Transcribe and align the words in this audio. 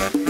¿Qué 0.00 0.29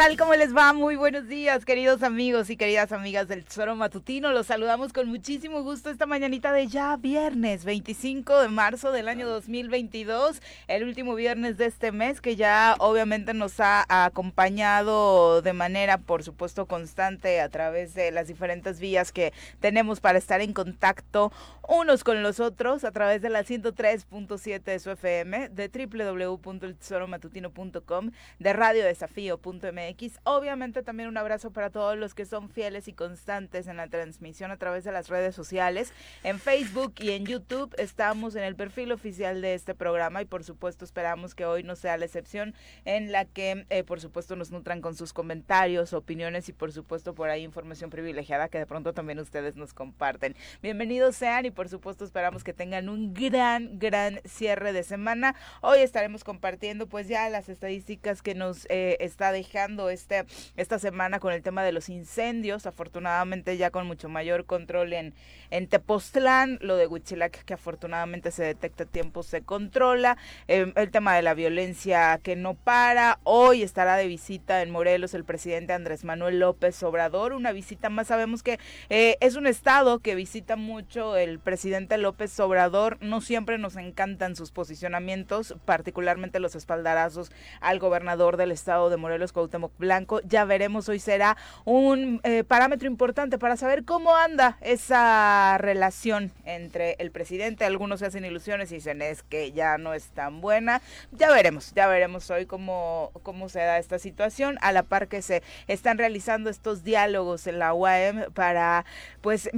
tal? 0.00 0.16
¿Cómo 0.16 0.34
les 0.34 0.56
va? 0.56 0.72
Muy 0.72 0.96
buenos 0.96 1.28
días, 1.28 1.66
queridos 1.66 2.02
amigos 2.02 2.48
y 2.48 2.56
queridas 2.56 2.90
amigas 2.90 3.28
del 3.28 3.44
Tesoro 3.44 3.76
Matutino. 3.76 4.32
Los 4.32 4.46
saludamos 4.46 4.94
con 4.94 5.10
muchísimo 5.10 5.62
gusto 5.62 5.90
esta 5.90 6.06
mañanita 6.06 6.54
de 6.54 6.68
ya 6.68 6.96
viernes 6.96 7.66
25 7.66 8.40
de 8.40 8.48
marzo 8.48 8.92
del 8.92 9.08
año 9.08 9.28
2022, 9.28 10.40
el 10.68 10.84
último 10.84 11.14
viernes 11.14 11.58
de 11.58 11.66
este 11.66 11.92
mes 11.92 12.22
que 12.22 12.34
ya 12.34 12.76
obviamente 12.78 13.34
nos 13.34 13.60
ha 13.60 13.84
acompañado 14.06 15.42
de 15.42 15.52
manera, 15.52 15.98
por 15.98 16.22
supuesto, 16.22 16.64
constante 16.64 17.42
a 17.42 17.50
través 17.50 17.92
de 17.92 18.10
las 18.10 18.26
diferentes 18.26 18.80
vías 18.80 19.12
que 19.12 19.34
tenemos 19.60 20.00
para 20.00 20.16
estar 20.16 20.40
en 20.40 20.54
contacto 20.54 21.30
unos 21.68 22.04
con 22.04 22.22
los 22.22 22.40
otros 22.40 22.84
a 22.84 22.90
través 22.90 23.20
de 23.20 23.28
la 23.28 23.44
103.7 23.44 24.62
de 24.62 24.78
su 24.78 24.92
FM, 24.92 25.50
de 25.50 25.68
www.eltesoromatutino.com, 25.68 28.12
de 28.38 28.52
radiodesafío.mx 28.54 29.89
Obviamente 30.24 30.82
también 30.82 31.08
un 31.08 31.16
abrazo 31.16 31.50
para 31.50 31.70
todos 31.70 31.96
los 31.96 32.14
que 32.14 32.24
son 32.24 32.48
fieles 32.48 32.86
y 32.88 32.92
constantes 32.92 33.66
en 33.66 33.76
la 33.76 33.88
transmisión 33.88 34.50
a 34.50 34.56
través 34.56 34.84
de 34.84 34.92
las 34.92 35.08
redes 35.08 35.34
sociales. 35.34 35.92
En 36.22 36.38
Facebook 36.38 36.94
y 36.98 37.10
en 37.10 37.26
YouTube 37.26 37.74
estamos 37.78 38.36
en 38.36 38.44
el 38.44 38.54
perfil 38.54 38.92
oficial 38.92 39.42
de 39.42 39.54
este 39.54 39.74
programa 39.74 40.22
y 40.22 40.26
por 40.26 40.44
supuesto 40.44 40.84
esperamos 40.84 41.34
que 41.34 41.44
hoy 41.44 41.62
no 41.62 41.76
sea 41.76 41.96
la 41.96 42.04
excepción 42.04 42.54
en 42.84 43.10
la 43.10 43.24
que 43.24 43.66
eh, 43.70 43.82
por 43.82 44.00
supuesto 44.00 44.36
nos 44.36 44.50
nutran 44.50 44.80
con 44.80 44.94
sus 44.94 45.12
comentarios, 45.12 45.92
opiniones 45.92 46.48
y 46.48 46.52
por 46.52 46.72
supuesto 46.72 47.14
por 47.14 47.30
ahí 47.30 47.42
información 47.42 47.90
privilegiada 47.90 48.48
que 48.48 48.58
de 48.58 48.66
pronto 48.66 48.92
también 48.92 49.18
ustedes 49.18 49.56
nos 49.56 49.74
comparten. 49.74 50.36
Bienvenidos 50.62 51.16
sean 51.16 51.46
y 51.46 51.50
por 51.50 51.68
supuesto 51.68 52.04
esperamos 52.04 52.44
que 52.44 52.52
tengan 52.52 52.88
un 52.88 53.12
gran, 53.12 53.78
gran 53.78 54.20
cierre 54.24 54.72
de 54.72 54.82
semana. 54.82 55.34
Hoy 55.62 55.80
estaremos 55.80 56.24
compartiendo 56.24 56.86
pues 56.86 57.08
ya 57.08 57.28
las 57.28 57.48
estadísticas 57.48 58.22
que 58.22 58.34
nos 58.34 58.66
eh, 58.70 58.96
está 59.00 59.32
dejando 59.32 59.79
este, 59.88 60.26
esta 60.56 60.78
semana 60.78 61.20
con 61.20 61.32
el 61.32 61.42
tema 61.42 61.62
de 61.62 61.72
los 61.72 61.88
incendios, 61.88 62.66
afortunadamente 62.66 63.56
ya 63.56 63.70
con 63.70 63.86
mucho 63.86 64.08
mayor 64.08 64.44
control 64.44 64.92
en, 64.92 65.14
en 65.50 65.68
Tepoztlán, 65.68 66.58
lo 66.60 66.76
de 66.76 66.86
Huitzilac 66.86 67.44
que 67.44 67.54
afortunadamente 67.54 68.30
se 68.30 68.44
detecta 68.44 68.84
a 68.84 68.86
tiempo, 68.86 69.22
se 69.22 69.42
controla, 69.42 70.18
eh, 70.48 70.72
el 70.76 70.90
tema 70.90 71.14
de 71.14 71.22
la 71.22 71.34
violencia 71.34 72.20
que 72.22 72.36
no 72.36 72.54
para, 72.54 73.20
hoy 73.22 73.62
estará 73.62 73.96
de 73.96 74.06
visita 74.06 74.62
en 74.62 74.70
Morelos 74.70 75.14
el 75.14 75.24
presidente 75.24 75.72
Andrés 75.72 76.04
Manuel 76.04 76.40
López 76.40 76.82
Obrador, 76.82 77.32
una 77.32 77.52
visita 77.52 77.88
más, 77.88 78.08
sabemos 78.08 78.42
que 78.42 78.58
eh, 78.88 79.16
es 79.20 79.36
un 79.36 79.46
estado 79.46 80.00
que 80.00 80.14
visita 80.14 80.56
mucho 80.56 81.16
el 81.16 81.38
presidente 81.38 81.96
López 81.98 82.38
Obrador, 82.40 82.98
no 83.00 83.20
siempre 83.20 83.58
nos 83.58 83.76
encantan 83.76 84.36
sus 84.36 84.50
posicionamientos, 84.50 85.54
particularmente 85.64 86.40
los 86.40 86.54
espaldarazos 86.54 87.30
al 87.60 87.78
gobernador 87.78 88.36
del 88.36 88.52
estado 88.52 88.90
de 88.90 88.96
Morelos, 88.96 89.32
Cuauhtémoc 89.32 89.69
Blanco. 89.78 90.20
Ya 90.22 90.44
veremos, 90.44 90.88
hoy 90.88 90.98
será 90.98 91.36
un 91.64 92.20
eh, 92.24 92.44
parámetro 92.44 92.88
importante 92.88 93.38
para 93.38 93.56
saber 93.56 93.84
cómo 93.84 94.14
anda 94.14 94.58
esa 94.60 95.56
relación 95.58 96.32
entre 96.44 96.96
el 96.98 97.10
presidente. 97.10 97.64
Algunos 97.64 98.00
se 98.00 98.06
hacen 98.06 98.24
ilusiones 98.24 98.72
y 98.72 98.76
dicen 98.76 99.02
es 99.02 99.22
que 99.22 99.52
ya 99.52 99.78
no 99.78 99.94
es 99.94 100.08
tan 100.10 100.40
buena. 100.40 100.82
Ya 101.12 101.30
veremos, 101.30 101.72
ya 101.74 101.86
veremos 101.86 102.30
hoy 102.30 102.46
cómo, 102.46 103.10
cómo 103.22 103.48
se 103.48 103.60
da 103.60 103.78
esta 103.78 103.98
situación, 103.98 104.58
a 104.60 104.72
la 104.72 104.82
par 104.82 105.08
que 105.08 105.22
se 105.22 105.42
están 105.66 105.98
realizando 105.98 106.50
estos 106.50 106.84
diálogos 106.84 107.46
en 107.46 107.58
la 107.58 107.74
UAM 107.74 108.32
para 108.32 108.84
pues 109.20 109.50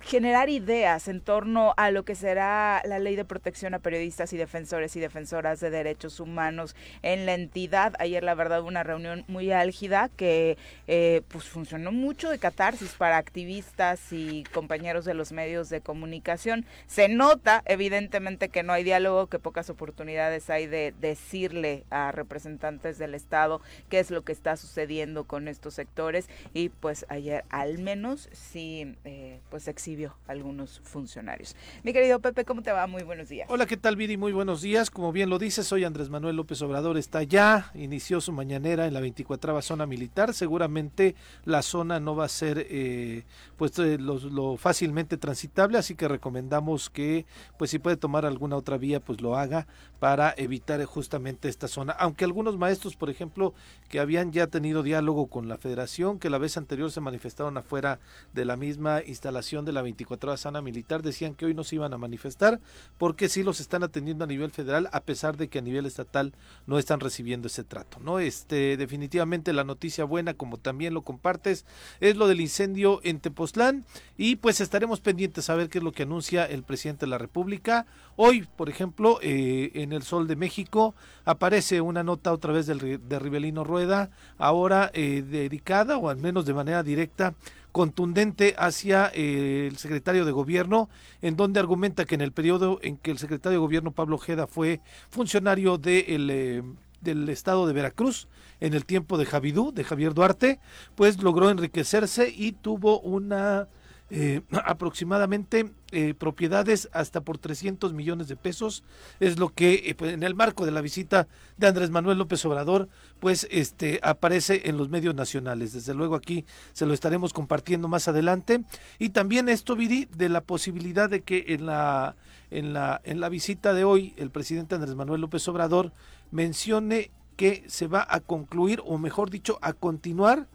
generar 0.00 0.48
ideas 0.48 1.08
en 1.08 1.20
torno 1.20 1.74
a 1.76 1.90
lo 1.90 2.04
que 2.04 2.14
será 2.14 2.82
la 2.84 2.98
ley 2.98 3.16
de 3.16 3.24
protección 3.24 3.74
a 3.74 3.80
periodistas 3.80 4.32
y 4.32 4.36
defensores 4.36 4.94
y 4.96 5.00
defensoras 5.00 5.60
de 5.60 5.70
derechos 5.70 6.20
humanos 6.20 6.76
en 7.02 7.26
la 7.26 7.34
entidad. 7.34 7.94
Ayer, 7.98 8.22
la 8.22 8.34
verdad, 8.34 8.62
una 8.62 8.84
reunión 8.84 9.24
muy 9.26 9.50
álgida 9.50 10.08
que 10.16 10.56
eh, 10.86 11.22
pues 11.28 11.44
funcionó 11.44 11.90
mucho 11.90 12.30
de 12.30 12.38
catarsis 12.38 12.92
para 12.92 13.16
activistas 13.16 14.12
y 14.12 14.44
compañeros 14.52 15.04
de 15.04 15.14
los 15.14 15.32
medios 15.32 15.68
de 15.68 15.80
comunicación. 15.80 16.64
Se 16.86 17.08
nota, 17.08 17.62
evidentemente, 17.66 18.48
que 18.48 18.62
no 18.62 18.72
hay 18.72 18.84
diálogo, 18.84 19.26
que 19.26 19.38
pocas 19.38 19.68
oportunidades 19.68 20.48
hay 20.48 20.66
de 20.66 20.94
decirle 21.00 21.84
a 21.90 22.12
representantes 22.12 22.98
del 22.98 23.14
Estado 23.14 23.60
qué 23.88 23.98
es 23.98 24.10
lo 24.10 24.22
que 24.22 24.32
está 24.32 24.56
sucediendo 24.56 25.24
con 25.24 25.48
estos 25.48 25.74
sectores 25.74 26.28
y 26.54 26.68
pues 26.68 27.04
ayer 27.08 27.44
al 27.50 27.78
menos 27.78 28.28
sí 28.32 28.96
eh, 29.04 29.40
pues 29.50 29.68
existe 29.68 29.87
algunos 30.26 30.80
funcionarios. 30.84 31.56
Mi 31.82 31.92
querido 31.92 32.20
Pepe, 32.20 32.44
¿cómo 32.44 32.62
te 32.62 32.72
va? 32.72 32.86
Muy 32.86 33.02
buenos 33.02 33.28
días. 33.28 33.48
Hola, 33.50 33.66
¿qué 33.66 33.76
tal, 33.76 33.96
Viri? 33.96 34.16
Muy 34.16 34.32
buenos 34.32 34.62
días. 34.62 34.90
Como 34.90 35.12
bien 35.12 35.30
lo 35.30 35.38
dices, 35.38 35.66
soy 35.66 35.84
Andrés 35.84 36.10
Manuel 36.10 36.36
López 36.36 36.60
Obrador, 36.62 36.96
está 36.96 37.22
ya, 37.22 37.70
inició 37.74 38.20
su 38.20 38.32
mañanera 38.32 38.86
en 38.86 38.94
la 38.94 39.00
24 39.00 39.48
zona 39.62 39.86
militar. 39.86 40.34
Seguramente 40.34 41.14
la 41.44 41.62
zona 41.62 42.00
no 42.00 42.14
va 42.14 42.24
a 42.24 42.28
ser 42.28 42.66
eh, 42.68 43.24
pues 43.56 43.78
eh, 43.78 43.98
lo, 43.98 44.56
fácilmente 44.56 45.16
transitable, 45.16 45.78
así 45.78 45.94
que 45.94 46.08
recomendamos 46.08 46.90
que 46.90 47.26
pues 47.58 47.70
si 47.70 47.78
puede 47.78 47.96
tomar 47.96 48.26
alguna 48.26 48.56
otra 48.56 48.76
vía, 48.78 49.00
pues 49.00 49.20
lo 49.20 49.36
haga 49.36 49.66
para 49.98 50.34
evitar 50.36 50.82
justamente 50.84 51.48
esta 51.48 51.68
zona. 51.68 51.92
Aunque 51.92 52.24
algunos 52.24 52.56
maestros, 52.56 52.96
por 52.96 53.10
ejemplo, 53.10 53.54
que 53.88 54.00
habían 54.00 54.32
ya 54.32 54.46
tenido 54.46 54.82
diálogo 54.82 55.26
con 55.26 55.48
la 55.48 55.56
federación, 55.56 56.18
que 56.18 56.30
la 56.30 56.38
vez 56.38 56.56
anterior 56.56 56.90
se 56.90 57.00
manifestaron 57.00 57.56
afuera 57.56 57.98
de 58.32 58.44
la 58.44 58.56
misma 58.56 59.02
instalación 59.04 59.64
de 59.64 59.72
la 59.72 59.77
24 59.82 60.30
horas 60.30 60.40
sana 60.40 60.60
militar 60.62 61.02
decían 61.02 61.34
que 61.34 61.46
hoy 61.46 61.54
no 61.54 61.64
se 61.64 61.76
iban 61.76 61.92
a 61.92 61.98
manifestar 61.98 62.60
porque 62.96 63.28
sí 63.28 63.42
los 63.42 63.60
están 63.60 63.82
atendiendo 63.82 64.24
a 64.24 64.26
nivel 64.26 64.50
federal 64.50 64.88
a 64.92 65.00
pesar 65.00 65.36
de 65.36 65.48
que 65.48 65.58
a 65.58 65.62
nivel 65.62 65.86
estatal 65.86 66.34
no 66.66 66.78
están 66.78 67.00
recibiendo 67.00 67.48
ese 67.48 67.64
trato, 67.64 67.98
¿no? 68.00 68.18
Este 68.18 68.76
definitivamente 68.76 69.52
la 69.52 69.64
noticia 69.64 70.04
buena 70.04 70.34
como 70.34 70.56
también 70.56 70.94
lo 70.94 71.02
compartes 71.02 71.64
es 72.00 72.16
lo 72.16 72.26
del 72.28 72.40
incendio 72.40 73.00
en 73.04 73.20
Tepoztlán 73.20 73.84
y 74.16 74.36
pues 74.36 74.60
estaremos 74.60 75.00
pendientes 75.00 75.50
a 75.50 75.54
ver 75.54 75.68
qué 75.68 75.78
es 75.78 75.84
lo 75.84 75.92
que 75.92 76.04
anuncia 76.04 76.44
el 76.44 76.62
presidente 76.62 77.06
de 77.06 77.10
la 77.10 77.18
República. 77.18 77.86
Hoy, 78.16 78.46
por 78.56 78.68
ejemplo, 78.68 79.18
eh, 79.22 79.70
en 79.74 79.92
el 79.92 80.02
Sol 80.02 80.26
de 80.26 80.36
México 80.36 80.94
aparece 81.24 81.80
una 81.80 82.02
nota 82.02 82.32
otra 82.32 82.52
vez 82.52 82.66
del, 82.66 83.00
de 83.08 83.18
Rivelino 83.18 83.64
Rueda, 83.64 84.10
ahora 84.38 84.90
eh, 84.94 85.22
dedicada 85.22 85.98
o 85.98 86.08
al 86.08 86.16
menos 86.16 86.46
de 86.46 86.54
manera 86.54 86.82
directa 86.82 87.34
contundente 87.72 88.54
hacia 88.58 89.10
eh, 89.14 89.68
el 89.70 89.76
secretario 89.76 90.24
de 90.24 90.32
gobierno, 90.32 90.88
en 91.22 91.36
donde 91.36 91.60
argumenta 91.60 92.04
que 92.04 92.14
en 92.14 92.20
el 92.20 92.32
periodo 92.32 92.78
en 92.82 92.96
que 92.96 93.10
el 93.10 93.18
secretario 93.18 93.58
de 93.58 93.64
gobierno 93.64 93.92
Pablo 93.92 94.16
Ojeda 94.16 94.46
fue 94.46 94.80
funcionario 95.10 95.78
de 95.78 96.04
eh, 96.08 96.62
del 97.00 97.28
estado 97.28 97.66
de 97.66 97.72
Veracruz, 97.72 98.28
en 98.60 98.74
el 98.74 98.84
tiempo 98.84 99.18
de 99.18 99.26
Javidú, 99.26 99.72
de 99.72 99.84
Javier 99.84 100.14
Duarte, 100.14 100.58
pues 100.96 101.22
logró 101.22 101.50
enriquecerse 101.50 102.32
y 102.34 102.52
tuvo 102.52 103.00
una 103.00 103.68
eh, 104.10 104.40
aproximadamente 104.64 105.70
eh, 105.90 106.14
propiedades 106.14 106.88
hasta 106.92 107.20
por 107.20 107.38
300 107.38 107.92
millones 107.92 108.28
de 108.28 108.36
pesos 108.36 108.84
es 109.20 109.38
lo 109.38 109.50
que 109.50 109.84
eh, 109.86 109.94
pues, 109.94 110.12
en 110.12 110.22
el 110.22 110.34
marco 110.34 110.64
de 110.64 110.72
la 110.72 110.80
visita 110.80 111.28
de 111.56 111.66
Andrés 111.66 111.90
Manuel 111.90 112.18
López 112.18 112.44
Obrador 112.46 112.88
pues 113.20 113.46
este 113.50 114.00
aparece 114.02 114.62
en 114.68 114.76
los 114.76 114.88
medios 114.88 115.14
nacionales. 115.14 115.72
Desde 115.72 115.94
luego 115.94 116.14
aquí 116.14 116.44
se 116.72 116.86
lo 116.86 116.94
estaremos 116.94 117.32
compartiendo 117.32 117.88
más 117.88 118.08
adelante. 118.08 118.64
Y 118.98 119.10
también 119.10 119.48
esto 119.48 119.76
Viri 119.76 120.08
de 120.16 120.28
la 120.28 120.40
posibilidad 120.40 121.10
de 121.10 121.22
que 121.22 121.44
en 121.48 121.66
la 121.66 122.16
en 122.50 122.72
la 122.72 123.00
en 123.04 123.20
la 123.20 123.28
visita 123.28 123.74
de 123.74 123.84
hoy 123.84 124.14
el 124.16 124.30
presidente 124.30 124.74
Andrés 124.74 124.94
Manuel 124.94 125.20
López 125.20 125.46
Obrador 125.48 125.92
mencione 126.30 127.10
que 127.36 127.64
se 127.68 127.86
va 127.86 128.06
a 128.08 128.20
concluir 128.20 128.82
o 128.84 128.98
mejor 128.98 129.30
dicho 129.30 129.58
a 129.62 129.72
continuar 129.72 130.48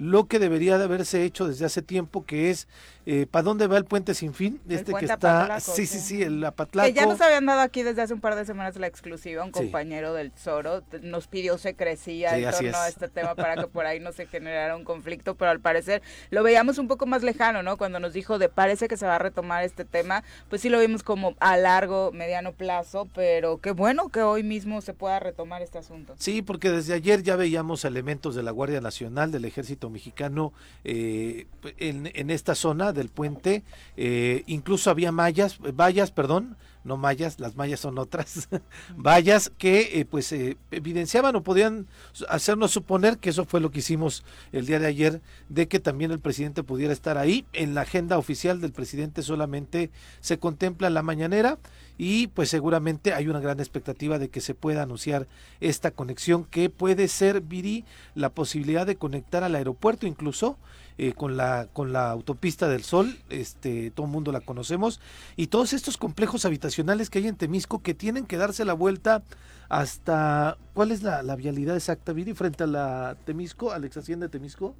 lo 0.00 0.24
que 0.24 0.38
debería 0.38 0.78
de 0.78 0.84
haberse 0.84 1.24
hecho 1.24 1.46
desde 1.46 1.66
hace 1.66 1.82
tiempo, 1.82 2.24
que 2.24 2.48
es 2.48 2.66
eh, 3.04 3.26
¿para 3.30 3.42
dónde 3.42 3.66
va 3.66 3.76
el 3.76 3.84
puente 3.84 4.14
sin 4.14 4.32
fin? 4.32 4.60
este 4.66 4.94
que 4.94 5.04
está, 5.04 5.60
sí, 5.60 5.84
sí, 5.84 5.98
sí, 5.98 6.22
el 6.22 6.42
Apatlaco. 6.42 6.86
Que 6.86 6.94
ya 6.94 7.04
nos 7.04 7.20
habían 7.20 7.44
dado 7.44 7.60
aquí 7.60 7.82
desde 7.82 8.00
hace 8.00 8.14
un 8.14 8.20
par 8.20 8.34
de 8.34 8.46
semanas 8.46 8.76
la 8.76 8.86
exclusiva, 8.86 9.44
un 9.44 9.50
compañero 9.50 10.14
del 10.14 10.32
Zoro 10.32 10.82
nos 11.02 11.26
pidió 11.26 11.58
secrecía 11.58 12.38
en 12.38 12.50
torno 12.50 12.78
a 12.78 12.88
este 12.88 13.08
tema 13.08 13.34
para 13.34 13.56
que 13.56 13.66
por 13.66 13.84
ahí 13.84 14.00
no 14.00 14.12
se 14.12 14.24
generara 14.24 14.74
un 14.74 14.84
conflicto, 14.84 15.34
pero 15.34 15.50
al 15.50 15.60
parecer 15.60 16.00
lo 16.30 16.42
veíamos 16.42 16.78
un 16.78 16.88
poco 16.88 17.04
más 17.04 17.22
lejano, 17.22 17.62
¿no? 17.62 17.76
Cuando 17.76 18.00
nos 18.00 18.14
dijo 18.14 18.38
de 18.38 18.48
parece 18.48 18.88
que 18.88 18.96
se 18.96 19.06
va 19.06 19.16
a 19.16 19.18
retomar 19.18 19.64
este 19.64 19.84
tema, 19.84 20.24
pues 20.48 20.62
sí 20.62 20.70
lo 20.70 20.80
vimos 20.80 21.02
como 21.02 21.34
a 21.40 21.58
largo, 21.58 22.12
mediano 22.12 22.52
plazo, 22.52 23.06
pero 23.14 23.58
qué 23.58 23.72
bueno 23.72 24.08
que 24.08 24.22
hoy 24.22 24.44
mismo 24.44 24.80
se 24.80 24.94
pueda 24.94 25.20
retomar 25.20 25.60
este 25.60 25.76
asunto. 25.76 26.14
Sí, 26.16 26.40
porque 26.40 26.70
desde 26.70 26.94
ayer 26.94 27.22
ya 27.22 27.36
veíamos 27.36 27.84
elementos 27.84 28.34
de 28.34 28.42
la 28.42 28.50
Guardia 28.50 28.80
Nacional, 28.80 29.30
del 29.30 29.44
Ejército 29.44 29.89
Mexicano 29.90 30.52
eh, 30.84 31.46
en, 31.78 32.10
en 32.14 32.30
esta 32.30 32.54
zona 32.54 32.92
del 32.92 33.08
puente, 33.08 33.62
eh, 33.96 34.44
incluso 34.46 34.90
había 34.90 35.12
mallas, 35.12 35.58
vallas, 35.58 36.10
perdón, 36.10 36.56
no 36.84 36.96
mayas, 36.96 37.40
las 37.40 37.56
mayas 37.56 37.80
son 37.80 37.98
otras, 37.98 38.48
vallas 38.96 39.50
que 39.58 40.00
eh, 40.00 40.04
pues 40.04 40.32
eh, 40.32 40.56
evidenciaban 40.70 41.36
o 41.36 41.42
podían 41.42 41.86
hacernos 42.28 42.70
suponer 42.70 43.18
que 43.18 43.30
eso 43.30 43.44
fue 43.44 43.60
lo 43.60 43.70
que 43.70 43.80
hicimos 43.80 44.24
el 44.52 44.66
día 44.66 44.78
de 44.78 44.86
ayer, 44.86 45.20
de 45.48 45.68
que 45.68 45.80
también 45.80 46.10
el 46.10 46.20
presidente 46.20 46.62
pudiera 46.62 46.92
estar 46.92 47.18
ahí. 47.18 47.44
En 47.52 47.74
la 47.74 47.82
agenda 47.82 48.18
oficial 48.18 48.60
del 48.60 48.72
presidente 48.72 49.22
solamente 49.22 49.90
se 50.20 50.38
contempla 50.38 50.90
la 50.90 51.02
mañanera 51.02 51.58
y 51.98 52.28
pues 52.28 52.48
seguramente 52.48 53.12
hay 53.12 53.28
una 53.28 53.40
gran 53.40 53.60
expectativa 53.60 54.18
de 54.18 54.30
que 54.30 54.40
se 54.40 54.54
pueda 54.54 54.82
anunciar 54.82 55.26
esta 55.60 55.90
conexión 55.90 56.44
que 56.44 56.70
puede 56.70 57.08
ser, 57.08 57.42
Viri, 57.42 57.84
la 58.14 58.30
posibilidad 58.30 58.86
de 58.86 58.96
conectar 58.96 59.44
al 59.44 59.54
aeropuerto 59.54 60.06
incluso 60.06 60.56
eh, 61.02 61.14
con 61.14 61.38
la 61.38 61.66
con 61.72 61.94
la 61.94 62.10
autopista 62.10 62.68
del 62.68 62.82
Sol, 62.82 63.16
este 63.30 63.90
todo 63.90 64.04
el 64.04 64.12
mundo 64.12 64.32
la 64.32 64.42
conocemos 64.42 65.00
y 65.34 65.46
todos 65.46 65.72
estos 65.72 65.96
complejos 65.96 66.44
habitacionales 66.44 67.08
que 67.08 67.20
hay 67.20 67.26
en 67.26 67.36
Temisco 67.36 67.78
que 67.78 67.94
tienen 67.94 68.26
que 68.26 68.36
darse 68.36 68.66
la 68.66 68.74
vuelta 68.74 69.22
hasta 69.70 70.58
¿cuál 70.74 70.90
es 70.90 71.02
la, 71.02 71.22
la 71.22 71.36
vialidad 71.36 71.74
exacta, 71.74 72.12
Viri, 72.12 72.34
frente 72.34 72.64
a 72.64 72.66
la 72.66 73.16
Temisco, 73.24 73.72
a 73.72 73.78
la 73.78 73.86
ex 73.86 73.96
hacienda 73.96 74.26
de 74.26 74.30
Temisco? 74.30 74.74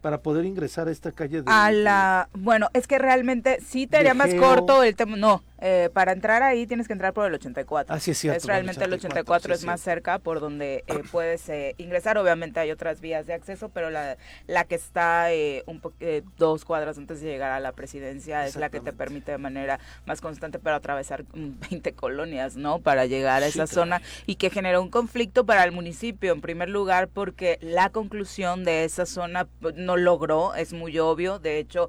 para 0.00 0.20
poder 0.20 0.44
ingresar 0.44 0.86
a 0.86 0.90
esta 0.90 1.12
calle 1.12 1.40
de, 1.40 1.50
a 1.50 1.72
la 1.72 2.28
bueno 2.34 2.68
es 2.74 2.86
que 2.86 2.98
realmente 2.98 3.58
sí 3.66 3.86
te 3.86 3.96
haría 3.96 4.12
más 4.12 4.34
corto 4.34 4.82
el 4.82 4.94
tema 4.94 5.16
no 5.16 5.42
eh, 5.66 5.88
para 5.94 6.12
entrar 6.12 6.42
ahí 6.42 6.66
tienes 6.66 6.86
que 6.86 6.92
entrar 6.92 7.14
por 7.14 7.24
el 7.24 7.32
84. 7.32 7.94
Así 7.94 8.10
es 8.10 8.18
cierto. 8.18 8.36
Es 8.36 8.44
realmente 8.44 8.84
el 8.84 8.92
84, 8.92 9.54
es 9.54 9.64
más 9.64 9.80
cerca 9.80 10.18
por 10.18 10.38
donde 10.38 10.84
eh, 10.86 11.02
puedes 11.10 11.48
eh, 11.48 11.74
ingresar. 11.78 12.18
Obviamente 12.18 12.60
hay 12.60 12.70
otras 12.70 13.00
vías 13.00 13.26
de 13.26 13.32
acceso, 13.32 13.70
pero 13.70 13.88
la, 13.88 14.18
la 14.46 14.64
que 14.64 14.74
está 14.74 15.28
un 15.64 15.80
dos 16.36 16.66
cuadras 16.66 16.98
antes 16.98 17.22
de 17.22 17.28
llegar 17.28 17.50
a 17.50 17.60
la 17.60 17.72
presidencia 17.72 18.46
es 18.46 18.56
la 18.56 18.68
que 18.68 18.80
te 18.80 18.92
permite 18.92 19.32
de 19.32 19.38
manera 19.38 19.80
más 20.04 20.20
constante 20.20 20.58
para 20.58 20.76
atravesar 20.76 21.24
20 21.32 21.92
mm, 21.92 21.94
colonias, 21.94 22.56
¿no? 22.56 22.80
Para 22.80 23.06
llegar 23.06 23.42
a 23.42 23.46
esa 23.46 23.66
zona 23.66 24.02
y 24.26 24.34
que 24.34 24.50
generó 24.50 24.82
un 24.82 24.90
conflicto 24.90 25.46
para 25.46 25.64
el 25.64 25.72
municipio 25.72 26.34
en 26.34 26.42
primer 26.42 26.68
lugar 26.68 27.08
porque 27.08 27.58
la 27.62 27.88
conclusión 27.88 28.64
de 28.64 28.84
esa 28.84 29.06
zona 29.06 29.46
pues, 29.62 29.76
no 29.76 29.96
logró, 29.96 30.54
es 30.56 30.74
muy 30.74 30.98
obvio. 30.98 31.38
De 31.38 31.56
hecho, 31.58 31.88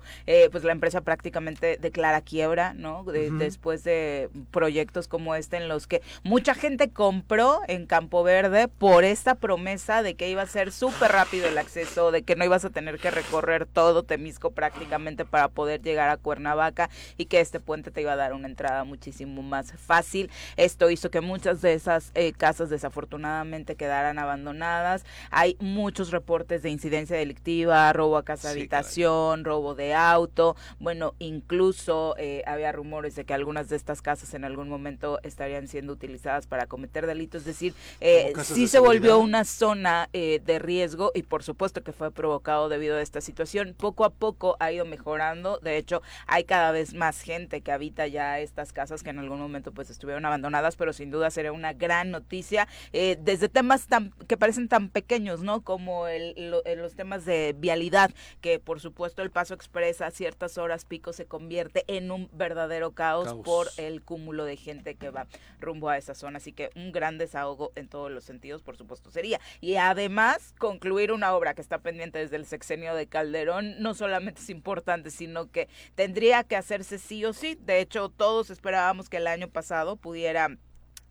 pues 0.49 0.63
la 0.63 0.71
empresa 0.71 1.01
prácticamente 1.01 1.77
declara 1.77 2.21
quiebra, 2.21 2.73
¿no? 2.73 3.03
Después 3.03 3.64
después 3.65 3.83
de 3.83 4.29
proyectos 4.51 5.07
como 5.07 5.33
este 5.33 5.57
en 5.57 5.67
los 5.67 5.87
que 5.87 6.03
mucha 6.21 6.53
gente 6.53 6.91
compró 6.91 7.61
en 7.67 7.87
Campo 7.87 8.21
Verde 8.21 8.67
por 8.67 9.03
esta 9.03 9.33
promesa 9.33 10.03
de 10.03 10.13
que 10.13 10.29
iba 10.29 10.43
a 10.43 10.45
ser 10.45 10.71
súper 10.71 11.11
rápido 11.11 11.47
el 11.47 11.57
acceso, 11.57 12.11
de 12.11 12.21
que 12.21 12.35
no 12.35 12.45
ibas 12.45 12.63
a 12.63 12.69
tener 12.69 12.99
que 12.99 13.09
recorrer 13.09 13.65
todo 13.65 14.03
Temisco 14.03 14.51
prácticamente 14.51 15.25
para 15.25 15.47
poder 15.47 15.81
llegar 15.81 16.09
a 16.09 16.17
Cuernavaca 16.17 16.91
y 17.17 17.25
que 17.25 17.39
este 17.39 17.59
puente 17.59 17.89
te 17.89 18.01
iba 18.01 18.11
a 18.11 18.15
dar 18.15 18.33
una 18.33 18.47
entrada 18.47 18.83
muchísimo 18.83 19.41
más 19.41 19.71
fácil. 19.71 20.29
Esto 20.57 20.91
hizo 20.91 21.09
que 21.09 21.21
muchas 21.21 21.63
de 21.63 21.73
esas 21.73 22.11
eh, 22.13 22.33
casas 22.33 22.69
desafortunadamente 22.69 23.75
quedaran 23.75 24.19
abandonadas. 24.19 25.05
Hay 25.31 25.57
muchos 25.59 26.11
reportes 26.11 26.61
de 26.61 26.69
incidencia 26.69 27.17
delictiva, 27.17 27.91
robo 27.93 28.17
a 28.17 28.23
casa 28.23 28.51
habitación, 28.51 29.43
robo 29.43 29.73
de 29.73 29.95
auto. 29.95 30.55
Bueno, 30.77 31.15
incluso 31.17 32.13
eh, 32.19 32.43
había 32.45 32.71
rumores 32.71 33.15
de 33.15 33.25
que 33.25 33.33
algunos 33.33 33.54
de 33.63 33.75
estas 33.75 34.01
casas 34.01 34.33
en 34.33 34.43
algún 34.43 34.69
momento 34.69 35.19
estarían 35.23 35.67
siendo 35.67 35.93
utilizadas 35.93 36.47
para 36.47 36.67
cometer 36.67 37.07
delitos, 37.07 37.41
es 37.41 37.45
decir, 37.45 37.73
eh, 38.01 38.33
sí 38.43 38.67
se 38.67 38.79
volvió 38.79 39.19
una 39.19 39.45
zona 39.45 40.09
eh, 40.13 40.41
de 40.45 40.59
riesgo 40.59 41.11
y 41.15 41.23
por 41.23 41.43
supuesto 41.43 41.83
que 41.83 41.91
fue 41.91 42.11
provocado 42.11 42.69
debido 42.69 42.97
a 42.97 43.01
esta 43.01 43.21
situación. 43.21 43.75
Poco 43.77 44.05
a 44.05 44.09
poco 44.09 44.57
ha 44.59 44.71
ido 44.71 44.85
mejorando, 44.85 45.59
de 45.59 45.77
hecho 45.77 46.01
hay 46.27 46.43
cada 46.43 46.71
vez 46.71 46.93
más 46.93 47.21
gente 47.21 47.61
que 47.61 47.71
habita 47.71 48.07
ya 48.07 48.39
estas 48.39 48.73
casas 48.73 49.03
que 49.03 49.09
en 49.09 49.19
algún 49.19 49.39
momento 49.39 49.71
pues 49.71 49.89
estuvieron 49.89 50.25
abandonadas, 50.25 50.75
pero 50.75 50.93
sin 50.93 51.11
duda 51.11 51.31
sería 51.31 51.51
una 51.51 51.73
gran 51.73 52.11
noticia 52.11 52.67
eh, 52.93 53.17
desde 53.19 53.49
temas 53.49 53.87
tan 53.87 54.11
que 54.27 54.37
parecen 54.37 54.67
tan 54.67 54.89
pequeños, 54.89 55.41
¿no? 55.41 55.61
Como 55.61 56.07
el, 56.07 56.51
los 56.77 56.95
temas 56.95 57.25
de 57.25 57.55
vialidad, 57.57 58.11
que 58.41 58.59
por 58.59 58.79
supuesto 58.79 59.21
el 59.21 59.31
paso 59.31 59.53
expresa 59.53 60.07
a 60.07 60.11
ciertas 60.11 60.57
horas 60.57 60.85
pico 60.85 61.13
se 61.13 61.25
convierte 61.25 61.83
en 61.87 62.11
un 62.11 62.29
verdadero 62.33 62.91
caos 62.91 63.34
por 63.43 63.67
el 63.77 64.01
cúmulo 64.01 64.45
de 64.45 64.57
gente 64.57 64.95
que 64.95 65.09
va 65.09 65.27
rumbo 65.59 65.89
a 65.89 65.97
esa 65.97 66.15
zona. 66.15 66.37
Así 66.37 66.51
que 66.51 66.69
un 66.75 66.91
gran 66.91 67.17
desahogo 67.17 67.71
en 67.75 67.87
todos 67.87 68.11
los 68.11 68.23
sentidos, 68.23 68.61
por 68.61 68.77
supuesto, 68.77 69.11
sería. 69.11 69.39
Y 69.61 69.75
además, 69.75 70.53
concluir 70.57 71.11
una 71.11 71.33
obra 71.35 71.53
que 71.53 71.61
está 71.61 71.79
pendiente 71.79 72.19
desde 72.19 72.35
el 72.35 72.45
sexenio 72.45 72.95
de 72.95 73.07
Calderón 73.07 73.75
no 73.79 73.93
solamente 73.93 74.41
es 74.41 74.49
importante, 74.49 75.11
sino 75.11 75.51
que 75.51 75.67
tendría 75.95 76.43
que 76.43 76.55
hacerse 76.55 76.97
sí 76.97 77.25
o 77.25 77.33
sí. 77.33 77.55
De 77.55 77.79
hecho, 77.79 78.09
todos 78.09 78.49
esperábamos 78.49 79.09
que 79.09 79.17
el 79.17 79.27
año 79.27 79.49
pasado 79.49 79.95
pudiera 79.95 80.57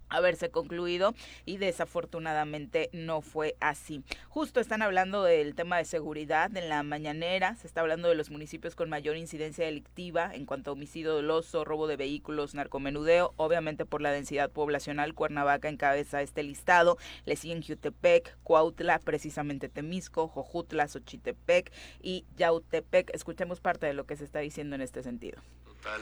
haberse 0.09 0.51
concluido 0.51 1.15
y 1.45 1.57
desafortunadamente 1.57 2.91
no 2.93 3.21
fue 3.21 3.57
así. 3.61 4.03
Justo 4.29 4.61
están 4.61 4.83
hablando 4.83 5.23
del 5.23 5.55
tema 5.55 5.79
de 5.79 5.85
seguridad 5.85 6.57
en 6.57 6.69
la 6.69 6.83
mañanera, 6.83 7.57
se 7.57 7.67
está 7.67 7.81
hablando 7.81 8.09
de 8.09 8.15
los 8.15 8.31
municipios 8.31 8.75
con 8.75 8.89
mayor 8.89 9.17
incidencia 9.17 9.65
delictiva 9.65 10.31
en 10.35 10.47
cuanto 10.47 10.71
a 10.71 10.73
homicidio 10.73 11.13
doloso, 11.13 11.65
robo 11.65 11.87
de 11.87 11.97
vehículos, 11.97 12.55
narcomenudeo, 12.55 13.35
obviamente 13.37 13.85
por 13.85 14.03
la 14.03 14.13
densidad 14.13 14.51
poblacional, 14.51 15.15
Cuernavaca 15.15 15.69
encabeza 15.69 16.23
este 16.23 16.43
listado, 16.43 16.99
le 17.25 17.37
siguen 17.37 17.63
Jutepec, 17.63 18.37
Cuautla, 18.43 18.99
precisamente 18.99 19.69
Temisco, 19.69 20.29
Jojutla, 20.29 20.89
Xochitepec 20.89 21.73
y 22.03 22.25
Yautepec. 22.37 23.11
Escuchemos 23.15 23.61
parte 23.61 23.87
de 23.87 23.95
lo 23.95 24.07
que 24.07 24.17
se 24.17 24.25
está 24.25 24.41
diciendo 24.41 24.75
en 24.75 24.83
este 24.83 25.03
sentido 25.03 25.41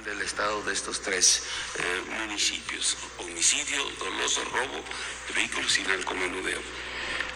del 0.04 0.20
estado 0.22 0.62
de 0.62 0.72
estos 0.72 1.00
tres 1.00 1.42
eh, 1.76 1.82
municipios, 2.20 2.96
homicidio, 3.18 3.82
doloso, 3.98 4.40
robo 4.44 4.80
de 5.26 5.34
vehículos 5.34 5.76
y 5.76 5.82
narcomenudeo. 5.82 6.60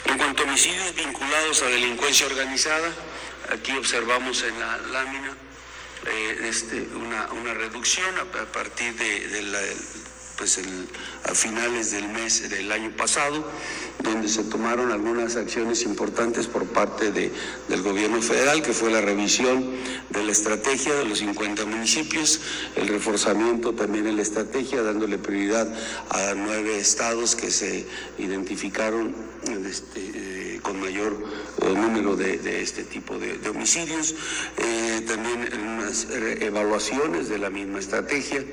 En 0.04 0.16
cuanto 0.16 0.43
a 0.43 0.46
homicidios 0.46 0.94
vinculados 0.94 1.62
a 1.62 1.66
delincuencia 1.66 2.25
organizada, 2.26 2.88
aquí 3.50 3.72
observamos 3.72 4.44
en 4.44 4.60
la 4.60 4.76
lámina 4.76 5.37
eh, 6.06 6.38
este, 6.44 6.82
una, 6.94 7.32
una, 7.32 7.52
reducción 7.52 8.16
a, 8.16 8.25
partir 8.52 8.94
de, 8.94 9.42
pues 10.37 10.61
a 11.25 11.35
finales 11.35 11.93
del 11.93 12.09
mes 12.09 12.49
del 12.49 12.71
año 12.71 12.91
pasado, 12.97 13.44
donde 14.03 14.29
se 14.29 14.44
tomaron 14.44 14.93
algunas 14.93 15.37
acciones 15.37 15.83
importantes 15.85 16.47
por 16.47 16.67
parte 16.67 17.11
de, 17.11 17.33
del 17.69 17.83
gobierno 17.83 18.21
federal, 18.21 18.62
que 18.62 18.73
fue 18.73 18.91
la 18.91 19.00
revisión 19.00 19.73
de 20.11 20.23
la 20.23 20.33
estrategia 20.33 20.94
de 20.94 21.05
los 21.06 21.19
50 21.19 21.65
municipios, 21.65 22.41
el 22.77 22.88
reforzamiento 22.88 23.73
también 23.73 24.06
en 24.06 24.17
la 24.17 24.23
estrategia, 24.23 24.83
dándole 24.83 25.19
prioridad 25.19 25.73
a 26.11 26.35
nueve 26.35 26.79
estados 26.79 27.35
que 27.35 27.50
se 27.50 27.87
identificaron 28.19 29.15
este, 29.69 30.00
eh, 30.15 30.61
con 30.62 30.81
mayor 30.81 31.17
eh, 31.62 31.69
número 31.69 32.17
de, 32.17 32.61
este 32.61 32.85
tipo 32.85 33.19
de, 33.19 33.49
homicidios, 33.49 34.15
eh, 34.59 35.03
también 35.06 35.49
unas 35.61 36.06
evaluaciones 36.11 37.29
de 37.29 37.38
la 37.38 37.50
misma 37.50 37.79
estrategia 37.79 38.44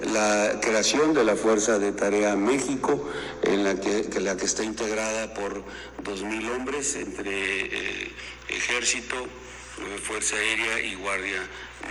la 0.00 0.60
creación 0.60 1.14
de 1.14 1.24
la 1.24 1.36
Fuerza 1.36 1.78
de 1.78 1.92
Tarea 1.92 2.36
México, 2.36 3.08
en 3.42 3.64
la 3.64 3.80
que, 3.80 4.08
la 4.20 4.36
que 4.36 4.44
está 4.44 4.64
integrada 4.64 5.34
por 5.34 5.62
2.000 6.02 6.50
hombres 6.56 6.96
entre 6.96 7.66
eh, 7.66 8.12
Ejército, 8.48 9.16
eh, 9.16 9.98
Fuerza 10.02 10.36
Aérea 10.36 10.80
y 10.80 10.94
Guardia 10.96 11.40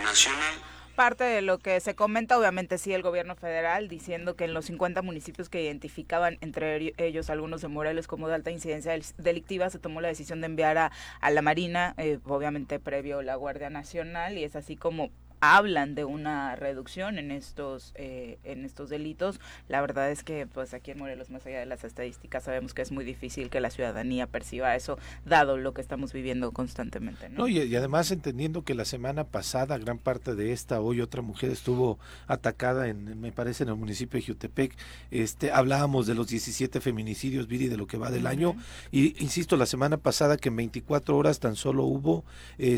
Nacional. 0.04 0.54
Parte 0.96 1.24
de 1.24 1.42
lo 1.42 1.58
que 1.58 1.80
se 1.80 1.96
comenta, 1.96 2.38
obviamente 2.38 2.78
sí, 2.78 2.94
el 2.94 3.02
gobierno 3.02 3.36
federal 3.36 3.88
diciendo 3.88 4.36
que 4.36 4.44
en 4.44 4.54
los 4.54 4.66
50 4.66 5.02
municipios 5.02 5.50
que 5.50 5.64
identificaban 5.64 6.38
entre 6.42 6.94
ellos 6.98 7.32
algunos 7.32 7.62
de 7.62 7.68
Morelos 7.68 8.06
como 8.06 8.28
de 8.28 8.36
alta 8.36 8.52
incidencia 8.52 8.94
delictiva, 9.18 9.72
se 9.72 9.80
tomó 9.80 10.02
la 10.02 10.10
decisión 10.10 10.42
de 10.42 10.46
enviar 10.46 10.78
a, 10.78 10.92
a 11.20 11.32
la 11.32 11.42
Marina, 11.42 11.96
eh, 11.98 12.20
obviamente 12.26 12.80
previo 12.80 13.24
la 13.24 13.36
Guardia 13.36 13.72
Nacional, 13.72 14.38
y 14.38 14.44
es 14.44 14.56
así 14.56 14.76
como 14.76 15.10
hablan 15.52 15.96
de 15.96 16.06
una 16.06 16.56
reducción 16.56 17.18
en 17.18 17.32
estos 17.32 17.94
eh, 17.96 18.40
en 18.44 18.66
estos 18.66 18.90
delitos 18.90 19.40
la 19.68 19.82
verdad 19.82 20.12
es 20.12 20.24
que 20.24 20.48
pues 20.48 20.74
aquí 20.74 20.92
en 20.92 21.00
Morelos 21.00 21.30
más 21.30 21.46
allá 21.46 21.60
de 21.60 21.66
las 21.66 21.84
estadísticas 21.84 22.44
sabemos 22.44 22.74
que 22.74 22.82
es 22.82 22.92
muy 22.92 23.06
difícil 23.06 23.50
que 23.50 23.60
la 23.60 23.70
ciudadanía 23.70 24.28
perciba 24.28 24.76
eso 24.76 24.98
dado 25.26 25.58
lo 25.58 25.74
que 25.74 25.82
estamos 25.82 26.14
viviendo 26.14 26.52
constantemente 26.52 27.30
no, 27.30 27.48
y, 27.48 27.76
además 27.76 28.12
entendiendo 28.12 28.64
que 28.64 28.76
la 28.76 28.86
semana 28.86 29.24
pasada 29.26 29.78
gran 29.78 29.98
parte 29.98 30.36
de 30.36 30.52
esta 30.52 30.82
hoy 30.82 31.02
otra 31.02 31.22
mujer 31.22 31.52
estuvo 31.52 32.00
atacada 32.28 32.88
en 32.88 33.20
me 33.20 33.32
parece 33.32 33.64
en 33.64 33.70
el 33.70 33.76
municipio 33.76 34.20
de 34.20 34.26
Jutepec. 34.26 34.76
Este 35.12 35.52
hablábamos 35.52 36.08
de 36.08 36.16
los 36.16 36.28
17 36.28 36.82
feminicidios 36.82 37.48
Viri 37.48 37.68
de 37.68 37.78
lo 37.78 37.88
que 37.88 37.98
va 37.98 38.12
del 38.12 38.28
año. 38.28 38.56
Y 38.92 39.22
insisto 39.24 39.58
la 39.58 39.66
semana 39.66 39.98
pasada 39.98 40.38
que 40.38 40.50
en 40.50 40.56
24 40.58 41.18
horas 41.18 41.40
tan 41.40 41.56
solo 41.56 41.84
hubo 41.84 42.24
eh, 42.58 42.78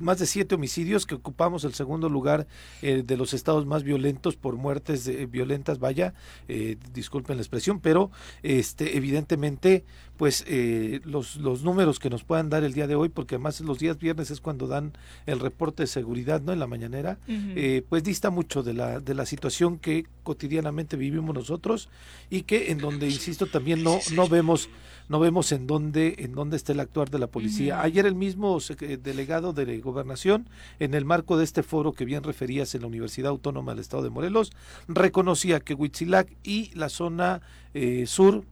más 0.00 0.18
de 0.18 0.26
siete 0.26 0.54
homicidios 0.54 1.06
que 1.06 1.14
ocupamos 1.14 1.64
el 1.64 1.74
segundo 1.74 1.85
segundo 1.86 2.08
lugar 2.08 2.48
eh, 2.82 3.04
de 3.06 3.16
los 3.16 3.32
estados 3.32 3.64
más 3.64 3.84
violentos 3.84 4.34
por 4.34 4.56
muertes 4.56 5.08
violentas, 5.30 5.78
vaya, 5.78 6.14
eh, 6.48 6.76
disculpen 6.92 7.36
la 7.36 7.42
expresión, 7.42 7.78
pero 7.78 8.10
este 8.42 8.96
evidentemente 8.96 9.84
pues 10.16 10.44
eh, 10.46 11.00
los, 11.04 11.36
los 11.36 11.62
números 11.62 11.98
que 11.98 12.10
nos 12.10 12.24
puedan 12.24 12.48
dar 12.48 12.64
el 12.64 12.72
día 12.72 12.86
de 12.86 12.94
hoy, 12.94 13.08
porque 13.08 13.36
además 13.36 13.60
los 13.60 13.78
días 13.78 13.98
viernes 13.98 14.30
es 14.30 14.40
cuando 14.40 14.66
dan 14.66 14.92
el 15.26 15.40
reporte 15.40 15.82
de 15.82 15.86
seguridad, 15.86 16.40
¿no? 16.40 16.52
En 16.52 16.58
la 16.58 16.66
mañanera, 16.66 17.18
eh, 17.28 17.82
pues 17.88 18.02
dista 18.02 18.30
mucho 18.30 18.62
de 18.62 18.74
la, 18.74 19.00
de 19.00 19.14
la 19.14 19.26
situación 19.26 19.78
que 19.78 20.06
cotidianamente 20.22 20.96
vivimos 20.96 21.34
nosotros 21.34 21.88
y 22.30 22.42
que 22.42 22.70
en 22.70 22.78
donde, 22.78 23.06
insisto, 23.06 23.46
también 23.46 23.82
no, 23.82 23.98
no 24.14 24.28
vemos 24.28 24.68
no 25.08 25.20
vemos 25.20 25.52
en 25.52 25.68
dónde 25.68 26.16
en 26.18 26.32
dónde 26.32 26.56
está 26.56 26.72
el 26.72 26.80
actuar 26.80 27.10
de 27.10 27.20
la 27.20 27.28
policía. 27.28 27.80
Ayer 27.80 28.06
el 28.06 28.16
mismo 28.16 28.58
delegado 29.02 29.52
de 29.52 29.78
gobernación, 29.78 30.48
en 30.80 30.94
el 30.94 31.04
marco 31.04 31.36
de 31.36 31.44
este 31.44 31.62
foro 31.62 31.92
que 31.92 32.04
bien 32.04 32.24
referías 32.24 32.74
en 32.74 32.80
la 32.80 32.88
Universidad 32.88 33.30
Autónoma 33.30 33.72
del 33.72 33.80
Estado 33.80 34.02
de 34.02 34.10
Morelos, 34.10 34.52
reconocía 34.88 35.60
que 35.60 35.74
Huitzilac 35.74 36.36
y 36.42 36.70
la 36.74 36.88
zona 36.88 37.40
eh, 37.74 38.06
sur 38.06 38.44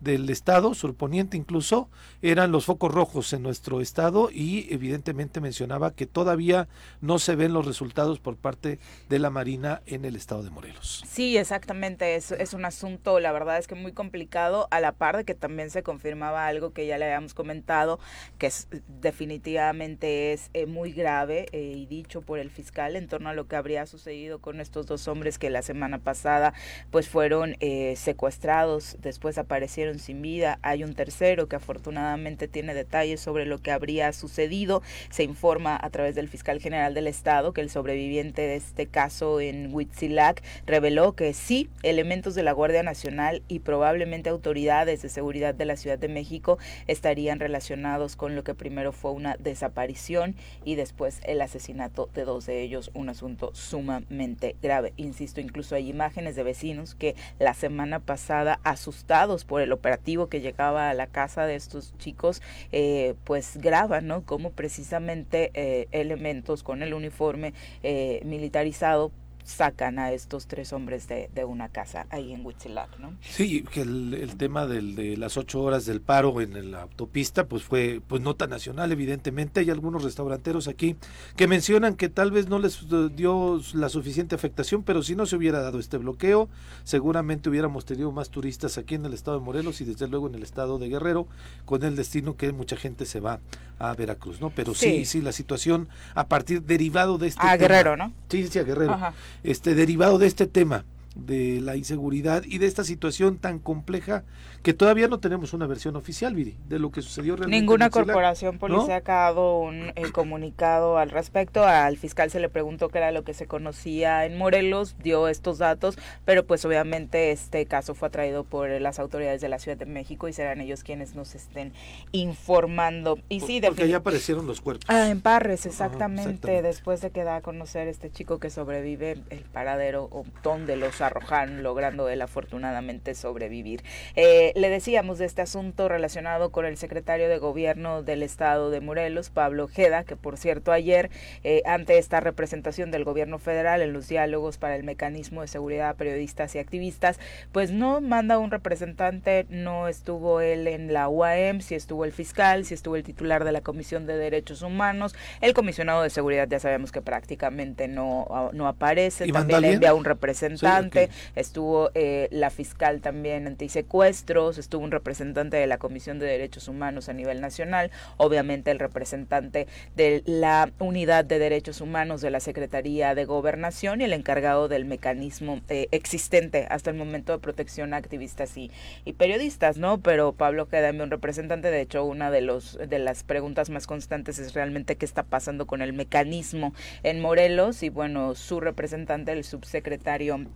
del 0.00 0.28
estado, 0.30 0.74
surponiente 0.74 1.36
incluso, 1.36 1.88
eran 2.22 2.52
los 2.52 2.64
focos 2.64 2.92
rojos 2.92 3.32
en 3.32 3.42
nuestro 3.42 3.80
estado 3.80 4.30
y 4.32 4.66
evidentemente 4.72 5.40
mencionaba 5.40 5.94
que 5.94 6.06
todavía 6.06 6.68
no 7.00 7.18
se 7.18 7.36
ven 7.36 7.52
los 7.52 7.66
resultados 7.66 8.18
por 8.18 8.36
parte 8.36 8.78
de 9.08 9.18
la 9.18 9.30
Marina 9.30 9.82
en 9.86 10.04
el 10.04 10.16
estado 10.16 10.42
de 10.42 10.50
Morelos. 10.50 11.04
Sí, 11.06 11.36
exactamente, 11.36 12.16
es, 12.16 12.32
es 12.32 12.54
un 12.54 12.64
asunto, 12.64 13.20
la 13.20 13.32
verdad 13.32 13.58
es 13.58 13.66
que 13.66 13.74
muy 13.74 13.92
complicado, 13.92 14.68
a 14.70 14.80
la 14.80 14.92
par 14.92 15.16
de 15.16 15.24
que 15.24 15.34
también 15.34 15.70
se 15.70 15.82
confirmaba 15.82 16.46
algo 16.46 16.72
que 16.72 16.86
ya 16.86 16.98
le 16.98 17.04
habíamos 17.04 17.34
comentado, 17.34 17.98
que 18.38 18.46
es, 18.46 18.68
definitivamente 19.00 20.32
es 20.32 20.50
eh, 20.54 20.66
muy 20.66 20.92
grave 20.92 21.46
eh, 21.52 21.74
y 21.76 21.86
dicho 21.86 22.22
por 22.22 22.38
el 22.38 22.50
fiscal 22.50 22.96
en 22.96 23.08
torno 23.08 23.28
a 23.28 23.34
lo 23.34 23.46
que 23.46 23.56
habría 23.56 23.86
sucedido 23.86 24.40
con 24.40 24.60
estos 24.60 24.86
dos 24.86 25.08
hombres 25.08 25.38
que 25.38 25.50
la 25.50 25.62
semana 25.62 25.98
pasada 25.98 26.54
pues 26.90 27.08
fueron 27.08 27.56
eh, 27.60 27.94
secuestrados, 27.96 28.96
después 29.00 29.38
aparecieron 29.38 29.89
sin 29.98 30.22
vida. 30.22 30.58
Hay 30.62 30.84
un 30.84 30.94
tercero 30.94 31.48
que 31.48 31.56
afortunadamente 31.56 32.48
tiene 32.48 32.74
detalles 32.74 33.20
sobre 33.20 33.46
lo 33.46 33.58
que 33.58 33.72
habría 33.72 34.12
sucedido. 34.12 34.82
Se 35.10 35.24
informa 35.24 35.78
a 35.80 35.90
través 35.90 36.14
del 36.14 36.28
fiscal 36.28 36.60
general 36.60 36.94
del 36.94 37.06
estado 37.06 37.52
que 37.52 37.60
el 37.60 37.70
sobreviviente 37.70 38.42
de 38.42 38.56
este 38.56 38.86
caso 38.86 39.40
en 39.40 39.74
Huitzilac 39.74 40.42
reveló 40.66 41.14
que 41.14 41.32
sí, 41.32 41.68
elementos 41.82 42.34
de 42.34 42.42
la 42.42 42.52
Guardia 42.52 42.82
Nacional 42.82 43.42
y 43.48 43.60
probablemente 43.60 44.30
autoridades 44.30 45.02
de 45.02 45.08
seguridad 45.08 45.54
de 45.54 45.64
la 45.64 45.76
Ciudad 45.76 45.98
de 45.98 46.08
México 46.08 46.58
estarían 46.86 47.40
relacionados 47.40 48.16
con 48.16 48.36
lo 48.36 48.44
que 48.44 48.54
primero 48.54 48.92
fue 48.92 49.12
una 49.12 49.36
desaparición 49.38 50.36
y 50.64 50.74
después 50.74 51.20
el 51.24 51.40
asesinato 51.40 52.08
de 52.14 52.24
dos 52.24 52.46
de 52.46 52.62
ellos, 52.62 52.90
un 52.94 53.08
asunto 53.08 53.50
sumamente 53.54 54.56
grave. 54.62 54.92
Insisto, 54.96 55.40
incluso 55.40 55.74
hay 55.74 55.88
imágenes 55.88 56.36
de 56.36 56.42
vecinos 56.42 56.94
que 56.94 57.14
la 57.38 57.54
semana 57.54 58.00
pasada 58.00 58.60
asustados 58.64 59.44
por 59.44 59.60
el 59.60 59.72
operativo 59.80 60.28
que 60.28 60.40
llegaba 60.40 60.90
a 60.90 60.94
la 60.94 61.06
casa 61.06 61.46
de 61.46 61.56
estos 61.56 61.96
chicos, 61.98 62.42
eh, 62.70 63.14
pues 63.24 63.56
graban, 63.56 64.06
¿no? 64.06 64.22
Como 64.22 64.50
precisamente 64.50 65.50
eh, 65.54 65.88
elementos 65.90 66.62
con 66.62 66.82
el 66.82 66.94
uniforme 66.94 67.54
eh, 67.82 68.20
militarizado 68.24 69.10
sacan 69.44 69.98
a 69.98 70.12
estos 70.12 70.46
tres 70.46 70.72
hombres 70.72 71.08
de, 71.08 71.28
una 71.44 71.68
casa 71.68 72.06
ahí 72.10 72.32
en 72.32 72.44
Huitzilac, 72.44 72.98
¿no? 72.98 73.14
Sí, 73.22 73.62
que 73.62 73.80
el, 73.80 74.34
tema 74.36 74.66
del, 74.66 74.94
de 74.94 75.16
las 75.16 75.36
ocho 75.36 75.62
horas 75.62 75.86
del 75.86 76.00
paro 76.00 76.40
en 76.40 76.70
la 76.70 76.82
autopista, 76.82 77.46
pues 77.46 77.62
fue 77.62 78.00
pues 78.06 78.22
nota 78.22 78.46
nacional, 78.46 78.92
evidentemente. 78.92 79.60
Hay 79.60 79.70
algunos 79.70 80.04
restauranteros 80.04 80.68
aquí 80.68 80.96
que 81.36 81.48
mencionan 81.48 81.96
que 81.96 82.08
tal 82.08 82.30
vez 82.30 82.48
no 82.48 82.58
les 82.58 82.86
dio 83.16 83.60
la 83.74 83.88
suficiente 83.88 84.34
afectación, 84.34 84.82
pero 84.82 85.02
si 85.02 85.16
no 85.16 85.26
se 85.26 85.36
hubiera 85.36 85.60
dado 85.60 85.78
este 85.78 85.96
bloqueo, 85.96 86.48
seguramente 86.84 87.48
hubiéramos 87.48 87.84
tenido 87.84 88.12
más 88.12 88.30
turistas 88.30 88.78
aquí 88.78 88.94
en 88.94 89.06
el 89.06 89.14
estado 89.14 89.38
de 89.38 89.44
Morelos 89.44 89.80
y 89.80 89.84
desde 89.84 90.08
luego 90.08 90.28
en 90.28 90.34
el 90.34 90.42
estado 90.42 90.78
de 90.78 90.88
Guerrero, 90.88 91.26
con 91.64 91.82
el 91.82 91.96
destino 91.96 92.36
que 92.36 92.52
mucha 92.52 92.76
gente 92.76 93.06
se 93.06 93.20
va 93.20 93.40
a 93.78 93.94
Veracruz, 93.94 94.40
¿no? 94.40 94.50
Pero 94.50 94.74
sí, 94.74 95.06
sí, 95.06 95.22
la 95.22 95.32
situación 95.32 95.88
a 96.14 96.26
partir 96.26 96.62
derivado 96.62 97.16
de 97.16 97.28
este... 97.28 97.46
A 97.46 97.56
Guerrero, 97.56 97.96
¿no? 97.96 98.12
Sí, 98.28 98.46
sí, 98.46 98.58
a 98.58 98.62
Guerrero. 98.62 98.98
Este, 99.42 99.74
derivado 99.74 100.18
de 100.18 100.26
este 100.26 100.46
tema 100.46 100.84
de 101.14 101.60
la 101.60 101.76
inseguridad 101.76 102.44
y 102.44 102.58
de 102.58 102.66
esta 102.66 102.84
situación 102.84 103.38
tan 103.38 103.58
compleja 103.58 104.24
que 104.62 104.74
todavía 104.74 105.08
no 105.08 105.18
tenemos 105.18 105.52
una 105.54 105.66
versión 105.66 105.96
oficial, 105.96 106.34
Viri, 106.34 106.56
de 106.68 106.78
lo 106.78 106.90
que 106.90 107.02
sucedió 107.02 107.34
realmente. 107.34 107.60
Ninguna 107.60 107.90
corporación 107.90 108.58
policíaca 108.58 109.26
ha 109.26 109.30
dado 109.30 109.58
un 109.58 109.92
eh, 109.96 110.12
comunicado 110.12 110.98
al 110.98 111.10
respecto. 111.10 111.64
Al 111.64 111.96
fiscal 111.96 112.30
se 112.30 112.40
le 112.40 112.48
preguntó 112.48 112.88
qué 112.88 112.98
era 112.98 113.10
lo 113.10 113.24
que 113.24 113.34
se 113.34 113.46
conocía 113.46 114.26
en 114.26 114.36
Morelos, 114.36 114.96
dio 115.02 115.28
estos 115.28 115.58
datos, 115.58 115.98
pero 116.24 116.44
pues 116.44 116.64
obviamente 116.64 117.32
este 117.32 117.64
caso 117.66 117.94
fue 117.94 118.08
atraído 118.08 118.44
por 118.44 118.68
las 118.80 118.98
autoridades 118.98 119.40
de 119.40 119.48
la 119.48 119.58
Ciudad 119.58 119.78
de 119.78 119.86
México 119.86 120.28
y 120.28 120.32
serán 120.32 120.60
ellos 120.60 120.84
quienes 120.84 121.14
nos 121.14 121.34
estén 121.34 121.72
informando. 122.12 123.18
Y 123.28 123.40
sí, 123.40 123.60
porque 123.64 123.88
ya 123.88 123.98
aparecieron 123.98 124.46
los 124.46 124.60
cuerpos. 124.60 124.84
Ah, 124.88 125.08
en 125.08 125.20
Parres, 125.22 125.64
exactamente, 125.66 126.62
después 126.62 127.00
de 127.00 127.10
que 127.10 127.24
da 127.24 127.36
a 127.36 127.40
conocer 127.40 127.88
este 127.88 128.10
chico 128.10 128.38
que 128.38 128.50
sobrevive, 128.50 129.18
el 129.30 129.40
paradero 129.40 130.04
o 130.10 130.24
donde 130.42 130.76
los 130.76 130.99
arrojaron, 131.04 131.62
logrando 131.62 132.08
él 132.08 132.22
afortunadamente 132.22 133.14
sobrevivir. 133.14 133.82
Eh, 134.16 134.52
le 134.56 134.68
decíamos 134.68 135.18
de 135.18 135.26
este 135.26 135.42
asunto 135.42 135.88
relacionado 135.88 136.50
con 136.50 136.64
el 136.64 136.76
secretario 136.76 137.28
de 137.28 137.38
Gobierno 137.38 138.02
del 138.02 138.22
Estado 138.22 138.70
de 138.70 138.80
Morelos, 138.80 139.30
Pablo 139.30 139.64
Ojeda, 139.64 140.04
que 140.04 140.16
por 140.16 140.36
cierto 140.36 140.72
ayer, 140.72 141.10
eh, 141.44 141.62
ante 141.64 141.98
esta 141.98 142.20
representación 142.20 142.90
del 142.90 143.04
Gobierno 143.04 143.38
federal 143.38 143.82
en 143.82 143.92
los 143.92 144.08
diálogos 144.08 144.58
para 144.58 144.76
el 144.76 144.84
mecanismo 144.84 145.42
de 145.42 145.48
seguridad 145.48 145.90
a 145.90 145.94
periodistas 145.94 146.54
y 146.54 146.58
activistas, 146.58 147.18
pues 147.52 147.70
no 147.70 148.00
manda 148.00 148.38
un 148.38 148.50
representante, 148.50 149.46
no 149.48 149.88
estuvo 149.88 150.40
él 150.40 150.66
en 150.66 150.92
la 150.92 151.08
UAM, 151.08 151.60
si 151.60 151.74
estuvo 151.74 152.04
el 152.04 152.12
fiscal, 152.12 152.64
si 152.64 152.74
estuvo 152.74 152.96
el 152.96 153.04
titular 153.04 153.44
de 153.44 153.52
la 153.52 153.60
Comisión 153.60 154.06
de 154.06 154.16
Derechos 154.16 154.62
Humanos, 154.62 155.14
el 155.40 155.54
comisionado 155.54 156.02
de 156.02 156.10
seguridad 156.10 156.48
ya 156.48 156.58
sabemos 156.58 156.92
que 156.92 157.02
prácticamente 157.02 157.88
no, 157.88 158.50
no 158.52 158.68
aparece, 158.68 159.26
también 159.28 159.60
le 159.62 159.72
envía 159.74 159.94
un 159.94 160.04
representante, 160.04 160.89
estuvo 161.36 161.90
eh, 161.94 162.28
la 162.30 162.50
fiscal 162.50 163.00
también 163.00 163.46
antisecuestro, 163.46 164.50
estuvo 164.50 164.82
un 164.82 164.90
representante 164.90 165.56
de 165.56 165.66
la 165.66 165.78
Comisión 165.78 166.18
de 166.18 166.26
Derechos 166.26 166.68
Humanos 166.68 167.08
a 167.08 167.12
nivel 167.12 167.40
nacional, 167.40 167.90
obviamente 168.16 168.70
el 168.70 168.78
representante 168.78 169.66
de 169.96 170.22
la 170.26 170.70
Unidad 170.78 171.24
de 171.24 171.38
Derechos 171.38 171.80
Humanos 171.80 172.20
de 172.20 172.30
la 172.30 172.40
Secretaría 172.40 173.14
de 173.14 173.24
Gobernación 173.24 174.00
y 174.00 174.04
el 174.04 174.12
encargado 174.12 174.68
del 174.68 174.84
mecanismo 174.84 175.60
eh, 175.68 175.88
existente 175.90 176.66
hasta 176.70 176.90
el 176.90 176.96
momento 176.96 177.32
de 177.32 177.38
protección 177.38 177.94
a 177.94 177.98
activistas 177.98 178.56
y, 178.56 178.70
periodistas, 179.18 179.76
¿no? 179.76 179.98
Pero 179.98 180.32
Pablo 180.32 180.68
queda 180.68 180.90
un 180.90 181.10
representante, 181.10 181.70
de 181.70 181.80
hecho, 181.80 182.04
una 182.04 182.30
de 182.30 182.40
los 182.40 182.78
de 182.78 182.98
las 182.98 183.22
preguntas 183.22 183.70
más 183.70 183.86
constantes 183.86 184.38
es 184.38 184.54
realmente 184.54 184.96
qué 184.96 185.04
está 185.04 185.22
pasando 185.22 185.66
con 185.66 185.82
el 185.82 185.92
mecanismo 185.92 186.72
en 187.02 187.20
Morelos 187.20 187.82
y 187.82 187.88
bueno, 187.88 188.34
su 188.34 188.60
representante, 188.60 189.32
el 189.32 189.44
subsecretario 189.44 190.46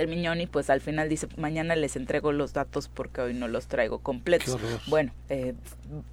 el 0.00 0.08
Miñoni 0.08 0.46
pues 0.46 0.70
al 0.70 0.80
final 0.80 1.08
dice 1.08 1.28
mañana 1.36 1.76
les 1.76 1.96
entrego 1.96 2.32
los 2.32 2.52
datos 2.52 2.88
porque 2.88 3.20
hoy 3.20 3.34
no 3.34 3.48
los 3.48 3.66
traigo 3.66 3.98
completos 3.98 4.58
bueno 4.86 5.12
eh, 5.28 5.54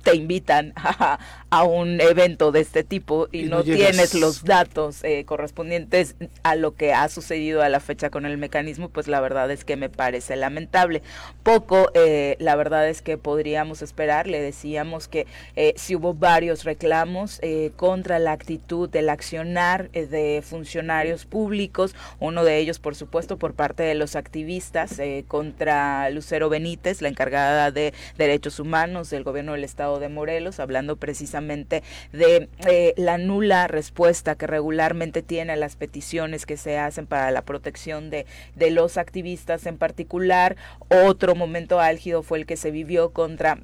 te 0.04 0.16
invitan 0.16 0.74
a, 1.50 1.64
un 1.64 2.00
evento 2.02 2.52
de 2.52 2.62
este 2.62 2.84
tipo 2.84 3.28
y, 3.32 3.44
no, 3.44 3.64
tienes 3.64 4.14
los 4.14 4.44
datos 4.44 5.04
eh, 5.04 5.26
correspondientes 5.26 6.16
a 6.44 6.56
lo 6.56 6.76
que 6.76 6.94
ha 6.94 7.08
sucedido 7.10 7.62
a 7.62 7.70
la 7.70 7.80
fecha 7.80 8.10
con 8.10 8.26
el 8.26 8.38
mecanismo 8.38 8.90
pues 8.90 9.08
la 9.08 9.20
verdad 9.20 9.50
es 9.52 9.66
que 9.66 9.76
me 9.76 9.90
parece 9.90 10.36
lamentable. 10.36 11.02
Poco 11.44 11.92
eh, 11.94 12.36
la 12.40 12.56
verdad 12.56 12.88
es 12.88 13.02
que 13.02 13.18
podríamos 13.18 13.82
esperar 13.82 14.28
le 14.28 14.42
decíamos 14.42 15.08
que 15.08 15.28
si 15.76 15.96
hubo 15.96 16.14
varios 16.14 16.64
reclamos 16.64 17.42
contra 17.76 18.20
la 18.20 18.32
actitud 18.32 18.90
del 18.90 19.10
accionar 19.10 19.90
de 19.92 20.42
funcionarios 20.46 21.26
públicos 21.26 21.96
uno 22.20 22.44
de 22.44 22.58
ellos 22.58 22.80
por 22.80 22.96
supuesto 22.96 23.38
por 23.38 23.54
parte 23.54 23.75
de 23.84 23.96
los 23.96 24.16
activistas 24.16 25.00
eh, 25.00 25.26
contra 25.28 26.10
Lucero 26.10 26.50
Benítez, 26.50 27.02
la 27.02 27.10
encargada 27.10 27.72
de 27.72 27.94
derechos 28.18 28.60
humanos 28.60 29.10
del 29.10 29.24
gobierno 29.24 29.54
del 29.54 29.64
estado 29.64 30.00
de 30.00 30.10
Morelos, 30.10 30.60
hablando 30.60 30.96
precisamente 30.96 31.84
de 32.12 32.50
eh, 32.68 32.94
la 32.98 33.18
nula 33.18 33.68
respuesta 33.68 34.36
que 34.36 34.48
regularmente 34.48 35.22
tiene 35.22 35.54
a 35.54 35.58
las 35.58 35.76
peticiones 35.76 36.46
que 36.46 36.58
se 36.58 36.78
hacen 36.78 37.08
para 37.08 37.32
la 37.32 37.44
protección 37.44 38.10
de, 38.10 38.26
de 38.56 38.72
los 38.72 38.98
activistas 38.98 39.66
en 39.66 39.78
particular. 39.78 40.56
Otro 40.90 41.36
momento 41.36 41.80
álgido 41.80 42.24
fue 42.24 42.40
el 42.40 42.46
que 42.46 42.58
se 42.58 42.72
vivió 42.72 43.12
contra 43.12 43.60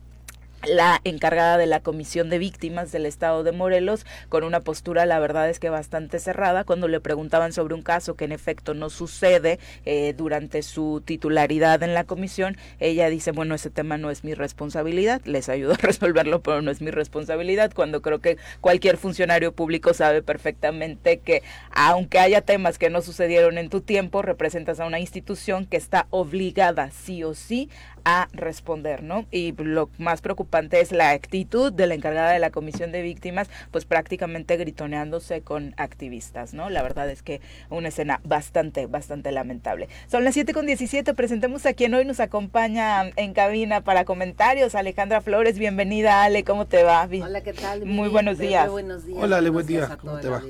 la 0.68 1.02
encargada 1.04 1.58
de 1.58 1.66
la 1.66 1.82
Comisión 1.82 2.30
de 2.30 2.40
Víctimas 2.40 2.92
del 2.92 3.06
Estado 3.06 3.44
de 3.44 3.52
Morelos, 3.52 4.06
con 4.30 4.44
una 4.44 4.62
postura, 4.62 5.06
la 5.06 5.20
verdad 5.20 5.50
es 5.50 5.60
que 5.60 5.70
bastante 5.70 6.20
cerrada, 6.20 6.64
cuando 6.64 6.88
le 6.88 7.00
preguntaban 7.00 7.54
sobre 7.54 7.74
un 7.74 7.82
caso 7.82 8.16
que 8.16 8.26
en 8.26 8.32
efecto 8.32 8.74
no 8.74 8.90
sucede 8.90 9.60
eh, 9.86 10.14
durante 10.16 10.62
su 10.62 11.02
titularidad 11.04 11.82
en 11.84 11.94
la 11.94 12.04
comisión, 12.04 12.58
ella 12.80 13.10
dice, 13.10 13.32
bueno, 13.32 13.56
ese 13.56 13.70
tema 13.70 13.98
no 13.98 14.12
es 14.12 14.24
mi 14.24 14.34
responsabilidad, 14.34 15.22
les 15.26 15.50
ayudo 15.50 15.74
a 15.74 15.78
resolverlo, 15.82 16.42
pero 16.42 16.62
no 16.62 16.72
es 16.72 16.82
mi 16.82 16.92
responsabilidad, 16.92 17.72
cuando 17.74 18.02
creo 18.02 18.20
que 18.20 18.38
cualquier 18.62 18.98
funcionario 18.98 19.54
público 19.54 19.94
sabe 19.94 20.22
perfectamente 20.22 21.20
que 21.20 21.44
aunque 21.72 22.20
haya 22.20 22.42
temas 22.42 22.78
que 22.78 22.90
no 22.90 23.02
sucedieron 23.02 23.58
en 23.58 23.70
tu 23.70 23.82
tiempo, 23.82 24.22
representas 24.22 24.80
a 24.80 24.86
una 24.86 25.00
institución 25.00 25.66
que 25.66 25.78
está 25.78 26.08
obligada 26.10 26.92
sí 26.92 27.24
o 27.24 27.34
sí 27.34 27.70
a 28.06 28.28
responder, 28.34 29.04
¿no? 29.04 29.26
Y 29.32 29.54
lo 29.54 29.90
más 29.98 30.22
preocupante 30.22 30.82
es 30.82 30.92
la 30.92 31.12
actitud 31.12 31.72
de 31.72 31.88
la 31.88 31.94
encargada 31.94 32.32
de 32.32 32.40
la 32.40 32.50
Comisión 32.50 32.92
de 32.92 33.02
Víctimas, 33.02 33.50
pues 33.72 33.86
prácticamente 33.86 34.58
gritoneándose 34.58 35.42
con 35.42 35.74
activistas, 35.78 36.54
¿no? 36.54 36.70
La 36.70 36.82
verdad 36.84 37.10
es 37.10 37.22
que 37.22 37.42
una 37.70 37.90
escena 37.90 38.22
bastante, 38.24 38.86
bastante 38.88 39.32
lamentable. 39.32 39.90
Son 40.08 40.24
las 40.24 40.34
7 40.34 40.54
con 40.54 40.66
17, 40.66 41.14
presentemos 41.14 41.66
a 41.66 41.74
quien 41.74 41.94
hoy 41.94 42.06
nos 42.06 42.20
acompaña 42.20 43.10
en 43.16 43.34
cabina 43.34 43.82
para 43.82 44.06
comentarios, 44.06 44.76
Alejandra 44.76 45.22
Flores, 45.22 45.58
bienvenida 45.58 46.24
Ale, 46.24 46.44
¿cómo 46.44 46.66
te 46.66 46.84
va? 46.84 47.08
Hola, 47.12 47.42
¿qué 47.42 47.54
tal? 47.54 47.86
Muy 47.86 48.10
buenos 48.10 48.38
días. 48.38 48.70
buenos 48.70 49.06
días. 49.06 49.20
Hola 49.22 49.38
Ale, 49.38 49.50
buen 49.50 49.66
día, 49.66 49.98
¿cómo 50.00 50.18
te 50.20 50.30
va? 50.30 50.42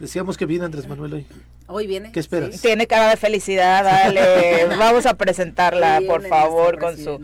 Decíamos 0.00 0.36
que 0.36 0.46
viene 0.46 0.64
Andrés 0.64 0.88
Manuel 0.88 1.14
hoy. 1.14 1.26
Hoy 1.66 1.86
viene. 1.86 2.12
¿Qué 2.12 2.20
esperas? 2.20 2.60
Tiene 2.60 2.86
cara 2.86 3.10
de 3.10 3.16
felicidad, 3.16 3.84
dale. 3.84 4.66
Vamos 4.78 5.06
a 5.06 5.14
presentarla, 5.14 6.02
por 6.06 6.26
favor, 6.26 6.78
con 6.78 6.96
su 6.96 7.20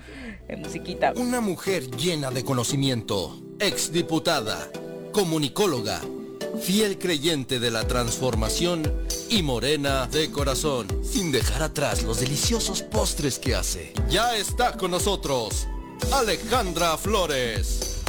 eh, 0.49 0.57
musiquita. 0.57 1.13
Una 1.17 1.41
mujer 1.41 1.91
llena 1.91 2.31
de 2.31 2.45
conocimiento, 2.45 3.39
exdiputada, 3.59 4.69
comunicóloga, 5.13 6.01
fiel 6.61 6.99
creyente 6.99 7.61
de 7.61 7.71
la 7.71 7.87
transformación 7.87 8.91
y 9.29 9.43
morena 9.43 10.07
de 10.07 10.31
corazón, 10.31 10.87
sin 11.05 11.31
dejar 11.33 11.63
atrás 11.63 12.03
los 12.03 12.21
deliciosos 12.21 12.83
postres 12.83 13.39
que 13.39 13.55
hace. 13.55 13.93
Ya 14.09 14.37
está 14.37 14.77
con 14.77 14.91
nosotros, 14.91 15.69
Alejandra 16.13 16.97
Flores. 16.97 18.03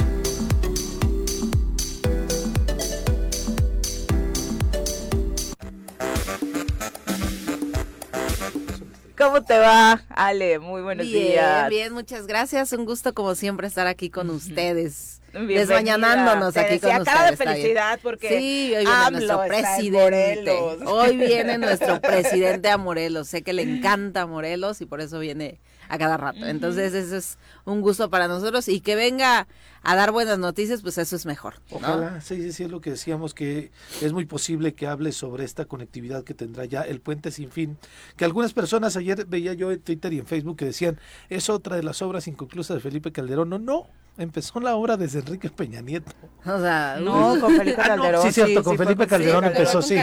¿Cómo 9.22 9.40
te 9.42 9.56
va, 9.56 10.02
Ale? 10.08 10.58
Muy 10.58 10.82
buenos 10.82 11.06
días. 11.06 11.68
Bien, 11.68 11.84
bien, 11.84 11.92
muchas 11.92 12.26
gracias. 12.26 12.72
Un 12.72 12.84
gusto 12.84 13.14
como 13.14 13.36
siempre 13.36 13.68
estar 13.68 13.86
aquí 13.86 14.10
con 14.10 14.30
ustedes. 14.30 15.20
Desmañanándonos 15.32 16.56
aquí 16.56 16.80
con 16.80 16.90
ustedes. 16.90 17.04
cara 17.04 17.30
de 17.30 17.36
felicidad 17.36 18.00
porque 18.02 18.28
sí, 18.28 18.74
hoy 18.76 18.84
viene 18.84 19.10
nuestro 19.12 19.46
presidente. 19.46 20.58
Hoy 20.86 21.16
viene 21.16 21.58
nuestro 21.58 22.00
presidente 22.02 22.68
a 22.68 22.78
Morelos. 22.78 23.28
Sé 23.28 23.42
que 23.42 23.52
le 23.52 23.62
encanta 23.62 24.26
Morelos 24.26 24.80
y 24.80 24.86
por 24.86 25.00
eso 25.00 25.20
viene 25.20 25.60
a 25.88 25.98
cada 25.98 26.16
rato. 26.16 26.44
Entonces, 26.44 26.92
eso 26.92 27.16
es 27.16 27.38
un 27.64 27.80
gusto 27.80 28.10
para 28.10 28.26
nosotros 28.26 28.66
y 28.68 28.80
que 28.80 28.96
venga 28.96 29.46
a 29.82 29.96
dar 29.96 30.12
buenas 30.12 30.38
noticias, 30.38 30.82
pues 30.82 30.98
eso 30.98 31.16
es 31.16 31.26
mejor. 31.26 31.54
Ojalá, 31.70 32.20
sí, 32.20 32.36
sí, 32.36 32.52
sí, 32.52 32.64
es 32.64 32.70
lo 32.70 32.80
que 32.80 32.90
decíamos, 32.90 33.34
que 33.34 33.70
es 34.00 34.12
muy 34.12 34.26
posible 34.26 34.74
que 34.74 34.86
hable 34.86 35.12
sobre 35.12 35.44
esta 35.44 35.64
conectividad 35.64 36.24
que 36.24 36.34
tendrá 36.34 36.64
ya 36.64 36.82
el 36.82 37.00
puente 37.00 37.30
sin 37.30 37.50
fin, 37.50 37.78
que 38.16 38.24
algunas 38.24 38.52
personas 38.52 38.96
ayer 38.96 39.26
veía 39.26 39.54
yo 39.54 39.72
en 39.72 39.80
Twitter 39.80 40.12
y 40.12 40.18
en 40.18 40.26
Facebook 40.26 40.56
que 40.56 40.66
decían, 40.66 40.98
es 41.28 41.50
otra 41.50 41.76
de 41.76 41.82
las 41.82 42.02
obras 42.02 42.28
inconclusas 42.28 42.76
de 42.76 42.80
Felipe 42.80 43.12
Calderón. 43.12 43.50
No, 43.50 43.58
no, 43.58 43.88
empezó 44.18 44.60
la 44.60 44.74
obra 44.76 44.96
desde 44.96 45.20
Enrique 45.20 45.50
Peña 45.50 45.80
Nieto. 45.80 46.12
O 46.44 46.60
sea, 46.60 46.98
no, 47.00 47.38
con 47.40 47.56
Felipe 47.56 47.82
Calderón. 47.86 48.22
sí, 48.22 48.32
cierto, 48.32 48.62
con 48.62 48.76
Felipe 48.76 49.06
Calderón 49.06 49.44
empezó, 49.44 49.82
sí. 49.82 49.96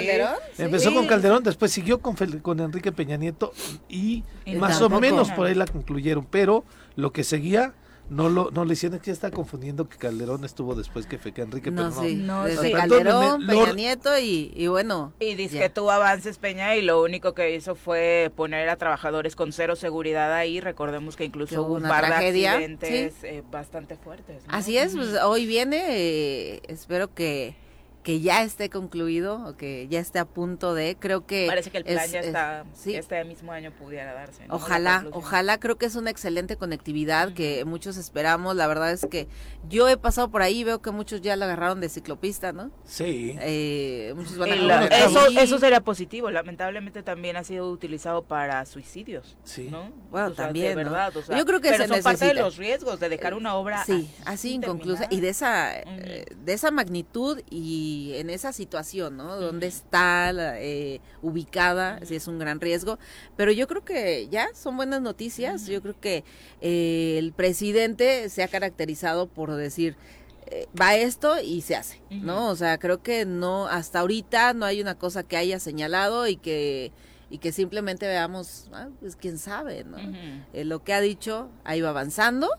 Empezó 0.57 0.93
con 0.93 1.07
Calderón, 1.07 1.43
después 1.43 1.71
siguió 1.71 2.01
con, 2.01 2.15
con 2.41 2.59
Enrique 2.59 2.91
Peña 2.91 3.17
Nieto 3.17 3.53
y, 3.87 4.23
más 4.57 4.81
o 4.81 4.89
menos 4.89 5.31
por 5.31 5.47
ahí 5.47 5.55
la 5.55 5.65
concluyeron, 5.65 6.25
pero 6.25 6.65
lo 6.95 7.11
que 7.11 7.23
seguía 7.23 7.73
no 8.09 8.29
lo 8.29 8.51
no 8.51 8.65
le 8.65 8.73
hicieron 8.73 8.99
que 8.99 9.07
ya 9.07 9.13
está 9.13 9.31
confundiendo 9.31 9.87
que 9.87 9.97
Calderón 9.97 10.43
estuvo 10.43 10.75
después 10.75 11.05
que, 11.05 11.17
que 11.17 11.41
Enrique 11.41 11.71
no, 11.71 11.89
pero 11.89 12.01
sí, 12.01 12.15
no, 12.15 12.43
desde 12.43 12.71
Calderón, 12.71 13.45
Peña 13.45 13.73
Nieto 13.73 14.17
y, 14.17 14.51
y, 14.55 14.67
bueno 14.67 15.13
y 15.19 15.35
dice 15.35 15.59
que 15.59 15.69
tuvo 15.69 15.91
avances 15.91 16.37
Peña 16.37 16.75
y 16.75 16.81
lo 16.81 17.01
único 17.01 17.33
que 17.33 17.55
hizo 17.55 17.75
fue 17.75 18.31
poner 18.35 18.69
a 18.69 18.77
trabajadores 18.77 19.35
con 19.35 19.51
cero 19.51 19.75
seguridad 19.75 20.33
ahí. 20.33 20.59
Recordemos 20.59 21.15
que 21.15 21.25
incluso 21.25 21.63
hubo 21.63 21.75
un 21.75 21.83
par 21.83 22.05
tragedia, 22.05 22.51
de 22.51 22.57
accidentes 22.57 23.23
eh, 23.23 23.43
bastante 23.51 23.95
fuertes 23.95 24.43
así 24.47 24.77
es 24.77 24.95
pues 24.95 25.15
hoy 25.23 25.45
viene 25.45 25.79
eh, 25.89 26.61
espero 26.67 27.13
que 27.13 27.55
que 28.09 28.21
ya 28.21 28.41
esté 28.41 28.71
concluido 28.71 29.39
o 29.45 29.55
que 29.55 29.87
ya 29.87 29.99
esté 29.99 30.17
a 30.17 30.25
punto 30.25 30.73
de, 30.73 30.97
creo 30.99 31.27
que... 31.27 31.45
Parece 31.45 31.69
que 31.69 31.77
el 31.77 31.83
plan 31.83 32.09
ya 32.09 32.21
está, 32.21 32.65
este 32.83 33.23
mismo 33.23 33.51
año 33.51 33.71
pudiera 33.71 34.15
darse. 34.15 34.45
Ojalá, 34.49 35.05
ojalá, 35.11 35.59
creo 35.59 35.77
que 35.77 35.85
es 35.85 35.95
una 35.95 36.09
excelente 36.09 36.55
conectividad 36.55 37.33
que 37.33 37.63
muchos 37.65 37.97
esperamos, 37.97 38.55
la 38.55 38.65
verdad 38.65 38.91
es 38.91 39.05
que 39.05 39.27
yo 39.69 39.87
he 39.87 39.95
pasado 39.95 40.31
por 40.31 40.41
ahí, 40.41 40.63
veo 40.63 40.81
que 40.81 40.89
muchos 40.89 41.21
ya 41.21 41.35
lo 41.35 41.45
agarraron 41.45 41.81
de 41.81 41.89
ciclopista, 41.89 42.51
¿no? 42.51 42.71
Sí. 42.83 43.37
Eh, 43.41 44.11
muchos 44.15 44.39
van 44.39 44.53
a 44.53 44.85
eso, 44.87 45.27
eso 45.27 45.59
sería 45.59 45.81
positivo, 45.81 46.31
lamentablemente 46.31 47.03
también 47.03 47.37
ha 47.37 47.43
sido 47.43 47.69
utilizado 47.69 48.23
para 48.23 48.65
suicidios, 48.65 49.37
sí. 49.43 49.67
¿no? 49.69 49.91
Bueno, 50.09 50.31
también, 50.31 50.75
verdad, 50.75 51.13
yo 51.13 51.45
creo 51.45 51.61
que 51.61 51.69
pero 51.69 51.87
son 51.87 52.01
parte 52.01 52.25
de 52.25 52.33
los 52.33 52.57
riesgos 52.57 52.99
de 52.99 53.07
dejar 53.07 53.35
una 53.35 53.53
obra 53.53 53.85
Sí, 53.85 54.09
así, 54.25 54.53
inconclusa 54.53 55.05
y 55.11 55.19
de 55.19 55.29
esa, 55.29 55.79
eh, 55.79 56.25
de 56.43 56.53
esa 56.53 56.71
magnitud 56.71 57.39
y 57.51 57.98
en 58.13 58.29
esa 58.29 58.53
situación, 58.53 59.17
¿no? 59.17 59.37
Donde 59.39 59.67
está 59.67 60.31
eh, 60.59 61.01
ubicada, 61.21 61.99
si 62.05 62.15
es 62.15 62.27
un 62.27 62.39
gran 62.39 62.59
riesgo. 62.59 62.99
Pero 63.35 63.51
yo 63.51 63.67
creo 63.67 63.83
que 63.83 64.27
ya 64.29 64.49
son 64.53 64.77
buenas 64.77 65.01
noticias. 65.01 65.67
Yo 65.67 65.81
creo 65.81 65.99
que 65.99 66.23
eh, 66.61 67.15
el 67.17 67.33
presidente 67.33 68.29
se 68.29 68.43
ha 68.43 68.47
caracterizado 68.47 69.27
por 69.27 69.53
decir, 69.55 69.95
eh, 70.47 70.67
va 70.79 70.95
esto 70.95 71.41
y 71.41 71.61
se 71.61 71.75
hace, 71.75 72.01
¿no? 72.09 72.49
O 72.49 72.55
sea, 72.55 72.79
creo 72.79 73.03
que 73.03 73.25
no, 73.25 73.67
hasta 73.67 73.99
ahorita 73.99 74.53
no 74.53 74.65
hay 74.65 74.81
una 74.81 74.95
cosa 74.95 75.23
que 75.23 75.37
haya 75.37 75.59
señalado 75.59 76.27
y 76.27 76.37
que 76.37 76.91
y 77.31 77.37
que 77.37 77.51
simplemente 77.51 78.07
veamos, 78.07 78.69
ah, 78.73 78.87
pues 78.99 79.15
quién 79.15 79.37
sabe, 79.37 79.83
¿no? 79.83 79.97
lo 80.51 80.83
que 80.83 80.93
ha 80.93 80.99
dicho, 80.99 81.51
ahí 81.63 81.79
va 81.79 81.89
avanzando 81.89 82.49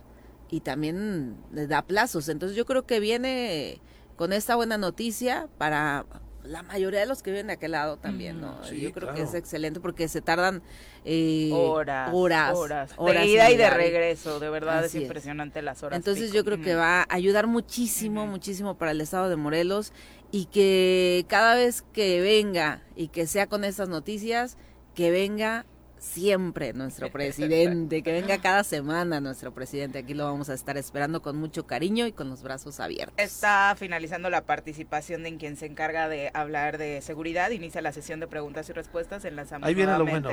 y 0.51 0.61
también 0.61 1.37
le 1.53 1.67
da 1.67 1.83
plazos. 1.83 2.29
Entonces 2.29 2.57
yo 2.57 2.67
creo 2.67 2.87
que 2.87 3.01
viene 3.01 3.81
con 4.21 4.35
esta 4.35 4.55
buena 4.55 4.77
noticia 4.77 5.49
para 5.57 6.05
la 6.43 6.63
mayoría 6.63 7.01
de 7.01 7.07
los 7.07 7.23
que 7.23 7.31
viven 7.31 7.47
de 7.47 7.55
aquel 7.55 7.71
lado 7.71 7.97
también, 7.97 8.39
¿no? 8.39 8.63
Yo 8.71 8.93
creo 8.93 9.15
que 9.15 9.23
es 9.23 9.33
excelente 9.33 9.81
porque 9.81 10.09
se 10.09 10.21
tardan 10.21 10.61
eh, 11.07 11.49
horas, 11.55 12.11
horas, 12.13 12.93
horas, 12.99 13.23
de 13.23 13.27
ida 13.27 13.51
y 13.51 13.57
de 13.57 13.71
regreso, 13.71 14.39
de 14.39 14.51
verdad 14.51 14.85
es 14.85 14.95
impresionante 14.95 15.63
las 15.63 15.83
horas. 15.83 15.97
Entonces 15.97 16.35
yo 16.35 16.45
creo 16.45 16.61
que 16.61 16.75
va 16.75 17.01
a 17.01 17.07
ayudar 17.09 17.47
muchísimo, 17.47 18.27
muchísimo 18.27 18.77
para 18.77 18.91
el 18.91 19.01
estado 19.01 19.31
de 19.31 19.37
Morelos 19.37 19.95
y 20.31 20.45
que 20.53 21.25
cada 21.27 21.55
vez 21.55 21.81
que 21.81 22.21
venga 22.21 22.83
y 22.97 23.09
que 23.09 23.27
sea 23.27 23.47
con 23.47 23.65
estas 23.65 23.89
noticias, 23.89 24.59
que 24.95 25.11
venga 25.11 25.65
siempre 26.01 26.73
nuestro 26.73 27.11
presidente, 27.13 28.03
que 28.03 28.13
venga 28.13 28.39
cada 28.41 28.65
semana 28.65 29.21
nuestro 29.21 29.53
presidente. 29.55 29.99
Aquí 29.99 30.15
lo 30.15 30.25
vamos 30.25 30.49
a 30.49 30.55
estar 30.55 30.77
esperando 30.77 31.23
con 31.23 31.37
mucho 31.37 31.67
cariño 31.67 32.07
y 32.07 32.13
con 32.13 32.29
los 32.29 32.43
brazos 32.43 32.81
abiertos. 32.81 33.15
Está 33.19 33.77
finalizando 33.79 34.31
la 34.31 34.43
participación 34.43 35.23
de 35.23 35.37
quien 35.37 35.57
se 35.57 35.67
encarga 35.67 36.09
de 36.09 36.31
hablar 36.35 36.79
de 36.79 37.03
seguridad. 37.03 37.51
Inicia 37.51 37.81
la 37.83 37.93
sesión 37.93 38.19
de 38.19 38.27
preguntas 38.27 38.69
y 38.69 38.73
respuestas. 38.73 39.25
en 39.25 39.31
Enlazamos 39.31 39.69
Ahí 39.69 39.75
viene 39.75 39.97
lo 39.97 40.07
bueno. 40.07 40.31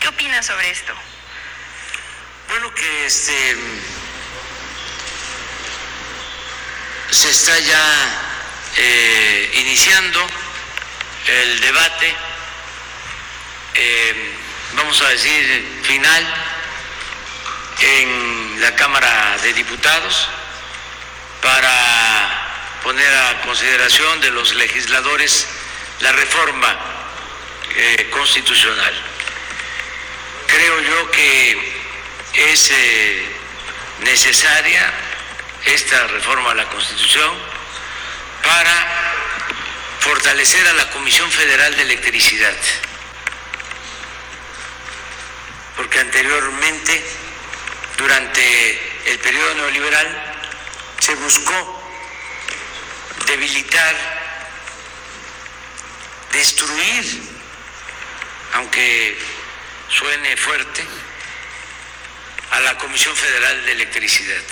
¿Qué 0.00 0.08
opinas 0.08 0.46
sobre 0.46 0.70
esto? 0.70 0.92
Bueno, 2.48 2.72
que 2.74 3.06
este 3.06 3.32
se 7.10 7.30
está 7.30 7.58
ya 7.58 7.82
eh, 8.78 9.50
iniciando 9.60 10.20
el 11.28 11.60
debate 11.60 12.14
eh, 13.74 14.34
vamos 14.74 15.00
a 15.02 15.08
decir, 15.08 15.80
final 15.82 16.34
en 17.80 18.60
la 18.60 18.74
Cámara 18.74 19.38
de 19.42 19.52
Diputados 19.54 20.28
para 21.42 22.78
poner 22.82 23.12
a 23.12 23.40
consideración 23.42 24.20
de 24.20 24.30
los 24.30 24.54
legisladores 24.54 25.46
la 26.00 26.12
reforma 26.12 26.78
eh, 27.74 28.08
constitucional. 28.10 28.94
Creo 30.46 30.80
yo 30.80 31.10
que 31.10 31.82
es 32.34 32.70
eh, 32.70 33.26
necesaria 34.00 34.92
esta 35.64 36.06
reforma 36.08 36.50
a 36.50 36.54
la 36.54 36.68
Constitución 36.68 37.34
para 38.42 38.86
fortalecer 40.00 40.66
a 40.66 40.72
la 40.72 40.90
Comisión 40.90 41.30
Federal 41.30 41.76
de 41.76 41.82
Electricidad 41.82 42.56
porque 45.80 45.98
anteriormente, 45.98 47.02
durante 47.96 48.42
el 49.10 49.18
periodo 49.18 49.54
neoliberal 49.54 50.06
se 50.98 51.14
buscó 51.14 51.80
debilitar, 53.26 53.94
destruir, 56.34 57.22
aunque 58.56 59.16
suene 59.88 60.36
fuerte, 60.36 60.82
a 62.50 62.60
la 62.60 62.76
Comisión 62.76 63.16
Federal 63.16 63.64
de 63.64 63.72
Electricidad. 63.72 64.42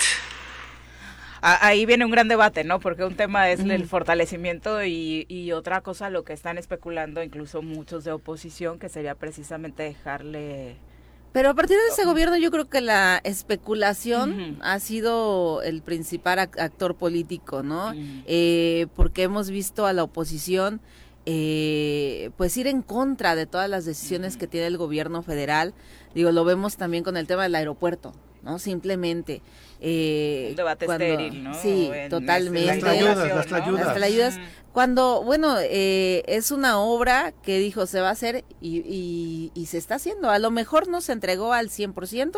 Ahí 1.41 1.85
viene 1.85 2.05
un 2.05 2.11
gran 2.11 2.27
debate, 2.27 2.63
¿no? 2.63 2.79
Porque 2.79 3.03
un 3.03 3.15
tema 3.15 3.51
es 3.51 3.59
el 3.59 3.87
fortalecimiento 3.87 4.83
y, 4.83 5.27
y, 5.29 5.51
otra 5.51 5.81
cosa 5.81 6.09
lo 6.09 6.23
que 6.23 6.33
están 6.33 6.57
especulando 6.57 7.21
incluso 7.21 7.61
muchos 7.61 8.03
de 8.03 8.13
oposición, 8.13 8.79
que 8.79 8.89
sería 8.89 9.13
precisamente 9.13 9.83
dejarle... 9.83 10.88
Pero 11.31 11.49
a 11.49 11.53
partir 11.53 11.77
de 11.77 11.87
ese 11.93 12.05
gobierno 12.05 12.37
yo 12.37 12.49
creo 12.51 12.69
que 12.69 12.81
la 12.81 13.21
especulación 13.23 14.57
ha 14.61 14.79
sido 14.79 15.61
el 15.61 15.81
principal 15.81 16.39
actor 16.39 16.95
político, 16.95 17.61
¿no? 17.63 17.93
eh, 18.25 18.87
porque 18.95 19.23
hemos 19.23 19.49
visto 19.49 19.85
a 19.85 19.93
la 19.93 20.03
oposición 20.03 20.81
eh, 21.25 22.31
pues 22.37 22.57
ir 22.57 22.65
en 22.65 22.81
contra 22.81 23.35
de 23.35 23.45
todas 23.45 23.69
las 23.69 23.85
decisiones 23.85 24.37
que 24.37 24.47
tiene 24.47 24.65
el 24.67 24.77
gobierno 24.77 25.21
federal. 25.21 25.75
Digo, 26.15 26.31
lo 26.31 26.43
vemos 26.45 26.77
también 26.77 27.03
con 27.03 27.17
el 27.17 27.27
tema 27.27 27.43
del 27.43 27.53
aeropuerto, 27.53 28.13
¿no? 28.41 28.57
Simplemente. 28.57 29.43
Eh, 29.79 30.47
Un 30.51 30.55
debate 30.55 30.85
estéril, 30.85 31.43
¿no? 31.43 31.53
Sí, 31.53 31.91
totalmente. 32.09 32.81
Las 32.81 34.01
ayudas, 34.01 34.39
Cuando, 34.73 35.23
bueno, 35.23 35.55
eh, 35.59 36.23
es 36.27 36.51
una 36.51 36.79
obra 36.79 37.33
que 37.43 37.57
dijo 37.57 37.87
se 37.87 38.01
va 38.01 38.09
a 38.09 38.11
hacer 38.11 38.45
y, 38.61 39.51
y, 39.53 39.65
se 39.65 39.77
está 39.77 39.95
haciendo. 39.95 40.29
A 40.29 40.39
lo 40.39 40.51
mejor 40.51 40.87
no 40.87 41.01
se 41.01 41.11
entregó 41.11 41.53
al 41.53 41.69
100%, 41.69 42.37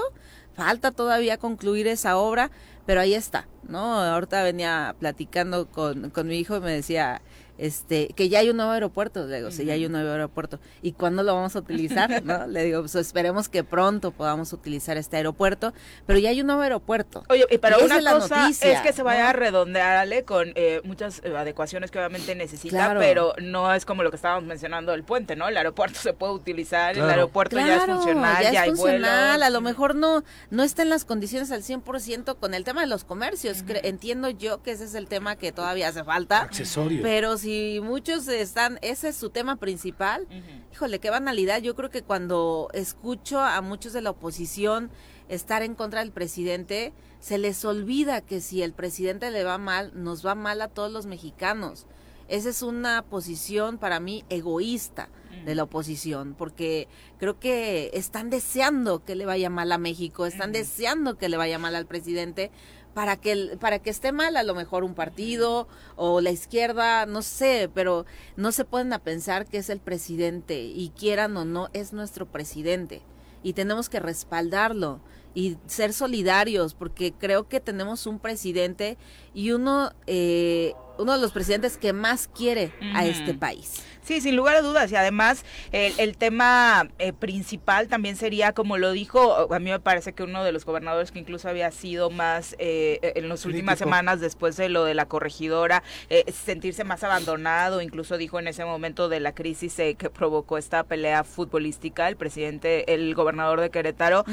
falta 0.56 0.91
todavía 0.91 1.38
concluir 1.38 1.88
esa 1.88 2.17
obra, 2.17 2.50
pero 2.86 3.02
ahí 3.02 3.13
está, 3.13 3.48
¿no? 3.67 4.00
Ahorita 4.02 4.44
venía 4.44 4.96
platicando 5.00 5.67
con, 5.70 6.10
con 6.10 6.28
mi 6.28 6.38
hijo 6.38 6.56
y 6.56 6.62
me 6.62 6.72
decía, 6.72 7.22
este, 7.62 8.08
que 8.15 8.28
ya 8.28 8.39
hay 8.39 8.50
un 8.50 8.58
nuevo 8.58 8.71
aeropuerto, 8.71 9.28
le 9.28 9.38
digo, 9.38 9.52
sí, 9.52 9.65
ya 9.65 9.74
hay 9.74 9.86
un 9.86 9.91
nuevo 9.91 10.10
aeropuerto. 10.10 10.60
¿Y 10.82 10.93
cuándo 10.93 11.21
lo 11.21 11.36
vamos 11.36 11.56
a 11.56 11.60
utilizar? 11.60 12.10
¿no? 12.26 12.47
Le 12.47 12.63
digo, 12.63 12.82
pues 12.82 12.95
esperemos 12.95 13.50
que 13.50 13.63
pronto 13.63 14.10
podamos 14.10 14.52
utilizar 14.52 14.97
este 14.97 15.17
aeropuerto, 15.17 15.71
pero 16.08 16.17
ya 16.17 16.30
hay 16.32 16.41
un 16.41 16.47
nuevo 16.47 16.63
aeropuerto. 16.63 17.24
Oye, 17.30 17.45
y 17.52 17.60
para 17.60 17.78
una 17.78 18.02
cosa 18.02 18.50
es 18.50 18.82
que 18.82 18.93
se 18.93 19.04
vaya 19.04 19.30
a 19.30 19.34
redondearle 19.34 20.24
con 20.24 20.54
eh, 20.56 20.82
muchas 20.86 21.21
eh, 21.24 21.38
adecuaciones 21.38 21.91
que 21.91 22.00
obviamente 22.00 22.34
necesita, 22.34 22.95
pero 22.97 23.36
no 23.39 23.71
es 23.76 23.86
como 23.86 24.02
lo 24.02 24.10
que 24.10 24.15
estábamos 24.15 24.45
mencionando 24.45 24.91
del 24.93 25.04
puente, 25.04 25.36
¿no? 25.36 25.47
El 25.47 25.56
aeropuerto 25.56 26.00
se 26.00 26.13
puede 26.13 26.34
utilizar, 26.34 26.97
el 26.97 27.08
aeropuerto 27.08 27.58
ya 27.58 27.76
es 27.76 27.86
funcional, 27.86 28.43
ya, 28.43 28.65
es 28.65 28.69
funcional, 28.71 29.43
a 29.43 29.50
lo 29.52 29.62
mejor 29.62 29.93
no, 29.93 30.24
no 30.50 30.63
está 30.63 30.82
en 30.82 30.89
las 30.89 31.06
condiciones 31.06 31.52
al 31.52 31.62
100% 31.62 32.38
con 32.38 32.56
el 32.56 32.63
tema 32.63 32.82
de 32.82 32.88
los 32.88 33.04
comercios. 33.04 33.63
Entiendo 33.84 34.32
yo 34.32 34.63
que 34.63 34.71
ese 34.71 34.86
es 34.86 34.95
el 34.95 35.08
tema 35.08 35.36
que 35.36 35.52
todavía 35.52 35.89
hace 35.89 36.04
falta. 36.04 36.41
Accesorio. 36.41 37.04
Pero 37.04 37.38
si 37.51 37.75
y 37.75 37.81
muchos 37.81 38.27
están, 38.27 38.79
ese 38.81 39.09
es 39.09 39.15
su 39.15 39.29
tema 39.29 39.57
principal, 39.57 40.27
híjole, 40.71 40.99
qué 40.99 41.09
banalidad. 41.09 41.61
Yo 41.61 41.75
creo 41.75 41.89
que 41.89 42.01
cuando 42.01 42.69
escucho 42.73 43.39
a 43.39 43.61
muchos 43.61 43.93
de 43.93 44.01
la 44.01 44.11
oposición 44.11 44.89
estar 45.29 45.61
en 45.61 45.75
contra 45.75 46.01
del 46.01 46.11
presidente, 46.11 46.93
se 47.19 47.37
les 47.37 47.63
olvida 47.65 48.21
que 48.21 48.41
si 48.41 48.61
el 48.61 48.73
presidente 48.73 49.31
le 49.31 49.43
va 49.43 49.57
mal, 49.57 49.91
nos 49.93 50.25
va 50.25 50.35
mal 50.35 50.61
a 50.61 50.69
todos 50.69 50.91
los 50.91 51.05
mexicanos. 51.05 51.85
Esa 52.27 52.49
es 52.49 52.61
una 52.61 53.01
posición 53.03 53.77
para 53.77 53.99
mí 53.99 54.23
egoísta 54.29 55.09
de 55.45 55.55
la 55.55 55.63
oposición, 55.63 56.35
porque 56.37 56.87
creo 57.17 57.39
que 57.39 57.89
están 57.93 58.29
deseando 58.29 59.03
que 59.03 59.15
le 59.15 59.25
vaya 59.25 59.49
mal 59.49 59.71
a 59.71 59.77
México, 59.77 60.25
están 60.25 60.51
deseando 60.51 61.17
que 61.17 61.29
le 61.29 61.37
vaya 61.37 61.57
mal 61.57 61.75
al 61.75 61.87
presidente, 61.87 62.51
para 62.93 63.15
que 63.15 63.58
para 63.60 63.80
que 63.80 63.89
esté 63.89 64.12
mal 64.12 64.36
a 64.36 64.43
lo 64.43 64.56
mejor 64.56 64.84
un 64.84 64.93
partido 64.93 65.67
o 65.95 66.21
la 66.21 66.32
izquierda, 66.32 67.06
no 67.06 67.21
sé, 67.21 67.69
pero 67.73 68.06
no 68.36 68.51
se 68.51 68.65
pueden 68.65 68.93
a 68.93 68.99
pensar 68.99 69.45
que 69.45 69.58
es 69.58 69.69
el 69.69 69.80
presidente 69.80 70.62
y 70.62 70.89
quieran 70.89 71.38
o 71.38 71.45
no 71.45 71.69
es 71.73 71.93
nuestro 71.93 72.25
presidente. 72.25 73.01
Y 73.43 73.54
tenemos 73.54 73.89
que 73.89 73.99
respaldarlo 73.99 74.99
y 75.34 75.58
ser 75.65 75.93
solidarios 75.93 76.73
porque 76.73 77.13
creo 77.13 77.47
que 77.47 77.60
tenemos 77.60 78.06
un 78.06 78.19
presidente 78.19 78.97
y 79.34 79.51
uno 79.51 79.91
eh, 80.06 80.73
uno 81.01 81.13
de 81.13 81.19
los 81.19 81.31
presidentes 81.31 81.77
que 81.77 81.93
más 81.93 82.27
quiere 82.27 82.71
a 82.93 83.05
este 83.05 83.33
país. 83.33 83.83
Sí, 84.03 84.19
sin 84.19 84.35
lugar 84.35 84.55
a 84.55 84.61
dudas. 84.61 84.91
Y 84.91 84.95
además, 84.95 85.45
el, 85.71 86.17
tema 86.17 86.89
eh, 86.99 87.13
principal 87.13 87.87
también 87.87 88.15
sería, 88.15 88.51
como 88.53 88.77
lo 88.77 88.91
dijo, 88.91 89.53
a 89.53 89.59
mí 89.59 89.69
me 89.69 89.79
parece 89.79 90.13
que 90.13 90.23
uno 90.23 90.43
de 90.43 90.51
los 90.51 90.65
gobernadores 90.65 91.11
que 91.11 91.19
incluso 91.19 91.47
había 91.47 91.71
sido 91.71 92.09
más 92.09 92.55
eh, 92.57 93.13
en 93.15 93.29
las 93.29 93.45
últimas 93.45 93.77
semanas 93.77 94.19
después 94.19 94.57
de 94.57 94.69
lo 94.69 94.83
de 94.85 94.95
la 94.95 95.07
corregidora, 95.07 95.83
eh, 96.09 96.25
sentirse 96.31 96.83
más 96.83 97.03
abandonado. 97.03 97.81
Incluso 97.81 98.17
dijo 98.17 98.39
en 98.39 98.47
ese 98.47 98.65
momento 98.65 99.07
de 99.07 99.19
la 99.19 99.33
crisis 99.33 99.75
que 99.75 100.09
provocó 100.09 100.57
esta 100.57 100.83
pelea 100.83 101.23
futbolística, 101.23 102.07
el 102.07 102.17
presidente, 102.17 102.93
el 102.93 103.13
gobernador 103.13 103.61
de 103.61 103.69
Querétaro, 103.69 104.25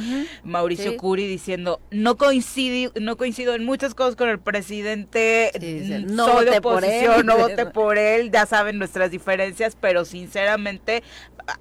Mauricio 0.45 0.97
Curi, 0.97 1.27
diciendo, 1.27 1.81
no 1.91 2.17
coincido, 2.17 2.93
no 3.01 3.17
coincido 3.17 3.55
en 3.55 3.65
muchas 3.65 3.95
cosas 3.95 4.17
con 4.17 4.29
el 4.29 4.41
presidente, 4.41 5.53
no 6.09 6.43
por 6.61 6.85
él. 6.85 7.25
no 7.25 7.37
vote 7.39 7.67
por 7.67 7.99
él, 7.99 8.31
ya 8.31 8.47
saben 8.47 8.79
nuestras 8.79 9.11
diferencias 9.11 9.77
pero 9.81 10.05
sinceramente 10.05 11.03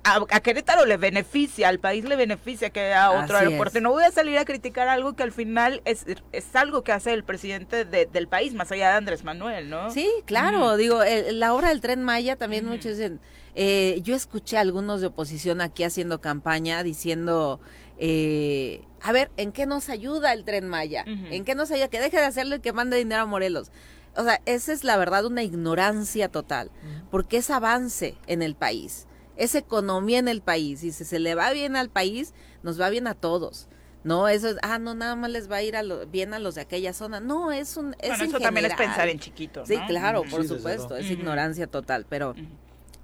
a, 0.04 0.40
Querétaro 0.42 0.86
le 0.86 0.98
beneficia, 0.98 1.70
al 1.70 1.80
país 1.80 2.04
le 2.06 2.16
beneficia 2.16 2.70
que 2.70 2.82
haya 2.82 3.12
otro 3.12 3.38
aeropuerto. 3.38 3.80
No 3.82 3.92
voy 3.92 4.04
a 4.04 4.12
salir 4.12 4.38
a 4.38 4.46
criticar 4.46 4.88
algo 4.88 5.16
que 5.16 5.24
al 5.24 5.32
final 5.32 5.82
es, 5.86 6.06
es 6.32 6.56
algo 6.56 6.84
que 6.84 6.92
hace 6.92 7.14
el 7.14 7.24
presidente 7.24 7.86
del 7.86 8.28
país, 8.28 8.54
más 8.54 8.72
allá 8.72 8.90
de 8.90 8.96
Andrés 8.96 9.24
Manuel, 9.24 9.70
¿no? 9.70 9.90
Sí, 9.92 10.10
claro, 10.26 10.78
digo, 10.78 11.02
la 11.32 11.54
obra 11.54 11.70
del 11.70 11.82
tren 11.82 12.04
Maya 12.04 12.36
también 12.36 12.66
muchos 12.66 12.98
dicen, 12.98 13.20
eh, 13.56 14.00
yo 14.04 14.16
escuché 14.16 14.58
a 14.58 14.62
algunos 14.62 15.02
de 15.02 15.08
oposición 15.08 15.62
aquí 15.62 15.84
haciendo 15.84 16.22
campaña 16.22 16.84
diciendo... 16.84 17.60
Eh, 18.00 18.84
a 19.02 19.12
ver, 19.12 19.32
¿en 19.38 19.52
qué 19.52 19.66
nos 19.66 19.90
ayuda 19.90 20.34
el 20.34 20.44
tren 20.44 20.68
Maya? 20.68 21.04
¿En 21.06 21.46
qué 21.46 21.56
nos 21.56 21.72
ayuda? 21.72 21.88
Que 21.88 22.00
deje 22.00 22.18
de 22.18 22.26
hacerlo 22.26 22.56
y 22.56 22.60
que 22.60 22.74
mande 22.74 22.98
dinero 22.98 23.24
a 23.24 23.26
Morelos 23.26 23.72
o 24.18 24.24
sea, 24.24 24.42
esa 24.46 24.74
es 24.74 24.84
la 24.84 24.98
verdad 24.98 25.26
una 25.26 25.44
ignorancia 25.44 26.30
total, 26.30 26.72
porque 27.12 27.38
es 27.38 27.50
avance 27.50 28.18
en 28.28 28.42
el 28.42 28.56
país, 28.56 29.08
es 29.36 29.56
economía 29.56 30.20
en 30.20 30.28
el 30.28 30.42
país, 30.42 30.84
y 30.84 30.92
si 30.92 31.06
se 31.06 31.20
le 31.20 31.36
va 31.36 31.52
bien 31.52 31.76
al 31.76 31.90
país, 31.90 32.34
nos 32.64 32.82
va 32.82 32.90
bien 32.90 33.08
a 33.08 33.14
todos. 33.14 33.68
No, 34.04 34.30
eso 34.30 34.50
es, 34.50 34.58
ah, 34.62 34.80
no, 34.80 34.96
nada 34.96 35.16
más 35.16 35.30
les 35.30 35.52
va 35.52 35.58
a 35.58 35.64
ir 35.64 35.76
a 35.76 35.84
bien 36.06 36.34
a 36.34 36.40
los 36.40 36.56
de 36.56 36.62
aquella 36.62 36.94
zona. 36.94 37.20
No, 37.20 37.52
es 37.52 37.76
un... 37.76 37.94
Es 38.00 38.22
eso 38.22 38.40
también 38.40 38.66
es 38.68 38.76
pensar 38.76 39.10
en 39.10 39.20
chiquito, 39.20 39.66
Sí, 39.66 39.76
claro, 39.88 40.24
por 40.30 40.48
supuesto, 40.48 40.96
es 40.96 41.12
ignorancia 41.12 41.68
total, 41.68 42.06
pero... 42.08 42.34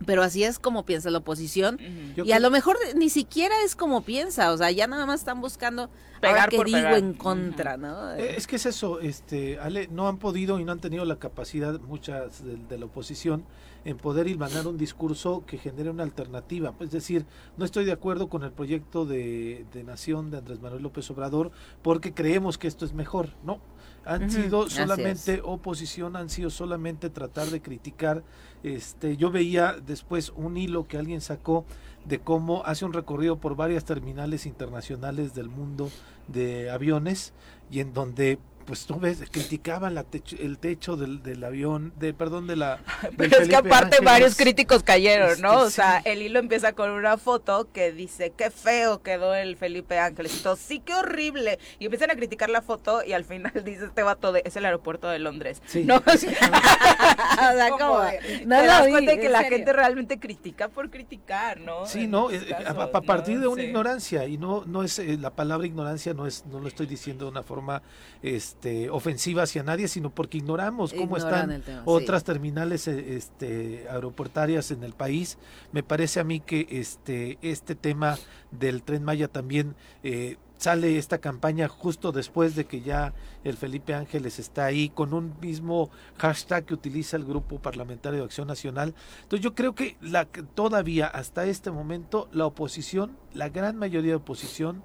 Pero 0.06 0.22
así 0.22 0.44
es 0.44 0.60
como 0.60 0.86
piensa 0.86 1.10
la 1.12 1.20
oposición. 1.20 1.78
Y 2.16 2.32
a 2.34 2.40
lo 2.40 2.52
mejor 2.52 2.78
ni 2.96 3.10
siquiera 3.10 3.56
es 3.64 3.76
como 3.76 4.02
piensa, 4.04 4.52
o 4.52 4.58
sea, 4.58 4.70
ya 4.72 4.88
nada 4.88 5.06
más 5.06 5.22
están 5.22 5.40
buscando 5.40 5.90
pegar 6.30 6.50
que 6.50 6.64
digo 6.64 6.90
en 6.90 7.14
contra, 7.14 7.78
¿no? 7.78 8.14
Eh, 8.14 8.36
es 8.38 8.48
que 8.48 8.56
es 8.56 8.66
eso, 8.66 9.00
este, 9.00 9.60
Ale, 9.60 9.88
no 9.92 10.08
han 10.08 10.18
podido 10.18 10.60
y 10.60 10.66
no 10.66 10.72
han 10.72 10.80
tenido 10.80 11.06
la 11.06 11.18
capacidad 11.18 11.80
muchas 11.82 12.44
de, 12.44 12.78
la 12.78 12.86
oposición 12.86 13.44
en 13.86 13.98
poder 13.98 14.28
ilmanar 14.28 14.66
un 14.68 14.78
discurso 14.78 15.44
que 15.46 15.58
genere 15.58 15.90
una 15.90 16.04
alternativa. 16.04 16.74
Es 16.80 16.92
decir, 16.92 17.26
no 17.58 17.66
estoy 17.66 17.86
de 17.86 17.92
acuerdo 17.92 18.30
con 18.30 18.44
el 18.44 18.52
proyecto 18.52 19.06
de, 19.06 19.66
de 19.74 19.84
nación 19.84 20.32
de 20.32 20.38
Andrés 20.38 20.62
Manuel 20.62 20.82
López 20.82 21.10
Obrador 21.12 21.52
porque 21.82 22.14
creemos 22.14 22.58
que 22.58 22.68
esto 22.68 22.86
es 22.86 22.94
mejor, 22.94 23.30
¿no? 23.44 23.60
han 24.06 24.30
sido 24.30 24.70
solamente 24.70 25.42
oposición, 25.44 26.16
han 26.16 26.30
sido 26.30 26.50
solamente 26.50 27.10
tratar 27.10 27.48
de 27.48 27.62
criticar. 27.62 28.24
Este, 28.64 29.18
yo 29.18 29.32
veía 29.32 29.76
después 29.86 30.32
un 30.36 30.58
hilo 30.58 30.88
que 30.88 30.98
alguien 30.98 31.22
sacó 31.22 31.66
de 32.06 32.20
cómo 32.20 32.64
hace 32.66 32.86
un 32.86 32.94
recorrido 32.94 33.38
por 33.38 33.56
varias 33.56 33.86
terminales 33.86 34.46
internacionales 34.46 35.34
del 35.34 35.50
mundo 35.50 35.90
de 36.28 36.70
aviones 36.70 37.34
y 37.72 37.80
en 37.80 37.94
donde 37.94 38.40
pues 38.66 38.86
tú 38.86 39.00
ves, 39.00 39.24
criticaban 39.32 39.96
la 39.96 40.06
el 40.40 40.58
techo 40.58 40.96
del, 40.96 41.24
del, 41.24 41.44
avión, 41.44 41.94
de 41.98 42.14
perdón, 42.14 42.48
de 42.48 42.56
la... 42.56 42.80
Pero 43.18 43.40
es 43.40 43.50
que 43.50 43.56
aparte 43.56 44.02
varios 44.02 44.36
críticos 44.36 44.84
cayeron, 44.84 45.42
¿no? 45.42 45.54
Este, 45.54 45.66
o 45.66 45.70
sea, 45.70 45.98
el 46.06 46.22
hilo 46.22 46.40
empieza 46.40 46.74
con 46.74 46.92
una 46.92 47.18
foto 47.18 47.70
que 47.72 47.92
dice, 47.92 48.34
qué 48.36 48.52
feo 48.52 49.02
quedó 49.02 49.36
el 49.36 49.58
Felipe 49.58 50.00
Ángeles. 50.00 50.36
Y 50.36 50.44
todo, 50.44 50.56
sí, 50.56 50.80
qué 50.80 50.94
horrible. 50.94 51.60
Y 51.80 51.86
empiezan 51.86 52.12
a 52.12 52.16
criticar 52.16 52.50
la 52.50 52.62
foto 52.62 53.04
y 53.04 53.14
al 53.14 53.26
final 53.26 53.52
dice 53.66 53.86
este 53.86 54.04
vato, 54.04 54.32
de, 54.32 54.44
es 54.46 54.56
el 54.56 54.66
aeropuerto 54.66 55.08
de 55.08 55.20
Londres. 55.20 55.62
Sí. 55.66 55.84
No, 55.84 55.98
o 56.06 56.18
sea, 56.18 57.70
¿cómo? 57.70 58.04
No 58.46 58.60
te 58.60 58.68
das 58.68 58.88
cuenta 58.88 59.12
de 59.12 59.20
que 59.20 59.30
la 59.30 59.44
gente 59.44 59.74
realmente 59.74 60.20
critica 60.20 60.68
por 60.70 60.90
criticar, 60.90 61.60
¿no? 61.60 61.86
Sí, 61.86 62.08
no, 62.08 62.30
a, 62.66 63.02
partir 63.02 63.40
de 63.40 63.48
una 63.48 63.64
ignorancia 63.64 64.26
y 64.26 64.38
no 64.38 64.64
no 64.66 64.84
es 64.84 65.00
eh, 65.00 65.18
la 65.20 65.32
palabra 65.32 65.68
ignorancia 65.68 66.14
no 66.14 66.26
es 66.26 66.46
no 66.46 66.60
lo 66.60 66.68
estoy 66.68 66.86
diciendo 66.86 67.26
de 67.26 67.32
una 67.32 67.44
forma 67.44 67.82
este 68.22 68.53
este, 68.54 68.90
ofensiva 68.92 69.44
hacia 69.44 69.64
nadie, 69.64 69.88
sino 69.88 70.10
porque 70.12 70.38
ignoramos 70.38 70.94
cómo 70.94 71.18
Ignoran 71.18 71.52
están 71.52 71.62
tema, 71.64 71.82
otras 71.86 72.22
sí. 72.22 72.28
terminales 72.28 72.88
eh, 72.88 73.16
este, 73.18 73.88
aeroportuarias 73.90 74.72
en 74.72 74.84
el 74.84 74.94
país. 74.94 75.38
Me 75.72 75.84
parece 75.84 76.20
a 76.20 76.24
mí 76.24 76.40
que 76.40 76.68
este, 76.70 77.40
este 77.42 77.76
tema 77.76 78.18
del 78.52 78.84
tren 78.84 79.04
Maya 79.04 79.28
también 79.28 79.76
eh, 80.04 80.38
sale 80.58 80.98
esta 80.98 81.18
campaña 81.18 81.68
justo 81.68 82.14
después 82.14 82.56
de 82.56 82.64
que 82.64 82.80
ya 82.80 83.14
el 83.44 83.58
Felipe 83.58 83.96
Ángeles 83.96 84.40
está 84.40 84.64
ahí 84.66 84.88
con 84.88 85.14
un 85.14 85.34
mismo 85.42 85.90
hashtag 86.20 86.64
que 86.64 86.74
utiliza 86.74 87.18
el 87.18 87.26
Grupo 87.26 87.60
Parlamentario 87.60 88.20
de 88.20 88.26
Acción 88.26 88.48
Nacional. 88.48 88.94
Entonces 89.24 89.44
yo 89.44 89.56
creo 89.56 89.76
que 89.76 89.98
la, 90.00 90.24
que 90.24 90.44
todavía 90.44 91.08
hasta 91.08 91.46
este 91.46 91.70
momento 91.70 92.30
la 92.32 92.46
oposición, 92.46 93.18
la 93.34 93.50
gran 93.50 93.76
mayoría 93.76 94.12
de 94.12 94.18
oposición, 94.18 94.84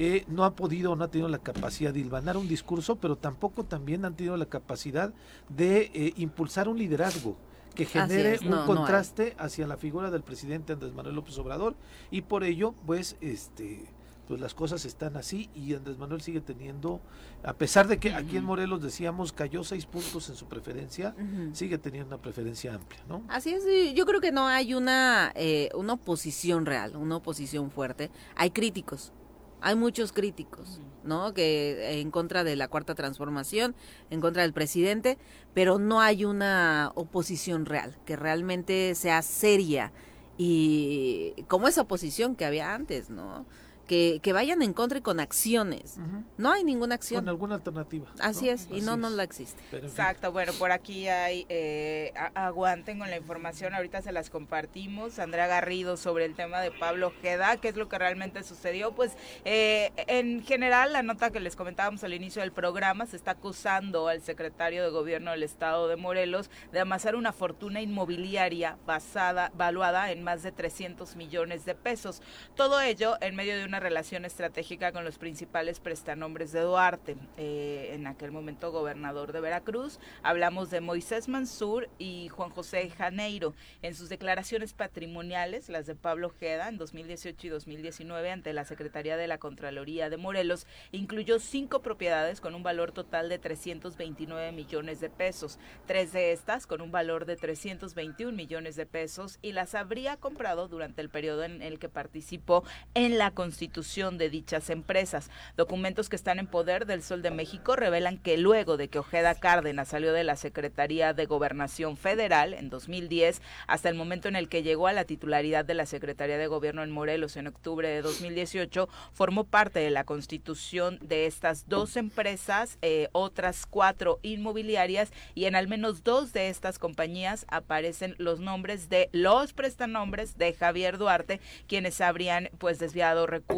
eh, 0.00 0.24
no 0.28 0.44
ha 0.44 0.54
podido, 0.54 0.94
no 0.94 1.02
ha 1.02 1.10
tenido 1.10 1.28
la 1.28 1.40
capacidad 1.40 1.92
de 1.92 1.98
hilvanar 1.98 2.36
un 2.36 2.46
discurso, 2.46 2.94
pero 2.94 3.16
tampoco 3.16 3.64
también 3.64 4.04
han 4.04 4.14
tenido 4.14 4.36
la 4.36 4.46
capacidad 4.46 5.12
de 5.48 5.90
eh, 5.92 6.12
impulsar 6.18 6.68
un 6.68 6.78
liderazgo 6.78 7.36
que 7.74 7.84
genere 7.84 8.34
es, 8.34 8.42
un 8.42 8.50
no 8.50 8.64
contraste 8.64 9.34
hacia 9.38 9.66
la 9.66 9.76
figura 9.76 10.12
del 10.12 10.22
presidente 10.22 10.72
Andrés 10.72 10.94
Manuel 10.94 11.16
López 11.16 11.36
Obrador 11.38 11.74
y 12.12 12.22
por 12.22 12.44
ello, 12.44 12.76
pues, 12.86 13.16
este, 13.20 13.86
pues 14.28 14.40
las 14.40 14.54
cosas 14.54 14.84
están 14.84 15.16
así 15.16 15.50
y 15.52 15.74
Andrés 15.74 15.98
Manuel 15.98 16.20
sigue 16.20 16.42
teniendo, 16.42 17.00
a 17.42 17.54
pesar 17.54 17.88
de 17.88 17.98
que 17.98 18.14
aquí 18.14 18.36
en 18.36 18.44
Morelos 18.44 18.80
decíamos 18.80 19.32
cayó 19.32 19.64
seis 19.64 19.84
puntos 19.84 20.28
en 20.28 20.36
su 20.36 20.46
preferencia, 20.46 21.16
sigue 21.54 21.76
teniendo 21.76 22.14
una 22.14 22.22
preferencia 22.22 22.72
amplia, 22.72 23.02
¿no? 23.08 23.24
Así 23.26 23.52
es, 23.52 23.64
yo 23.96 24.06
creo 24.06 24.20
que 24.20 24.30
no 24.30 24.46
hay 24.46 24.74
una, 24.74 25.32
eh, 25.34 25.70
una 25.74 25.94
oposición 25.94 26.66
real, 26.66 26.94
una 26.94 27.16
oposición 27.16 27.72
fuerte. 27.72 28.12
Hay 28.36 28.50
críticos, 28.52 29.12
hay 29.60 29.74
muchos 29.74 30.12
críticos, 30.12 30.80
¿no? 31.04 31.34
Que 31.34 31.72
eh, 31.72 32.00
en 32.00 32.10
contra 32.10 32.44
de 32.44 32.56
la 32.56 32.68
cuarta 32.68 32.94
transformación, 32.94 33.74
en 34.10 34.20
contra 34.20 34.42
del 34.42 34.52
presidente, 34.52 35.18
pero 35.54 35.78
no 35.78 36.00
hay 36.00 36.24
una 36.24 36.92
oposición 36.94 37.66
real, 37.66 37.96
que 38.04 38.16
realmente 38.16 38.94
sea 38.94 39.22
seria 39.22 39.92
y 40.36 41.34
como 41.48 41.66
esa 41.66 41.82
oposición 41.82 42.36
que 42.36 42.44
había 42.44 42.72
antes, 42.72 43.10
¿no? 43.10 43.44
Que, 43.88 44.20
que 44.22 44.32
vayan 44.32 44.62
en 44.62 44.72
contra 44.74 44.98
y 44.98 45.00
con 45.02 45.18
acciones. 45.18 45.96
No 46.36 46.52
hay 46.52 46.62
ninguna 46.62 46.94
acción. 46.94 47.22
Con 47.22 47.28
alguna 47.30 47.56
alternativa. 47.56 48.06
Así 48.20 48.46
¿no? 48.46 48.52
es, 48.52 48.68
y 48.70 48.76
Así 48.76 48.82
no, 48.82 48.96
no 48.96 49.08
es. 49.08 49.14
la 49.14 49.22
existe. 49.24 49.60
Pero. 49.70 49.86
Exacto, 49.88 50.30
bueno, 50.30 50.52
por 50.52 50.70
aquí 50.70 51.08
hay, 51.08 51.46
eh, 51.48 52.12
aguanten 52.34 52.98
con 52.98 53.10
la 53.10 53.16
información, 53.16 53.74
ahorita 53.74 54.02
se 54.02 54.12
las 54.12 54.30
compartimos. 54.30 55.18
Andrea 55.18 55.46
Garrido 55.46 55.96
sobre 55.96 56.26
el 56.26 56.34
tema 56.34 56.60
de 56.60 56.70
Pablo 56.70 57.08
Ojeda, 57.08 57.56
qué 57.56 57.68
es 57.68 57.76
lo 57.76 57.88
que 57.88 57.98
realmente 57.98 58.42
sucedió. 58.42 58.92
Pues 58.92 59.16
eh, 59.44 59.90
en 60.06 60.44
general, 60.44 60.92
la 60.92 61.02
nota 61.02 61.30
que 61.30 61.40
les 61.40 61.56
comentábamos 61.56 62.04
al 62.04 62.12
inicio 62.12 62.42
del 62.42 62.52
programa, 62.52 63.06
se 63.06 63.16
está 63.16 63.32
acusando 63.32 64.08
al 64.08 64.20
secretario 64.20 64.82
de 64.84 64.90
gobierno 64.90 65.30
del 65.30 65.42
estado 65.42 65.88
de 65.88 65.96
Morelos 65.96 66.50
de 66.72 66.80
amasar 66.80 67.16
una 67.16 67.32
fortuna 67.32 67.80
inmobiliaria 67.80 68.76
basada, 68.86 69.50
valuada 69.56 70.12
en 70.12 70.22
más 70.22 70.42
de 70.42 70.52
300 70.52 71.16
millones 71.16 71.64
de 71.64 71.74
pesos. 71.74 72.20
Todo 72.54 72.80
ello 72.80 73.16
en 73.20 73.34
medio 73.34 73.56
de 73.56 73.64
una 73.64 73.77
relación 73.80 74.24
estratégica 74.24 74.92
con 74.92 75.04
los 75.04 75.18
principales 75.18 75.80
prestanombres 75.80 76.52
de 76.52 76.60
Duarte, 76.60 77.16
eh, 77.36 77.90
en 77.92 78.06
aquel 78.06 78.32
momento 78.32 78.72
gobernador 78.72 79.32
de 79.32 79.40
Veracruz. 79.40 79.98
Hablamos 80.22 80.70
de 80.70 80.80
Moisés 80.80 81.28
Mansur 81.28 81.88
y 81.98 82.28
Juan 82.28 82.50
José 82.50 82.90
Janeiro. 82.90 83.54
En 83.82 83.94
sus 83.94 84.08
declaraciones 84.08 84.72
patrimoniales, 84.72 85.68
las 85.68 85.86
de 85.86 85.94
Pablo 85.94 86.28
Ojeda 86.28 86.68
en 86.68 86.78
2018 86.78 87.46
y 87.46 87.50
2019 87.50 88.30
ante 88.30 88.52
la 88.52 88.64
Secretaría 88.64 89.16
de 89.16 89.28
la 89.28 89.38
Contraloría 89.38 90.10
de 90.10 90.16
Morelos, 90.16 90.66
incluyó 90.92 91.38
cinco 91.38 91.80
propiedades 91.82 92.40
con 92.40 92.54
un 92.54 92.62
valor 92.62 92.92
total 92.92 93.28
de 93.28 93.38
329 93.38 94.52
millones 94.52 95.00
de 95.00 95.10
pesos, 95.10 95.58
tres 95.86 96.12
de 96.12 96.32
estas 96.32 96.66
con 96.66 96.80
un 96.80 96.90
valor 96.90 97.26
de 97.26 97.36
321 97.36 98.32
millones 98.32 98.76
de 98.76 98.86
pesos 98.86 99.38
y 99.42 99.52
las 99.52 99.74
habría 99.74 100.16
comprado 100.16 100.68
durante 100.68 101.00
el 101.00 101.10
periodo 101.10 101.44
en 101.44 101.62
el 101.62 101.78
que 101.78 101.88
participó 101.88 102.64
en 102.94 103.18
la 103.18 103.30
constitución 103.32 103.67
de 103.68 104.28
dichas 104.28 104.70
empresas. 104.70 105.30
Documentos 105.56 106.08
que 106.08 106.16
están 106.16 106.38
en 106.38 106.46
poder 106.46 106.84
del 106.84 107.02
Sol 107.02 107.22
de 107.22 107.30
México 107.30 107.76
revelan 107.76 108.18
que 108.18 108.36
luego 108.36 108.76
de 108.76 108.88
que 108.88 108.98
Ojeda 108.98 109.34
Cárdenas 109.34 109.88
salió 109.88 110.12
de 110.12 110.24
la 110.24 110.36
Secretaría 110.36 111.12
de 111.12 111.26
Gobernación 111.26 111.96
Federal 111.96 112.54
en 112.54 112.70
2010 112.70 113.40
hasta 113.66 113.88
el 113.88 113.94
momento 113.94 114.26
en 114.26 114.36
el 114.36 114.48
que 114.48 114.62
llegó 114.62 114.88
a 114.88 114.92
la 114.92 115.04
titularidad 115.04 115.64
de 115.64 115.74
la 115.74 115.86
Secretaría 115.86 116.38
de 116.38 116.46
Gobierno 116.48 116.82
en 116.82 116.90
Morelos 116.90 117.36
en 117.36 117.46
octubre 117.46 117.88
de 117.88 118.02
2018, 118.02 118.88
formó 119.12 119.44
parte 119.44 119.78
de 119.78 119.90
la 119.90 120.04
constitución 120.04 120.98
de 121.00 121.26
estas 121.26 121.68
dos 121.68 121.96
empresas, 121.96 122.78
eh, 122.82 123.08
otras 123.12 123.64
cuatro 123.66 124.18
inmobiliarias 124.22 125.12
y 125.34 125.44
en 125.44 125.54
al 125.54 125.68
menos 125.68 126.02
dos 126.02 126.32
de 126.32 126.48
estas 126.48 126.78
compañías 126.78 127.46
aparecen 127.48 128.16
los 128.18 128.40
nombres 128.40 128.88
de 128.88 129.08
los 129.12 129.52
prestanombres 129.52 130.36
de 130.36 130.52
Javier 130.52 130.98
Duarte, 130.98 131.40
quienes 131.68 132.00
habrían 132.00 132.50
pues 132.58 132.78
desviado 132.78 133.26
recursos 133.26 133.57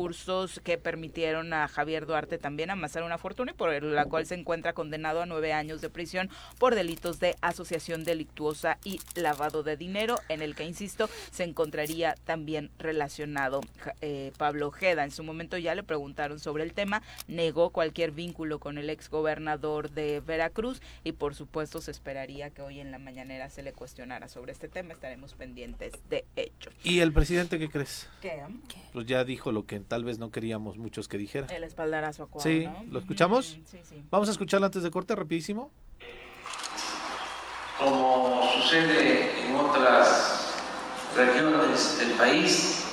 que 0.62 0.78
permitieron 0.78 1.52
a 1.52 1.68
Javier 1.68 2.06
Duarte 2.06 2.38
también 2.38 2.70
amasar 2.70 3.02
una 3.02 3.18
fortuna 3.18 3.52
y 3.52 3.54
por 3.54 3.82
la 3.82 4.06
cual 4.06 4.24
se 4.24 4.34
encuentra 4.34 4.72
condenado 4.72 5.20
a 5.20 5.26
nueve 5.26 5.52
años 5.52 5.82
de 5.82 5.90
prisión 5.90 6.30
por 6.58 6.74
delitos 6.74 7.20
de 7.20 7.36
asociación 7.42 8.04
delictuosa 8.04 8.78
y 8.82 9.00
lavado 9.14 9.62
de 9.62 9.76
dinero, 9.76 10.16
en 10.28 10.40
el 10.40 10.54
que, 10.54 10.64
insisto, 10.64 11.10
se 11.30 11.44
encontraría 11.44 12.14
también 12.24 12.70
relacionado 12.78 13.60
eh, 14.00 14.32
Pablo 14.38 14.68
Ojeda. 14.68 15.04
En 15.04 15.10
su 15.10 15.22
momento 15.22 15.58
ya 15.58 15.74
le 15.74 15.82
preguntaron 15.82 16.38
sobre 16.38 16.64
el 16.64 16.72
tema, 16.72 17.02
negó 17.28 17.70
cualquier 17.70 18.12
vínculo 18.12 18.58
con 18.58 18.78
el 18.78 18.88
exgobernador 18.88 19.90
de 19.90 20.20
Veracruz 20.20 20.80
y 21.04 21.12
por 21.12 21.34
supuesto 21.34 21.82
se 21.82 21.90
esperaría 21.90 22.50
que 22.50 22.62
hoy 22.62 22.80
en 22.80 22.90
la 22.90 22.98
mañanera 22.98 23.50
se 23.50 23.62
le 23.62 23.74
cuestionara 23.74 24.28
sobre 24.28 24.52
este 24.52 24.68
tema. 24.68 24.94
Estaremos 24.94 25.34
pendientes 25.34 25.92
de 26.08 26.24
hecho. 26.36 26.70
¿Y 26.82 27.00
el 27.00 27.12
presidente 27.12 27.58
qué 27.58 27.68
crees? 27.68 28.08
¿Qué? 28.22 28.40
Pues 28.92 29.06
ya 29.06 29.24
dijo 29.24 29.52
lo 29.52 29.66
que 29.66 29.76
tal 29.90 30.04
vez 30.04 30.20
no 30.20 30.30
queríamos 30.30 30.78
muchos 30.78 31.08
que 31.08 31.18
dijera. 31.18 31.48
El 31.48 31.64
espaldarazo 31.64 32.28
Sí, 32.38 32.64
¿no? 32.64 32.84
¿lo 32.92 33.00
escuchamos? 33.00 33.58
Sí, 33.66 33.80
sí. 33.82 34.04
Vamos 34.08 34.28
a 34.28 34.30
escucharlo 34.30 34.66
antes 34.66 34.84
de 34.84 34.90
corte, 34.90 35.16
rapidísimo. 35.16 35.72
como 37.76 38.48
sucede 38.54 39.46
en 39.46 39.56
otras 39.56 40.54
regiones 41.16 41.98
del 41.98 42.12
país, 42.12 42.84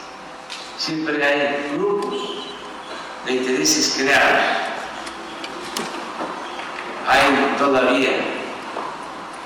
siempre 0.77 1.23
hay 1.23 1.71
grupos 1.75 2.47
de 3.27 3.33
intereses 3.33 3.93
creados. 3.95 4.43
Hay 7.07 7.57
todavía 7.59 8.09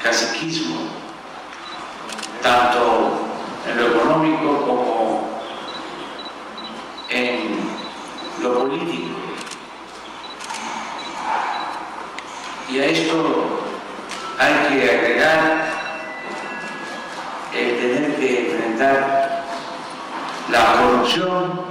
caciquismo, 0.02 0.88
tanto 2.42 3.28
en 3.70 3.78
lo 3.78 3.88
económico 3.88 4.66
como 4.66 5.11
en 7.12 7.60
lo 8.42 8.60
político. 8.60 9.10
Y 12.70 12.80
a 12.80 12.86
esto 12.86 13.64
hay 14.40 14.54
que 14.70 14.90
agregar 14.90 15.66
el 17.54 17.80
tener 17.80 18.16
que 18.16 18.52
enfrentar 18.52 19.44
la 20.50 20.74
corrupción, 20.74 21.62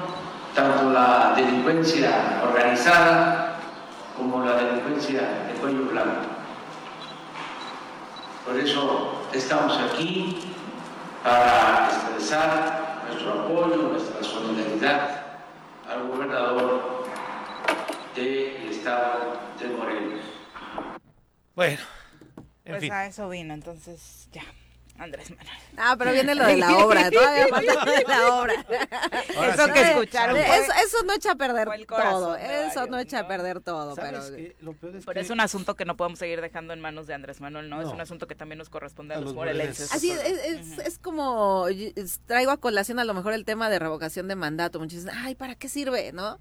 tanto 0.55 0.91
la 0.91 1.33
delincuencia 1.37 2.43
organizada 2.43 3.57
como 4.17 4.45
la 4.45 4.57
delincuencia 4.57 5.21
de 5.21 5.59
cuello 5.59 5.87
blanco. 5.91 6.27
Por 8.47 8.59
eso 8.59 9.23
estamos 9.33 9.79
aquí 9.79 10.53
para 11.25 11.89
expresar 11.89 13.01
nuestro 13.09 13.33
apoyo, 13.33 13.77
nuestra 13.93 14.23
solidaridad 14.23 15.20
al 15.91 16.09
gobernador 16.09 17.05
del 18.15 18.71
estado 18.71 19.41
de 19.59 19.69
Morelos. 19.69 20.21
Bueno, 21.55 21.81
en 22.65 22.73
Pues 22.73 22.81
fin. 22.81 22.93
a 22.93 23.07
eso 23.07 23.29
vino, 23.29 23.53
entonces 23.55 24.29
ya. 24.33 24.43
Andrés 25.03 25.31
Manuel. 25.31 25.49
Ah, 25.77 25.97
pero 25.99 26.13
viene 26.13 26.35
lo 26.35 26.47
de 26.47 26.57
la 26.59 26.77
obra, 26.77 27.11
todavía 27.11 27.49
falta 27.51 27.85
lo 27.85 27.93
de 27.93 28.05
la 28.07 28.35
obra. 28.35 28.55
Ahora 29.37 29.55
Eso 29.55 29.67
sí. 29.67 29.73
que 29.73 29.81
escucharon 29.83 30.37
Eh, 30.37 30.45
fue- 30.47 30.59
Eso, 30.59 30.73
eso 30.87 31.03
no 31.05 31.13
echa 31.15 31.31
a 31.33 31.35
perder 31.37 31.69
todo, 31.87 32.37
eso 32.37 32.47
varios, 32.77 32.91
no 32.91 32.99
echa 32.99 33.19
a 33.21 33.29
perder 33.29 33.61
todo, 33.61 33.95
pero... 33.97 34.19
Es 34.19 34.33
Pero 34.61 35.15
que 35.15 35.21
es 35.21 35.31
un 35.31 35.41
asunto 35.41 35.75
que 35.77 35.85
no 35.85 35.97
podemos 35.97 36.19
seguir 36.19 36.41
dejando 36.41 36.73
en 36.75 36.81
manos 36.81 37.07
de 37.07 37.15
Andrés 37.15 37.41
Manuel, 37.41 37.69
¿no? 37.71 37.81
Es 37.81 37.89
un 37.89 38.01
asunto 38.01 38.27
que 38.27 38.35
también 38.35 38.59
nos 38.59 38.69
corresponde 38.69 39.15
a, 39.15 39.17
A 39.17 39.21
los 39.21 39.29
los 39.31 39.35
morelenses. 39.35 39.93
Así 39.93 40.11
es, 40.11 40.21
es, 40.23 40.79
es 40.79 40.99
como 40.99 41.67
es- 41.69 42.21
traigo 42.27 42.51
a 42.51 42.59
colación 42.59 42.99
a 42.99 43.05
lo 43.05 43.15
mejor 43.15 43.33
el 43.33 43.45
tema 43.45 43.71
de 43.71 43.79
revocación 43.79 44.29
de 44.29 44.35
mandato. 44.37 44.79
Muchos 44.79 45.05
dicen, 45.05 45.19
ay, 45.25 45.35
¿para 45.35 45.55
qué 45.55 45.69
sirve? 45.69 46.13
¿No? 46.13 46.39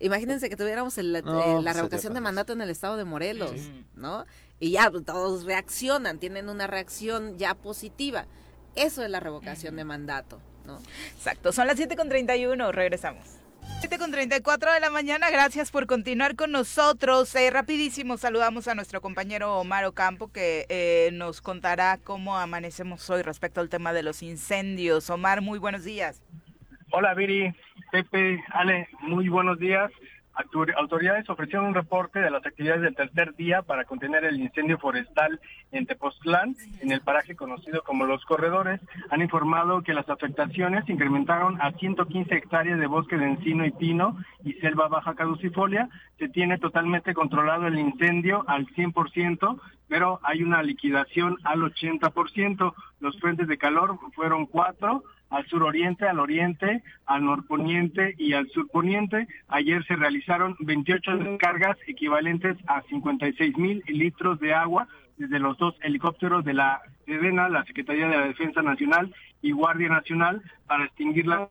Imagínense 0.00 0.50
que 0.50 0.56
tuviéramos 0.56 0.98
el- 0.98 1.12
No, 1.12 1.18
eh, 1.18 1.22
pues 1.22 1.64
la 1.64 1.70
sería 1.70 1.72
revocación 1.74 2.14
de 2.14 2.20
mandato 2.20 2.52
en 2.52 2.60
el 2.60 2.70
estado 2.70 2.96
de 2.96 3.04
Morelos, 3.04 3.52
Sí. 3.52 3.84
¿no? 3.94 4.26
Y 4.64 4.70
ya 4.70 4.90
pues, 4.90 5.04
todos 5.04 5.44
reaccionan, 5.44 6.18
tienen 6.18 6.48
una 6.48 6.66
reacción 6.66 7.36
ya 7.36 7.54
positiva. 7.54 8.24
Eso 8.74 9.04
es 9.04 9.10
la 9.10 9.20
revocación 9.20 9.76
de 9.76 9.84
mandato, 9.84 10.40
¿no? 10.64 10.78
Exacto, 11.14 11.52
son 11.52 11.66
las 11.66 11.76
7 11.76 11.94
con 11.96 12.08
31, 12.08 12.72
regresamos. 12.72 13.42
7 13.80 13.98
con 13.98 14.10
34 14.10 14.72
de 14.72 14.80
la 14.80 14.88
mañana, 14.88 15.28
gracias 15.28 15.70
por 15.70 15.86
continuar 15.86 16.34
con 16.34 16.50
nosotros. 16.50 17.34
Eh, 17.34 17.50
rapidísimo 17.50 18.16
saludamos 18.16 18.66
a 18.66 18.74
nuestro 18.74 19.02
compañero 19.02 19.58
Omar 19.58 19.84
Ocampo 19.84 20.32
que 20.32 20.64
eh, 20.70 21.10
nos 21.12 21.42
contará 21.42 21.98
cómo 22.02 22.38
amanecemos 22.38 23.10
hoy 23.10 23.20
respecto 23.20 23.60
al 23.60 23.68
tema 23.68 23.92
de 23.92 24.02
los 24.02 24.22
incendios. 24.22 25.10
Omar, 25.10 25.42
muy 25.42 25.58
buenos 25.58 25.84
días. 25.84 26.22
Hola 26.90 27.12
Viri, 27.12 27.54
Pepe, 27.92 28.42
Ale, 28.54 28.88
muy 29.02 29.28
buenos 29.28 29.58
días. 29.58 29.90
Autoridades 30.34 31.28
ofrecieron 31.30 31.66
un 31.66 31.74
reporte 31.74 32.18
de 32.18 32.30
las 32.30 32.44
actividades 32.44 32.82
del 32.82 32.94
tercer 32.94 33.34
día 33.36 33.62
para 33.62 33.84
contener 33.84 34.24
el 34.24 34.40
incendio 34.40 34.78
forestal 34.78 35.40
en 35.70 35.86
Tepoztlán, 35.86 36.56
en 36.80 36.90
el 36.90 37.00
paraje 37.00 37.36
conocido 37.36 37.82
como 37.82 38.04
Los 38.04 38.24
Corredores. 38.24 38.80
Han 39.10 39.22
informado 39.22 39.82
que 39.82 39.94
las 39.94 40.08
afectaciones 40.08 40.88
incrementaron 40.88 41.60
a 41.60 41.72
115 41.72 42.34
hectáreas 42.34 42.80
de 42.80 42.86
bosque 42.86 43.16
de 43.16 43.26
encino 43.26 43.64
y 43.64 43.70
pino 43.70 44.16
y 44.44 44.54
selva 44.54 44.88
baja 44.88 45.14
caducifolia. 45.14 45.88
Se 46.18 46.28
tiene 46.28 46.58
totalmente 46.58 47.14
controlado 47.14 47.66
el 47.66 47.78
incendio 47.78 48.44
al 48.48 48.66
100%, 48.66 49.60
pero 49.88 50.18
hay 50.24 50.42
una 50.42 50.62
liquidación 50.62 51.36
al 51.44 51.60
80%. 51.60 52.74
Los 53.00 53.18
frentes 53.20 53.46
de 53.46 53.58
calor 53.58 53.98
fueron 54.14 54.46
cuatro 54.46 55.04
al 55.30 55.46
suroriente, 55.46 56.06
al 56.06 56.20
oriente, 56.20 56.82
al 57.06 57.24
norponiente 57.24 58.14
y 58.18 58.34
al 58.34 58.48
surponiente. 58.50 59.26
Ayer 59.48 59.84
se 59.86 59.96
realizaron 59.96 60.56
28 60.60 61.16
descargas 61.18 61.76
equivalentes 61.86 62.56
a 62.66 62.82
56 62.82 63.56
mil 63.56 63.82
litros 63.86 64.38
de 64.40 64.54
agua 64.54 64.88
desde 65.16 65.38
los 65.38 65.56
dos 65.58 65.74
helicópteros 65.82 66.44
de 66.44 66.54
la 66.54 66.80
Sedena, 67.06 67.48
la 67.48 67.64
Secretaría 67.64 68.08
de 68.08 68.16
la 68.16 68.26
Defensa 68.26 68.62
Nacional 68.62 69.14
y 69.42 69.52
Guardia 69.52 69.88
Nacional 69.88 70.42
para 70.66 70.84
extinguirla. 70.84 71.48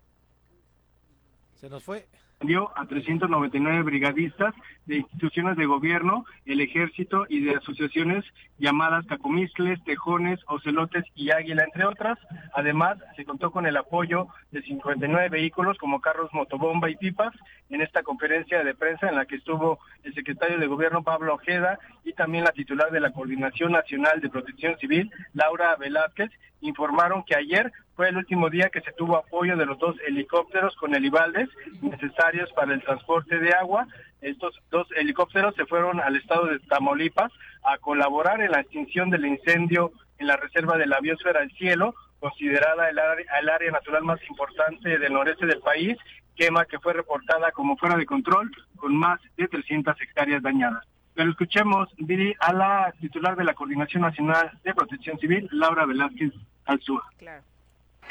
Se 1.56 1.70
nos 1.70 1.84
fue 1.84 2.06
dio 2.44 2.72
a 2.78 2.86
399 2.86 3.84
brigadistas 3.84 4.54
de 4.86 4.98
instituciones 4.98 5.58
de 5.58 5.66
gobierno, 5.66 6.26
el 6.46 6.62
ejército 6.62 7.26
y 7.30 7.42
de 7.42 7.56
asociaciones 7.56 8.26
llamadas 8.60 9.06
Cacomistles, 9.06 9.84
Tejones, 9.84 10.40
Ocelotes 10.48 11.06
y 11.16 11.32
Águila, 11.32 11.64
entre 11.64 11.86
otras. 11.86 12.18
Además, 12.54 12.98
se 13.16 13.26
contó 13.26 13.52
con 13.52 13.66
el 13.66 13.78
apoyo 13.78 14.28
de 14.52 14.62
59 14.62 15.30
vehículos 15.30 15.78
como 15.78 16.02
carros 16.02 16.34
motobomba 16.34 16.90
y 16.90 16.96
pipas 16.96 17.34
en 17.70 17.82
esta 17.82 18.04
conferencia 18.04 18.64
de 18.64 18.76
prensa 18.76 19.10
en 19.10 19.16
la 19.16 19.26
que 19.26 19.38
estuvo 19.38 19.80
el 20.04 20.14
secretario 20.14 20.60
de 20.60 20.68
gobierno 20.68 21.04
Pablo 21.04 21.36
Ojeda 21.36 21.80
y 22.04 22.14
también 22.14 22.44
la 22.44 22.52
titular 22.52 22.92
de 22.92 23.00
la 23.00 23.12
Coordinación 23.12 23.72
Nacional 23.72 24.22
de 24.22 24.30
Protección 24.30 24.78
Civil, 24.78 25.12
Laura 25.34 25.76
Velázquez, 25.76 26.32
informaron 26.62 27.24
que 27.24 27.36
ayer 27.36 27.72
fue 27.96 28.10
el 28.10 28.18
último 28.18 28.50
día 28.50 28.70
que 28.70 28.82
se 28.82 28.92
tuvo 28.94 29.18
apoyo 29.18 29.56
de 29.56 29.66
los 29.66 29.78
dos 29.78 29.96
helicópteros 30.08 30.76
con 30.76 30.96
helibaldes 30.96 31.50
necesarios 31.82 32.52
para 32.54 32.74
el 32.74 32.82
transporte 32.84 33.38
de 33.38 33.54
agua. 33.54 33.88
Estos 34.24 34.58
dos 34.72 34.88
helicópteros 34.96 35.54
se 35.56 35.66
fueron 35.66 36.00
al 36.00 36.16
estado 36.16 36.48
de 36.48 36.60
Tamaulipas 36.60 37.32
a 37.64 37.78
colaborar 37.78 38.42
en 38.42 38.52
la 38.52 38.62
extinción 38.62 39.10
del 39.10 39.26
incendio 39.26 39.92
en 40.18 40.28
la 40.28 40.38
reserva 40.38 40.78
de 40.78 40.88
la 40.88 41.00
biosfera 41.00 41.42
del 41.42 41.52
cielo, 41.52 41.94
considerada 42.20 42.90
el 42.90 42.98
área, 43.00 43.26
el 43.42 43.50
área 43.50 43.72
natural 43.72 44.04
más 44.04 44.20
importante 44.30 44.98
del 44.98 45.14
noreste 45.14 45.46
del 45.46 45.60
país, 45.60 45.98
quema 46.36 46.66
que 46.66 46.80
fue 46.80 46.94
reportada 46.94 47.52
como 47.52 47.78
fuera 47.78 47.98
de 47.98 48.06
control 48.06 48.50
con 48.78 48.96
más 48.96 49.20
de 49.36 49.48
300 49.48 50.00
hectáreas 50.02 50.42
dañadas. 50.42 50.86
Pero 51.14 51.30
escuchemos, 51.30 51.90
a 52.40 52.54
la 52.54 52.94
titular 53.00 53.36
de 53.36 53.44
la 53.44 53.54
Coordinación 53.54 54.02
Nacional 54.02 54.52
de 54.64 54.74
Protección 54.74 55.20
Civil, 55.20 55.48
Laura 55.52 55.86
Velázquez 55.86 56.32
Alzúa. 56.66 57.04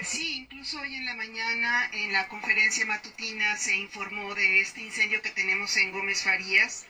Sí, 0.01 0.37
incluso 0.39 0.81
hoy 0.81 0.95
en 0.95 1.05
la 1.05 1.15
mañana 1.15 1.89
en 1.93 2.13
la 2.13 2.27
conferencia 2.29 2.85
matutina 2.85 3.57
se 3.57 3.77
informó 3.77 4.35
de 4.35 4.61
este 4.61 4.81
incendio 4.81 5.23
que 5.23 5.31
tenemos 5.31 5.77
en 5.77 5.93
Gómez 5.93 6.23
Farías, 6.23 6.85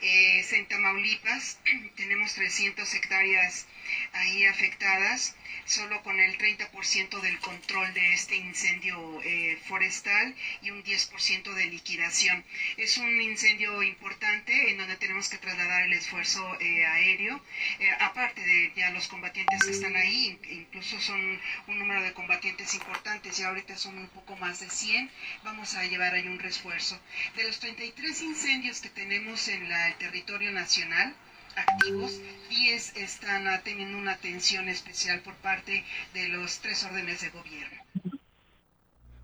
eh, 0.00 0.44
en 0.50 0.66
Tamaulipas. 0.66 1.58
tenemos 1.96 2.34
300 2.34 2.94
hectáreas 2.94 3.66
ahí 4.12 4.44
afectadas 4.44 5.34
solo 5.64 6.02
con 6.02 6.18
el 6.20 6.38
30% 6.38 7.20
del 7.20 7.38
control 7.40 7.92
de 7.94 8.12
este 8.12 8.36
incendio 8.36 9.20
eh, 9.22 9.58
forestal 9.66 10.34
y 10.62 10.70
un 10.70 10.82
10% 10.84 11.54
de 11.54 11.66
liquidación. 11.66 12.44
Es 12.76 12.98
un 12.98 13.20
incendio 13.20 13.82
importante 13.82 14.70
en 14.70 14.78
donde 14.78 14.96
tenemos 14.96 15.28
que 15.28 15.38
trasladar 15.38 15.82
el 15.82 15.92
esfuerzo 15.92 16.56
eh, 16.60 16.84
aéreo, 16.86 17.42
eh, 17.80 17.90
aparte 18.00 18.40
de 18.40 18.72
ya 18.76 18.90
los 18.90 19.08
combatientes 19.08 19.64
que 19.64 19.72
están 19.72 19.96
ahí, 19.96 20.38
incluso 20.50 21.00
son 21.00 21.40
un 21.66 21.78
número 21.78 22.02
de 22.02 22.12
combatientes 22.12 22.74
importantes, 22.74 23.38
y 23.38 23.42
ahorita 23.42 23.76
son 23.76 23.98
un 23.98 24.08
poco 24.08 24.36
más 24.36 24.60
de 24.60 24.70
100, 24.70 25.10
vamos 25.42 25.74
a 25.74 25.84
llevar 25.84 26.14
ahí 26.14 26.26
un 26.26 26.38
refuerzo. 26.38 27.00
De 27.34 27.44
los 27.44 27.58
33 27.58 28.22
incendios 28.22 28.80
que 28.80 28.90
tenemos 28.90 29.48
en 29.48 29.55
el 29.62 29.94
territorio 29.98 30.52
nacional, 30.52 31.14
activos, 31.56 32.20
10 32.50 32.96
están 32.96 33.44
teniendo 33.64 33.98
una 33.98 34.12
atención 34.12 34.68
especial 34.68 35.20
por 35.20 35.34
parte 35.36 35.84
de 36.14 36.28
los 36.28 36.60
tres 36.60 36.84
órdenes 36.84 37.22
de 37.22 37.30
gobierno. 37.30 37.78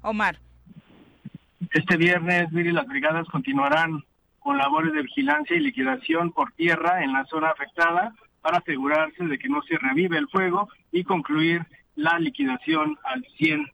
Omar. 0.03 0.39
Este 1.71 1.97
viernes, 1.97 2.51
mire, 2.53 2.73
las 2.73 2.87
brigadas 2.87 3.27
continuarán 3.29 4.03
con 4.41 4.59
labores 4.59 4.93
de 4.93 5.03
vigilancia 5.03 5.57
y 5.57 5.61
liquidación 5.61 6.33
por 6.33 6.53
tierra 6.53 7.05
en 7.05 7.13
la 7.13 7.25
zona 7.27 7.51
afectada 7.51 8.15
para 8.41 8.59
asegurarse 8.59 9.25
de 9.25 9.39
que 9.39 9.49
no 9.49 9.63
se 9.63 9.79
revive 9.79 10.19
el 10.19 10.29
fuego 10.29 10.69
y 10.91 11.05
concluir 11.05 11.65
la 11.95 12.19
liquidación 12.19 12.99
al 13.05 13.25
100% 13.39 13.67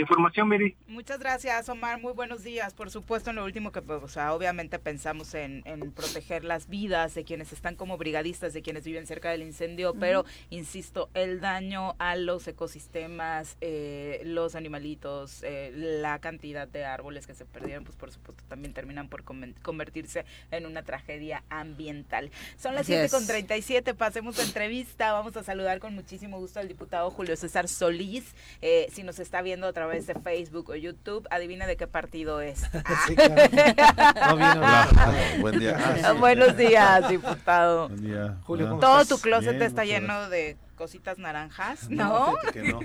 información, 0.00 0.48
Miri. 0.48 0.76
Muchas 0.86 1.18
gracias, 1.18 1.68
Omar. 1.68 2.00
Muy 2.00 2.12
buenos 2.12 2.42
días. 2.42 2.72
Por 2.74 2.90
supuesto, 2.90 3.30
en 3.30 3.36
lo 3.36 3.44
último 3.44 3.72
que, 3.72 3.82
pues, 3.82 4.02
o 4.02 4.08
sea, 4.08 4.32
obviamente 4.32 4.78
pensamos 4.78 5.34
en, 5.34 5.62
proteger 5.94 6.44
las 6.44 6.68
vidas 6.68 7.14
de 7.14 7.24
quienes 7.24 7.52
están 7.52 7.76
como 7.76 7.98
brigadistas, 7.98 8.52
de 8.52 8.62
quienes 8.62 8.84
viven 8.84 9.06
cerca 9.06 9.30
del 9.30 9.42
incendio, 9.42 9.94
pero, 9.94 10.24
insisto, 10.50 11.10
el 11.14 11.40
daño 11.40 11.94
a 11.98 12.16
los 12.16 12.46
ecosistemas, 12.48 13.56
eh, 13.60 14.22
los 14.24 14.54
animalitos, 14.54 15.42
eh, 15.42 15.70
la 15.74 16.18
cantidad 16.20 16.66
de 16.66 16.84
árboles 16.84 17.26
que 17.26 17.34
se 17.34 17.44
perdieron, 17.44 17.84
pues, 17.84 17.96
por 17.96 18.10
supuesto, 18.10 18.42
también 18.48 18.72
terminan 18.72 19.08
por 19.08 19.24
convertirse 19.24 20.24
en 20.50 20.66
una 20.66 20.82
tragedia 20.82 21.42
ambiental. 21.50 22.30
Son 22.56 22.74
las 22.74 22.86
7 22.86 23.08
con 23.10 23.26
37, 23.26 23.94
pasemos 23.94 24.38
a 24.38 24.42
entrevista. 24.42 25.12
Vamos 25.12 25.36
a 25.36 25.42
saludar 25.42 25.78
con 25.78 25.94
muchísimo 25.94 26.38
gusto 26.38 26.60
al 26.60 26.68
diputado 26.68 27.10
Julio 27.10 27.36
César 27.36 27.68
Solís. 27.68 28.34
Eh, 28.60 28.86
si 28.90 29.02
nos 29.02 29.18
está 29.18 29.42
viendo 29.42 29.66
a 29.66 29.72
través 29.72 29.81
de 29.88 30.14
Facebook 30.14 30.70
o 30.70 30.76
YouTube, 30.76 31.26
adivina 31.30 31.66
de 31.66 31.76
qué 31.76 31.86
partido 31.86 32.40
es. 32.40 32.62
Buen 35.40 35.58
día. 35.58 35.78
Ah, 36.04 36.12
Buenos 36.12 36.56
días, 36.56 37.08
diputado. 37.08 37.88
Buen 37.88 38.02
día. 38.02 38.36
Julio, 38.44 38.78
Todo 38.80 39.04
tu 39.04 39.18
closet 39.18 39.60
está 39.60 39.84
lleno 39.84 40.28
de 40.28 40.56
cositas 40.76 41.18
naranjas, 41.18 41.90
¿no? 41.90 42.34
No, 42.34 42.80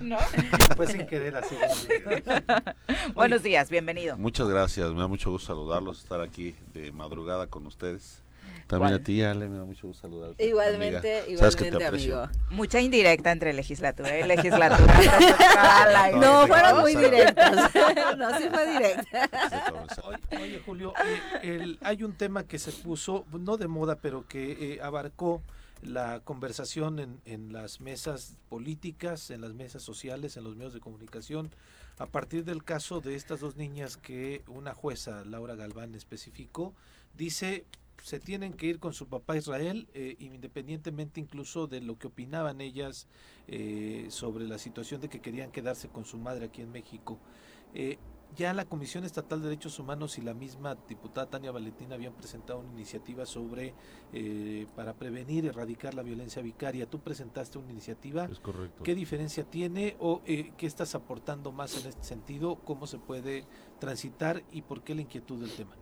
no. 0.00 0.18
Pues 0.76 0.92
sin 0.92 1.06
querer 1.06 1.36
así. 1.36 1.56
Buenos 3.14 3.42
días, 3.42 3.70
bienvenido. 3.70 4.16
Muchas 4.16 4.48
gracias, 4.48 4.92
me 4.92 5.00
da 5.00 5.08
mucho 5.08 5.30
gusto 5.30 5.48
saludarlos, 5.48 6.02
estar 6.02 6.20
aquí 6.20 6.54
de 6.72 6.92
madrugada 6.92 7.46
con 7.46 7.66
ustedes. 7.66 8.22
También 8.68 8.92
a 8.92 9.02
ti, 9.02 9.22
Ale, 9.22 9.48
me 9.48 9.56
da 9.56 9.64
mucho 9.64 9.86
gusto 9.86 10.02
saludarte. 10.02 10.44
Igualmente, 10.44 11.24
igualmente, 11.26 11.86
amigo. 11.86 12.28
Mucha 12.50 12.80
indirecta 12.80 13.32
entre 13.32 13.54
legislatura 13.54 14.18
y 14.18 14.24
legislatura. 14.24 14.94
no, 16.20 16.46
fueron 16.46 16.80
muy 16.80 16.94
directas. 16.94 17.74
no, 18.18 18.38
sí 18.38 18.44
fue 18.52 18.70
directa. 18.70 19.30
Oye, 20.38 20.60
Julio, 20.66 20.92
eh, 21.42 21.78
hay 21.80 22.02
un 22.02 22.12
tema 22.12 22.46
que 22.46 22.58
se 22.58 22.70
puso, 22.72 23.24
no 23.32 23.56
de 23.56 23.68
moda, 23.68 23.96
pero 23.96 24.28
que 24.28 24.74
eh, 24.74 24.80
abarcó 24.82 25.42
la 25.80 26.20
conversación 26.20 26.98
en, 26.98 27.20
en 27.24 27.54
las 27.54 27.80
mesas 27.80 28.36
políticas, 28.50 29.30
en 29.30 29.40
las 29.40 29.54
mesas 29.54 29.82
sociales, 29.82 30.36
en 30.36 30.44
los 30.44 30.56
medios 30.56 30.74
de 30.74 30.80
comunicación, 30.80 31.50
a 31.96 32.04
partir 32.04 32.44
del 32.44 32.64
caso 32.64 33.00
de 33.00 33.14
estas 33.14 33.40
dos 33.40 33.56
niñas 33.56 33.96
que 33.96 34.42
una 34.46 34.74
jueza, 34.74 35.24
Laura 35.24 35.54
Galván, 35.54 35.94
especificó, 35.94 36.74
dice 37.16 37.64
se 38.02 38.20
tienen 38.20 38.52
que 38.52 38.66
ir 38.66 38.78
con 38.78 38.92
su 38.92 39.08
papá 39.08 39.36
Israel, 39.36 39.88
eh, 39.94 40.16
independientemente 40.18 41.20
incluso 41.20 41.66
de 41.66 41.80
lo 41.80 41.98
que 41.98 42.08
opinaban 42.08 42.60
ellas 42.60 43.08
eh, 43.46 44.06
sobre 44.10 44.46
la 44.46 44.58
situación 44.58 45.00
de 45.00 45.08
que 45.08 45.20
querían 45.20 45.50
quedarse 45.50 45.88
con 45.88 46.04
su 46.04 46.18
madre 46.18 46.46
aquí 46.46 46.62
en 46.62 46.70
México. 46.70 47.18
Eh, 47.74 47.98
ya 48.36 48.52
la 48.52 48.66
Comisión 48.66 49.04
Estatal 49.04 49.40
de 49.40 49.48
Derechos 49.48 49.78
Humanos 49.78 50.18
y 50.18 50.20
la 50.20 50.34
misma 50.34 50.76
diputada 50.86 51.30
Tania 51.30 51.50
Valentina 51.50 51.94
habían 51.94 52.12
presentado 52.12 52.58
una 52.58 52.70
iniciativa 52.70 53.24
sobre 53.24 53.72
para 54.76 54.92
prevenir 54.92 55.44
y 55.44 55.48
erradicar 55.48 55.94
la 55.94 56.02
violencia 56.02 56.42
vicaria. 56.42 56.84
Tú 56.84 57.00
presentaste 57.00 57.56
una 57.56 57.72
iniciativa. 57.72 58.26
Es 58.26 58.38
correcto. 58.38 58.84
¿Qué 58.84 58.94
diferencia 58.94 59.44
tiene 59.44 59.96
o 59.98 60.20
qué 60.24 60.54
estás 60.60 60.94
aportando 60.94 61.52
más 61.52 61.80
en 61.80 61.88
este 61.88 62.04
sentido? 62.04 62.56
¿Cómo 62.56 62.86
se 62.86 62.98
puede 62.98 63.46
transitar 63.78 64.44
y 64.52 64.60
por 64.60 64.82
qué 64.82 64.94
la 64.94 65.00
inquietud 65.00 65.40
del 65.40 65.52
tema? 65.52 65.74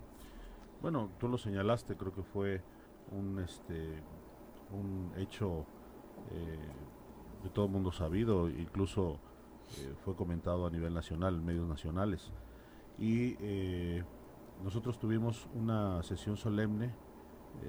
Bueno, 0.83 1.11
tú 1.19 1.29
lo 1.29 1.39
señalaste, 1.39 1.97
creo 1.97 2.13
que 2.15 2.23
fue 2.23 2.63
un 3.11 3.39
este 3.39 4.03
un 4.73 5.13
hecho 5.17 5.65
eh, 6.31 6.59
de 7.43 7.51
todo 7.51 7.67
el 7.67 7.71
mundo 7.73 7.93
sabido, 7.93 8.49
incluso 8.49 9.19
fue 10.05 10.15
comentado 10.15 10.65
a 10.65 10.71
nivel 10.71 10.95
nacional, 10.95 11.35
en 11.35 11.45
medios 11.45 11.67
nacionales. 11.67 12.31
Y 12.99 13.37
nosotros 14.63 14.99
tuvimos 14.99 15.49
una 15.55 16.03
sesión 16.05 16.37
solemne 16.37 16.95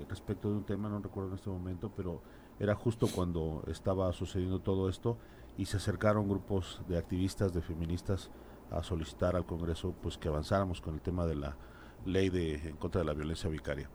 respecto 0.08 0.50
de 0.50 0.58
un 0.58 0.64
tema, 0.64 0.90
no 0.90 1.00
recuerdo 1.00 1.30
en 1.30 1.36
este 1.36 1.50
momento, 1.50 1.92
pero 1.96 2.22
era 2.60 2.76
justo 2.76 3.08
cuando 3.14 3.64
estaba 3.68 4.12
sucediendo 4.14 4.60
todo 4.60 4.90
esto 4.90 5.18
y 5.58 5.66
se 5.66 5.78
acercaron 5.78 6.28
grupos 6.28 6.82
de 6.88 6.98
activistas, 6.98 7.54
de 7.54 7.62
feministas 7.62 8.32
a 8.72 8.84
solicitar 8.84 9.36
al 9.36 9.46
Congreso 9.46 9.94
pues 10.02 10.18
que 10.18 10.28
avanzáramos 10.28 10.82
con 10.82 10.96
el 10.96 11.02
tema 11.02 11.26
de 11.26 11.36
la 11.36 11.58
ley 12.06 12.30
de 12.30 12.56
en 12.56 12.78
contra 12.78 13.02
de 13.02 13.06
la 13.06 13.14
violencia 13.14 13.50
vicaria. 13.50 13.90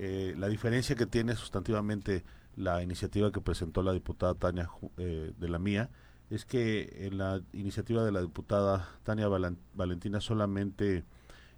Eh, 0.00 0.34
la 0.38 0.48
diferencia 0.48 0.94
que 0.94 1.06
tiene 1.06 1.34
sustantivamente 1.34 2.24
la 2.56 2.82
iniciativa 2.82 3.32
que 3.32 3.40
presentó 3.40 3.82
la 3.82 3.92
diputada 3.92 4.34
Tania 4.34 4.70
eh, 4.96 5.32
de 5.36 5.48
la 5.48 5.58
mía 5.58 5.90
es 6.30 6.44
que 6.44 7.06
en 7.06 7.18
la 7.18 7.42
iniciativa 7.52 8.04
de 8.04 8.12
la 8.12 8.20
diputada 8.20 8.88
Tania 9.02 9.28
Valentina 9.74 10.20
solamente 10.20 11.04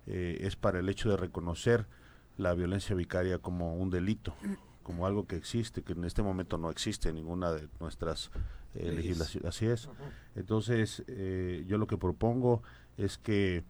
eh, 0.07 0.39
es 0.41 0.57
para 0.57 0.79
el 0.79 0.89
hecho 0.89 1.11
de 1.11 1.19
reconocer 1.19 1.87
la 2.39 2.55
violencia 2.55 2.97
vicaria 2.97 3.39
como 3.39 3.75
un 3.75 3.91
delito, 3.91 4.35
como 4.83 5.07
algo 5.07 5.27
que 5.27 5.37
existe, 5.37 5.83
que 5.83 5.93
en 5.93 6.05
este 6.05 6.23
momento 6.23 6.57
no 6.57 6.71
existe 6.71 7.11
en 7.11 7.17
ninguna 7.17 7.53
de 7.53 7.69
nuestras 7.79 8.31
legislaciones. 8.73 9.49
Así 9.49 9.67
es. 9.67 9.91
Entonces, 10.35 11.05
yo 11.67 11.77
lo 11.77 11.87
que 11.87 11.99
propongo 11.99 12.63
es 12.97 13.19
que 13.19 13.65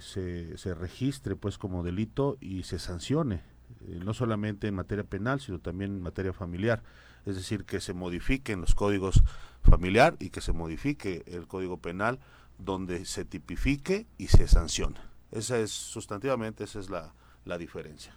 se, 0.00 0.58
se 0.58 0.74
registre 0.74 1.36
pues 1.36 1.58
como 1.58 1.82
delito 1.82 2.36
y 2.40 2.64
se 2.64 2.78
sancione 2.78 3.42
eh, 3.86 4.00
no 4.04 4.14
solamente 4.14 4.66
en 4.66 4.74
materia 4.74 5.04
penal, 5.04 5.40
sino 5.40 5.60
también 5.60 5.92
en 5.92 6.02
materia 6.02 6.32
familiar. 6.32 6.82
Es 7.26 7.36
decir, 7.36 7.64
que 7.64 7.80
se 7.80 7.92
modifiquen 7.92 8.60
los 8.60 8.74
códigos 8.74 9.22
familiar 9.62 10.16
y 10.18 10.30
que 10.30 10.40
se 10.40 10.52
modifique 10.52 11.24
el 11.26 11.46
código 11.46 11.78
penal 11.78 12.18
donde 12.58 13.04
se 13.04 13.24
tipifique 13.24 14.06
y 14.16 14.28
se 14.28 14.48
sancione. 14.48 15.00
Esa 15.30 15.58
es, 15.58 15.70
sustantivamente, 15.70 16.64
esa 16.64 16.80
es 16.80 16.90
la, 16.90 17.14
la 17.44 17.58
diferencia. 17.58 18.14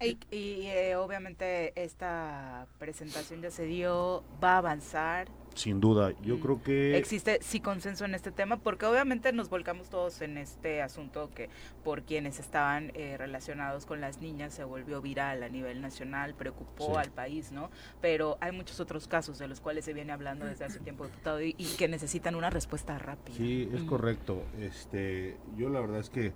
Y, 0.00 0.18
eh, 0.66 0.96
obviamente 0.96 1.72
esta 1.80 2.66
presentación 2.78 3.40
ya 3.40 3.50
se 3.50 3.64
dio, 3.64 4.24
va 4.42 4.54
a 4.54 4.58
avanzar. 4.58 5.28
Sin 5.54 5.80
duda, 5.80 6.12
yo 6.20 6.36
mm. 6.36 6.40
creo 6.40 6.62
que... 6.64 6.96
Existe 6.98 7.38
sí 7.40 7.60
consenso 7.60 8.04
en 8.04 8.16
este 8.16 8.32
tema, 8.32 8.56
porque 8.56 8.86
obviamente 8.86 9.32
nos 9.32 9.48
volcamos 9.48 9.88
todos 9.88 10.20
en 10.20 10.36
este 10.36 10.82
asunto 10.82 11.30
que 11.32 11.48
por 11.84 12.02
quienes 12.02 12.40
estaban 12.40 12.90
eh, 12.94 13.16
relacionados 13.16 13.86
con 13.86 14.00
las 14.00 14.20
niñas 14.20 14.52
se 14.52 14.64
volvió 14.64 15.00
viral 15.00 15.44
a 15.44 15.48
nivel 15.48 15.80
nacional, 15.80 16.34
preocupó 16.34 16.98
al 16.98 17.12
país, 17.12 17.52
¿no? 17.52 17.70
Pero 18.00 18.36
hay 18.40 18.50
muchos 18.50 18.80
otros 18.80 19.06
casos 19.06 19.38
de 19.38 19.46
los 19.46 19.60
cuales 19.60 19.84
se 19.84 19.92
viene 19.92 20.12
hablando 20.12 20.44
desde 20.44 20.64
hace 20.64 20.80
tiempo, 20.80 21.06
diputado, 21.06 21.40
y, 21.40 21.54
que 21.78 21.86
necesitan 21.86 22.34
una 22.34 22.50
respuesta 22.50 22.98
rápida. 22.98 23.36
Sí, 23.36 23.68
es 23.72 23.84
correcto. 23.84 24.42
Este, 24.58 25.36
yo 25.56 25.68
la 25.68 25.80
verdad 25.80 26.00
es 26.00 26.10
que 26.10 26.32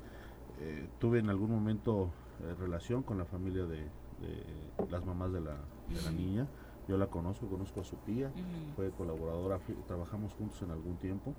eh, 0.60 0.86
tuve 1.00 1.18
en 1.18 1.28
algún 1.28 1.50
momento 1.50 2.12
eh, 2.42 2.54
relación 2.58 3.02
con 3.02 3.18
la 3.18 3.24
familia 3.24 3.64
de, 3.64 3.86
las 4.90 5.04
mamás 5.04 5.32
de 5.32 5.40
la, 5.40 5.56
de 5.88 6.02
la 6.02 6.10
niña. 6.10 6.46
Yo 6.88 6.96
la 6.96 7.06
conozco, 7.06 7.46
conozco 7.46 7.82
a 7.82 7.84
su 7.84 7.96
tía, 7.96 8.30
fue 8.74 8.90
colaboradora, 8.90 9.60
trabajamos 9.86 10.32
juntos 10.32 10.62
en 10.62 10.70
algún 10.70 10.96
tiempo. 10.96 11.34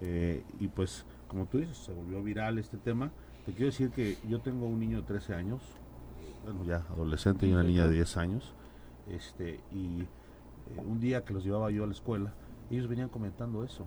Eh, 0.00 0.44
y 0.60 0.68
pues, 0.68 1.04
como 1.28 1.46
tú 1.46 1.58
dices, 1.58 1.76
se 1.76 1.92
volvió 1.92 2.22
viral 2.22 2.58
este 2.58 2.76
tema. 2.76 3.10
Te 3.44 3.52
quiero 3.52 3.66
decir 3.66 3.90
que 3.90 4.16
yo 4.28 4.40
tengo 4.40 4.66
un 4.66 4.78
niño 4.78 4.98
de 4.98 5.06
13 5.06 5.34
años, 5.34 5.60
bueno, 6.44 6.64
ya 6.64 6.84
adolescente 6.90 7.46
y 7.46 7.52
una 7.52 7.62
niña 7.62 7.86
de 7.86 7.94
10 7.94 8.16
años. 8.16 8.52
Este, 9.08 9.60
y 9.72 10.02
eh, 10.02 10.06
un 10.84 11.00
día 11.00 11.24
que 11.24 11.32
los 11.32 11.44
llevaba 11.44 11.70
yo 11.70 11.84
a 11.84 11.86
la 11.86 11.92
escuela, 11.92 12.32
ellos 12.70 12.88
venían 12.88 13.08
comentando 13.08 13.64
eso. 13.64 13.86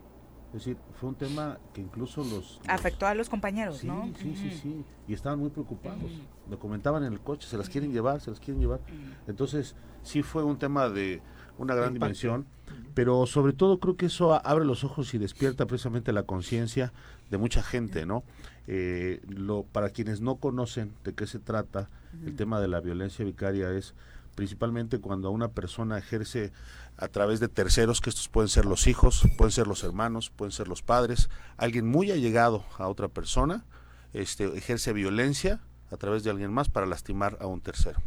Es 0.50 0.66
decir, 0.66 0.78
fue 1.00 1.10
un 1.10 1.16
tema 1.16 1.60
que 1.74 1.82
incluso 1.82 2.24
los... 2.24 2.60
Afectó 2.68 3.06
a 3.06 3.14
los 3.14 3.30
compañeros, 3.30 3.84
¿no? 3.84 4.10
Sí, 4.20 4.36
sí, 4.36 4.52
sí, 4.52 4.84
y 5.08 5.14
estaban 5.14 5.38
muy 5.38 5.52
preocupados. 5.52 6.12
Lo 6.50 6.58
comentaban 6.58 7.04
en 7.04 7.14
el 7.14 7.20
coche, 7.20 7.48
se 7.48 7.58
las 7.58 7.70
quieren 7.70 7.94
llevar, 7.94 8.20
se 8.20 8.32
las 8.32 8.40
quieren 8.40 8.60
llevar. 8.60 8.80
Entonces, 9.28 9.76
sí 10.02 10.24
fue 10.24 10.44
un 10.44 10.58
tema 10.58 10.90
de 10.90 11.22
una 11.60 11.76
gran 11.76 11.94
dimensión, 11.94 12.48
pero 12.96 13.28
sobre 13.28 13.54
todo 13.54 13.80
creo 13.80 13.96
que 13.96 14.08
eso 14.08 14.34
abre 14.46 14.66
los 14.66 14.84
ojos 14.84 15.14
y 15.14 15.20
despierta 15.20 15.68
precisamente 15.68 16.14
la 16.14 16.24
conciencia 16.24 16.94
de 17.30 17.38
mucha 17.38 17.62
gente, 17.62 18.06
¿no? 18.08 18.24
Eh, 18.66 19.22
lo, 19.28 19.64
para 19.64 19.90
quienes 19.90 20.22
no 20.22 20.38
conocen 20.38 20.94
de 21.04 21.14
qué 21.14 21.28
se 21.28 21.40
trata, 21.40 21.90
el 22.26 22.36
tema 22.36 22.60
de 22.60 22.68
la 22.68 22.80
violencia 22.80 23.24
vicaria 23.24 23.72
es 23.72 23.94
principalmente 24.36 25.00
cuando 25.00 25.32
una 25.32 25.50
persona 25.50 25.98
ejerce 25.98 26.52
a 26.98 27.08
través 27.08 27.40
de 27.40 27.48
terceros, 27.48 28.02
que 28.02 28.10
estos 28.10 28.28
pueden 28.28 28.50
ser 28.50 28.66
los 28.66 28.88
hijos, 28.88 29.24
pueden 29.38 29.52
ser 29.52 29.68
los 29.68 29.84
hermanos, 29.84 30.30
pueden 30.30 30.52
ser 30.52 30.68
los 30.68 30.82
padres, 30.82 31.30
alguien 31.58 31.88
muy 31.88 32.12
allegado 32.12 32.66
a 32.78 32.88
otra 32.88 33.08
persona, 33.08 33.66
este, 34.14 34.46
ejerce 34.58 34.92
violencia 34.92 35.62
a 35.92 35.98
través 35.98 36.24
de 36.24 36.30
alguien 36.30 36.52
más 36.52 36.70
para 36.70 36.86
lastimar 36.86 37.38
a 37.40 37.48
un 37.48 37.62
tercero. 37.62 38.02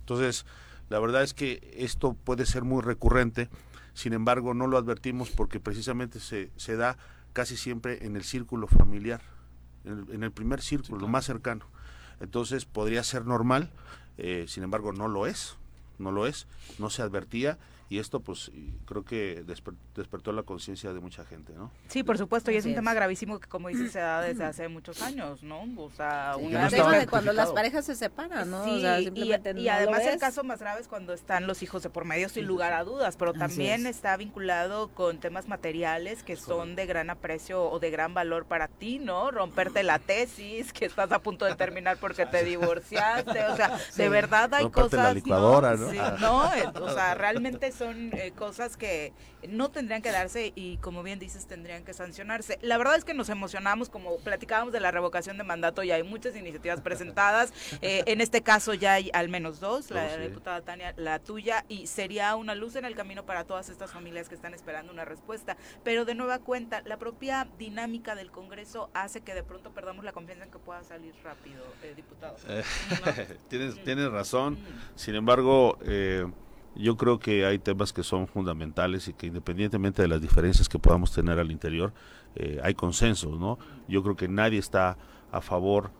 Entonces, 0.00 0.46
la 0.88 0.98
verdad 0.98 1.22
es 1.22 1.34
que 1.34 1.74
esto 1.76 2.14
puede 2.14 2.46
ser 2.46 2.64
muy 2.64 2.82
recurrente, 2.82 3.50
sin 3.92 4.14
embargo, 4.14 4.54
no 4.54 4.66
lo 4.66 4.78
advertimos 4.78 5.28
porque 5.30 5.60
precisamente 5.60 6.18
se, 6.18 6.50
se 6.56 6.76
da 6.76 6.96
casi 7.34 7.56
siempre 7.56 8.06
en 8.06 8.16
el 8.16 8.24
círculo 8.24 8.66
familiar, 8.66 9.20
en 9.84 10.22
el, 10.22 10.32
primer 10.32 10.62
círculo, 10.62 11.00
lo 11.00 11.08
más 11.08 11.26
cercano. 11.26 11.66
Entonces, 12.20 12.64
podría 12.64 13.04
ser 13.04 13.26
normal, 13.26 13.70
eh, 14.16 14.46
sin 14.48 14.62
embargo, 14.62 14.92
no 14.92 15.06
lo 15.06 15.26
es 15.26 15.57
no 15.98 16.12
lo 16.12 16.26
es, 16.26 16.46
no 16.78 16.90
se 16.90 17.02
advertía 17.02 17.58
y 17.90 17.98
esto 17.98 18.20
pues 18.20 18.50
creo 18.84 19.04
que 19.04 19.44
despertó 19.94 20.32
la 20.32 20.42
conciencia 20.42 20.92
de 20.92 21.00
mucha 21.00 21.24
gente, 21.24 21.54
¿no? 21.54 21.70
Sí, 21.88 22.02
por 22.02 22.18
supuesto, 22.18 22.50
y 22.50 22.56
es 22.56 22.66
un 22.66 22.74
tema 22.74 22.92
gravísimo 22.92 23.40
que 23.40 23.48
como 23.48 23.68
dices 23.68 23.92
se 23.92 23.98
da 23.98 24.20
desde 24.22 24.44
hace 24.44 24.68
muchos 24.68 25.00
años, 25.00 25.42
¿no? 25.42 25.62
O 25.78 25.90
sea, 25.90 26.34
una 26.38 26.68
de 26.68 27.06
cuando 27.06 27.32
las 27.32 27.50
parejas 27.50 27.86
se 27.86 27.96
separan, 27.96 28.50
¿no? 28.50 28.64
Sí, 28.64 28.82
y, 29.14 29.68
además 29.68 30.02
el 30.04 30.18
caso 30.18 30.44
más 30.44 30.60
grave 30.60 30.80
es 30.80 30.88
cuando 30.88 31.14
están 31.14 31.46
los 31.46 31.62
hijos 31.62 31.82
de 31.82 31.88
por 31.88 32.04
medio 32.04 32.28
sin 32.28 32.46
lugar 32.46 32.74
a 32.74 32.84
dudas, 32.84 33.16
pero 33.16 33.32
también 33.32 33.86
está 33.86 34.16
vinculado 34.16 34.88
con 34.88 35.18
temas 35.18 35.48
materiales 35.48 36.22
que 36.22 36.36
son 36.36 36.76
de 36.76 36.86
gran 36.86 37.08
aprecio 37.08 37.70
o 37.70 37.78
de 37.78 37.90
gran 37.90 38.12
valor 38.12 38.44
para 38.44 38.68
ti, 38.68 38.98
¿no? 38.98 39.30
Romperte 39.30 39.82
la 39.82 39.98
tesis, 39.98 40.72
que 40.72 40.84
estás 40.84 41.10
a 41.12 41.20
punto 41.20 41.46
de 41.46 41.54
terminar 41.54 41.96
porque 41.98 42.26
te 42.26 42.44
divorciaste, 42.44 43.44
o 43.46 43.56
sea, 43.56 43.78
de 43.96 44.08
verdad 44.10 44.52
hay 44.52 44.68
cosas 44.70 45.04
la 45.04 45.14
licuadora, 45.14 45.74
¿no? 45.74 45.90
Sí, 45.90 45.98
no, 46.20 46.50
o 46.82 46.90
sea, 46.90 47.14
realmente 47.14 47.72
son 47.78 48.10
eh, 48.12 48.32
cosas 48.36 48.76
que 48.76 49.12
no 49.48 49.70
tendrían 49.70 50.02
que 50.02 50.10
darse 50.10 50.52
y 50.54 50.78
como 50.78 51.02
bien 51.02 51.18
dices 51.18 51.46
tendrían 51.46 51.84
que 51.84 51.94
sancionarse. 51.94 52.58
La 52.60 52.76
verdad 52.76 52.96
es 52.96 53.04
que 53.04 53.14
nos 53.14 53.28
emocionamos 53.28 53.88
como 53.88 54.18
platicábamos 54.18 54.72
de 54.72 54.80
la 54.80 54.90
revocación 54.90 55.38
de 55.38 55.44
mandato 55.44 55.82
y 55.82 55.92
hay 55.92 56.02
muchas 56.02 56.36
iniciativas 56.36 56.80
presentadas. 56.80 57.52
Eh, 57.80 58.02
en 58.06 58.20
este 58.20 58.42
caso 58.42 58.74
ya 58.74 58.94
hay 58.94 59.10
al 59.12 59.28
menos 59.28 59.60
dos, 59.60 59.90
la 59.90 60.16
diputada 60.16 60.62
Tania, 60.62 60.94
la 60.96 61.20
tuya 61.20 61.64
y 61.68 61.86
sería 61.86 62.34
una 62.34 62.54
luz 62.54 62.74
en 62.76 62.84
el 62.84 62.96
camino 62.96 63.24
para 63.24 63.44
todas 63.44 63.68
estas 63.68 63.92
familias 63.92 64.28
que 64.28 64.34
están 64.34 64.52
esperando 64.52 64.92
una 64.92 65.04
respuesta. 65.04 65.56
Pero 65.84 66.04
de 66.04 66.14
nueva 66.14 66.40
cuenta, 66.40 66.82
la 66.86 66.98
propia 66.98 67.46
dinámica 67.56 68.14
del 68.14 68.30
Congreso 68.30 68.90
hace 68.94 69.20
que 69.20 69.34
de 69.34 69.42
pronto 69.42 69.70
perdamos 69.70 70.04
la 70.04 70.12
confianza 70.12 70.44
en 70.44 70.50
que 70.50 70.58
pueda 70.58 70.82
salir 70.82 71.14
rápido, 71.22 71.62
eh, 71.82 71.92
diputado. 71.94 72.36
tienes, 73.48 73.82
tienes 73.84 74.10
razón. 74.10 74.58
Sin 74.96 75.14
embargo, 75.14 75.78
eh, 75.84 76.26
yo 76.78 76.96
creo 76.96 77.18
que 77.18 77.44
hay 77.44 77.58
temas 77.58 77.92
que 77.92 78.02
son 78.02 78.28
fundamentales 78.28 79.08
y 79.08 79.12
que 79.12 79.26
independientemente 79.26 80.00
de 80.00 80.08
las 80.08 80.22
diferencias 80.22 80.68
que 80.68 80.78
podamos 80.78 81.12
tener 81.12 81.38
al 81.38 81.50
interior, 81.50 81.92
eh, 82.36 82.60
hay 82.62 82.74
consenso, 82.74 83.36
¿no? 83.36 83.58
Yo 83.88 84.02
creo 84.02 84.16
que 84.16 84.28
nadie 84.28 84.58
está 84.58 84.96
a 85.32 85.40
favor, 85.40 85.90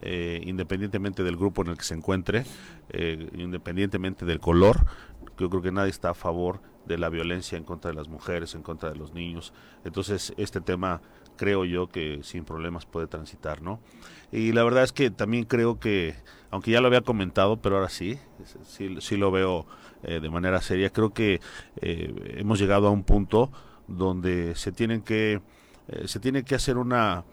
eh, 0.00 0.40
independientemente 0.44 1.24
del 1.24 1.36
grupo 1.36 1.62
en 1.62 1.68
el 1.68 1.76
que 1.76 1.84
se 1.84 1.94
encuentre, 1.94 2.44
eh, 2.90 3.28
independientemente 3.34 4.24
del 4.24 4.38
color, 4.38 4.86
yo 5.38 5.50
creo 5.50 5.60
que 5.60 5.72
nadie 5.72 5.90
está 5.90 6.10
a 6.10 6.14
favor 6.14 6.60
de 6.86 6.98
la 6.98 7.08
violencia 7.08 7.58
en 7.58 7.64
contra 7.64 7.90
de 7.90 7.96
las 7.96 8.08
mujeres, 8.08 8.54
en 8.54 8.62
contra 8.62 8.90
de 8.90 8.96
los 8.96 9.12
niños. 9.12 9.52
Entonces, 9.84 10.32
este 10.36 10.60
tema 10.60 11.02
creo 11.38 11.64
yo 11.64 11.88
que 11.88 12.20
sin 12.22 12.44
problemas 12.44 12.84
puede 12.84 13.06
transitar, 13.06 13.62
¿no? 13.62 13.80
Y 14.30 14.52
la 14.52 14.62
verdad 14.64 14.84
es 14.84 14.92
que 14.92 15.10
también 15.10 15.44
creo 15.44 15.80
que, 15.80 16.14
aunque 16.50 16.70
ya 16.70 16.82
lo 16.82 16.88
había 16.88 17.00
comentado, 17.00 17.62
pero 17.62 17.76
ahora 17.76 17.88
sí, 17.88 18.18
sí, 18.66 18.96
sí 19.00 19.16
lo 19.16 19.30
veo 19.30 19.66
eh, 20.02 20.20
de 20.20 20.28
manera 20.28 20.60
seria. 20.60 20.90
Creo 20.90 21.14
que 21.14 21.40
eh, 21.80 22.34
hemos 22.36 22.58
llegado 22.58 22.88
a 22.88 22.90
un 22.90 23.04
punto 23.04 23.50
donde 23.86 24.54
se 24.54 24.70
tienen 24.70 25.00
que 25.00 25.40
eh, 25.88 26.06
se 26.06 26.20
tiene 26.20 26.42
que 26.44 26.54
hacer 26.54 26.76
una 26.76 27.24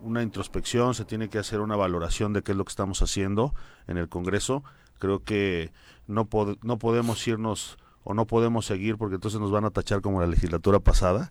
una 0.00 0.22
introspección, 0.22 0.94
se 0.94 1.04
tiene 1.04 1.28
que 1.28 1.38
hacer 1.38 1.60
una 1.60 1.74
valoración 1.74 2.32
de 2.32 2.42
qué 2.42 2.52
es 2.52 2.58
lo 2.58 2.64
que 2.64 2.70
estamos 2.70 3.02
haciendo 3.02 3.52
en 3.88 3.98
el 3.98 4.08
Congreso. 4.08 4.62
Creo 5.00 5.24
que 5.24 5.72
no 6.06 6.28
no 6.62 6.78
podemos 6.78 7.26
irnos 7.26 7.78
o 8.06 8.12
no 8.14 8.26
podemos 8.26 8.66
seguir 8.66 8.96
porque 8.98 9.14
entonces 9.14 9.40
nos 9.40 9.50
van 9.50 9.64
a 9.64 9.70
tachar 9.70 10.00
como 10.02 10.20
la 10.20 10.26
legislatura 10.26 10.78
pasada. 10.78 11.30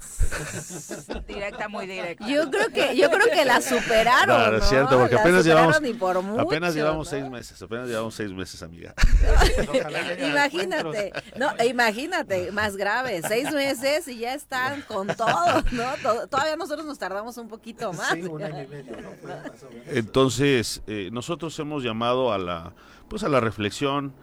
Directa, 1.28 1.68
muy 1.70 1.86
directa. 1.88 2.28
Yo 2.28 2.50
creo 2.50 2.70
que, 2.70 2.96
yo 2.98 3.10
creo 3.10 3.28
que 3.32 3.46
la 3.46 3.62
superaron. 3.62 4.28
No, 4.44 4.52
no 4.52 4.58
es 4.58 4.66
cierto, 4.66 5.00
porque 5.00 5.16
La 5.16 5.22
apenas 5.22 5.44
superaron 5.44 5.72
llevamos, 5.72 5.90
y 5.90 5.94
por 5.94 6.22
mucho, 6.22 6.42
apenas 6.42 6.76
llevamos 6.76 7.08
¿no? 7.08 7.10
seis 7.10 7.30
meses, 7.30 7.62
apenas 7.62 7.88
llevamos 7.88 8.14
seis 8.16 8.32
meses, 8.32 8.62
amiga. 8.64 8.94
Imagínate, 10.28 11.12
no, 11.38 11.52
e 11.58 11.68
imagínate, 11.68 12.52
más 12.52 12.76
grave, 12.76 13.22
seis 13.28 13.52
meses 13.52 14.08
y 14.08 14.18
ya 14.20 14.34
están 14.34 14.82
con 14.84 15.08
todo, 15.08 15.64
¿no? 15.72 15.84
To- 16.02 16.28
Todavía 16.28 16.56
nosotros 16.56 16.86
nos 16.86 16.98
tardamos 17.00 17.38
un 17.38 17.48
poquito 17.48 17.94
más. 17.94 18.12
Sí, 18.14 18.22
un 18.24 18.44
año 18.44 18.64
y 18.64 18.68
medio. 18.68 18.96
Entonces, 19.88 20.82
eh, 20.88 21.10
nosotros 21.12 21.58
hemos 21.60 21.84
llamado 21.84 22.34
a 22.34 22.38
la, 22.38 22.74
pues 23.10 23.24
a 23.24 23.30
la 23.30 23.40
reflexión, 23.40 24.14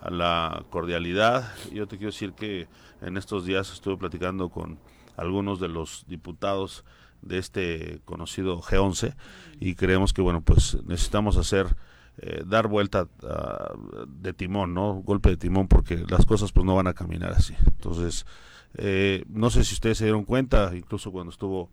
a 0.00 0.10
la 0.10 0.64
cordialidad. 0.70 1.52
Yo 1.72 1.86
te 1.86 1.96
quiero 1.96 2.12
decir 2.12 2.32
que 2.32 2.68
en 3.00 3.16
estos 3.16 3.44
días 3.44 3.72
estuve 3.72 3.96
platicando 3.96 4.48
con 4.48 4.78
algunos 5.16 5.60
de 5.60 5.68
los 5.68 6.04
diputados 6.06 6.84
de 7.22 7.38
este 7.38 8.00
conocido 8.04 8.60
G11 8.60 9.14
y 9.60 9.74
creemos 9.74 10.12
que, 10.12 10.22
bueno, 10.22 10.42
pues 10.42 10.78
necesitamos 10.84 11.36
hacer, 11.36 11.76
eh, 12.18 12.42
dar 12.46 12.68
vuelta 12.68 13.08
ah, 13.22 13.72
de 14.06 14.32
timón, 14.32 14.74
¿no? 14.74 14.94
Golpe 14.94 15.30
de 15.30 15.36
timón 15.36 15.68
porque 15.68 16.04
las 16.08 16.26
cosas 16.26 16.52
pues 16.52 16.64
no 16.64 16.74
van 16.74 16.86
a 16.86 16.94
caminar 16.94 17.32
así. 17.32 17.54
Entonces, 17.66 18.26
eh, 18.74 19.24
no 19.28 19.50
sé 19.50 19.64
si 19.64 19.74
ustedes 19.74 19.98
se 19.98 20.04
dieron 20.04 20.24
cuenta, 20.24 20.72
incluso 20.74 21.10
cuando 21.10 21.30
estuvo 21.30 21.70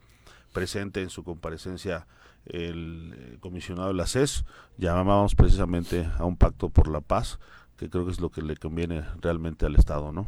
presente 0.54 1.02
en 1.02 1.10
su 1.10 1.24
comparecencia 1.24 2.08
el 2.46 3.14
eh, 3.16 3.38
comisionado 3.40 3.90
de 3.90 3.94
la 3.96 4.08
CES, 4.08 4.46
llamábamos 4.78 5.36
precisamente 5.36 6.08
a 6.18 6.26
un 6.26 6.38
pacto 6.38 6.70
por 6.70 6.88
la 6.88 7.02
paz, 7.02 7.40
que 7.78 7.90
creo 7.90 8.06
que 8.06 8.12
es 8.12 8.20
lo 8.20 8.30
que 8.30 8.42
le 8.42 8.56
conviene 8.58 9.04
realmente 9.22 9.66
al 9.66 9.76
Estado, 9.76 10.12
¿no? 10.12 10.28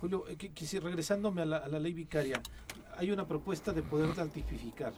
Julio, 0.00 0.24
eh, 0.28 0.80
regresándome 0.80 1.42
a 1.42 1.44
la, 1.46 1.56
a 1.58 1.68
la 1.68 1.78
ley 1.78 1.92
vicaria, 1.94 2.40
hay 2.98 3.10
una 3.10 3.26
propuesta 3.26 3.72
de 3.72 3.82
poder 3.82 4.10
tipificar 4.30 4.92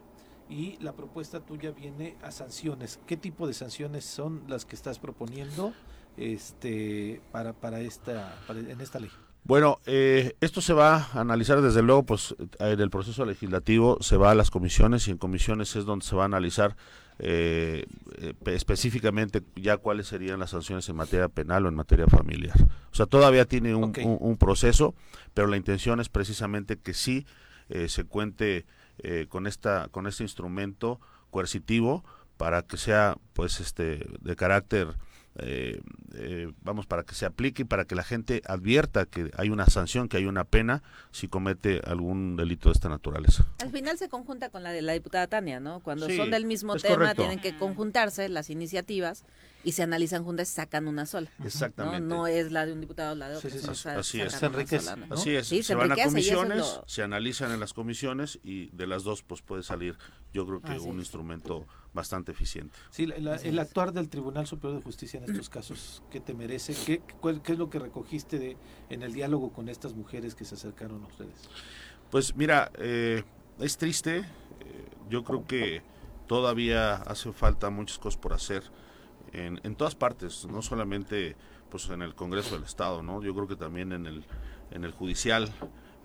y 0.49 0.77
la 0.81 0.93
propuesta 0.93 1.41
tuya 1.41 1.71
viene 1.71 2.17
a 2.23 2.31
sanciones. 2.31 2.99
¿Qué 3.07 3.17
tipo 3.17 3.47
de 3.47 3.55
sanciones 3.55 4.05
son 4.05 4.43
las 4.49 4.65
que 4.65 4.75
estás 4.77 4.99
proponiendo 4.99 5.73
este, 6.17 7.21
para, 7.33 7.53
para 7.53 7.81
esta, 7.81 8.37
para- 8.47 8.61
en 8.61 8.81
esta 8.81 8.99
ley? 8.99 9.11
Bueno, 9.45 9.79
eh, 9.87 10.35
esto 10.41 10.61
se 10.61 10.73
va 10.73 10.97
a 11.13 11.21
analizar 11.21 11.61
desde 11.63 11.81
luego, 11.83 12.03
pues 12.05 12.35
en 12.59 12.81
el 12.81 12.91
proceso 12.91 13.25
legislativo 13.25 13.99
se 14.01 14.17
va 14.17 14.33
a 14.33 14.35
las 14.35 14.51
comisiones 14.51 15.07
y 15.07 15.13
en 15.13 15.19
comisiones 15.19 15.77
es 15.77 15.85
donde 15.85 16.05
se 16.05 16.17
va 16.17 16.23
a 16.23 16.27
analizar 16.27 16.77
eh, 17.19 17.85
eh, 18.19 18.35
pe- 18.43 18.55
específicamente 18.55 19.43
ya 19.57 19.77
cuáles 19.79 20.07
serían 20.07 20.39
las 20.41 20.51
sanciones 20.51 20.89
en 20.89 20.97
materia 20.97 21.29
penal 21.29 21.65
o 21.65 21.69
en 21.69 21.75
materia 21.75 22.07
familiar. 22.07 22.57
O 22.91 22.95
sea, 22.95 23.07
todavía 23.07 23.45
tiene 23.47 23.75
un, 23.75 23.85
Ok. 23.85 23.99
un- 24.05 24.19
un 24.21 24.37
proceso, 24.37 24.95
pero 25.35 25.47
la 25.49 25.57
intención 25.57 26.01
es 26.01 26.09
precisamente 26.09 26.77
que 26.79 26.95
sí 26.95 27.27
eh, 27.69 27.89
se 27.89 28.05
cuente 28.05 28.65
eh, 28.99 29.27
con 29.29 29.47
esta 29.47 29.89
con 29.91 30.07
este 30.07 30.23
instrumento 30.23 31.01
coercitivo 31.31 32.05
para 32.37 32.63
que 32.63 32.77
sea 32.77 33.17
pues 33.33 33.61
este 33.61 34.07
de 34.21 34.37
carácter 34.37 34.95
eh, 35.39 35.81
eh, 36.15 36.53
vamos 36.63 36.87
para 36.87 37.03
que 37.05 37.15
se 37.15 37.27
aplique 37.27 37.63
y 37.63 37.65
para 37.65 37.85
que 37.85 37.95
la 37.95 38.05
gente 38.05 38.43
advierta 38.47 39.07
que 39.07 39.31
hay 39.37 39.51
una 39.51 39.67
sanción, 39.67 40.09
que 40.09 40.17
hay 40.17 40.25
una 40.27 40.45
pena 40.45 40.83
si 41.13 41.29
comete 41.29 41.81
algún 41.87 42.37
delito 42.37 42.69
de 42.69 42.73
esta 42.75 42.89
naturaleza. 42.89 43.47
Al 43.61 43.71
final 43.71 43.99
se 43.99 44.09
conjunta 44.09 44.49
con 44.51 44.63
la 44.63 44.73
de 44.73 44.83
la 44.83 44.93
diputada 44.93 45.27
Tania, 45.27 45.61
¿no? 45.61 45.81
Cuando 45.81 46.07
Sí, 46.07 46.17
son 46.17 46.31
del 46.31 46.45
mismo 46.47 46.77
tema, 46.77 46.95
correcto. 46.97 47.23
tienen 47.23 47.41
que 47.41 47.57
conjuntarse 47.57 48.29
las 48.29 48.51
iniciativas 48.51 49.25
y 49.65 49.73
se 49.73 49.83
analizan 49.83 50.23
juntas 50.25 50.49
y 50.51 50.55
sacan 50.55 50.87
una 50.87 51.07
sola. 51.07 51.29
¿no? 51.39 51.45
Exactamente. 51.47 52.01
No 52.07 52.27
es 52.29 52.53
la 52.53 52.67
de 52.67 52.73
un 52.73 52.81
diputado 52.81 53.13
o 53.13 53.15
la 53.17 53.29
de 53.29 53.37
otro. 53.37 53.51
Sí, 53.51 53.59
sí, 53.59 53.67
sí. 53.67 53.75
sa- 53.75 53.99
Así 53.99 54.21
es. 54.21 54.33
Se 54.33 54.47
una 54.47 54.55
enriquece, 54.55 54.85
sola, 54.85 54.97
¿no? 54.97 55.07
¿no? 55.07 55.15
Así 55.17 55.35
es, 55.35 55.49
Sí, 55.49 55.57
se 55.59 55.63
se 55.65 55.75
van 55.75 55.91
a 55.93 55.95
es 55.97 56.05
comisiones, 56.05 56.59
lo- 56.59 56.85
se 56.87 57.03
analizan 57.03 57.51
en 57.53 57.59
las 57.61 57.73
comisiones 57.73 58.39
y 58.45 58.67
de 58.71 58.87
las 58.87 59.03
dos 59.03 59.23
pues 59.23 59.43
puede 59.43 59.63
salir 59.63 59.99
yo 60.33 60.47
creo 60.47 60.61
que 60.61 60.73
Así 60.73 60.81
un 60.87 60.97
es. 60.97 61.01
instrumento 61.07 61.67
bastante 61.97 62.31
eficiente. 62.31 62.79
Sí, 62.91 63.07
la- 63.07 63.19
la- 63.19 63.35
el 63.37 63.59
actuar 63.59 63.93
del 63.93 64.09
Tribunal 64.09 64.47
Superior 64.47 64.79
de 64.79 64.85
Justicia 64.85 65.19
en 65.19 65.25
estos 65.29 65.49
casos, 65.51 66.05
¿qué 66.11 66.21
te 66.21 66.33
merece? 66.35 66.77
¿Qué, 66.87 67.01
cuál- 67.21 67.43
qué 67.43 67.53
es 67.55 67.59
lo 67.59 67.69
que 67.69 67.81
recogiste 67.81 68.39
de, 68.39 68.57
en 68.91 69.03
el 69.03 69.13
diálogo 69.13 69.53
con 69.53 69.69
estas 69.69 69.95
mujeres 69.95 70.37
que 70.37 70.45
se 70.45 70.55
acercaron 70.55 71.03
a 71.03 71.09
ustedes? 71.09 71.49
Pues 72.11 72.37
mira, 72.37 72.71
eh, 72.79 73.25
es 73.59 73.77
triste, 73.79 74.19
eh, 74.19 74.25
yo 75.11 75.25
creo 75.25 75.45
que 75.45 75.83
todavía 76.29 76.95
hace 76.97 77.33
falta 77.33 77.71
muchas 77.71 77.99
cosas 77.99 78.21
por 78.21 78.33
hacer 78.33 78.63
en, 79.33 79.61
en 79.65 79.75
todas 79.75 79.95
partes, 79.97 80.47
no 80.47 80.63
solamente 80.63 81.35
pues 81.71 81.89
en 81.91 82.01
el 82.03 82.15
Congreso 82.15 82.55
del 82.55 82.65
Estado, 82.65 83.03
¿no? 83.03 83.21
Yo 83.23 83.35
creo 83.35 83.49
que 83.49 83.57
también 83.57 83.93
en 83.93 84.07
el, 84.07 84.25
en 84.71 84.85
el 84.85 84.93
judicial, 84.93 85.51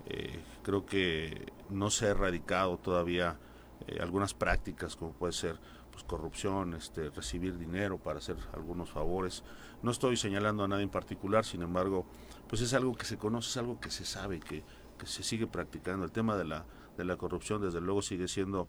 eh, 0.06 0.40
creo 0.64 0.84
que 0.84 1.52
no 1.70 1.88
se 1.90 2.06
ha 2.06 2.10
erradicado 2.10 2.78
todavía 2.78 3.38
eh, 3.86 3.98
algunas 4.00 4.34
prácticas 4.34 4.96
como 4.96 5.12
puede 5.12 5.32
ser 5.32 5.58
pues 5.92 6.02
corrupción, 6.04 6.74
este, 6.74 7.10
recibir 7.10 7.58
dinero 7.58 7.98
para 7.98 8.18
hacer 8.18 8.36
algunos 8.52 8.90
favores. 8.90 9.44
No 9.82 9.90
estoy 9.90 10.16
señalando 10.16 10.64
a 10.64 10.68
nadie 10.68 10.84
en 10.84 10.90
particular, 10.90 11.44
sin 11.44 11.62
embargo, 11.62 12.06
pues 12.48 12.62
es 12.62 12.74
algo 12.74 12.94
que 12.96 13.04
se 13.04 13.18
conoce, 13.18 13.50
es 13.50 13.56
algo 13.58 13.78
que 13.78 13.90
se 13.90 14.04
sabe, 14.04 14.40
que, 14.40 14.64
que 14.98 15.06
se 15.06 15.22
sigue 15.22 15.46
practicando. 15.46 16.04
El 16.04 16.12
tema 16.12 16.36
de 16.36 16.44
la, 16.44 16.64
de 16.96 17.04
la 17.04 17.16
corrupción, 17.16 17.62
desde 17.62 17.80
luego, 17.80 18.02
sigue 18.02 18.26
siendo 18.26 18.68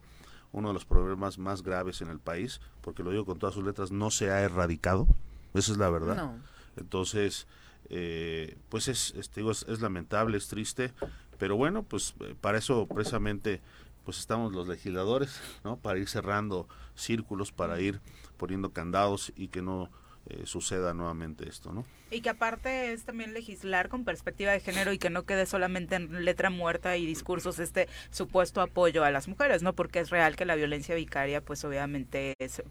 uno 0.52 0.68
de 0.68 0.74
los 0.76 0.86
problemas 0.86 1.40
más 1.40 1.64
graves 1.64 2.02
en 2.02 2.10
el 2.10 2.20
país, 2.20 2.62
porque 2.82 3.04
lo 3.04 3.12
digo 3.12 3.26
con 3.26 3.40
todas 3.40 3.56
sus 3.56 3.64
letras, 3.64 3.92
no 3.92 4.12
se 4.12 4.30
ha 4.30 4.42
erradicado, 4.42 5.08
esa 5.54 5.72
es 5.72 5.78
la 5.78 5.90
verdad. 5.90 6.16
No. 6.16 6.36
Entonces, 6.76 7.48
eh, 7.90 8.58
pues 8.70 8.88
es, 8.88 9.14
digo, 9.36 9.52
es, 9.52 9.64
es 9.68 9.82
lamentable, 9.82 10.38
es 10.38 10.48
triste, 10.48 10.94
pero 11.38 11.56
bueno, 11.56 11.84
pues 11.84 12.16
eh, 12.20 12.36
para 12.40 12.58
eso 12.58 12.88
precisamente 12.88 13.62
pues 14.04 14.20
estamos 14.20 14.54
los 14.54 14.68
legisladores, 14.68 15.40
¿no? 15.64 15.78
Para 15.78 16.00
ir 16.00 16.08
cerrando 16.10 16.68
círculos, 16.96 17.52
para 17.52 17.80
ir 17.80 18.02
poniendo 18.38 18.72
candados 18.74 19.32
y 19.36 19.48
que 19.48 19.62
no 19.62 19.90
eh, 20.28 20.44
suceda 20.46 20.94
nuevamente 20.94 21.48
esto, 21.50 21.72
¿no? 21.74 21.86
Y 22.12 22.22
que 22.22 22.30
aparte 22.30 22.94
es 22.94 23.04
también 23.06 23.34
legislar 23.34 23.90
con 23.90 24.06
perspectiva 24.06 24.52
de 24.52 24.60
género 24.60 24.94
y 24.94 24.98
que 24.98 25.10
no 25.10 25.24
quede 25.24 25.46
solamente 25.46 25.96
en 25.96 26.24
letra 26.26 26.50
muerta 26.50 26.96
y 26.98 27.06
discursos 27.06 27.60
este 27.60 27.90
supuesto 28.12 28.62
apoyo 28.62 29.04
a 29.04 29.12
las 29.12 29.28
mujeres, 29.28 29.64
¿no? 29.64 29.74
Porque 29.74 30.00
es 30.00 30.10
real 30.12 30.36
que 30.36 30.46
la 30.46 30.56
violencia 30.56 30.96
vicaria, 30.96 31.42
pues 31.44 31.64
obviamente 31.66 32.36
es, 32.40 32.62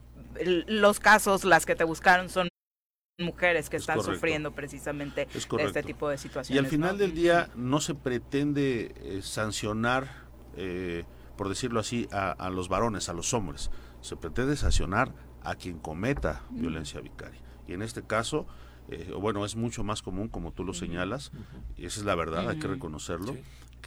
los 0.66 1.00
casos, 1.00 1.44
las 1.44 1.66
que 1.66 1.74
te 1.74 1.84
buscaron 1.84 2.28
son 2.30 2.48
mujeres 3.18 3.68
que 3.68 3.76
Es 3.76 3.82
están 3.82 3.96
correcto. 3.98 4.14
sufriendo 4.14 4.52
precisamente 4.52 5.28
Es 5.34 5.42
de 5.42 5.48
correcto. 5.48 5.68
este 5.78 5.82
tipo 5.82 6.08
de 6.08 6.14
Y 6.14 6.18
situaciones. 6.18 6.64
al 6.64 6.70
final 6.70 6.92
¿no? 6.92 6.98
del 6.98 7.14
día 7.14 7.50
no 7.54 7.80
se 7.80 7.94
pretende 7.94 8.94
eh, 8.96 9.20
sancionar, 9.22 10.08
eh, 10.56 11.04
por 11.36 11.48
decirlo 11.48 11.80
así, 11.80 12.08
a, 12.12 12.30
a 12.30 12.50
los 12.50 12.68
varones, 12.68 13.08
a 13.08 13.12
los 13.12 13.34
hombres. 13.34 13.70
Se 14.00 14.16
pretende 14.16 14.56
sancionar 14.56 15.14
a 15.42 15.54
quien 15.54 15.78
cometa 15.78 16.42
violencia 16.50 17.00
vicaria. 17.00 17.40
Y 17.66 17.72
en 17.72 17.82
este 17.82 18.02
caso, 18.02 18.46
eh, 18.88 19.12
bueno, 19.18 19.44
es 19.44 19.56
mucho 19.56 19.84
más 19.84 20.02
común, 20.02 20.28
como 20.28 20.52
tú 20.52 20.64
lo 20.64 20.74
señalas, 20.74 21.32
y 21.76 21.86
esa 21.86 22.00
es 22.00 22.06
la 22.06 22.14
verdad, 22.14 22.48
hay 22.48 22.58
que 22.58 22.68
reconocerlo. 22.68 23.32
Sí. 23.32 23.40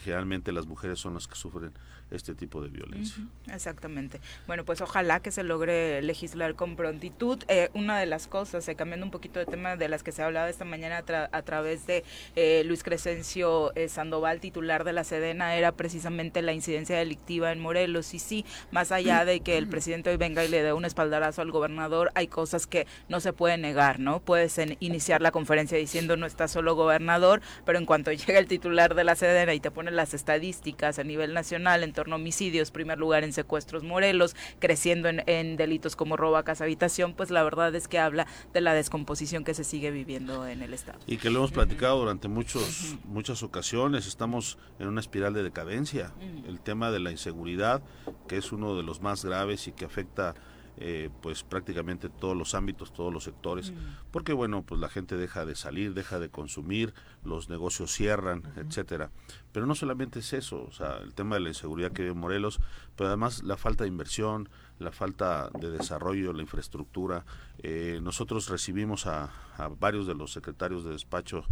Generalmente 0.04 0.52
las 0.52 0.68
mujeres 0.68 1.00
son 1.00 1.14
las 1.14 1.28
que 1.28 1.36
sufren 1.36 1.74
este 2.12 2.36
tipo 2.36 2.62
de 2.62 2.70
violencia. 2.70 3.24
Exactamente. 3.52 4.22
Bueno, 4.48 4.64
pues 4.66 4.82
ojalá 4.82 5.20
que 5.20 5.32
se 5.32 5.44
logre 5.44 6.02
legislar 6.02 6.56
con 6.56 6.76
prontitud. 6.76 7.44
Eh, 7.48 7.70
una 7.74 8.00
de 8.00 8.06
las 8.06 8.28
cosas, 8.28 8.68
eh, 8.68 8.76
cambiando 8.76 9.06
un 9.06 9.12
poquito 9.12 9.40
de 9.40 9.46
tema, 9.46 9.76
de 9.76 9.90
las 9.90 10.04
que 10.04 10.12
se 10.12 10.22
hablaba 10.24 10.50
esta 10.50 10.66
mañana 10.66 10.98
a, 11.00 11.06
tra- 11.06 11.30
a 11.32 11.42
través 11.42 11.88
de 11.88 12.04
eh, 12.36 12.64
Luis 12.66 12.84
Crescencio 12.84 13.76
eh, 13.76 13.90
Sandoval, 13.90 14.40
titular 14.40 14.84
de 14.84 14.94
la 14.94 15.04
Sedena, 15.04 15.56
era 15.56 15.72
precisamente 15.72 16.42
la 16.42 16.54
incidencia 16.54 16.98
delictiva 16.98 17.52
en 17.52 17.60
Morelos. 17.60 18.14
Y 18.14 18.20
sí, 18.20 18.46
más 18.72 18.92
allá 18.92 19.26
de 19.26 19.40
que 19.40 19.58
el 19.58 19.68
presidente 19.68 20.10
hoy 20.10 20.18
venga 20.18 20.44
y 20.44 20.48
le 20.48 20.62
dé 20.64 20.74
un 20.74 20.86
espaldarazo 20.86 21.42
al 21.42 21.52
gobernador, 21.52 22.12
hay 22.16 22.28
cosas 22.28 22.68
que 22.68 22.88
no 23.10 23.20
se 23.20 23.34
pueden 23.34 23.62
negar, 23.62 24.00
¿no? 24.00 24.20
Puedes 24.20 24.58
en- 24.58 24.78
iniciar 24.80 25.22
la 25.22 25.32
conferencia 25.32 25.78
diciendo 25.78 26.18
no 26.18 26.26
está 26.26 26.48
solo 26.48 26.76
gobernador, 26.76 27.42
pero 27.66 27.78
en 27.80 27.86
cuanto 27.86 28.12
llega 28.12 28.40
el 28.40 28.48
titular 28.48 28.96
de 28.96 29.04
la 29.04 29.16
Sedena 29.16 29.54
y 29.54 29.60
te 29.60 29.72
pone 29.72 29.92
las 29.92 30.14
estadísticas 30.14 31.00
a 31.00 31.04
nivel 31.04 31.34
nacional 31.34 31.84
torno 31.96 32.16
a 32.16 32.20
homicidios, 32.20 32.70
primer 32.70 33.00
lugar 33.00 33.24
en 33.24 33.34
secuestros 33.34 33.84
Morelos, 33.84 34.36
creciendo 34.60 35.10
en, 35.10 35.24
en 35.26 35.58
delitos 35.58 35.96
como 35.96 36.18
robo 36.18 36.38
a 36.38 36.44
casa 36.44 36.66
habitación, 36.66 37.14
pues 37.14 37.32
la 37.32 37.44
verdad 37.44 37.74
es 37.74 37.88
que 37.88 37.98
habla 37.98 38.28
de 38.54 38.62
la 38.62 38.74
descomposición 38.74 39.44
que 39.44 39.54
se 39.54 39.64
sigue 39.64 39.90
viviendo 39.90 40.46
en 40.48 40.62
el 40.62 40.74
Estado. 40.74 41.00
Y 41.08 41.18
que 41.18 41.30
lo 41.30 41.40
hemos 41.40 41.52
platicado 41.52 41.98
durante 41.98 42.28
muchos, 42.28 42.96
muchas 43.06 43.42
ocasiones, 43.42 44.08
estamos 44.08 44.58
en 44.80 44.88
una 44.88 45.00
espiral 45.00 45.34
de 45.34 45.44
decadencia. 45.44 46.12
El 46.48 46.60
tema 46.60 46.92
de 46.92 47.00
la 47.00 47.12
inseguridad, 47.12 47.82
que 48.28 48.38
es 48.38 48.52
uno 48.52 48.76
de 48.76 48.84
los 48.84 49.02
más 49.02 49.24
graves 49.24 49.68
y 49.68 49.72
que 49.72 49.86
afecta 49.86 50.36
eh, 50.78 51.10
pues 51.22 51.44
prácticamente 51.44 52.10
todos 52.10 52.36
los 52.36 52.56
ámbitos, 52.56 52.94
todos 52.94 53.14
los 53.14 53.24
sectores, 53.24 53.74
porque 54.12 54.34
bueno, 54.34 54.64
pues 54.64 54.82
la 54.82 54.90
gente 54.90 55.16
deja 55.16 55.46
de 55.46 55.56
salir, 55.56 55.94
deja 55.94 56.20
de 56.20 56.30
consumir, 56.30 56.94
los 57.24 57.50
negocios 57.50 57.92
cierran, 57.92 58.44
etcétera. 58.56 59.12
Pero 59.52 59.66
no 59.66 59.76
solamente 59.76 60.20
es 60.20 60.34
eso, 60.34 60.64
o 60.64 60.72
sea, 60.72 60.98
el 60.98 61.14
tema 61.14 61.36
de 61.36 61.42
la 61.42 61.50
inseguridad 61.50 61.92
que 61.92 62.04
vive 62.04 62.14
Morelos, 62.14 62.60
pero 62.96 63.08
además 63.08 63.44
la 63.44 63.58
falta 63.58 63.84
de 63.84 63.90
inversión, 63.90 64.50
la 64.80 64.92
falta 64.92 65.50
de 65.60 65.72
desarrollo, 65.72 66.34
la 66.34 66.42
infraestructura. 66.42 67.26
Eh, 67.60 68.00
nosotros 68.04 68.50
recibimos 68.50 69.08
a, 69.08 69.32
a 69.58 69.70
varios 69.70 70.08
de 70.08 70.16
los 70.16 70.34
secretarios 70.34 70.84
de 70.84 70.92
despacho 70.92 71.46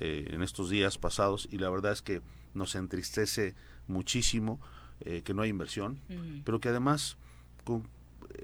eh, 0.00 0.28
en 0.30 0.42
estos 0.42 0.70
días 0.70 0.96
pasados 0.96 1.48
y 1.50 1.58
la 1.58 1.70
verdad 1.70 1.90
es 1.90 2.02
que 2.02 2.22
nos 2.54 2.76
entristece 2.76 3.56
muchísimo 3.88 4.60
eh, 5.00 5.22
que 5.24 5.34
no 5.34 5.42
hay 5.42 5.50
inversión, 5.50 6.00
pero 6.44 6.60
que 6.60 6.68
además 6.68 7.16
con 7.64 7.88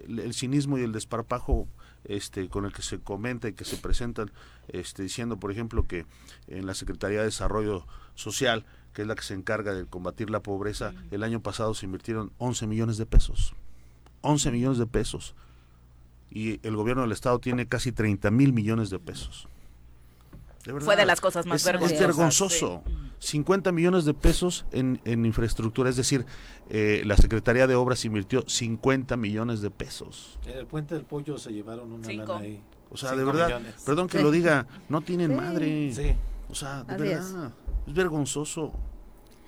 el, 0.07 0.35
cinismo 0.35 0.79
y 0.79 0.83
el 0.83 0.93
desparpajo 0.93 1.69
este, 2.05 2.49
con 2.49 2.65
el 2.65 2.73
que 2.73 2.83
se 2.83 2.99
comenta 2.99 3.49
y 3.49 3.53
que 3.53 3.65
se 3.65 3.77
presentan, 3.77 4.31
este, 4.69 5.03
diciendo, 5.03 5.39
por 5.39 5.51
ejemplo, 5.51 5.87
que 5.87 6.07
en 6.49 6.67
la 6.67 6.75
Secretaría 6.75 7.21
de 7.21 7.27
Desarrollo 7.27 7.87
Social, 8.15 8.65
que 8.93 9.03
es 9.03 9.09
la 9.09 9.15
que 9.15 9.23
se 9.23 9.35
encarga 9.35 9.75
de 9.75 9.87
combatir 9.87 10.31
la 10.31 10.41
pobreza, 10.41 10.93
el 11.11 11.23
año 11.23 11.41
pasado 11.41 11.75
se 11.75 11.87
invirtieron 11.87 12.33
11 12.39 12.67
millones 12.67 12.97
de 12.97 13.07
pesos. 13.07 13.55
11 14.21 14.51
millones 14.53 14.79
de 14.79 14.87
pesos. 14.87 15.35
Y 16.31 16.61
el 16.67 16.77
gobierno 16.77 17.03
del 17.03 17.13
Estado 17.13 17.39
tiene 17.39 17.67
casi 17.67 17.93
30 17.93 18.31
mil 18.31 18.53
millones 18.53 18.91
de 18.91 18.99
pesos. 18.99 19.49
Fue 20.81 20.97
de 20.97 21.07
las 21.07 21.21
cosas 21.21 21.47
más 21.47 21.65
vergonzosas. 21.65 22.01
Es 22.01 22.07
vergonzoso. 22.07 22.83
50 23.19 23.73
millones 23.73 24.05
de 24.05 24.13
pesos 24.13 24.67
en, 24.71 25.01
en 25.05 25.25
infraestructura, 25.25 25.89
es 25.89 25.97
decir, 25.97 26.27
eh, 26.69 27.03
la 27.07 27.17
Secretaría 27.17 27.67
de 27.67 27.75
Obras 27.75 28.05
invirtió 28.05 28.45
50 28.47 29.17
millones 29.17 29.63
de 29.63 29.71
pesos. 29.71 30.39
En 30.47 30.59
el 30.59 30.67
Puente 30.67 30.95
del 30.95 31.05
Pollo 31.05 31.39
se 31.39 31.51
llevaron 31.53 31.91
una 31.93 32.07
lana 32.13 32.37
ahí. 32.39 32.63
O 32.91 32.97
sea, 32.97 33.17
de 33.17 33.25
verdad, 33.25 33.61
perdón 33.85 34.09
que 34.09 34.23
lo 34.23 34.31
diga, 34.31 34.67
no 34.89 35.01
tienen 35.01 35.35
madre. 35.35 35.93
Sí. 35.93 36.15
O 36.49 36.55
sea, 36.55 36.85
de 36.85 36.97
verdad, 36.97 37.53
es 37.87 37.95
vergonzoso. 37.95 38.73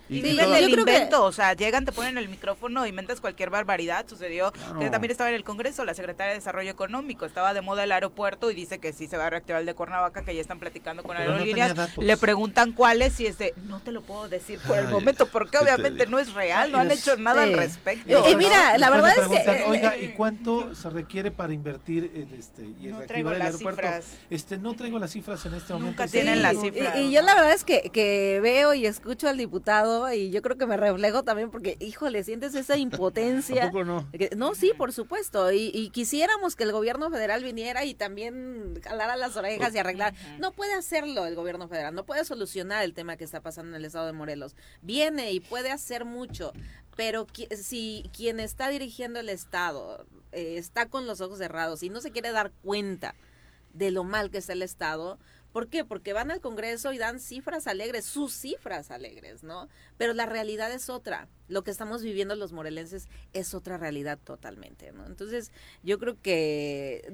Y 0.09 0.21
del 0.21 0.71
invento, 0.71 1.25
o 1.25 1.33
sea, 1.33 1.55
llegan, 1.55 1.85
te 1.85 1.93
ponen 1.93 2.19
el 2.19 2.29
micrófono, 2.29 2.87
inventas 2.87 3.21
cualquier 3.21 3.51
barbaridad. 3.51 4.07
Sucedió 4.09 4.53
que 4.79 4.91
también 4.91 5.11
estaba 5.11 5.31
en 5.31 5.37
el 5.37 5.45
Congreso, 5.45 5.85
la 5.85 5.95
secretaria 5.95 6.33
de 6.33 6.39
Desarrollo 6.39 6.71
Económico, 6.71 7.27
estaba 7.27 7.55
de 7.55 7.61
moda 7.61 7.85
el 7.85 7.93
aeropuerto 7.93 8.51
y 8.51 8.55
dice 8.55 8.79
que 8.79 8.93
sí 8.93 9.07
se 9.07 9.17
va 9.17 9.27
a 9.27 9.31
reactivar 9.31 9.61
el 9.61 9.67
de 9.67 9.75
Cuernavaca, 9.75 10.25
que 10.25 10.35
ya 10.35 10.41
están 10.41 10.59
platicando 10.59 11.03
con 11.03 11.17
aerolíneas. 11.17 11.75
Le 11.97 12.17
preguntan 12.17 12.73
cuáles 12.73 13.19
y 13.21 13.27
es 13.27 13.39
de, 13.39 13.55
no 13.65 13.81
te 13.81 13.93
lo 13.93 14.03
puedo 14.03 14.29
decir 14.29 14.61
por 14.67 14.79
el 14.79 14.89
momento, 14.89 15.27
porque 15.27 15.59
obviamente 15.59 16.07
no 16.07 16.19
es 16.19 16.33
real, 16.35 16.71
no 16.73 16.79
han 16.79 16.91
hecho 16.91 17.17
nada 17.17 17.43
al 17.43 17.55
respecto. 17.55 18.29
Y 18.29 18.37
mira, 18.37 18.79
la 18.79 18.91
verdad 18.91 19.15
es 19.19 19.45
que... 19.45 19.65
Oiga, 19.67 19.97
¿y 19.97 20.09
cuánto 20.09 20.75
se 20.75 20.91
requiere 20.91 21.31
para 21.31 21.53
invertir 21.53 22.11
en 22.15 22.33
este, 22.39 22.63
y 22.63 22.89
no 22.89 23.01
traigo 23.01 23.33
el 23.33 23.43
aeropuerto? 23.43 23.83
Cifras. 23.83 24.07
Este, 24.31 24.59
no 24.59 24.75
traigo 24.75 24.99
las 24.99 25.11
cifras 25.11 25.45
en 25.47 25.55
este 25.55 25.73
momento. 25.73 26.03
Nunca 26.03 26.07
tienen 26.07 26.43
las 26.43 26.61
cifras. 26.61 26.97
Y, 26.99 27.11
yo 27.11 27.23
la 27.23 27.35
verdad 27.35 27.53
es 27.53 27.65
que, 27.65 27.91
que 27.93 28.41
veo 28.43 28.75
y 28.75 28.87
escucho 28.87 29.29
al 29.29 29.39
diputado 29.39 29.96
y 30.13 30.31
yo 30.31 30.43
creo 30.43 30.57
que 30.57 30.67
me 30.67 30.77
reflejo 30.77 31.23
también 31.23 31.51
porque, 31.51 31.77
híjole, 31.81 32.25
sientes 32.25 32.55
esa 32.55 32.77
impotencia. 32.79 33.71
no? 33.71 34.07
no, 34.37 34.55
sí, 34.55 34.73
por 34.77 34.93
supuesto. 34.93 35.53
Y, 35.53 35.91
quisiéramos 35.91 36.57
que 36.57 36.65
el 36.65 36.73
gobierno 36.73 37.11
federal 37.11 37.43
viniera 37.43 37.85
y 37.85 37.95
también 37.95 38.81
jalara 38.83 39.17
las 39.17 39.37
orejas 39.37 39.75
y 39.75 39.79
arreglar. 39.79 40.15
No 40.39 40.53
puede 40.53 40.75
hacerlo 40.75 41.27
el 41.27 41.35
gobierno 41.35 41.69
federal, 41.69 41.95
no 41.95 42.05
puede 42.05 42.25
solucionar 42.25 42.85
el 42.85 42.95
tema 42.95 43.17
que 43.17 43.25
está 43.25 43.41
pasando 43.41 43.71
en 43.71 43.77
el 43.77 43.85
estado 43.85 44.07
de 44.07 44.13
Morelos. 44.13 44.57
Viene 44.83 45.33
y 45.33 45.41
puede 45.41 45.71
hacer 45.71 46.05
mucho, 46.05 46.53
pero 46.97 47.27
si 47.51 48.11
quien 48.15 48.41
está 48.41 48.69
dirigiendo 48.69 49.21
el 49.21 49.29
estado 49.29 50.07
eh, 50.33 50.57
está 50.59 50.87
con 50.89 51.07
los 51.07 51.21
ojos 51.21 51.39
cerrados 51.39 51.83
y 51.83 51.91
no 51.91 52.01
se 52.01 52.11
quiere 52.11 52.33
dar 52.33 52.53
cuenta 52.63 53.15
de 53.73 53.91
lo 53.91 54.05
mal 54.05 54.31
que 54.31 54.39
está 54.39 54.55
el 54.55 54.63
estado, 54.63 55.19
¿Por 55.57 55.71
qué? 55.71 55.87
Porque 55.87 56.13
van 56.13 56.31
al 56.31 56.43
Congreso 56.43 56.93
y 56.93 56.99
dan 56.99 57.19
cifras 57.19 57.67
alegres, 57.67 58.05
sus 58.05 58.35
cifras 58.35 58.91
alegres, 58.91 59.43
¿no? 59.43 59.71
Pero 59.97 60.13
la 60.13 60.27
realidad 60.27 60.71
es 60.71 60.91
otra 60.91 61.31
lo 61.49 61.63
que 61.63 61.71
estamos 61.71 62.03
viviendo 62.03 62.35
los 62.35 62.53
morelenses 62.53 63.09
es 63.33 63.55
otra 63.55 63.77
realidad 63.77 64.19
totalmente, 64.23 64.93
¿no? 64.93 65.07
Entonces, 65.07 65.53
yo 65.83 65.99
creo 65.99 66.17
que 66.21 67.13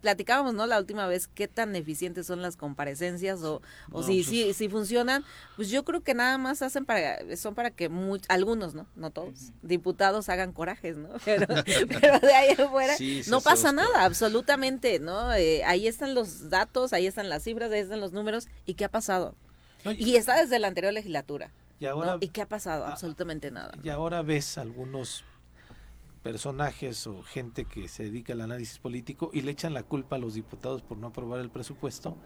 platicábamos, 0.00 0.54
¿no? 0.54 0.66
La 0.66 0.78
última 0.78 1.06
vez 1.06 1.26
qué 1.26 1.48
tan 1.48 1.74
eficientes 1.76 2.26
son 2.26 2.42
las 2.42 2.56
comparecencias 2.56 3.42
o, 3.42 3.62
o 3.90 4.02
si, 4.02 4.22
pues 4.22 4.56
si, 4.56 4.68
funcionan, 4.68 5.24
pues 5.56 5.70
yo 5.70 5.84
creo 5.84 6.02
que 6.02 6.14
nada 6.14 6.38
más 6.38 6.62
hacen 6.62 6.84
para, 6.84 7.36
son 7.36 7.54
para 7.54 7.70
que 7.70 7.90
algunos, 8.28 8.74
¿no? 8.74 8.86
No 8.96 9.10
todos, 9.10 9.52
diputados 9.62 10.28
hagan 10.28 10.52
corajes, 10.52 10.96
¿no? 10.96 11.08
Pero, 11.24 12.18
de 12.20 12.34
ahí 12.34 12.50
afuera 12.52 12.94
no 13.28 13.40
pasa 13.40 13.72
nada, 13.72 14.04
absolutamente, 14.04 14.98
¿no? 14.98 15.32
Eh, 15.34 15.64
ahí 15.64 15.86
están 15.86 16.14
los 16.14 16.50
datos, 16.50 16.92
ahí 16.92 17.06
están 17.06 17.28
las 17.28 17.44
cifras, 17.44 17.70
ahí 17.72 17.80
están 17.80 18.00
los 18.00 18.12
números, 18.12 18.48
¿y 18.66 18.74
qué 18.74 18.84
ha 18.84 18.90
pasado? 18.90 19.34
y 19.96 20.16
está 20.16 20.38
desde 20.38 20.58
la 20.58 20.68
anterior 20.68 20.92
legislatura. 20.92 21.50
Y, 21.80 21.86
ahora, 21.86 22.18
¿Y 22.20 22.28
qué 22.28 22.42
ha 22.42 22.48
pasado? 22.48 22.86
Absolutamente 22.86 23.50
nada. 23.50 23.72
Y 23.82 23.88
ahora 23.88 24.22
ves 24.22 24.58
algunos 24.58 25.24
personajes 26.22 27.06
o 27.06 27.22
gente 27.22 27.64
que 27.64 27.88
se 27.88 28.04
dedica 28.04 28.34
al 28.34 28.42
análisis 28.42 28.78
político 28.78 29.30
y 29.32 29.40
le 29.40 29.52
echan 29.52 29.72
la 29.72 29.82
culpa 29.82 30.16
a 30.16 30.18
los 30.18 30.34
diputados 30.34 30.82
por 30.82 30.98
no 30.98 31.08
aprobar 31.08 31.40
el 31.40 31.48
presupuesto 31.48 32.16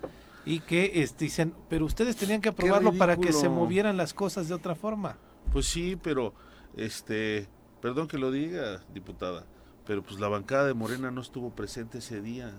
y 0.45 0.61
que 0.61 1.03
este, 1.03 1.27
dicen, 1.27 1.55
pero 1.69 1.85
ustedes 1.85 2.17
tenían 2.17 2.41
que 2.41 2.49
aprobarlo 2.49 2.93
para 2.93 3.17
que 3.17 3.33
se 3.33 3.49
movieran 3.49 3.97
las 3.97 4.13
cosas 4.13 4.49
de 4.49 4.55
otra 4.55 4.75
forma. 4.75 5.17
Pues 5.53 5.67
sí, 5.67 5.97
pero 6.03 6.35
este, 6.77 7.49
perdón 7.81 8.09
que 8.09 8.19
lo 8.19 8.31
diga, 8.31 8.83
diputada, 8.93 9.47
pero 9.87 10.03
pues 10.03 10.19
la 10.19 10.29
bancada 10.29 10.67
de 10.67 10.75
Morena 10.75 11.11
no 11.11 11.21
estuvo 11.21 11.51
presente 11.55 11.99
ese 11.99 12.21
día. 12.21 12.53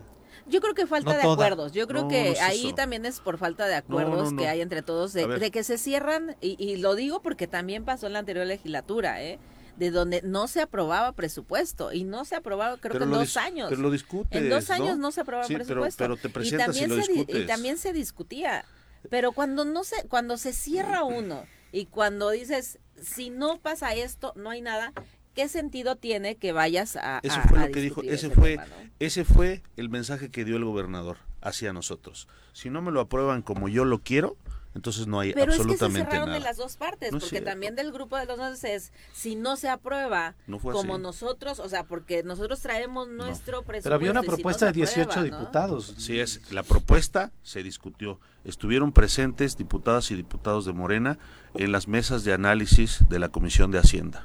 Yo 0.48 0.62
creo 0.62 0.74
que 0.74 0.86
falta 0.86 1.18
de 1.18 1.24
acuerdos. 1.24 1.72
Yo 1.72 1.88
creo 1.88 2.08
que 2.08 2.38
ahí 2.40 2.74
también 2.74 3.06
es 3.06 3.20
por 3.20 3.38
falta 3.38 3.68
de 3.68 3.76
acuerdos 3.76 4.34
que 4.34 4.48
hay 4.48 4.62
entre 4.62 4.82
todos, 4.82 5.14
de, 5.14 5.52
que 5.52 5.64
se 5.64 5.78
cierran, 5.78 6.36
y, 6.42 6.78
lo 6.78 6.96
digo 6.96 7.22
porque 7.22 7.48
también 7.48 7.86
pasó 7.86 8.08
en 8.08 8.14
la 8.14 8.20
anterior 8.20 8.46
legislatura, 8.46 9.24
¿eh? 9.24 9.40
de 9.78 9.92
donde 9.92 10.22
no 10.22 10.48
se 10.48 10.62
aprobaba 10.62 11.12
presupuesto 11.12 11.92
y 11.92 12.06
no 12.06 12.24
se 12.24 12.36
aprobaba 12.36 12.78
creo 12.78 12.98
que 12.98 13.04
en 13.04 13.12
dos 13.12 13.36
años. 13.36 13.68
Pero 13.70 13.82
lo 13.82 13.92
discutes, 13.92 14.42
En 14.42 14.50
dos 14.50 14.70
años 14.70 14.98
no, 14.98 15.12
se 15.12 15.22
aprobaba 15.22 15.48
presupuesto. 15.48 16.04
Pero, 16.04 16.16
te 16.16 16.30
presentas 16.30 16.78
y, 16.78 16.80
también 16.80 17.04
se, 17.04 17.38
y 17.40 17.46
también 17.46 17.78
se 17.78 17.92
discutía. 17.92 18.64
Pero 19.10 19.34
cuando 19.34 19.66
no 19.66 19.84
se, 19.84 20.08
cuando 20.08 20.38
se 20.38 20.54
cierra 20.54 21.04
uno 21.04 21.44
y 21.74 21.88
cuando 21.88 22.30
dices 22.30 22.80
si 23.02 23.30
no 23.30 23.58
pasa 23.58 23.94
esto, 23.94 24.34
no 24.36 24.50
hay 24.50 24.62
nada, 24.62 24.94
¿qué 25.36 25.48
sentido 25.48 25.98
tiene 25.98 26.38
que 26.38 26.52
vayas 26.52 26.96
a 26.96 27.20
Eso 27.22 27.40
fue 27.48 27.60
lo 27.60 27.72
que 27.72 27.82
dijo, 27.82 28.02
ese 28.02 28.30
fue 28.32 28.58
ese 29.00 29.26
fue 29.26 29.62
el 29.78 29.90
mensaje 29.90 30.32
que 30.32 30.46
dio 30.46 30.56
el 30.56 30.64
gobernador 30.64 31.18
hacia 31.42 31.74
nosotros. 31.74 32.28
Si 32.54 32.70
no 32.70 32.82
me 32.82 32.92
lo 32.92 33.02
aprueban 33.02 33.42
como 33.42 33.68
yo 33.68 33.86
lo 33.86 34.00
quiero, 34.00 34.38
entonces 34.74 35.08
no 35.08 35.20
hay 35.20 35.32
absolutamente 35.32 35.74
es 35.74 35.82
que 35.82 35.88
se 35.88 36.04
cerraron 36.04 36.34
de 36.34 36.40
las 36.40 36.58
dos 36.58 36.78
partes, 36.78 37.12
porque 37.12 37.42
también 37.42 37.76
del 37.76 37.92
grupo 37.92 38.18
de 38.18 38.26
los 38.26 38.64
es 38.64 38.92
si 39.14 39.36
no 39.36 39.56
se 39.58 39.70
aprueba 39.70 40.36
como 40.62 40.98
nosotros, 40.98 41.60
o 41.60 41.70
sea, 41.70 41.84
porque 41.84 42.24
nosotros 42.24 42.62
traemos 42.62 43.08
nuestro 43.08 43.64
presupuesto. 43.64 43.84
Pero 43.84 43.96
había 43.96 44.12
una 44.12 44.24
propuesta 44.24 44.66
de 44.68 44.74
18 44.74 45.24
diputados. 45.24 45.96
Sí 45.98 46.20
es, 46.20 46.52
la 46.52 46.64
propuesta 46.64 47.32
se 47.44 47.64
discutió. 47.64 48.20
Estuvieron 48.44 48.92
presentes 48.92 49.58
diputadas 49.58 50.12
y 50.12 50.16
diputados 50.16 50.66
de 50.66 50.74
Morena 50.74 51.18
en 51.56 51.72
las 51.72 51.88
mesas 51.88 52.24
de 52.24 52.34
análisis 52.34 53.08
de 53.10 53.20
la 53.20 53.30
Comisión 53.30 53.72
de 53.72 53.80
Hacienda 53.80 54.24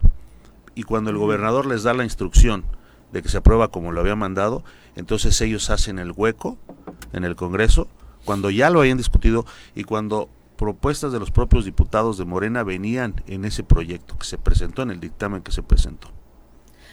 y 0.81 0.83
cuando 0.83 1.11
el 1.11 1.19
gobernador 1.19 1.67
les 1.67 1.83
da 1.83 1.93
la 1.93 2.05
instrucción 2.05 2.65
de 3.13 3.21
que 3.21 3.29
se 3.29 3.37
aprueba 3.37 3.69
como 3.69 3.93
lo 3.93 4.01
había 4.01 4.17
mandado, 4.17 4.65
entonces 4.97 5.39
ellos 5.43 5.69
hacen 5.69 5.99
el 5.99 6.11
hueco 6.17 6.57
en 7.13 7.25
el 7.25 7.37
Congreso, 7.37 7.87
cuando 8.25 8.49
ya 8.49 8.71
lo 8.71 8.81
habían 8.81 8.97
discutido 8.97 9.45
y 9.75 9.85
cuando 9.85 10.31
propuestas 10.57 11.13
de 11.13 11.19
los 11.19 11.31
propios 11.31 11.67
diputados 11.67 12.17
de 12.17 12.25
Morena 12.25 12.63
venían 12.63 13.23
en 13.27 13.45
ese 13.45 13.63
proyecto 13.63 14.17
que 14.17 14.25
se 14.25 14.39
presentó, 14.39 14.81
en 14.81 14.91
el 14.91 15.01
dictamen 15.01 15.43
que 15.43 15.53
se 15.53 15.63
presentó. 15.63 16.13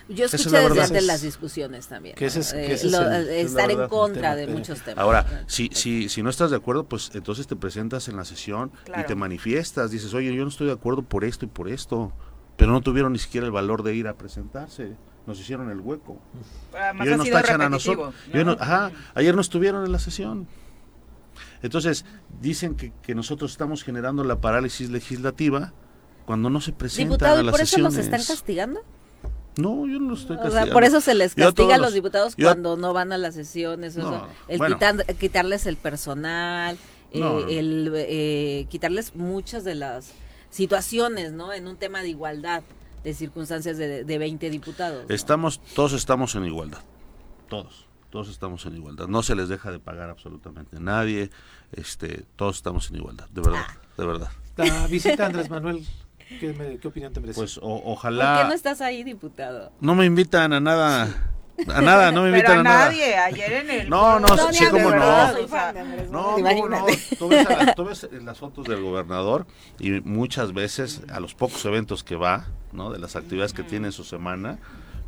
Yo 0.09 0.25
escuché 0.25 0.49
desde 0.49 0.81
antes 0.81 1.05
las 1.05 1.21
discusiones 1.21 1.87
también. 1.87 2.15
Eh, 2.19 3.41
estar 3.41 3.71
en 3.71 3.87
contra 3.87 4.35
de 4.35 4.47
muchos 4.47 4.81
temas. 4.81 5.01
Ahora, 5.01 5.45
si, 5.47 5.69
si, 5.71 6.09
si 6.09 6.21
no 6.23 6.29
estás 6.29 6.51
de 6.51 6.57
acuerdo, 6.57 6.83
pues 6.83 7.11
entonces 7.13 7.47
te 7.47 7.55
presentas 7.55 8.09
en 8.09 8.17
la 8.17 8.25
sesión 8.25 8.69
y 8.99 9.05
te 9.05 9.15
manifiestas, 9.15 9.91
dices, 9.91 10.13
oye, 10.13 10.35
yo 10.35 10.43
no 10.43 10.49
estoy 10.49 10.67
de 10.67 10.73
acuerdo 10.73 11.03
por 11.03 11.23
esto 11.23 11.45
y 11.45 11.47
por 11.47 11.69
esto 11.69 12.11
pero 12.57 12.71
no 12.71 12.81
tuvieron 12.81 13.13
ni 13.13 13.19
siquiera 13.19 13.45
el 13.45 13.51
valor 13.51 13.83
de 13.83 13.95
ir 13.95 14.07
a 14.07 14.15
presentarse. 14.15 14.95
Nos 15.25 15.39
hicieron 15.39 15.69
el 15.69 15.79
hueco. 15.79 16.19
y 16.73 17.07
hoy 17.07 17.17
nos 17.17 17.29
tachan 17.29 17.61
a 17.61 17.69
nosotros. 17.69 18.13
ajá, 18.59 18.91
ayer 19.13 19.35
no 19.35 19.41
estuvieron 19.41 19.85
en 19.85 19.91
la 19.91 19.99
sesión. 19.99 20.47
Entonces, 21.61 22.03
dicen 22.41 22.75
que, 22.75 22.91
que, 23.01 23.13
nosotros 23.13 23.51
estamos 23.51 23.83
generando 23.83 24.23
la 24.23 24.41
parálisis 24.41 24.89
legislativa 24.89 25.73
cuando 26.25 26.49
no 26.49 26.61
se 26.61 26.71
presentan 26.71 27.39
a 27.39 27.43
las 27.43 27.51
¿por 27.51 27.61
eso 27.61 27.77
nos 27.79 27.95
están 27.95 28.23
castigando? 28.23 28.81
No, 29.57 29.87
yo 29.87 29.99
no 29.99 30.09
los 30.09 30.21
estoy 30.21 30.37
castigando. 30.37 30.73
por 30.73 30.83
eso 30.83 31.01
se 31.01 31.13
les 31.13 31.35
castiga 31.35 31.75
a 31.75 31.77
los 31.77 31.93
diputados 31.93 32.35
cuando 32.35 32.75
no 32.75 32.93
van 32.93 33.11
a 33.11 33.17
las 33.17 33.35
sesiones, 33.35 33.97
el 34.47 35.15
quitarles 35.19 35.65
el 35.65 35.77
personal, 35.77 36.77
eh, 37.11 37.45
el 37.49 37.91
eh, 37.95 38.65
quitarles 38.69 39.15
muchas 39.15 39.63
de 39.63 39.75
las 39.75 40.13
situaciones, 40.57 41.33
¿no? 41.33 41.53
En 41.53 41.67
un 41.67 41.77
tema 41.77 42.01
de 42.01 42.09
igualdad 42.09 42.63
de 43.03 43.13
circunstancias 43.13 43.77
de, 43.77 44.03
de 44.03 44.17
20 44.17 44.49
diputados. 44.49 45.05
Estamos, 45.07 45.61
todos 45.75 45.93
estamos 45.93 46.33
en 46.33 46.45
igualdad, 46.45 46.81
todos, 47.47 47.85
todos 48.09 48.27
estamos 48.29 48.65
en 48.65 48.75
igualdad. 48.75 49.07
No 49.07 49.21
se 49.21 49.35
les 49.35 49.49
deja 49.49 49.71
de 49.71 49.79
pagar 49.79 50.09
absolutamente 50.09 50.79
nadie, 50.79 51.29
este, 51.71 52.25
todos 52.35 52.55
estamos 52.57 52.89
en 52.89 52.97
igualdad, 52.97 53.29
de 53.29 53.41
verdad, 53.41 53.65
ah. 53.69 53.77
de 53.97 54.05
verdad. 54.05 54.31
La 54.57 54.87
visita 54.87 55.27
Andrés 55.27 55.47
Manuel, 55.51 55.85
¿qué, 56.39 56.79
opinión 56.83 57.13
te 57.13 57.19
merece? 57.19 57.39
Pues 57.39 57.59
ojalá... 57.61 58.33
¿Por 58.33 58.43
qué 58.43 58.49
no 58.49 58.55
estás 58.55 58.81
ahí, 58.81 59.03
diputado? 59.03 59.71
No 59.79 59.93
me 59.93 60.05
invitan 60.05 60.53
a 60.53 60.59
nada. 60.59 61.36
A 61.73 61.81
nada, 61.81 62.11
no 62.11 62.23
me 62.23 62.31
Pero 62.31 62.37
invitan 62.53 62.57
a 62.57 62.59
a 62.59 62.63
nada. 62.63 62.85
nadie, 62.85 63.15
ayer 63.17 63.53
en 63.53 63.69
el... 63.71 63.89
No, 63.89 64.19
no, 64.19 64.27
foro, 64.27 64.53
sí, 64.53 64.65
cómo 64.69 64.91
no. 64.91 64.95
o 64.97 65.47
sea, 65.47 65.73
No, 66.11 66.37
Manuel, 66.37 66.55
¿cómo 66.55 66.69
no? 66.69 66.85
Tú 67.17 67.27
ves, 67.29 67.47
a 67.47 67.63
la- 67.63 67.73
tú 67.75 67.85
ves 67.85 68.07
las 68.23 68.37
fotos 68.37 68.65
del 68.67 68.81
gobernador 68.81 69.45
y 69.79 69.91
muchas 70.01 70.53
veces 70.53 71.01
a 71.11 71.19
los 71.19 71.33
pocos 71.33 71.63
eventos 71.65 72.03
que 72.03 72.15
va, 72.15 72.45
¿no? 72.71 72.91
De 72.91 72.99
las 72.99 73.15
actividades 73.15 73.53
que 73.53 73.63
tiene 73.63 73.87
en 73.87 73.93
su 73.93 74.03
semana, 74.03 74.59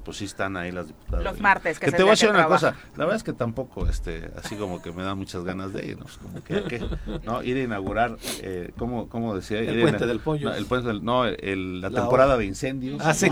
pues 0.04 0.18
sí 0.18 0.26
están 0.26 0.58
ahí 0.58 0.72
las 0.72 0.88
diputadas. 0.88 1.24
Los 1.24 1.40
martes, 1.40 1.80
que 1.80 1.86
es 1.88 1.94
el 1.94 1.98
te 1.98 2.04
voy 2.04 2.10
a 2.10 2.14
decir 2.14 2.28
que 2.30 2.32
una 2.34 2.40
trabaja. 2.48 2.72
cosa, 2.74 2.88
la 2.96 3.06
verdad 3.06 3.16
es 3.18 3.24
que 3.24 3.34
tampoco, 3.34 3.88
este, 3.88 4.32
así 4.38 4.56
como 4.56 4.82
que 4.82 4.92
me 4.92 5.04
da 5.04 5.14
muchas 5.16 5.44
ganas 5.44 5.74
de 5.74 5.86
ir, 5.86 5.98
¿no? 6.00 6.06
Como 6.22 6.44
que, 6.44 6.64
¿qué? 6.64 6.86
¿no? 7.24 7.44
Ir 7.44 7.58
a 7.58 7.62
inaugurar, 7.64 8.18
eh, 8.42 8.72
¿cómo, 8.78 9.08
cómo 9.10 9.36
decía? 9.36 9.60
El 9.60 9.80
a 9.80 9.82
Puente 9.82 10.06
del 10.08 10.20
Pollo. 10.20 10.50
No, 10.50 10.56
el 10.56 10.66
puente 10.66 10.88
del, 10.88 11.04
no, 11.04 11.26
el- 11.26 11.82
la, 11.82 11.90
La 11.90 12.02
temporada 12.02 12.30
hora. 12.34 12.38
de 12.40 12.46
incendios. 12.46 13.02
Ah, 13.04 13.14
sí. 13.14 13.30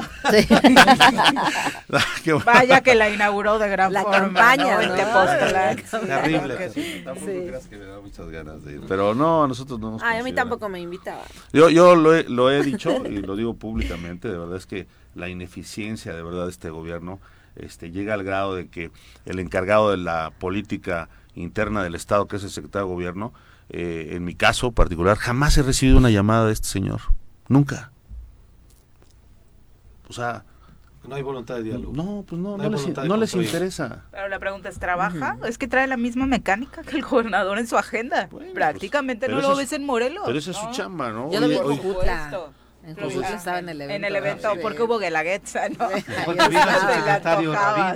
Bueno. 2.25 2.43
Vaya 2.45 2.81
que 2.81 2.95
la 2.95 3.09
inauguró 3.09 3.59
de 3.59 3.69
gran 3.69 3.93
La 3.93 4.01
forma. 4.03 4.17
campaña, 4.19 4.75
¿no? 4.75 4.81
En 4.81 4.89
¿no? 4.89 4.95
Tepoztlán. 4.95 5.75
Terrible. 6.07 6.55
Tampoco, 6.55 6.81
tampoco 7.05 7.25
Sí. 7.27 7.43
creas 7.47 7.67
que 7.67 7.77
me 7.77 7.85
da 7.85 7.99
muchas 7.99 8.29
ganas 8.29 8.63
de 8.63 8.73
ir. 8.73 8.81
Pero 8.87 9.15
no, 9.15 9.43
a 9.43 9.47
nosotros 9.47 9.79
no 9.79 9.91
nos 9.91 10.03
Ay, 10.03 10.19
a 10.19 10.23
mí 10.23 10.33
tampoco 10.33 10.67
me 10.69 10.79
invitaba. 10.79 11.21
Yo, 11.53 11.69
yo 11.69 11.95
lo, 11.95 12.13
he, 12.15 12.23
lo 12.23 12.51
he 12.51 12.61
dicho 12.63 13.05
y 13.05 13.17
lo 13.21 13.35
digo 13.35 13.53
públicamente, 13.55 14.27
de 14.29 14.37
verdad 14.37 14.57
es 14.57 14.65
que 14.65 14.87
la 15.17 15.29
ineficiencia 15.29 16.13
de 16.13 16.23
verdad 16.23 16.45
de 16.45 16.51
este 16.51 16.69
gobierno 16.69 17.19
este, 17.55 17.91
llega 17.91 18.13
al 18.13 18.23
grado 18.23 18.55
de 18.55 18.67
que 18.67 18.91
el 19.25 19.39
encargado 19.39 19.91
de 19.91 19.97
la 19.97 20.31
política 20.39 21.09
interna 21.35 21.83
del 21.83 21.95
Estado, 21.95 22.27
que 22.27 22.35
es 22.37 22.43
el 22.43 22.49
secretario 22.51 22.87
de 22.87 22.93
gobierno, 22.93 23.33
eh, 23.69 24.09
en 24.11 24.23
mi 24.23 24.35
caso 24.35 24.71
particular, 24.71 25.17
jamás 25.17 25.57
he 25.57 25.63
recibido 25.63 25.97
una 25.97 26.09
llamada 26.09 26.45
de 26.45 26.53
este 26.53 26.67
señor. 26.67 27.01
Nunca. 27.49 27.91
O 30.09 30.13
sea, 30.13 30.43
No 31.07 31.15
hay 31.15 31.21
voluntad 31.21 31.55
de 31.55 31.63
diálogo. 31.63 31.93
no, 31.93 32.23
pues 32.27 32.41
no, 32.41 32.57
No 32.57 32.63
no, 32.63 32.69
les, 33.17 33.35
no 33.35 33.41
interesa. 33.41 34.03
Pero 34.11 34.27
la 34.29 34.39
pregunta 34.39 34.69
es, 34.69 34.77
¿trabaja? 34.79 35.37
Es 35.47 35.57
que 35.57 35.67
trae 35.67 35.87
la 35.87 35.97
misma 35.97 36.25
mecánica 36.27 36.81
que 36.83 36.95
el 36.97 37.01
gobernador 37.03 37.59
en 37.59 37.67
su 37.67 37.77
agenda. 37.77 38.27
Bueno, 38.31 38.53
Prácticamente 38.53 39.25
pues, 39.27 39.31
no 39.35 39.37
pero 39.41 39.49
lo 39.51 39.57
ves 39.57 39.67
es- 39.67 39.73
en 39.79 39.85
Morelos. 39.85 40.23
Pero 40.25 40.37
esa 40.39 40.51
es 40.51 40.57
su 40.57 40.65
¿no? 40.65 40.71
chamba, 40.71 41.11
¿no? 41.11 41.31
Yo 41.31 41.39
lo 41.39 41.47
vi 41.47 41.55
Oye, 41.55 41.79
en 42.87 43.23
estaba 43.23 43.59
en 43.59 43.69
el 43.69 43.81
evento. 43.81 43.95
En 43.95 44.03
el 44.05 44.15
evento, 44.15 44.53
Sí. 44.53 44.59
porque 44.61 44.81
hubo 44.83 44.97
guelaguetza, 44.97 45.69
¿no? 45.69 45.89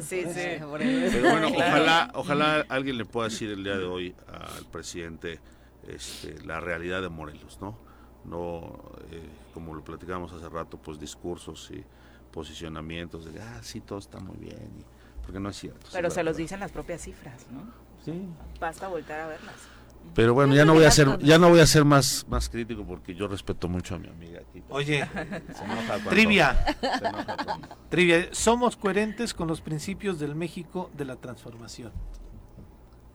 Sí, 0.02 0.24
sí. 0.34 0.42
Pero 0.60 0.68
bueno, 1.32 1.48
ojalá, 1.56 2.12
ojalá 2.14 2.66
alguien 2.70 2.98
le 2.98 3.06
pueda 3.06 3.30
decir 3.30 3.50
el 3.52 3.64
día 3.64 3.78
de 3.78 3.86
hoy 3.86 4.16
al 4.28 4.66
presidente 4.66 5.40
este, 5.88 6.40
la 6.46 6.60
realidad 6.60 7.02
de 7.02 7.10
Morelos, 7.10 7.60
¿no? 7.62 7.78
No, 8.26 8.80
eh, 9.12 9.28
como 9.54 9.74
lo 9.74 9.84
platicamos 9.84 10.32
hace 10.34 10.48
rato, 10.50 10.78
pues 10.78 11.00
discursos 11.00 11.72
y 11.72 11.84
posicionamientos 12.32 13.26
de, 13.32 13.42
ah, 13.42 13.60
sí, 13.64 13.82
todo 13.82 14.00
está 14.00 14.20
muy 14.20 14.38
bien, 14.38 14.72
y- 14.80 14.86
porque 15.24 15.40
no 15.40 15.50
es 15.50 15.58
cierto. 15.58 15.88
Pero 15.92 16.10
se 16.10 16.24
los 16.24 16.38
dicen 16.38 16.60
las 16.60 16.72
propias 16.72 17.02
cifras, 17.02 17.48
¿no? 17.52 17.64
Sí. 18.04 18.28
Basta 18.60 18.88
voltar 18.88 19.20
a 19.22 19.28
verlas. 19.28 19.56
Pero 20.14 20.34
bueno, 20.34 20.54
ya 20.54 20.66
no 20.66 20.74
voy 20.74 20.84
a 20.84 20.92
ser, 20.92 21.18
ya 21.20 21.38
no 21.38 21.48
voy 21.50 21.62
a 21.62 21.66
ser 21.66 21.86
más, 21.86 22.26
más 22.28 22.50
crítico 22.50 22.84
porque 22.86 23.16
yo 23.16 23.28
respeto 23.30 23.70
mucho 23.70 23.96
a 23.96 23.98
mi 23.98 24.10
amiga 24.10 24.42
aquí. 24.42 24.62
Oye, 24.70 25.08
Se 25.56 25.64
enoja 25.64 25.86
cuando- 25.88 26.10
trivia. 26.10 26.66
se 26.82 26.88
enoja 27.08 27.36
cuando- 27.46 27.68
Trivia, 27.90 28.28
somos 28.32 28.76
coherentes 28.76 29.34
con 29.34 29.48
los 29.48 29.62
principios 29.62 30.20
del 30.20 30.36
México 30.36 30.90
de 30.98 31.06
la 31.06 31.16
transformación. 31.16 31.92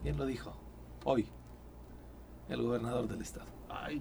¿Quién 0.02 0.16
lo 0.16 0.24
dijo? 0.24 0.56
Hoy, 1.04 1.28
el 2.48 2.62
gobernador 2.62 3.06
del 3.08 3.20
estado. 3.20 3.46
Ay, 3.68 4.00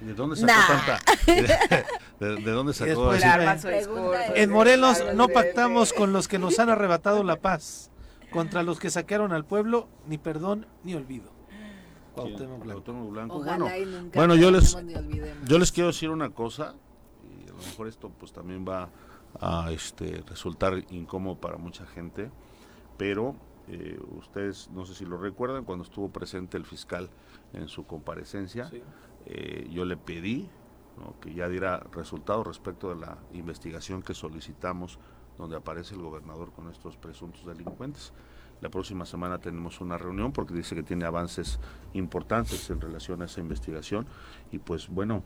¿de 0.00 0.12
dónde 0.12 0.36
sacó 0.36 0.52
Nah. 0.52 0.66
tanta? 0.66 0.98
¿De, 2.20 2.36
de 2.36 2.50
dónde 2.50 2.74
sacó 2.74 2.88
después 2.90 3.20
Le 3.20 3.26
esa- 3.26 3.34
arma 3.34 3.56
su 3.56 3.66
Pregunta 3.68 3.78
discurso. 3.78 4.14
es- 4.34 4.42
En 4.42 4.50
Morelos 4.50 5.04
no 5.14 5.28
pactamos 5.28 5.92
con 5.94 6.12
los 6.12 6.28
que 6.28 6.38
nos 6.38 6.58
han 6.58 6.68
arrebatado 6.68 7.22
la 7.24 7.36
paz, 7.36 7.90
contra 8.30 8.62
los 8.62 8.78
que 8.78 8.90
saquearon 8.90 9.32
al 9.32 9.46
pueblo, 9.46 9.88
ni 10.06 10.18
perdón 10.18 10.66
ni 10.84 10.94
olvido. 10.94 11.34
Cuauhtémoc 12.16 12.62
Blanco. 12.62 12.82
Cuauhtémoc 12.82 13.10
Blanco. 13.12 13.36
Ojalá 13.36 13.56
Bueno, 13.58 13.76
y 13.76 13.84
nunca 13.84 14.18
bueno, 14.18 14.34
yo 14.34 14.50
les-. 14.50 14.76
Yo 15.46 15.58
les 15.58 15.72
quiero 15.72 15.88
decir 15.88 16.10
una 16.10 16.30
cosa, 16.30 16.74
y 17.44 17.48
a 17.48 17.52
lo 17.52 17.58
mejor 17.58 17.88
esto 17.88 18.10
pues 18.10 18.32
también 18.32 18.64
va 18.66 18.88
a 19.40 19.70
este, 19.72 20.22
resultar 20.26 20.84
incómodo 20.90 21.36
para 21.40 21.56
mucha 21.58 21.86
gente, 21.86 22.30
pero 22.96 23.36
eh, 23.68 23.98
ustedes 24.18 24.70
no 24.72 24.86
sé 24.86 24.94
si 24.94 25.04
lo 25.04 25.18
recuerdan, 25.18 25.64
cuando 25.64 25.84
estuvo 25.84 26.08
presente 26.08 26.56
el 26.56 26.64
fiscal 26.64 27.10
en 27.52 27.68
su 27.68 27.84
comparecencia, 27.86 28.68
Sí. 28.70 28.82
eh, 29.26 29.68
yo 29.70 29.84
le 29.84 29.96
pedí 29.96 30.48
¿no? 30.98 31.18
que 31.20 31.34
ya 31.34 31.48
diera 31.48 31.80
resultados 31.92 32.46
respecto 32.46 32.88
de 32.88 32.96
la 33.00 33.18
investigación 33.34 34.02
que 34.02 34.14
solicitamos 34.14 34.98
donde 35.36 35.56
aparece 35.56 35.94
el 35.94 36.00
gobernador 36.00 36.52
con 36.52 36.70
estos 36.70 36.96
presuntos 36.96 37.44
delincuentes. 37.44 38.14
La 38.60 38.70
próxima 38.70 39.04
semana 39.04 39.38
tenemos 39.38 39.80
una 39.80 39.98
reunión 39.98 40.32
porque 40.32 40.54
dice 40.54 40.74
que 40.74 40.82
tiene 40.82 41.04
avances 41.04 41.60
importantes 41.92 42.70
en 42.70 42.80
relación 42.80 43.22
a 43.22 43.26
esa 43.26 43.40
investigación 43.40 44.06
y 44.50 44.58
pues 44.58 44.88
bueno, 44.88 45.22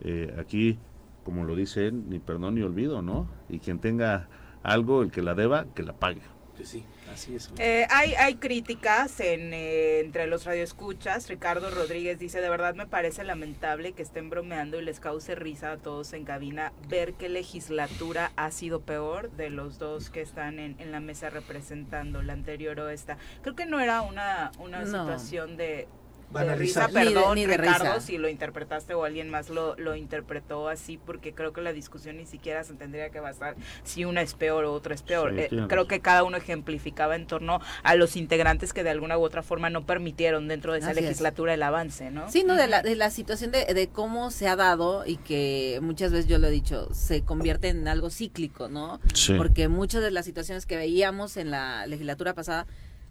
eh, 0.00 0.34
aquí 0.38 0.78
como 1.24 1.44
lo 1.44 1.56
dice 1.56 1.88
él, 1.88 2.08
ni 2.08 2.20
perdón 2.20 2.54
ni 2.54 2.62
olvido, 2.62 3.02
¿no? 3.02 3.26
Y 3.48 3.58
quien 3.58 3.78
tenga 3.80 4.28
algo, 4.62 5.02
el 5.02 5.10
que 5.10 5.22
la 5.22 5.34
deba, 5.34 5.66
que 5.74 5.82
la 5.82 5.94
pague. 5.94 6.22
Que 6.56 6.64
sí, 6.64 6.84
así 7.12 7.34
es. 7.34 7.50
Eh, 7.58 7.84
hay, 7.90 8.14
hay 8.14 8.36
críticas 8.36 9.18
en, 9.18 9.52
eh, 9.52 9.98
entre 10.00 10.28
los 10.28 10.44
radioescuchas. 10.44 11.28
Ricardo 11.28 11.68
Rodríguez 11.70 12.18
dice, 12.20 12.40
de 12.40 12.48
verdad 12.48 12.74
me 12.76 12.86
parece 12.86 13.24
lamentable 13.24 13.92
que 13.92 14.02
estén 14.02 14.30
bromeando 14.30 14.80
y 14.80 14.84
les 14.84 15.00
cause 15.00 15.34
risa 15.34 15.72
a 15.72 15.76
todos 15.78 16.12
en 16.12 16.24
cabina 16.24 16.72
ver 16.88 17.14
qué 17.14 17.28
legislatura 17.28 18.30
ha 18.36 18.52
sido 18.52 18.80
peor 18.82 19.32
de 19.32 19.50
los 19.50 19.78
dos 19.80 20.10
que 20.10 20.20
están 20.20 20.60
en, 20.60 20.76
en 20.78 20.92
la 20.92 21.00
mesa 21.00 21.28
representando, 21.28 22.22
la 22.22 22.34
anterior 22.34 22.78
o 22.78 22.88
esta. 22.88 23.18
Creo 23.42 23.56
que 23.56 23.66
no 23.66 23.80
era 23.80 24.02
una, 24.02 24.52
una 24.60 24.82
No. 24.84 24.86
situación 24.86 25.56
de, 25.56 25.88
Van 26.34 26.46
de 26.48 26.52
a 26.52 26.56
risa, 26.56 26.86
rizar. 26.88 27.02
Ni 27.04 27.08
de- 27.08 27.14
perdón, 27.14 27.34
ni 27.36 27.46
de 27.46 27.56
Ricardo, 27.56 27.84
risa. 27.94 28.00
si 28.00 28.18
lo 28.18 28.28
interpretaste 28.28 28.92
o 28.94 29.04
alguien 29.04 29.30
más 29.30 29.48
lo, 29.48 29.76
lo 29.76 29.94
interpretó 29.96 30.68
así, 30.68 30.98
porque 30.98 31.32
creo 31.32 31.52
que 31.52 31.62
la 31.62 31.72
discusión 31.72 32.16
ni 32.16 32.26
siquiera 32.26 32.62
se 32.64 32.74
tendría 32.74 33.10
que 33.10 33.20
basar 33.20 33.54
si 33.84 34.04
una 34.04 34.20
es 34.20 34.34
peor 34.34 34.64
o 34.64 34.72
otra 34.72 34.94
es 34.94 35.02
peor. 35.02 35.32
Sí, 35.34 35.40
Eh, 35.40 35.48
creo 35.48 35.66
razón. 35.68 35.86
que 35.88 36.00
cada 36.00 36.24
uno 36.24 36.36
ejemplificaba 36.36 37.16
en 37.16 37.26
torno 37.26 37.60
a 37.82 37.94
los 37.94 38.16
integrantes 38.16 38.72
que 38.72 38.82
de 38.82 38.90
alguna 38.90 39.16
u 39.16 39.22
otra 39.22 39.42
forma 39.42 39.70
no 39.70 39.86
permitieron 39.86 40.48
dentro 40.48 40.72
de 40.72 40.80
esa 40.80 40.90
Así 40.90 40.98
es. 40.98 41.04
legislatura 41.06 41.54
el 41.54 41.62
avance, 41.62 42.10
¿no? 42.10 42.28
Sí, 42.30 42.44
no, 42.44 42.54
de 42.56 42.66
la, 42.66 42.82
de 42.82 42.94
la 42.96 43.10
situación 43.10 43.50
de, 43.52 43.64
de 43.72 43.88
cómo 43.88 44.30
se 44.30 44.48
ha 44.48 44.56
dado 44.56 45.06
y 45.06 45.16
que 45.18 45.78
muchas 45.82 46.10
veces 46.12 46.26
yo 46.26 46.38
lo 46.38 46.48
he 46.48 46.50
dicho, 46.50 46.92
se 46.92 47.22
convierte 47.22 47.68
en 47.68 47.86
algo 47.88 48.10
cíclico, 48.10 48.68
¿no? 48.68 49.00
Sí. 49.14 49.34
Porque 49.34 49.68
muchas 49.68 50.02
de 50.02 50.10
las 50.10 50.24
situaciones 50.24 50.66
que 50.66 50.76
veíamos 50.76 51.36
en 51.36 51.50
la 51.50 51.86
legislatura 51.86 52.34
pasada 52.34 52.66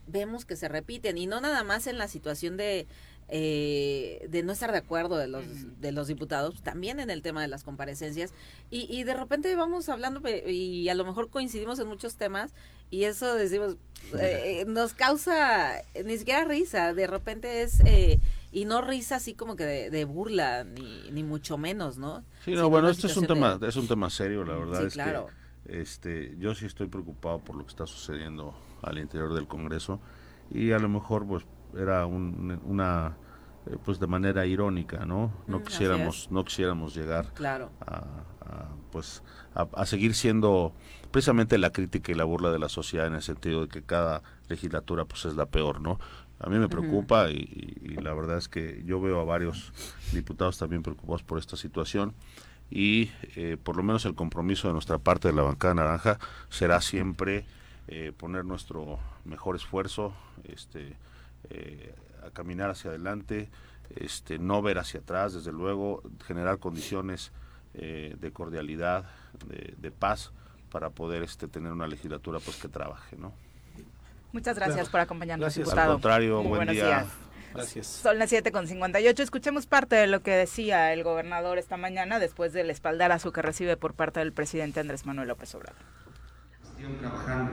vemos 0.05 0.43
que 0.43 0.57
se 0.57 0.67
repiten 0.67 1.17
y 1.17 1.27
no 1.27 1.39
nada 1.39 1.63
más 1.63 1.87
en 1.87 1.97
la 1.97 2.09
situación 2.09 2.57
de 2.57 2.87
eh, 3.29 4.25
de 4.29 4.43
no 4.43 4.51
estar 4.51 4.71
de 4.71 4.77
acuerdo 4.77 5.17
de 5.17 5.27
los 5.27 5.43
de 5.81 5.91
los 5.91 6.07
diputados 6.07 6.61
también 6.61 6.99
en 6.99 7.09
el 7.09 7.21
tema 7.21 7.41
de 7.41 7.47
las 7.47 7.63
comparecencias 7.63 8.31
y, 8.69 8.85
y 8.95 9.03
de 9.03 9.13
repente 9.13 9.55
vamos 9.55 9.89
hablando 9.89 10.21
y 10.47 10.87
a 10.89 10.95
lo 10.95 11.03
mejor 11.05 11.29
coincidimos 11.29 11.79
en 11.79 11.87
muchos 11.87 12.15
temas 12.15 12.53
y 12.91 13.05
eso 13.05 13.33
decimos 13.35 13.77
eh, 14.19 14.65
nos 14.67 14.93
causa 14.93 15.79
eh, 15.79 16.03
ni 16.05 16.17
siquiera 16.17 16.45
risa 16.45 16.93
de 16.93 17.07
repente 17.07 17.63
es 17.63 17.79
eh, 17.85 18.19
y 18.51 18.65
no 18.65 18.81
risa 18.81 19.15
así 19.15 19.33
como 19.33 19.55
que 19.55 19.65
de, 19.65 19.89
de 19.89 20.05
burla 20.05 20.63
ni, 20.63 21.09
ni 21.11 21.23
mucho 21.23 21.57
menos 21.57 21.97
no 21.97 22.23
Sí, 22.45 22.51
no, 22.51 22.69
bueno, 22.69 22.89
este 22.89 23.07
es 23.07 23.17
un 23.17 23.25
tema, 23.25 23.57
de- 23.57 23.69
es 23.69 23.75
un 23.77 23.87
tema 23.87 24.09
serio, 24.09 24.43
la 24.43 24.53
verdad 24.55 24.81
Sí, 24.81 24.85
es 24.87 24.93
claro. 24.93 25.27
que 25.65 25.81
este, 25.81 26.35
yo 26.37 26.53
sí 26.53 26.65
estoy 26.65 26.87
preocupado 26.87 27.39
por 27.39 27.55
lo 27.55 27.63
que 27.63 27.69
está 27.69 27.87
sucediendo 27.87 28.53
al 28.81 28.97
interior 28.99 29.33
del 29.33 29.47
Congreso 29.47 29.99
y 30.51 30.71
a 30.73 30.77
lo 30.79 30.89
mejor 30.89 31.25
pues 31.25 31.45
era 31.77 32.05
un- 32.05 32.59
una 32.63 33.17
eh, 33.65 33.77
pues 33.83 33.97
de 33.97 34.07
manera 34.07 34.45
irónica, 34.45 35.05
¿no? 35.05 35.31
No 35.47 35.59
Mm, 35.59 35.63
quisiéramos, 35.63 36.27
no 36.31 36.43
quisiéramos 36.43 36.93
llegar 36.93 37.31
claro 37.33 37.71
a, 37.79 37.95
a, 38.41 38.67
pues 38.91 39.23
a, 39.55 39.67
a 39.73 39.85
seguir 39.85 40.15
siendo 40.15 40.73
precisamente 41.11 41.57
la 41.57 41.69
crítica 41.71 42.11
y 42.11 42.15
la 42.15 42.25
burla 42.25 42.51
de 42.51 42.59
la 42.59 42.67
sociedad 42.67 43.07
en 43.07 43.13
el 43.15 43.21
sentido 43.21 43.61
de 43.61 43.67
que 43.69 43.81
cada 43.81 44.21
legislatura 44.49 45.05
pues 45.05 45.23
es 45.25 45.35
la 45.35 45.45
peor, 45.45 45.79
¿no? 45.79 45.97
A 46.39 46.49
mí 46.49 46.57
me 46.59 46.67
preocupa 46.67 47.29
y, 47.31 47.35
y- 47.81 47.93
y 47.93 47.95
la 48.01 48.13
verdad 48.13 48.37
es 48.37 48.49
que 48.49 48.83
yo 48.85 48.99
veo 48.99 49.21
a 49.21 49.23
varios 49.23 49.71
diputados 50.11 50.57
también 50.57 50.83
preocupados 50.83 51.23
por 51.23 51.39
esta 51.39 51.55
situación 51.55 52.13
y 52.69 53.11
eh, 53.37 53.55
por 53.63 53.77
lo 53.77 53.83
menos 53.83 54.03
el 54.03 54.13
compromiso 54.13 54.67
de 54.67 54.73
nuestra 54.73 54.97
parte 54.97 55.29
de 55.29 55.35
la 55.35 55.43
bancada 55.43 55.75
naranja 55.75 56.19
será 56.49 56.81
siempre 56.81 57.45
eh, 57.87 58.11
poner 58.17 58.43
nuestro 58.43 58.99
mejor 59.23 59.55
esfuerzo, 59.55 60.13
este, 60.43 60.97
eh, 61.49 61.93
a 62.25 62.29
caminar 62.31 62.69
hacia 62.69 62.89
adelante, 62.89 63.49
este, 63.95 64.39
no 64.39 64.61
ver 64.61 64.79
hacia 64.79 65.01
atrás, 65.01 65.33
desde 65.33 65.51
luego, 65.51 66.01
generar 66.25 66.59
condiciones 66.59 67.31
eh, 67.73 68.15
de 68.19 68.31
cordialidad, 68.31 69.05
de, 69.47 69.73
de 69.77 69.91
paz, 69.91 70.31
para 70.71 70.89
poder 70.89 71.21
este, 71.23 71.47
tener 71.47 71.71
una 71.71 71.85
legislatura 71.87 72.39
pues 72.39 72.57
que 72.57 72.67
trabaje, 72.67 73.15
¿no? 73.17 73.33
Muchas 74.31 74.55
gracias 74.55 74.75
Claro. 74.77 74.91
por 74.91 74.99
acompañarnos, 75.01 75.43
Gracias. 75.43 75.65
diputado. 75.67 75.91
Al 75.91 75.95
contrario, 75.97 76.41
Muy 76.41 76.57
buen 76.57 76.67
día. 76.69 76.85
días. 76.85 77.07
Gracias. 77.53 77.85
Son 77.85 78.17
las 78.17 78.31
7 78.31 78.51
con 78.51 78.67
58. 78.67 79.21
Escuchemos 79.21 79.67
parte 79.67 79.95
de 79.95 80.07
lo 80.07 80.23
que 80.23 80.31
decía 80.31 80.91
el 80.91 81.03
gobernador 81.03 81.59
esta 81.59 81.77
mañana 81.77 82.17
después 82.17 82.51
del 82.51 82.71
espaldarazo 82.71 83.31
que 83.31 83.43
recibe 83.43 83.77
por 83.77 83.93
parte 83.93 84.19
del 84.21 84.33
presidente 84.33 84.79
Andrés 84.79 85.05
Manuel 85.05 85.27
López 85.27 85.53
Obrador. 85.53 85.77
trabajando 86.99 87.51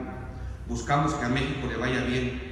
buscamos 0.67 1.13
que 1.13 1.25
a 1.25 1.29
México 1.29 1.67
le 1.67 1.77
vaya 1.77 2.03
bien. 2.05 2.50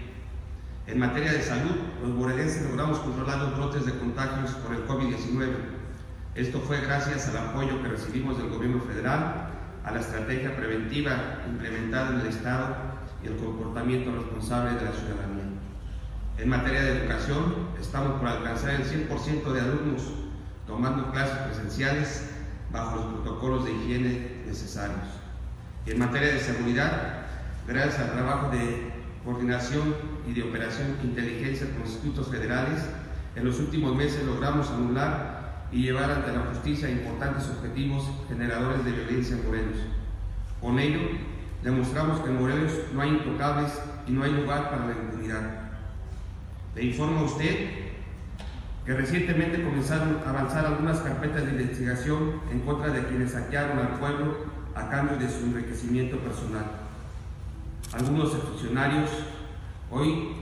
En 0.90 0.98
materia 0.98 1.32
de 1.32 1.44
salud, 1.44 1.76
los 2.02 2.10
morelenses 2.16 2.64
logramos 2.68 2.98
controlar 2.98 3.38
los 3.38 3.58
brotes 3.58 3.86
de 3.86 3.94
contagios 4.00 4.50
por 4.54 4.76
el 4.76 4.88
COVID-19. 4.88 5.54
Esto 6.34 6.60
fue 6.62 6.82
gracias 6.82 7.30
al 7.30 7.38
apoyo 7.38 7.80
que 7.84 7.90
recibimos 7.90 8.40
del 8.40 8.50
gobierno 8.50 8.82
federal, 8.82 9.52
a 9.86 9.92
la 9.92 10.00
estrategia 10.00 10.56
preventiva 10.56 11.44
implementada 11.48 12.16
en 12.16 12.22
el 12.22 12.28
Estado 12.28 12.76
y 13.24 13.28
el 13.28 13.38
comportamiento 13.38 14.12
responsable 14.16 14.80
de 14.80 14.86
la 14.86 14.92
ciudadanía. 14.92 15.44
En 16.40 16.50
materia 16.50 16.82
de 16.82 17.02
educación, 17.02 17.68
estamos 17.80 18.20
por 18.20 18.28
alcanzar 18.28 18.72
el 18.72 18.84
100% 18.84 19.44
de 19.44 19.62
alumnos 19.62 20.02
tomando 20.66 21.12
clases 21.12 21.38
presenciales 21.38 22.30
bajo 22.72 22.96
los 22.96 23.06
protocolos 23.14 23.66
de 23.66 23.74
higiene 23.74 24.42
necesarios. 24.48 25.06
Y 25.86 25.92
en 25.92 26.00
materia 26.00 26.34
de 26.34 26.40
seguridad, 26.40 27.28
gracias 27.68 28.00
al 28.00 28.14
trabajo 28.14 28.50
de 28.50 28.92
coordinación 29.24 29.94
y 30.30 30.34
de 30.34 30.44
operación 30.44 30.98
inteligencia 31.04 31.68
con 31.72 31.82
institutos 31.82 32.28
federales, 32.28 32.84
en 33.36 33.46
los 33.46 33.60
últimos 33.60 33.96
meses 33.96 34.24
logramos 34.26 34.70
anular 34.70 35.68
y 35.72 35.82
llevar 35.84 36.12
ante 36.12 36.32
la 36.32 36.42
justicia 36.52 36.90
importantes 36.90 37.50
objetivos 37.50 38.04
generadores 38.28 38.86
de 38.86 38.92
violencia 38.92 39.36
en 39.36 39.46
Morelos. 39.46 39.78
Con 40.62 40.80
ello, 40.80 41.00
demostramos 41.64 42.20
que 42.20 42.30
en 42.30 42.40
Morelos 42.40 42.74
no 42.94 43.02
hay 43.02 43.10
intocables 43.10 43.72
y 44.08 44.12
no 44.12 44.24
hay 44.24 44.32
lugar 44.32 44.70
para 44.70 44.86
la 44.86 44.92
impunidad. 44.92 45.42
Le 46.76 46.84
informo 46.84 47.22
a 47.22 47.24
usted 47.24 47.70
que 48.86 48.94
recientemente 48.94 49.64
comenzaron 49.64 50.18
a 50.26 50.30
avanzar 50.30 50.66
algunas 50.66 51.00
carpetas 51.00 51.46
de 51.46 51.52
investigación 51.52 52.42
en 52.52 52.62
contra 52.62 52.90
de 52.92 53.06
quienes 53.06 53.32
saquearon 53.32 53.80
al 53.80 54.00
pueblo 54.00 54.38
a 54.76 54.90
cambio 54.90 55.18
de 55.18 55.30
su 55.30 55.46
enriquecimiento 55.46 56.18
personal. 56.18 56.66
Algunos 57.94 58.34
funcionarios 58.34 59.10
hoy 59.92 60.36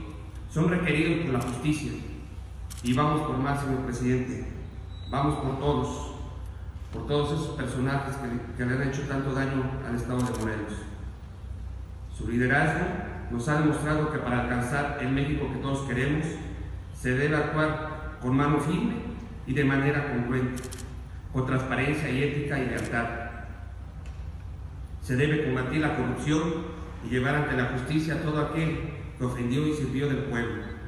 son 0.50 0.68
requeridos 0.68 1.26
por 1.26 1.34
la 1.34 1.40
justicia 1.40 1.92
y 2.82 2.92
vamos 2.94 3.22
por 3.22 3.38
más, 3.38 3.60
señor 3.60 3.80
presidente, 3.80 4.46
vamos 5.10 5.38
por 5.40 5.58
todos, 5.58 6.14
por 6.92 7.06
todos 7.06 7.32
esos 7.32 7.56
personajes 7.56 8.16
que, 8.16 8.56
que 8.56 8.64
le 8.64 8.76
han 8.76 8.88
hecho 8.88 9.02
tanto 9.02 9.32
daño 9.32 9.64
al 9.86 9.96
Estado 9.96 10.18
de 10.18 10.38
Morelos. 10.38 10.72
Su 12.16 12.28
liderazgo 12.28 12.86
nos 13.30 13.48
ha 13.48 13.60
demostrado 13.60 14.10
que 14.10 14.18
para 14.18 14.42
alcanzar 14.42 14.98
el 15.00 15.10
México 15.10 15.48
que 15.52 15.60
todos 15.60 15.86
queremos, 15.88 16.26
se 16.94 17.14
debe 17.14 17.36
actuar 17.36 18.18
con 18.20 18.36
mano 18.36 18.58
firme 18.58 18.94
y 19.46 19.54
de 19.54 19.64
manera 19.64 20.12
congruente, 20.12 20.62
con 21.32 21.46
transparencia 21.46 22.10
y 22.10 22.22
ética 22.22 22.58
y 22.58 22.66
lealtad. 22.66 23.06
Se 25.02 25.16
debe 25.16 25.44
combatir 25.44 25.80
la 25.80 25.96
corrupción 25.96 26.42
y 27.04 27.10
llevar 27.10 27.34
ante 27.34 27.56
la 27.56 27.66
justicia 27.66 28.14
a 28.14 28.22
todo 28.22 28.40
aquel 28.40 28.97
que 29.18 29.24
ofendió 29.24 29.66
y 29.66 29.74
sirvió 29.74 30.08
del 30.08 30.24
pueblo 30.24 30.78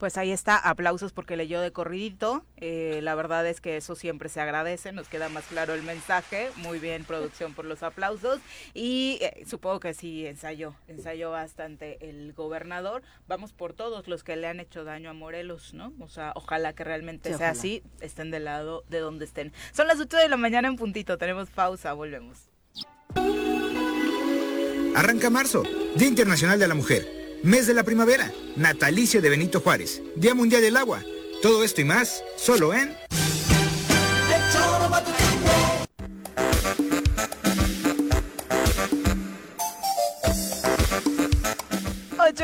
pues 0.00 0.16
ahí 0.16 0.32
está, 0.32 0.56
aplausos 0.56 1.12
porque 1.12 1.36
leyó 1.36 1.60
de 1.60 1.72
corridito. 1.72 2.42
Eh, 2.56 3.00
la 3.02 3.14
verdad 3.14 3.46
es 3.46 3.60
que 3.60 3.76
eso 3.76 3.94
siempre 3.94 4.30
se 4.30 4.40
agradece, 4.40 4.92
nos 4.92 5.08
queda 5.08 5.28
más 5.28 5.44
claro 5.44 5.74
el 5.74 5.82
mensaje. 5.82 6.48
Muy 6.56 6.78
bien, 6.78 7.04
producción, 7.04 7.52
por 7.52 7.66
los 7.66 7.82
aplausos. 7.82 8.40
Y 8.72 9.18
eh, 9.20 9.44
supongo 9.46 9.78
que 9.78 9.92
sí 9.92 10.26
ensayó, 10.26 10.74
ensayó 10.88 11.30
bastante 11.30 11.98
el 12.08 12.32
gobernador. 12.32 13.02
Vamos 13.28 13.52
por 13.52 13.74
todos 13.74 14.08
los 14.08 14.24
que 14.24 14.36
le 14.36 14.46
han 14.46 14.58
hecho 14.58 14.84
daño 14.84 15.10
a 15.10 15.12
Morelos, 15.12 15.74
¿no? 15.74 15.92
O 16.00 16.08
sea, 16.08 16.32
ojalá 16.34 16.72
que 16.72 16.82
realmente 16.82 17.36
sea 17.36 17.50
así, 17.50 17.82
estén 18.00 18.30
del 18.30 18.46
lado 18.46 18.84
de 18.88 19.00
donde 19.00 19.26
estén. 19.26 19.52
Son 19.72 19.86
las 19.86 20.00
8 20.00 20.16
de 20.16 20.30
la 20.30 20.38
mañana 20.38 20.66
en 20.66 20.76
puntito, 20.76 21.18
tenemos 21.18 21.50
pausa, 21.50 21.92
volvemos. 21.92 22.48
Arranca 24.94 25.30
marzo, 25.30 25.62
Día 25.94 26.08
Internacional 26.08 26.58
de 26.58 26.68
la 26.68 26.74
Mujer. 26.74 27.08
Mes 27.42 27.66
de 27.66 27.74
la 27.74 27.84
primavera, 27.84 28.32
natalicio 28.56 29.22
de 29.22 29.30
Benito 29.30 29.60
Juárez, 29.60 30.02
Día 30.16 30.34
Mundial 30.34 30.62
del 30.62 30.76
Agua. 30.76 31.02
Todo 31.42 31.64
esto 31.64 31.80
y 31.80 31.84
más, 31.84 32.22
solo 32.36 32.74
en... 32.74 32.94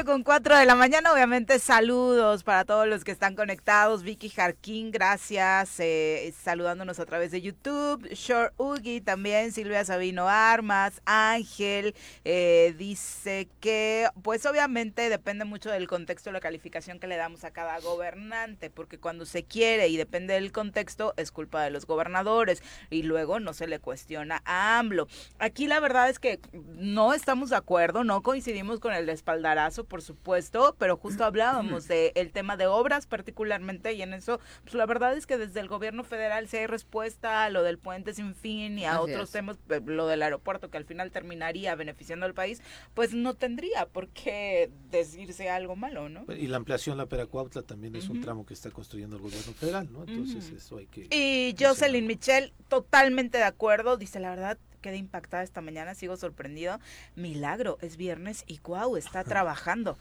con 0.06 0.22
4 0.22 0.56
de 0.56 0.66
la 0.66 0.76
mañana, 0.76 1.12
obviamente 1.12 1.58
saludos 1.58 2.44
para 2.44 2.64
todos 2.64 2.86
los 2.86 3.02
que 3.02 3.10
están 3.10 3.34
conectados. 3.34 4.04
Vicky 4.04 4.28
Jarquín, 4.28 4.92
gracias, 4.92 5.80
eh, 5.80 6.32
saludándonos 6.40 7.00
a 7.00 7.06
través 7.06 7.32
de 7.32 7.42
YouTube. 7.42 8.08
Short 8.12 8.54
Ugi 8.56 9.00
también, 9.00 9.50
Silvia 9.50 9.84
Sabino 9.84 10.28
Armas, 10.28 11.02
Ángel, 11.06 11.96
eh, 12.24 12.72
dice 12.78 13.48
que 13.58 14.08
pues 14.22 14.46
obviamente 14.46 15.10
depende 15.10 15.44
mucho 15.44 15.70
del 15.70 15.88
contexto, 15.88 16.30
la 16.30 16.38
calificación 16.40 17.00
que 17.00 17.08
le 17.08 17.16
damos 17.16 17.42
a 17.42 17.50
cada 17.50 17.80
gobernante, 17.80 18.70
porque 18.70 18.98
cuando 18.98 19.26
se 19.26 19.42
quiere 19.42 19.88
y 19.88 19.96
depende 19.96 20.34
del 20.34 20.52
contexto 20.52 21.14
es 21.16 21.32
culpa 21.32 21.64
de 21.64 21.70
los 21.70 21.84
gobernadores 21.84 22.62
y 22.90 23.02
luego 23.02 23.40
no 23.40 23.52
se 23.54 23.66
le 23.66 23.80
cuestiona 23.80 24.40
a 24.44 24.78
AMLO. 24.78 25.08
Aquí 25.40 25.66
la 25.66 25.80
verdad 25.80 26.08
es 26.08 26.20
que 26.20 26.38
no 26.52 27.12
estamos 27.12 27.50
de 27.50 27.56
acuerdo, 27.56 28.04
no 28.04 28.22
coincidimos 28.22 28.78
con 28.78 28.94
el 28.94 29.08
espaldarazo 29.08 29.84
supuesto, 30.02 30.76
pero 30.78 30.96
justo 30.96 31.24
hablábamos 31.24 31.88
del 31.88 32.12
el 32.14 32.32
tema 32.32 32.56
de 32.56 32.66
obras 32.66 33.06
particularmente 33.06 33.92
y 33.92 34.02
en 34.02 34.14
eso, 34.14 34.40
pues 34.62 34.74
la 34.74 34.86
verdad 34.86 35.16
es 35.16 35.26
que 35.26 35.38
desde 35.38 35.60
el 35.60 35.68
gobierno 35.68 36.04
federal 36.04 36.48
si 36.48 36.56
hay 36.56 36.66
respuesta 36.66 37.44
a 37.44 37.50
lo 37.50 37.62
del 37.62 37.78
puente 37.78 38.14
sin 38.14 38.34
fin 38.34 38.78
y 38.78 38.84
a 38.84 39.00
otros 39.00 39.30
temas, 39.30 39.58
eh, 39.68 39.80
lo 39.84 40.06
del 40.06 40.22
aeropuerto 40.22 40.70
que 40.70 40.76
al 40.76 40.84
final 40.84 41.10
terminaría 41.10 41.74
beneficiando 41.74 42.26
al 42.26 42.34
país, 42.34 42.62
pues 42.94 43.14
no 43.14 43.34
tendría 43.34 43.86
por 43.86 44.08
qué 44.08 44.70
decirse 44.90 45.50
algo 45.50 45.76
malo, 45.76 46.08
¿no? 46.08 46.24
Y 46.32 46.46
la 46.46 46.56
ampliación 46.56 46.96
la 46.98 47.06
Peracuautla 47.06 47.62
también 47.62 47.96
es 47.96 48.08
un 48.08 48.20
tramo 48.20 48.46
que 48.46 48.54
está 48.54 48.70
construyendo 48.70 49.16
el 49.16 49.22
gobierno 49.22 49.52
federal, 49.52 49.92
¿no? 49.92 50.04
Entonces 50.04 50.50
eso 50.50 50.78
hay 50.78 50.86
que... 50.86 51.08
Y 51.10 51.54
Jocelyn 51.58 52.06
Michel, 52.06 52.52
totalmente 52.68 53.38
de 53.38 53.44
acuerdo, 53.44 53.96
dice 53.96 54.20
la 54.20 54.30
verdad, 54.30 54.58
quedé 54.86 54.98
impactada 54.98 55.42
esta 55.42 55.60
mañana, 55.60 55.96
sigo 55.96 56.16
sorprendido. 56.16 56.78
Milagro, 57.16 57.76
es 57.80 57.96
viernes 57.96 58.44
y 58.46 58.58
guau, 58.58 58.96
está 58.96 59.24
trabajando 59.24 59.98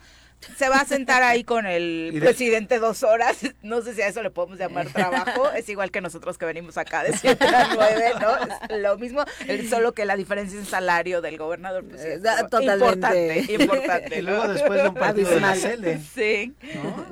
se 0.58 0.70
va 0.70 0.78
a 0.78 0.86
sentar 0.86 1.24
ahí 1.24 1.44
con 1.44 1.66
el 1.66 2.16
presidente 2.20 2.80
dos 2.80 3.04
horas. 3.04 3.38
No 3.62 3.82
sé 3.82 3.96
si 3.96 4.02
a 4.02 4.08
eso 4.08 4.22
le 4.22 4.30
podemos 4.30 4.60
llamar 4.60 4.88
trabajo. 4.88 5.52
Es 5.52 5.68
igual 5.70 5.92
que 5.92 6.02
nosotros 6.02 6.38
que 6.38 6.46
venimos 6.46 6.78
acá 6.78 7.04
de 7.04 7.18
7 7.18 7.46
a 7.46 7.70
9, 7.74 8.12
¿no? 8.22 8.76
Es 8.76 8.82
lo 8.82 8.98
mismo, 8.98 9.24
solo 9.70 9.94
que 9.94 10.06
la 10.06 10.16
diferencia 10.16 10.60
en 10.60 10.66
salario 10.66 11.22
del 11.22 11.38
gobernador. 11.38 11.84
Pues, 11.86 12.02
es 12.04 12.22
Importante, 12.22 13.54
importante. 13.54 14.20
Y 14.20 14.22
luego 14.22 14.48
después 14.48 14.82
de 14.82 14.90
un 14.90 14.96
partido 14.96 15.30
de 15.30 15.40
la 15.40 15.56
Sí. 15.56 16.54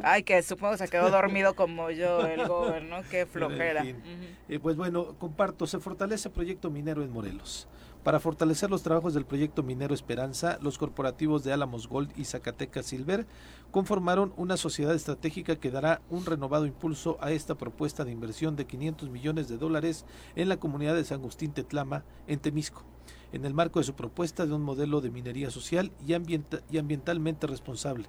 Ay, 0.04 0.24
que 0.24 0.42
supongo 0.44 0.78
se 0.78 0.88
quedó 0.88 1.10
dormido 1.10 1.56
como 1.56 1.90
yo 1.92 2.26
el 2.26 2.48
gobernador. 2.48 3.06
Qué 3.10 3.26
flojera. 3.26 3.84
Eh, 4.50 4.60
pues 4.60 4.76
bueno, 4.76 5.16
comparto, 5.20 5.66
se 5.68 5.80
fortalece 5.80 6.28
el 6.28 6.34
proyecto 6.34 6.70
minero 6.70 7.04
en 7.04 7.12
Morelos. 7.12 7.68
Para 8.04 8.20
fortalecer 8.20 8.70
los 8.70 8.84
trabajos 8.84 9.14
del 9.14 9.26
proyecto 9.26 9.64
minero 9.64 9.94
Esperanza, 9.94 10.60
los 10.62 10.78
corporativos 10.78 11.46
de 11.46 11.54
Álamos 11.54 11.88
Gold 11.88 12.12
y 12.18 12.26
Zacatecas 12.26 12.86
Silver 12.86 13.26
conformaron 13.72 14.34
una 14.36 14.58
sociedad 14.58 14.94
estratégica 14.94 15.56
que 15.56 15.72
dará 15.72 16.02
un 16.10 16.26
renovado 16.26 16.66
impulso 16.66 17.18
a 17.22 17.32
esta 17.32 17.56
propuesta 17.56 18.04
de 18.04 18.12
inversión 18.12 18.58
de 18.58 18.66
500 18.66 19.10
millones 19.10 19.48
de 19.48 19.58
dólares 19.58 20.04
en 20.36 20.50
la 20.50 20.58
comunidad 20.58 20.96
de 20.96 21.06
San 21.06 21.22
Agustín 21.22 21.54
Tetlama, 21.54 22.04
en 22.28 22.40
Temisco, 22.40 22.84
en 23.32 23.46
el 23.46 23.54
marco 23.54 23.80
de 23.80 23.86
su 23.86 23.94
propuesta 23.94 24.46
de 24.46 24.52
un 24.52 24.64
modelo 24.64 25.00
de 25.00 25.10
minería 25.10 25.50
social 25.50 25.94
y, 26.06 26.14
y 26.14 26.78
ambientalmente 26.78 27.48
responsable. 27.48 28.08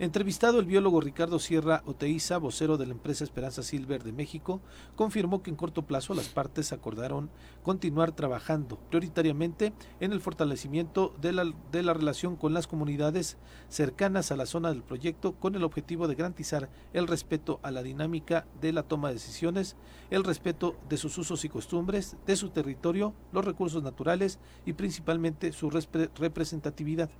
Entrevistado 0.00 0.60
el 0.60 0.66
biólogo 0.66 1.00
Ricardo 1.00 1.40
Sierra 1.40 1.82
Oteiza, 1.84 2.38
vocero 2.38 2.76
de 2.76 2.86
la 2.86 2.92
empresa 2.92 3.24
Esperanza 3.24 3.64
Silver 3.64 4.04
de 4.04 4.12
México, 4.12 4.60
confirmó 4.94 5.42
que 5.42 5.50
en 5.50 5.56
corto 5.56 5.86
plazo 5.86 6.14
las 6.14 6.28
partes 6.28 6.72
acordaron 6.72 7.30
continuar 7.64 8.12
trabajando 8.12 8.78
prioritariamente 8.90 9.72
en 9.98 10.12
el 10.12 10.20
fortalecimiento 10.20 11.12
de 11.20 11.32
la, 11.32 11.52
de 11.72 11.82
la 11.82 11.94
relación 11.94 12.36
con 12.36 12.54
las 12.54 12.68
comunidades 12.68 13.38
cercanas 13.68 14.30
a 14.30 14.36
la 14.36 14.46
zona 14.46 14.68
del 14.68 14.84
proyecto 14.84 15.32
con 15.32 15.56
el 15.56 15.64
objetivo 15.64 16.06
de 16.06 16.14
garantizar 16.14 16.70
el 16.92 17.08
respeto 17.08 17.58
a 17.64 17.72
la 17.72 17.82
dinámica 17.82 18.46
de 18.60 18.72
la 18.72 18.84
toma 18.84 19.08
de 19.08 19.14
decisiones, 19.14 19.74
el 20.10 20.22
respeto 20.22 20.76
de 20.88 20.96
sus 20.96 21.18
usos 21.18 21.44
y 21.44 21.48
costumbres, 21.48 22.16
de 22.24 22.36
su 22.36 22.50
territorio, 22.50 23.14
los 23.32 23.44
recursos 23.44 23.82
naturales 23.82 24.38
y 24.64 24.74
principalmente 24.74 25.50
su 25.50 25.70
representatividad. 25.70 27.10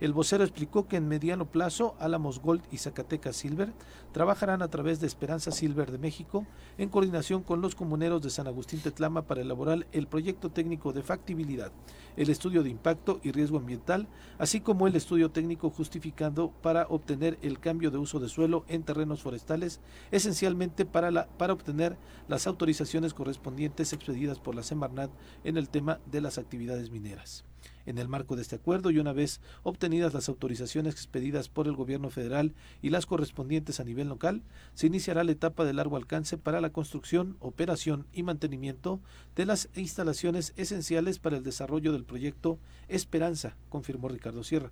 El 0.00 0.12
vocero 0.12 0.42
explicó 0.42 0.88
que 0.88 0.96
en 0.96 1.06
mediano 1.06 1.46
plazo 1.46 1.94
Álamos 2.00 2.40
Gold 2.40 2.62
y 2.72 2.78
Zacatecas 2.78 3.36
Silver 3.36 3.72
trabajarán 4.12 4.60
a 4.60 4.68
través 4.68 5.00
de 5.00 5.06
Esperanza 5.06 5.52
Silver 5.52 5.92
de 5.92 5.98
México 5.98 6.46
en 6.78 6.88
coordinación 6.88 7.42
con 7.42 7.60
los 7.60 7.76
comuneros 7.76 8.20
de 8.20 8.30
San 8.30 8.48
Agustín 8.48 8.80
Tetlama 8.80 9.22
para 9.22 9.42
elaborar 9.42 9.86
el 9.92 10.08
proyecto 10.08 10.50
técnico 10.50 10.92
de 10.92 11.02
factibilidad, 11.02 11.70
el 12.16 12.28
estudio 12.28 12.64
de 12.64 12.70
impacto 12.70 13.20
y 13.22 13.30
riesgo 13.30 13.58
ambiental, 13.58 14.08
así 14.38 14.60
como 14.60 14.88
el 14.88 14.96
estudio 14.96 15.30
técnico 15.30 15.70
justificando 15.70 16.50
para 16.60 16.86
obtener 16.88 17.38
el 17.42 17.60
cambio 17.60 17.92
de 17.92 17.98
uso 17.98 18.18
de 18.18 18.28
suelo 18.28 18.64
en 18.66 18.82
terrenos 18.82 19.22
forestales, 19.22 19.80
esencialmente 20.10 20.84
para, 20.84 21.28
para 21.38 21.52
obtener 21.52 21.96
las 22.26 22.48
autorizaciones 22.48 23.14
correspondientes 23.14 23.92
expedidas 23.92 24.40
por 24.40 24.56
la 24.56 24.64
Semarnat 24.64 25.10
en 25.44 25.56
el 25.56 25.68
tema 25.68 26.00
de 26.10 26.20
las 26.20 26.38
actividades 26.38 26.90
mineras. 26.90 27.44
En 27.86 27.98
el 27.98 28.08
marco 28.08 28.36
de 28.36 28.42
este 28.42 28.56
acuerdo 28.56 28.90
y 28.90 28.98
una 28.98 29.12
vez 29.12 29.40
obtenidas 29.62 30.14
las 30.14 30.28
autorizaciones 30.28 30.94
expedidas 30.94 31.48
por 31.48 31.66
el 31.66 31.76
gobierno 31.76 32.10
federal 32.10 32.54
y 32.82 32.90
las 32.90 33.06
correspondientes 33.06 33.80
a 33.80 33.84
nivel 33.84 34.08
local, 34.08 34.42
se 34.74 34.86
iniciará 34.86 35.24
la 35.24 35.32
etapa 35.32 35.64
de 35.64 35.74
largo 35.74 35.96
alcance 35.96 36.38
para 36.38 36.60
la 36.60 36.70
construcción, 36.70 37.36
operación 37.40 38.06
y 38.12 38.22
mantenimiento 38.22 39.00
de 39.36 39.46
las 39.46 39.68
instalaciones 39.74 40.52
esenciales 40.56 41.18
para 41.18 41.36
el 41.36 41.42
desarrollo 41.42 41.92
del 41.92 42.04
proyecto 42.04 42.58
Esperanza, 42.88 43.56
confirmó 43.68 44.08
Ricardo 44.08 44.44
Sierra. 44.44 44.70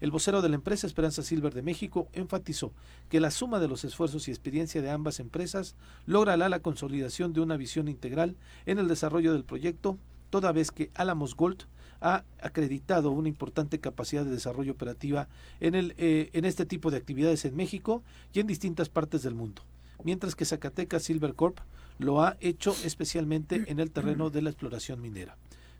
El 0.00 0.10
vocero 0.10 0.42
de 0.42 0.50
la 0.50 0.56
empresa 0.56 0.86
Esperanza 0.86 1.22
Silver 1.22 1.54
de 1.54 1.62
México 1.62 2.08
enfatizó 2.12 2.72
que 3.08 3.20
la 3.20 3.30
suma 3.30 3.60
de 3.60 3.68
los 3.68 3.82
esfuerzos 3.84 4.28
y 4.28 4.30
experiencia 4.30 4.82
de 4.82 4.90
ambas 4.90 5.20
empresas 5.20 5.74
logrará 6.04 6.50
la 6.50 6.60
consolidación 6.60 7.32
de 7.32 7.40
una 7.40 7.56
visión 7.56 7.88
integral 7.88 8.36
en 8.66 8.78
el 8.78 8.88
desarrollo 8.88 9.32
del 9.32 9.44
proyecto, 9.44 9.96
toda 10.28 10.52
vez 10.52 10.70
que 10.70 10.90
Alamos 10.94 11.34
Gold 11.34 11.64
ha 12.00 12.24
acreditado 12.40 13.10
una 13.10 13.28
importante 13.28 13.80
capacidad 13.80 14.24
de 14.24 14.30
desarrollo 14.30 14.72
operativa 14.72 15.28
en, 15.60 15.74
el, 15.74 15.94
eh, 15.98 16.30
en 16.32 16.44
este 16.44 16.66
tipo 16.66 16.90
de 16.90 16.96
actividades 16.96 17.44
en 17.44 17.56
México 17.56 18.02
y 18.32 18.40
en 18.40 18.46
distintas 18.46 18.88
partes 18.88 19.22
del 19.22 19.34
mundo, 19.34 19.62
mientras 20.04 20.34
que 20.34 20.44
Zacatecas 20.44 21.02
Silver 21.04 21.34
Corp 21.34 21.58
lo 21.98 22.22
ha 22.22 22.36
hecho 22.40 22.76
especialmente 22.84 23.64
en 23.68 23.80
el 23.80 23.90
terreno 23.90 24.30
de 24.30 24.42
la 24.42 24.50
exploración 24.50 25.00
minera. 25.00 25.36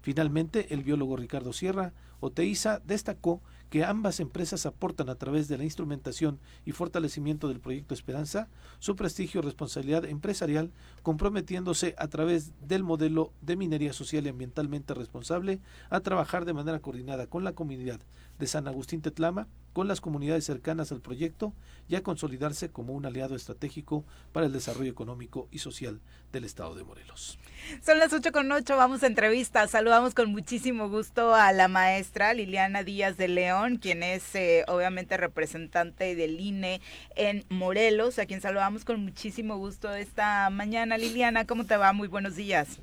Finalmente, 0.07 0.73
el 0.73 0.85
biólogo 0.85 1.17
Ricardo 1.17 1.53
Sierra 1.53 1.93
Oteiza 2.21 2.81
destacó 2.87 3.43
que 3.71 3.83
ambas 3.83 4.21
empresas 4.21 4.65
aportan 4.65 5.09
a 5.09 5.17
través 5.17 5.49
de 5.49 5.59
la 5.59 5.65
instrumentación 5.65 6.39
y 6.65 6.71
fortalecimiento 6.71 7.49
del 7.49 7.59
proyecto 7.59 7.93
Esperanza 7.93 8.49
su 8.79 8.95
prestigio 8.95 9.41
y 9.41 9.45
responsabilidad 9.45 10.05
empresarial, 10.05 10.71
comprometiéndose 11.03 11.97
a 11.99 12.07
través 12.07 12.53
del 12.69 12.85
modelo 12.85 13.33
de 13.41 13.57
minería 13.57 13.93
social 13.93 14.27
y 14.27 14.29
ambientalmente 14.29 14.95
responsable 14.95 15.59
a 15.91 15.99
trabajar 15.99 16.45
de 16.45 16.55
manera 16.55 16.79
coordinada 16.79 17.27
con 17.27 17.43
la 17.43 17.55
comunidad 17.55 17.99
de 18.39 18.47
San 18.47 18.69
Agustín 18.69 19.03
Tetlama, 19.03 19.49
con 19.73 19.89
las 19.89 20.01
comunidades 20.01 20.45
cercanas 20.45 20.91
al 20.91 21.03
proyecto 21.03 21.53
y 21.87 21.97
a 21.97 22.03
consolidarse 22.03 22.71
como 22.71 22.95
un 22.95 23.05
aliado 23.05 23.37
estratégico 23.37 24.07
para 24.33 24.47
el 24.47 24.53
desarrollo 24.53 24.91
económico 24.91 25.49
y 25.51 25.59
social 25.59 26.01
del 26.33 26.45
estado 26.45 26.75
de 26.75 26.83
Morelos. 26.83 27.39
Son 27.85 27.99
las 27.99 28.13
8 28.13 28.33
con 28.33 28.51
8, 28.51 28.75
vamos 28.75 29.03
a 29.03 29.07
entrevista. 29.07 29.67
Saludamos 29.69 30.15
con 30.15 30.31
muchísimo 30.31 30.89
gusto 30.89 31.35
a 31.35 31.53
la 31.53 31.69
maestra 31.69 32.33
Liliana 32.33 32.85
Díaz 32.85 33.19
de 33.19 33.29
León, 33.29 33.77
quien 33.77 34.03
es 34.03 34.35
eh, 34.35 34.65
obviamente 34.67 35.19
representante 35.19 36.15
del 36.15 36.41
INE 36.41 36.81
en 37.15 37.45
Morelos, 37.51 38.19
a 38.19 38.25
quien 38.25 38.41
saludamos 38.41 38.87
con 38.87 39.03
muchísimo 39.03 39.59
gusto 39.59 39.95
esta 39.95 40.49
mañana. 40.49 40.97
Liliana, 40.97 41.47
¿cómo 41.47 41.67
te 41.67 41.77
va? 41.77 41.93
Muy 41.93 42.09
buenos 42.09 42.37
días. 42.37 42.81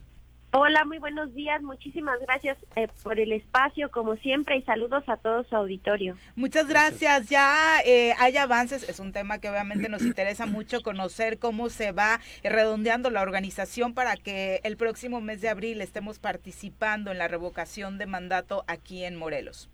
Hola, 0.55 0.85
muy 0.85 0.99
buenos 0.99 1.33
días. 1.33 1.63
Muchísimas 1.63 2.19
gracias 2.19 2.59
eh, 2.75 2.87
por 3.01 3.19
el 3.19 3.31
espacio, 3.31 3.89
como 3.89 4.17
siempre, 4.17 4.55
y 4.55 4.61
saludos 4.61 5.03
a 5.07 5.17
todo 5.17 5.43
su 5.45 5.55
auditorio. 5.55 6.15
Muchas 6.35 6.67
gracias. 6.67 7.27
Ya 7.27 7.79
eh, 7.83 8.13
hay 8.19 8.37
avances. 8.37 8.87
Es 8.87 8.99
un 8.99 9.13
tema 9.13 9.39
que 9.39 9.49
obviamente 9.49 9.89
nos 9.89 10.03
interesa 10.03 10.45
mucho 10.45 10.83
conocer 10.83 11.39
cómo 11.39 11.69
se 11.69 11.91
va 11.91 12.19
redondeando 12.43 13.09
la 13.09 13.23
organización 13.23 13.95
para 13.95 14.15
que 14.15 14.61
el 14.63 14.77
próximo 14.77 15.21
mes 15.21 15.41
de 15.41 15.49
abril 15.49 15.81
estemos 15.81 16.19
participando 16.19 17.09
en 17.09 17.17
la 17.17 17.27
revocación 17.27 17.97
de 17.97 18.05
mandato 18.05 18.63
aquí 18.67 19.05
en 19.05 19.15
Morelos. 19.15 19.71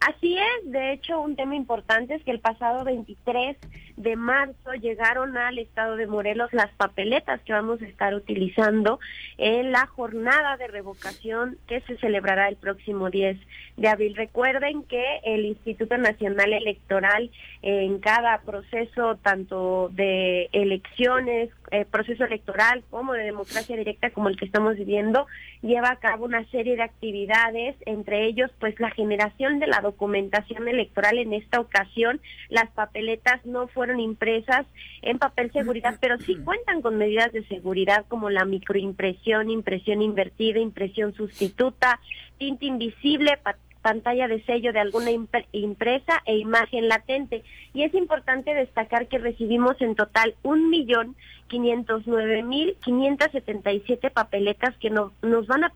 Así 0.00 0.38
es, 0.38 0.70
de 0.70 0.92
hecho 0.94 1.20
un 1.20 1.36
tema 1.36 1.54
importante 1.54 2.14
es 2.14 2.24
que 2.24 2.30
el 2.30 2.40
pasado 2.40 2.84
23 2.84 3.58
de 3.96 4.16
marzo 4.16 4.72
llegaron 4.80 5.36
al 5.36 5.58
estado 5.58 5.96
de 5.96 6.06
Morelos 6.06 6.52
las 6.52 6.70
papeletas 6.72 7.40
que 7.42 7.52
vamos 7.52 7.80
a 7.80 7.86
estar 7.86 8.14
utilizando 8.14 8.98
en 9.38 9.72
la 9.72 9.86
jornada 9.86 10.56
de 10.56 10.66
revocación 10.66 11.56
que 11.68 11.80
se 11.82 11.96
celebrará 11.98 12.48
el 12.48 12.56
próximo 12.56 13.10
10 13.10 13.38
de 13.76 13.88
abril. 13.88 14.16
Recuerden 14.16 14.82
que 14.82 15.20
el 15.24 15.44
Instituto 15.44 15.96
Nacional 15.96 16.52
Electoral 16.52 17.30
en 17.62 17.98
cada 18.00 18.40
proceso, 18.42 19.16
tanto 19.22 19.90
de 19.92 20.48
elecciones, 20.52 21.50
eh, 21.70 21.84
proceso 21.90 22.24
electoral 22.24 22.84
como 22.90 23.14
de 23.14 23.24
democracia 23.24 23.76
directa 23.76 24.10
como 24.10 24.28
el 24.28 24.36
que 24.36 24.44
estamos 24.44 24.76
viviendo, 24.76 25.26
lleva 25.62 25.90
a 25.90 25.96
cabo 25.96 26.24
una 26.24 26.44
serie 26.50 26.76
de 26.76 26.82
actividades, 26.82 27.76
entre 27.86 28.26
ellos 28.26 28.50
pues 28.60 28.78
la 28.80 28.90
generación 28.90 29.58
de 29.60 29.66
la 29.66 29.80
documentación 29.80 30.68
electoral 30.68 31.18
en 31.18 31.32
esta 31.32 31.60
ocasión. 31.60 32.20
Las 32.48 32.70
papeletas 32.70 33.44
no 33.46 33.66
fueron 33.68 33.83
impresas 34.00 34.66
en 35.02 35.18
papel 35.18 35.52
seguridad, 35.52 35.96
pero 36.00 36.18
sí 36.18 36.36
cuentan 36.36 36.82
con 36.82 36.96
medidas 36.96 37.32
de 37.32 37.44
seguridad 37.46 38.04
como 38.08 38.30
la 38.30 38.44
microimpresión, 38.44 39.50
impresión 39.50 40.02
invertida, 40.02 40.58
impresión 40.58 41.14
sustituta, 41.14 42.00
tinta 42.38 42.64
invisible, 42.64 43.38
pantalla 43.84 44.28
de 44.28 44.42
sello 44.44 44.72
de 44.72 44.80
alguna 44.80 45.10
impresa 45.52 46.22
e 46.24 46.38
imagen 46.38 46.88
latente. 46.88 47.44
Y 47.74 47.82
es 47.82 47.92
importante 47.94 48.54
destacar 48.54 49.08
que 49.08 49.18
recibimos 49.18 49.78
en 49.82 49.94
total 49.94 50.34
un 50.42 50.70
millón 50.70 51.14
quinientos 51.48 52.04
nueve 52.06 52.42
mil 52.42 52.76
quinientos 52.82 53.30
setenta 53.30 53.70
y 53.70 53.80
siete 53.80 54.10
papeletas 54.10 54.74
que 54.78 54.88
nos 54.88 55.46
van 55.46 55.64
a 55.64 55.72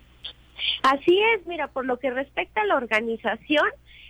Así 0.82 1.18
es, 1.34 1.46
mira, 1.46 1.68
por 1.68 1.84
lo 1.84 1.98
que 1.98 2.10
respecta 2.10 2.62
a 2.62 2.66
la 2.66 2.76
organización, 2.76 3.66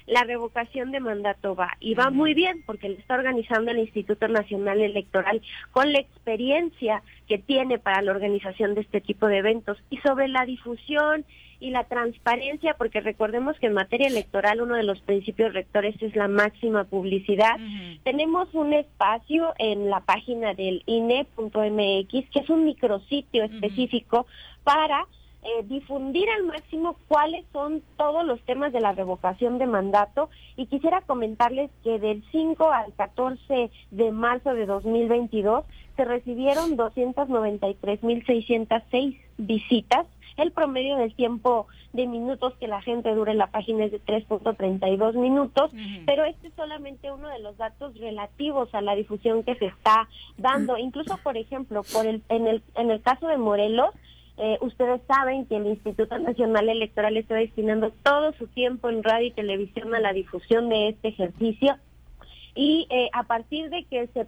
la 0.06 0.24
revocación 0.24 0.90
de 0.92 1.00
mandato 1.00 1.54
va 1.54 1.76
y 1.80 1.94
va 1.94 2.10
muy 2.10 2.34
bien 2.34 2.62
porque 2.66 2.88
lo 2.88 2.98
está 2.98 3.14
organizando 3.14 3.70
el 3.70 3.78
Instituto 3.78 4.28
Nacional 4.28 4.80
Electoral 4.80 5.42
con 5.72 5.92
la 5.92 6.00
experiencia 6.00 7.02
que 7.28 7.38
tiene 7.38 7.78
para 7.78 8.02
la 8.02 8.12
organización 8.12 8.74
de 8.74 8.82
este 8.82 9.00
tipo 9.00 9.26
de 9.26 9.38
eventos 9.38 9.78
y 9.88 9.98
sobre 9.98 10.28
la 10.28 10.44
difusión 10.46 11.24
y 11.60 11.70
la 11.70 11.84
transparencia, 11.84 12.74
porque 12.74 13.00
recordemos 13.00 13.58
que 13.58 13.66
en 13.66 13.74
materia 13.74 14.08
electoral 14.08 14.62
uno 14.62 14.74
de 14.74 14.82
los 14.82 15.00
principios 15.00 15.52
rectores 15.52 15.94
es 16.02 16.16
la 16.16 16.26
máxima 16.26 16.84
publicidad. 16.84 17.56
Tenemos 18.02 18.52
un 18.54 18.72
espacio 18.72 19.52
en 19.58 19.90
la 19.90 20.00
página 20.00 20.54
del 20.54 20.82
INE.mx, 20.86 22.30
que 22.30 22.38
es 22.40 22.50
un 22.50 22.64
micrositio 22.64 23.44
específico 23.44 24.26
para 24.64 25.06
eh, 25.42 25.62
difundir 25.64 26.28
al 26.28 26.44
máximo 26.44 26.98
cuáles 27.08 27.46
son 27.50 27.82
todos 27.96 28.26
los 28.26 28.38
temas 28.42 28.74
de 28.74 28.80
la 28.80 28.92
revocación 28.92 29.56
de 29.56 29.64
mandato 29.64 30.28
y 30.54 30.66
quisiera 30.66 31.00
comentarles 31.00 31.70
que 31.82 31.98
del 31.98 32.22
5 32.30 32.70
al 32.70 32.92
14 32.94 33.70
de 33.90 34.12
marzo 34.12 34.52
de 34.52 34.66
2022 34.66 35.64
se 35.96 36.04
recibieron 36.04 36.76
293.606 36.76 39.16
visitas. 39.38 40.06
El 40.40 40.52
promedio 40.52 40.96
del 40.96 41.14
tiempo 41.14 41.66
de 41.92 42.06
minutos 42.06 42.54
que 42.58 42.66
la 42.66 42.80
gente 42.80 43.14
dure 43.14 43.32
en 43.32 43.38
la 43.38 43.48
página 43.48 43.84
es 43.84 43.92
de 43.92 44.00
3.32 44.00 45.14
minutos, 45.14 45.70
pero 46.06 46.24
este 46.24 46.48
es 46.48 46.54
solamente 46.54 47.12
uno 47.12 47.28
de 47.28 47.40
los 47.40 47.56
datos 47.58 47.94
relativos 47.98 48.74
a 48.74 48.80
la 48.80 48.94
difusión 48.94 49.42
que 49.42 49.56
se 49.56 49.66
está 49.66 50.08
dando. 50.38 50.78
Incluso, 50.78 51.18
por 51.22 51.36
ejemplo, 51.36 51.82
por 51.92 52.06
el, 52.06 52.22
en, 52.28 52.46
el, 52.46 52.62
en 52.76 52.90
el 52.90 53.02
caso 53.02 53.26
de 53.26 53.36
Morelos, 53.36 53.90
eh, 54.38 54.56
ustedes 54.62 55.02
saben 55.06 55.44
que 55.44 55.56
el 55.56 55.66
Instituto 55.66 56.18
Nacional 56.18 56.70
Electoral 56.70 57.18
está 57.18 57.34
destinando 57.34 57.92
todo 58.02 58.32
su 58.32 58.46
tiempo 58.46 58.88
en 58.88 59.02
radio 59.02 59.26
y 59.26 59.32
televisión 59.32 59.94
a 59.94 60.00
la 60.00 60.14
difusión 60.14 60.70
de 60.70 60.88
este 60.88 61.08
ejercicio 61.08 61.76
y 62.54 62.86
eh, 62.88 63.10
a 63.12 63.24
partir 63.24 63.68
de 63.68 63.84
que 63.84 64.06
se 64.08 64.26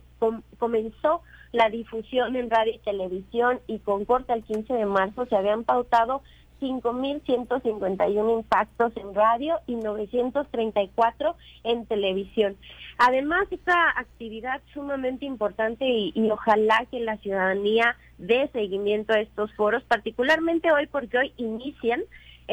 comenzó 0.59 1.23
la 1.53 1.69
difusión 1.69 2.35
en 2.37 2.51
radio 2.51 2.75
y 2.75 2.79
televisión 2.79 3.61
y 3.67 3.79
con 3.79 4.05
corte 4.05 4.33
al 4.33 4.43
15 4.43 4.73
de 4.73 4.87
marzo 4.87 5.27
se 5.27 5.37
habían 5.37 5.65
pautado 5.65 6.23
5.151 6.61 8.33
impactos 8.33 8.93
en 8.97 9.15
radio 9.15 9.59
y 9.67 9.75
934 9.75 11.37
en 11.65 11.87
televisión. 11.87 12.57
Además, 12.99 13.49
esta 13.51 13.75
actividad 13.97 14.63
sumamente 14.73 15.25
importante 15.27 15.85
y, 15.85 16.13
y, 16.15 16.31
ojalá 16.31 16.87
que 16.91 17.01
la 17.01 17.17
ciudadanía 17.19 17.97
dé 18.19 18.49
seguimiento 18.53 19.13
a 19.13 19.21
estos 19.21 19.53
foros, 19.55 19.83
particularmente 19.85 20.71
hoy 20.71 20.87
porque 20.87 21.19
hoy 21.19 21.33
inician. 21.37 22.03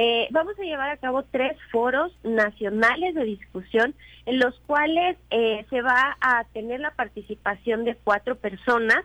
Eh, 0.02 0.30
vamos 0.32 0.58
a 0.58 0.64
llevar 0.64 0.90
a 0.92 0.96
cabo 0.96 1.24
tres 1.24 1.58
foros 1.74 2.14
nacionales 2.24 3.16
de 3.16 3.26
discusión 3.26 3.94
en 4.26 4.40
los 4.40 4.58
cuales 4.66 5.18
eh, 5.30 5.66
se 5.70 5.82
va 5.82 6.16
a 6.22 6.46
tener 6.54 6.80
la 6.80 6.92
participación 6.92 7.84
de 7.84 7.98
cuatro 8.02 8.38
personas. 8.38 9.04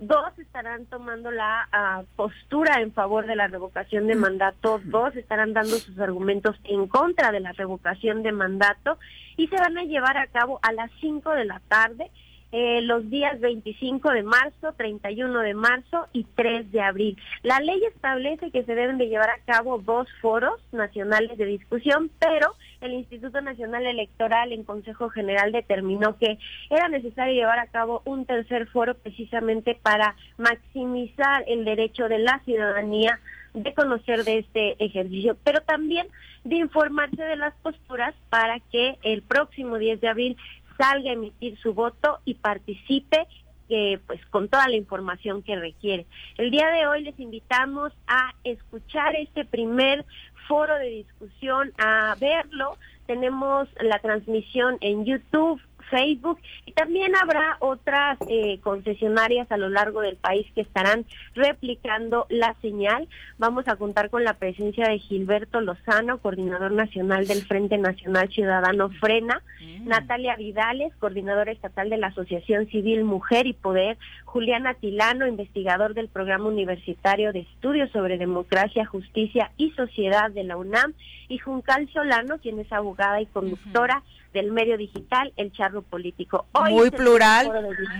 Dos 0.00 0.38
estarán 0.38 0.84
tomando 0.84 1.30
la 1.30 1.66
ah, 1.72 2.02
postura 2.14 2.82
en 2.82 2.92
favor 2.92 3.26
de 3.26 3.36
la 3.36 3.46
revocación 3.46 4.06
de 4.06 4.16
mandato, 4.16 4.82
dos 4.84 5.16
estarán 5.16 5.54
dando 5.54 5.76
sus 5.76 5.98
argumentos 5.98 6.56
en 6.64 6.88
contra 6.88 7.32
de 7.32 7.40
la 7.40 7.52
revocación 7.52 8.22
de 8.22 8.32
mandato. 8.32 8.98
Y 9.38 9.48
se 9.48 9.56
van 9.56 9.78
a 9.78 9.84
llevar 9.84 10.18
a 10.18 10.26
cabo 10.26 10.60
a 10.60 10.74
las 10.74 10.90
5 11.00 11.30
de 11.30 11.46
la 11.46 11.60
tarde 11.68 12.10
eh, 12.56 12.82
los 12.82 13.10
días 13.10 13.40
25 13.40 14.12
de 14.12 14.22
marzo, 14.22 14.72
31 14.76 15.40
de 15.40 15.54
marzo 15.54 16.06
y 16.12 16.22
3 16.36 16.70
de 16.70 16.80
abril. 16.80 17.18
La 17.42 17.58
ley 17.58 17.82
establece 17.84 18.52
que 18.52 18.62
se 18.62 18.76
deben 18.76 18.96
de 18.96 19.08
llevar 19.08 19.28
a 19.30 19.40
cabo 19.44 19.78
dos 19.80 20.06
foros 20.22 20.60
nacionales 20.70 21.36
de 21.36 21.46
discusión, 21.46 22.12
pero 22.20 22.54
el 22.80 22.92
Instituto 22.92 23.40
Nacional 23.40 23.84
Electoral 23.86 24.52
en 24.52 24.62
Consejo 24.62 25.08
General 25.08 25.50
determinó 25.50 26.16
que 26.16 26.38
era 26.70 26.86
necesario 26.86 27.34
llevar 27.34 27.58
a 27.58 27.66
cabo 27.66 28.02
un 28.04 28.24
tercer 28.24 28.68
foro 28.68 28.94
precisamente 28.94 29.76
para 29.82 30.14
maximizar 30.38 31.42
el 31.48 31.64
derecho 31.64 32.08
de 32.08 32.20
la 32.20 32.40
ciudadanía 32.44 33.18
de 33.52 33.74
conocer 33.74 34.22
de 34.22 34.38
este 34.38 34.76
ejercicio, 34.84 35.36
pero 35.42 35.60
también 35.62 36.06
de 36.44 36.56
informarse 36.56 37.20
de 37.20 37.36
las 37.36 37.54
posturas 37.62 38.14
para 38.30 38.60
que 38.60 38.96
el 39.02 39.22
próximo 39.22 39.78
10 39.78 40.00
de 40.00 40.08
abril 40.08 40.36
salga 40.76 41.10
a 41.10 41.14
emitir 41.14 41.58
su 41.58 41.74
voto 41.74 42.20
y 42.24 42.34
participe 42.34 43.26
eh, 43.70 43.98
pues 44.06 44.20
con 44.26 44.48
toda 44.48 44.68
la 44.68 44.76
información 44.76 45.42
que 45.42 45.56
requiere. 45.56 46.06
El 46.36 46.50
día 46.50 46.68
de 46.68 46.86
hoy 46.86 47.02
les 47.02 47.18
invitamos 47.18 47.92
a 48.06 48.34
escuchar 48.44 49.16
este 49.16 49.46
primer 49.46 50.04
foro 50.46 50.74
de 50.74 50.90
discusión, 50.90 51.72
a 51.78 52.14
verlo. 52.20 52.76
Tenemos 53.06 53.68
la 53.80 53.98
transmisión 54.00 54.76
en 54.80 55.06
YouTube, 55.06 55.60
Facebook 55.94 56.40
y 56.66 56.72
también 56.72 57.14
habrá 57.14 57.56
otras 57.60 58.18
eh, 58.28 58.58
concesionarias 58.62 59.50
a 59.52 59.56
lo 59.56 59.68
largo 59.68 60.00
del 60.00 60.16
país 60.16 60.44
que 60.52 60.62
estarán 60.62 61.06
replicando 61.34 62.26
la 62.30 62.56
señal. 62.62 63.06
Vamos 63.38 63.68
a 63.68 63.76
contar 63.76 64.10
con 64.10 64.24
la 64.24 64.34
presencia 64.34 64.88
de 64.88 64.98
Gilberto 64.98 65.60
Lozano, 65.60 66.18
coordinador 66.18 66.72
nacional 66.72 67.28
del 67.28 67.46
Frente 67.46 67.78
Nacional 67.78 68.28
Ciudadano 68.28 68.90
Frena, 68.90 69.40
mm. 69.60 69.86
Natalia 69.86 70.34
Vidales, 70.34 70.92
coordinadora 70.98 71.52
estatal 71.52 71.88
de 71.90 71.98
la 71.98 72.08
Asociación 72.08 72.66
Civil 72.66 73.04
Mujer 73.04 73.46
y 73.46 73.52
Poder, 73.52 73.96
Juliana 74.34 74.74
Tilano, 74.74 75.28
investigador 75.28 75.94
del 75.94 76.08
Programa 76.08 76.46
Universitario 76.48 77.32
de 77.32 77.42
Estudios 77.42 77.88
sobre 77.92 78.18
Democracia, 78.18 78.84
Justicia 78.84 79.52
y 79.56 79.70
Sociedad 79.76 80.28
de 80.32 80.42
la 80.42 80.56
UNAM, 80.56 80.92
y 81.28 81.38
Juncal 81.38 81.88
Solano, 81.92 82.38
quien 82.38 82.58
es 82.58 82.72
abogada 82.72 83.20
y 83.20 83.26
conductora 83.26 84.02
del 84.32 84.50
medio 84.50 84.76
digital, 84.76 85.32
el 85.36 85.52
charro 85.52 85.82
político. 85.82 86.46
muy 86.68 86.90
plural, 86.90 87.48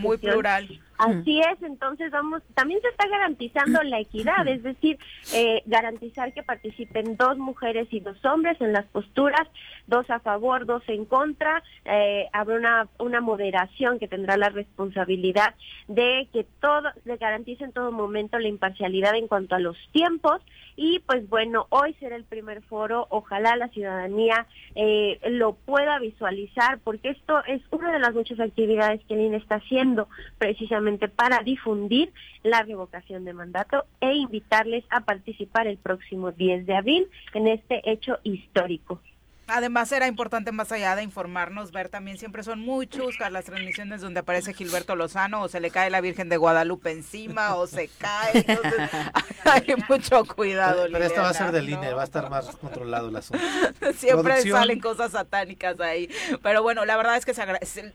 muy 0.01 0.19
plural. 0.19 0.69
Así 0.99 1.41
es, 1.41 1.63
entonces 1.63 2.11
vamos, 2.11 2.43
también 2.55 2.81
se 2.81 2.89
está 2.89 3.09
garantizando 3.09 3.83
la 3.83 3.99
equidad, 3.99 4.47
es 4.47 4.63
decir, 4.63 4.99
eh, 5.33 5.63
garantizar 5.67 6.33
que 6.33 6.43
participen 6.43 7.17
dos 7.17 7.37
mujeres 7.37 7.89
y 7.91 8.01
dos 8.01 8.25
hombres 8.25 8.61
en 8.61 8.73
las 8.73 8.85
posturas, 8.87 9.49
dos 9.87 10.09
a 10.11 10.21
favor, 10.21 10.67
dos 10.67 10.83
en 10.87 11.05
contra, 11.05 11.63
eh, 11.85 12.29
habrá 12.33 12.57
una, 12.57 12.89
una 12.99 13.21
moderación 13.21 13.99
que 13.99 14.09
tendrá 14.09 14.37
la 14.37 14.51
responsabilidad 14.51 15.55
de 15.89 16.29
que 16.33 16.47
todo, 16.61 16.91
le 17.05 17.17
garantice 17.17 17.65
en 17.65 17.73
todo 17.73 17.91
momento 17.91 18.39
la 18.39 18.49
imparcialidad 18.49 19.17
en 19.17 19.27
cuanto 19.27 19.57
a 19.57 19.61
los 19.61 19.77
tiempos 19.93 20.41
y 20.77 21.01
pues 21.01 21.29
bueno, 21.29 21.67
hoy 21.71 21.95
será 21.95 22.17
el 22.17 22.25
primer 22.25 22.63
foro, 22.63 23.07
ojalá 23.11 23.57
la 23.57 23.69
ciudadanía 23.69 24.47
eh, 24.75 25.19
lo 25.31 25.55
pueda 25.55 25.99
visualizar 25.99 26.81
porque 26.83 27.11
esto 27.11 27.45
es 27.47 27.63
una 27.71 27.93
de 27.93 27.99
las 27.99 28.15
muchas 28.15 28.41
actividades 28.41 29.01
que 29.07 29.15
el 29.15 29.21
INE 29.21 29.37
está 29.37 29.57
haciendo 29.57 30.09
precisamente 30.39 31.09
para 31.09 31.41
difundir 31.43 32.13
la 32.43 32.63
revocación 32.63 33.25
de 33.25 33.33
mandato 33.33 33.85
e 34.01 34.15
invitarles 34.15 34.85
a 34.91 35.01
participar 35.01 35.67
el 35.67 35.79
próximo 35.79 36.33
10 36.33 36.67
de 36.67 36.77
abril 36.77 37.09
en 37.35 37.49
este 37.49 37.89
hecho 37.91 38.19
histórico. 38.23 39.01
Además 39.47 39.93
era 39.93 40.07
importante 40.07 40.53
más 40.53 40.73
allá 40.73 40.97
de 40.97 41.03
informarnos, 41.03 41.73
ver 41.73 41.89
también 41.89 42.19
siempre 42.19 42.43
son 42.43 42.61
muy 42.61 42.87
chuscas 42.87 43.31
las 43.31 43.45
transmisiones 43.45 44.01
donde 44.01 44.21
aparece 44.21 44.55
Gilberto 44.55 44.97
Lozano 44.97 45.43
o 45.43 45.49
se 45.49 45.61
le 45.61 45.71
cae 45.71 45.91
la 45.91 46.01
Virgen 46.01 46.29
de 46.29 46.37
Guadalupe 46.37 46.91
encima 46.91 47.55
o 47.55 47.67
se 47.67 47.89
cae. 47.99 48.45
Entonces 48.47 48.91
hay 49.45 49.75
mucho 49.89 50.25
cuidado. 50.25 50.87
Pero, 50.91 51.05
esto 51.05 51.21
va 51.21 51.31
a 51.31 51.35
ser 51.35 51.53
de 51.53 51.63
línea, 51.63 51.95
va 51.95 52.03
a 52.03 52.05
estar 52.05 52.31
más 52.31 52.47
controlado 52.57 53.09
el 53.09 53.17
asunto. 53.17 53.45
siempre 53.97 54.43
salen 54.43 54.81
cosas 54.81 55.13
satánicas 55.13 55.79
ahí. 55.81 56.09
Pero 56.43 56.63
bueno, 56.63 56.85
la 56.85 56.97
verdad 56.97 57.17
es 57.17 57.25
que 57.25 57.35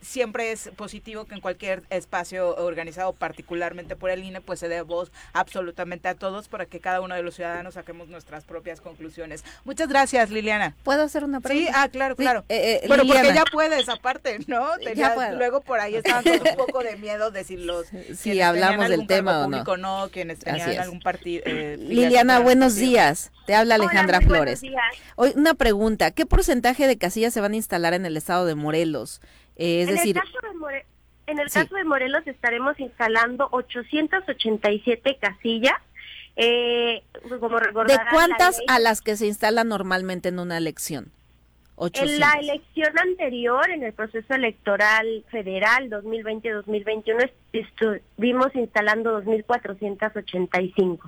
siempre 0.02 0.52
es 0.52 0.70
positivo 0.76 1.26
que 1.26 1.36
en 1.36 1.42
cualquier 1.42 1.84
espacio 1.90 2.56
organizado, 2.58 3.14
particularmente 3.14 3.96
por 3.96 4.10
el 4.10 4.24
INE, 4.24 4.42
pues 4.42 4.60
se 4.60 4.68
dé 4.68 4.82
voz 4.82 5.12
absolutamente 5.34 6.08
a 6.08 6.16
todos 6.16 6.48
para 6.48 6.66
que 6.66 6.80
cada 6.80 7.02
uno 7.02 7.16
de 7.16 7.24
los 7.24 7.36
ciudadanos 7.36 7.76
saquemos 7.76 8.08
nuestras 8.08 8.44
propias 8.44 8.82
conclusiones. 8.82 9.44
Muchas 9.66 9.90
gracias, 9.90 10.30
Liliana. 10.30 10.76
¿Puedo 10.84 11.04
hacer 11.04 11.24
una 11.24 11.39
una 11.40 11.48
pregunta. 11.48 11.72
Sí, 11.72 11.76
ah, 11.76 11.90
claro, 11.90 12.16
Sí, 12.18 12.24
claro. 12.24 12.46
eh, 12.50 12.80
eh, 12.84 12.88
bueno, 12.88 13.04
porque 13.06 13.20
Liliana. 13.22 13.40
ya 13.46 13.52
puedes, 13.52 13.90
aparte, 13.90 14.40
¿no? 14.48 14.68
Tenía- 14.84 15.14
puedo. 15.16 15.38
luego 15.38 15.62
por 15.62 15.80
ahí 15.80 15.96
estaban 16.24 16.24
con 16.24 16.34
un 16.48 16.56
poco 16.58 16.84
de 16.84 16.96
miedo 16.98 17.32
de 17.32 17.44
si 17.44 17.58
los 17.58 17.88
Si 18.16 18.40
hablamos 18.42 18.88
del 18.90 19.08
tema 19.08 19.40
o 19.40 19.42
no. 19.42 19.46
público 19.50 19.78
no, 19.78 20.10
quienes 20.12 20.40
tenían 20.40 20.62
Así 20.70 20.76
es. 20.76 20.80
algún 20.80 21.00
partido. 21.02 21.44
eh, 21.46 21.78
Liliana, 21.80 22.40
buenos 22.40 22.76
días. 22.76 23.32
Te 23.46 23.56
habla 23.56 23.76
Hola, 23.76 23.86
Alejandra 23.86 24.20
buenos 24.20 24.36
Flores. 24.38 24.62
días. 24.62 24.84
Hoy 25.16 25.34
una 25.36 25.54
pregunta, 25.56 26.12
¿qué 26.12 26.26
porcentaje 26.26 26.86
de 26.88 26.98
casillas 26.98 27.34
se 27.34 27.42
van 27.42 27.54
a 27.54 27.56
instalar 27.56 27.94
en 27.94 28.06
el 28.06 28.16
estado 28.18 28.46
de 28.46 28.56
Morelos? 28.56 29.22
Eh, 29.56 29.82
es 29.82 29.90
en 29.90 29.96
decir, 29.96 30.16
el 30.18 30.24
caso 30.24 30.38
de, 30.48 30.54
More- 30.58 30.86
en 31.28 31.40
el 31.40 31.50
Sí. 31.50 31.60
caso 31.60 31.76
de 31.76 31.84
Morelos 31.84 32.26
estaremos 32.28 32.80
instalando 32.80 33.50
887 33.52 35.18
casillas. 35.20 35.74
Eh, 36.42 37.04
como 37.40 37.60
¿de 37.60 37.96
la 37.96 38.08
cuántas 38.12 38.58
ley- 38.60 38.66
a 38.70 38.80
las 38.80 39.02
que 39.02 39.18
se 39.18 39.28
instalan 39.28 39.68
normalmente 39.68 40.30
en 40.30 40.40
una 40.40 40.58
elección? 40.58 41.12
En 41.80 41.86
800. 41.86 42.20
la 42.20 42.34
elección 42.40 43.00
anterior, 43.00 43.70
en 43.72 43.84
el 43.84 43.94
proceso 43.94 44.34
electoral 44.34 45.24
federal 45.32 45.90
2020-2021, 45.90 47.24
est- 47.24 47.34
estuvimos 47.54 48.54
instalando 48.54 49.22
2.485. 49.24 51.00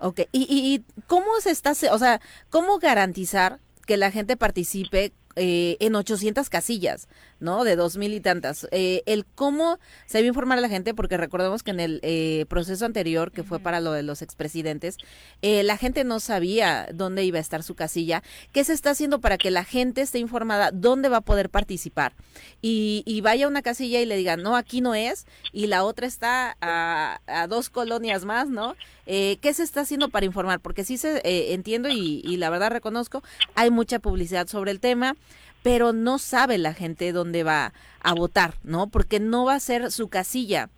Ok, 0.00 0.20
¿Y, 0.32 0.42
y, 0.48 0.74
y 0.74 0.84
cómo 1.06 1.26
se 1.40 1.50
está, 1.50 1.72
o 1.72 1.98
sea, 1.98 2.20
cómo 2.48 2.78
garantizar 2.78 3.58
que 3.86 3.96
la 3.98 4.10
gente 4.10 4.36
participe 4.36 5.12
eh, 5.36 5.76
en 5.80 5.94
800 5.94 6.48
casillas, 6.48 7.06
¿no? 7.40 7.64
De 7.64 7.76
dos 7.76 7.96
mil 7.96 8.14
y 8.14 8.20
tantas. 8.20 8.68
Eh, 8.70 9.02
el 9.06 9.26
cómo 9.26 9.78
se 10.06 10.18
debe 10.18 10.28
informar 10.28 10.58
a 10.58 10.60
la 10.60 10.68
gente, 10.68 10.94
porque 10.94 11.16
recordemos 11.16 11.62
que 11.62 11.72
en 11.72 11.80
el 11.80 12.00
eh, 12.02 12.46
proceso 12.48 12.84
anterior, 12.84 13.32
que 13.32 13.42
fue 13.42 13.58
para 13.58 13.80
lo 13.80 13.92
de 13.92 14.02
los 14.02 14.22
expresidentes, 14.22 14.96
eh, 15.42 15.62
la 15.62 15.76
gente 15.76 16.04
no 16.04 16.20
sabía 16.20 16.88
dónde 16.92 17.24
iba 17.24 17.38
a 17.38 17.40
estar 17.40 17.62
su 17.62 17.74
casilla. 17.74 18.22
¿Qué 18.52 18.62
se 18.64 18.72
está 18.72 18.90
haciendo 18.90 19.20
para 19.20 19.38
que 19.38 19.50
la 19.50 19.64
gente 19.64 20.02
esté 20.02 20.18
informada 20.18 20.70
dónde 20.72 21.08
va 21.08 21.18
a 21.18 21.22
poder 21.22 21.50
participar? 21.50 22.12
Y, 22.62 23.02
y 23.06 23.20
vaya 23.22 23.46
a 23.46 23.48
una 23.48 23.62
casilla 23.62 24.00
y 24.00 24.06
le 24.06 24.16
diga, 24.16 24.36
no, 24.36 24.56
aquí 24.56 24.80
no 24.80 24.94
es, 24.94 25.26
y 25.52 25.66
la 25.66 25.84
otra 25.84 26.06
está 26.06 26.56
a, 26.60 27.20
a 27.26 27.46
dos 27.46 27.70
colonias 27.70 28.24
más, 28.24 28.48
¿no? 28.48 28.76
Eh, 29.06 29.38
¿Qué 29.40 29.52
se 29.54 29.62
está 29.62 29.80
haciendo 29.80 30.08
para 30.08 30.26
informar? 30.26 30.60
Porque 30.60 30.84
sí 30.84 30.96
se 30.96 31.18
eh, 31.24 31.52
entiendo 31.54 31.88
y, 31.88 32.22
y 32.24 32.36
la 32.36 32.50
verdad 32.50 32.70
reconozco, 32.70 33.22
hay 33.54 33.70
mucha 33.70 33.98
publicidad 33.98 34.46
sobre 34.46 34.70
el 34.70 34.78
tema, 34.78 35.16
pero 35.62 35.92
no 35.92 36.18
sabe 36.18 36.58
la 36.58 36.74
gente 36.74 37.12
dónde 37.12 37.44
va 37.44 37.72
a 38.02 38.14
votar, 38.14 38.54
¿no? 38.62 38.86
Porque 38.88 39.20
no 39.20 39.44
va 39.44 39.54
a 39.54 39.60
ser 39.60 39.90
su 39.90 40.08
casilla. 40.08 40.70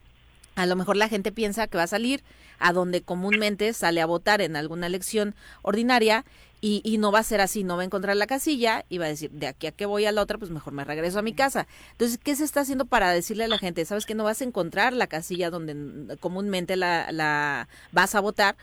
A 0.55 0.67
lo 0.67 0.77
mejor 0.77 0.97
la 0.97 1.09
gente 1.09 1.33
piensa 1.33 1.67
que 1.67 1.79
va 1.79 1.85
a 1.85 1.89
salir 1.89 2.23
a 2.59 2.73
donde 2.73 3.03
comúnmente 3.03 3.73
sale 3.73 4.01
a 4.01 4.07
votar 4.07 4.41
en 4.41 4.57
alguna 4.57 4.87
elección 4.87 5.35
ordinaria 5.63 6.25
y, 6.61 6.81
y 6.85 6.99
no 6.99 7.11
va 7.11 7.19
a 7.19 7.25
ser 7.25 7.41
así, 7.41 7.65
no 7.65 7.77
va 7.77 7.83
a 7.83 7.87
encontrar 7.87 8.17
la 8.17 8.29
casilla 8.29 8.85
y 8.89 8.99
va 8.99 9.07
a 9.07 9.09
decir, 9.09 9.31
de 9.33 9.49
aquí 9.49 9.67
a 9.67 9.73
que 9.73 9.85
voy 9.85 10.05
a 10.05 10.13
la 10.13 10.23
otra, 10.23 10.39
pues 10.39 10.51
mejor 10.51 10.73
me 10.73 10.85
regreso 10.85 11.19
a 11.19 11.23
mi 11.23 11.33
casa. 11.33 11.67
Entonces, 11.93 12.21
¿qué 12.23 12.37
se 12.37 12.45
está 12.45 12.61
haciendo 12.61 12.85
para 12.85 13.11
decirle 13.11 13.45
a 13.45 13.49
la 13.49 13.59
gente, 13.59 13.85
sabes 13.85 14.07
que 14.07 14.15
no 14.15 14.23
vas 14.23 14.41
a 14.41 14.45
encontrar 14.45 14.93
la 14.93 15.09
casilla 15.09 15.51
donde 15.51 16.17
comúnmente 16.19 16.77
la, 16.77 17.11
la 17.11 17.69
vas 17.91 18.15
a 18.15 18.21
votar, 18.21 18.55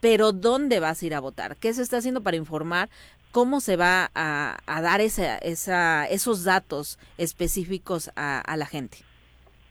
pero 0.00 0.32
dónde 0.32 0.78
vas 0.78 1.02
a 1.02 1.06
ir 1.06 1.14
a 1.14 1.20
votar? 1.20 1.56
¿Qué 1.56 1.72
se 1.72 1.80
está 1.80 1.96
haciendo 1.96 2.20
para 2.20 2.36
informar? 2.36 2.90
¿Cómo 3.32 3.60
se 3.60 3.76
va 3.76 4.10
a, 4.14 4.58
a 4.66 4.80
dar 4.82 5.00
esa, 5.00 5.38
esa, 5.38 6.06
esos 6.06 6.44
datos 6.44 6.98
específicos 7.18 8.10
a, 8.16 8.40
a 8.40 8.56
la 8.56 8.66
gente? 8.66 8.98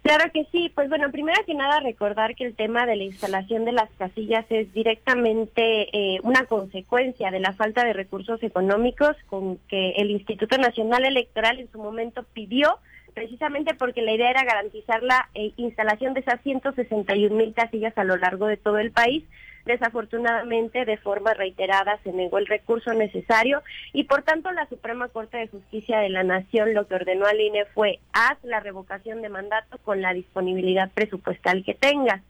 Claro 0.08 0.32
que 0.34 0.46
sí, 0.54 0.72
pues 0.74 0.88
bueno, 0.88 1.12
primero 1.12 1.38
que 1.46 1.54
nada 1.54 1.82
recordar 1.82 2.34
que 2.34 2.46
el 2.46 2.56
tema 2.56 2.86
de 2.86 2.96
la 2.96 3.04
instalación 3.04 3.66
de 3.66 3.74
las 3.74 3.90
casillas 3.98 4.46
es 4.48 4.72
directamente 4.72 5.90
eh, 5.92 6.22
una 6.24 6.46
consecuencia 6.46 7.30
de 7.30 7.42
la 7.42 7.52
falta 7.52 7.84
de 7.84 7.92
recursos 7.92 8.42
económicos 8.42 9.18
con 9.26 9.58
que 9.68 9.96
el 9.98 10.10
Instituto 10.12 10.58
Nacional 10.58 11.04
Electoral 11.04 11.60
en 11.60 11.70
su 11.74 11.78
momento 11.78 12.24
pidió, 12.32 12.80
precisamente 13.14 13.74
porque 13.74 14.02
la 14.02 14.14
idea 14.14 14.30
era 14.30 14.46
garantizar 14.46 15.04
la 15.04 15.28
eh, 15.36 15.52
instalación 15.58 16.14
de 16.14 16.22
esas 16.22 16.40
161 16.42 17.36
mil 17.36 17.54
casillas 17.54 17.98
a 17.98 18.06
lo 18.06 18.16
largo 18.16 18.48
de 18.48 18.56
todo 18.56 18.78
el 18.78 18.92
país. 18.92 19.26
Desafortunadamente, 19.68 20.86
de 20.86 20.96
forma 20.96 21.34
reiterada, 21.34 22.00
se 22.06 22.14
negó 22.14 22.38
el 22.38 22.48
recurso 22.48 22.94
necesario 22.94 23.62
y, 23.92 24.06
por 24.06 24.24
tanto, 24.24 24.50
la 24.52 24.66
Suprema 24.70 25.10
Corte 25.10 25.38
de 25.38 25.50
Justicia 25.50 26.00
de 26.00 26.10
la 26.10 26.24
Nación 26.24 26.74
lo 26.74 26.88
que 26.88 26.96
ordenó 26.96 27.26
al 27.26 27.42
INE 27.42 27.66
fue 27.74 28.00
haz 28.14 28.38
la 28.44 28.62
revocación 28.62 29.22
de 29.22 29.28
mandato 29.28 29.78
con 29.80 30.02
la 30.02 30.14
disponibilidad 30.14 30.90
presupuestal 30.92 31.66
que 31.66 31.74
tengas. 31.74 32.22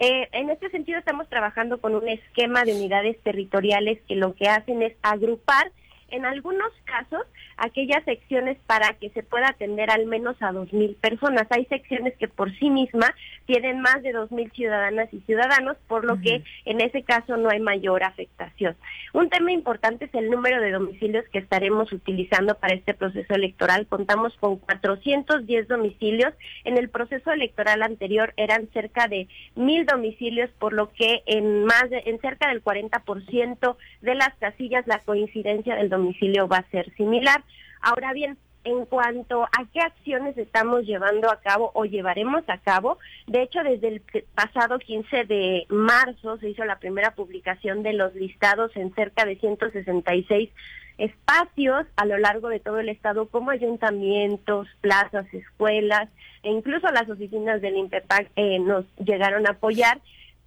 Eh, 0.00 0.28
en 0.32 0.50
este 0.50 0.68
sentido, 0.68 0.98
estamos 0.98 1.30
trabajando 1.30 1.80
con 1.80 1.94
un 1.94 2.08
esquema 2.08 2.64
de 2.64 2.74
unidades 2.74 3.18
territoriales 3.22 3.98
que 4.06 4.16
lo 4.16 4.34
que 4.34 4.48
hacen 4.48 4.82
es 4.82 4.92
agrupar 5.02 5.72
en 6.12 6.24
algunos 6.24 6.70
casos 6.84 7.22
aquellas 7.56 8.04
secciones 8.04 8.56
para 8.66 8.92
que 8.94 9.10
se 9.10 9.22
pueda 9.22 9.48
atender 9.48 9.90
al 9.90 10.06
menos 10.06 10.36
a 10.40 10.52
dos 10.52 10.72
mil 10.72 10.94
personas. 10.96 11.46
Hay 11.50 11.64
secciones 11.66 12.14
que 12.18 12.28
por 12.28 12.52
sí 12.58 12.70
mismas 12.70 13.10
tienen 13.46 13.80
más 13.80 14.02
de 14.02 14.12
dos 14.12 14.30
mil 14.30 14.50
ciudadanas 14.52 15.12
y 15.12 15.20
ciudadanos, 15.20 15.76
por 15.88 16.04
lo 16.04 16.20
que 16.20 16.42
en 16.64 16.80
ese 16.80 17.02
caso 17.02 17.36
no 17.36 17.50
hay 17.50 17.60
mayor 17.60 18.04
afectación. 18.04 18.76
Un 19.12 19.28
tema 19.28 19.52
importante 19.52 20.04
es 20.06 20.14
el 20.14 20.30
número 20.30 20.60
de 20.60 20.70
domicilios 20.70 21.24
que 21.32 21.38
estaremos 21.38 21.92
utilizando 21.92 22.54
para 22.54 22.74
este 22.74 22.94
proceso 22.94 23.34
electoral. 23.34 23.86
Contamos 23.86 24.34
con 24.38 24.56
410 24.58 25.68
domicilios. 25.68 26.32
En 26.64 26.78
el 26.78 26.88
proceso 26.88 27.30
electoral 27.32 27.82
anterior 27.82 28.32
eran 28.36 28.68
cerca 28.72 29.08
de 29.08 29.28
mil 29.54 29.86
domicilios, 29.86 30.50
por 30.58 30.72
lo 30.72 30.92
que 30.92 31.22
en 31.26 31.64
más 31.64 31.90
de, 31.90 32.02
en 32.06 32.20
cerca 32.20 32.48
del 32.48 32.62
40% 32.62 33.76
de 34.00 34.14
las 34.14 34.34
casillas 34.38 34.86
la 34.86 34.98
coincidencia 35.00 35.74
del 35.76 35.88
domicilio 36.02 36.48
va 36.48 36.58
a 36.58 36.70
ser 36.70 36.92
similar. 36.96 37.42
Ahora 37.80 38.12
bien, 38.12 38.36
en 38.64 38.84
cuanto 38.86 39.42
a 39.42 39.66
qué 39.72 39.80
acciones 39.80 40.36
estamos 40.38 40.84
llevando 40.84 41.30
a 41.30 41.40
cabo 41.40 41.70
o 41.74 41.84
llevaremos 41.84 42.42
a 42.48 42.58
cabo, 42.58 42.98
de 43.26 43.42
hecho 43.42 43.62
desde 43.62 43.88
el 43.88 44.02
pasado 44.34 44.78
15 44.78 45.24
de 45.24 45.66
marzo 45.68 46.38
se 46.38 46.50
hizo 46.50 46.64
la 46.64 46.78
primera 46.78 47.14
publicación 47.14 47.82
de 47.82 47.92
los 47.92 48.14
listados 48.14 48.70
en 48.76 48.94
cerca 48.94 49.24
de 49.24 49.36
166 49.36 50.50
espacios 50.98 51.86
a 51.96 52.04
lo 52.04 52.18
largo 52.18 52.48
de 52.48 52.60
todo 52.60 52.78
el 52.78 52.88
estado 52.88 53.26
como 53.26 53.50
ayuntamientos, 53.50 54.68
plazas, 54.80 55.26
escuelas 55.32 56.08
e 56.42 56.50
incluso 56.50 56.86
las 56.92 57.08
oficinas 57.08 57.60
del 57.62 57.76
INPEPAC 57.76 58.30
eh, 58.36 58.58
nos 58.60 58.84
llegaron 58.98 59.46
a 59.46 59.52
apoyar 59.52 60.00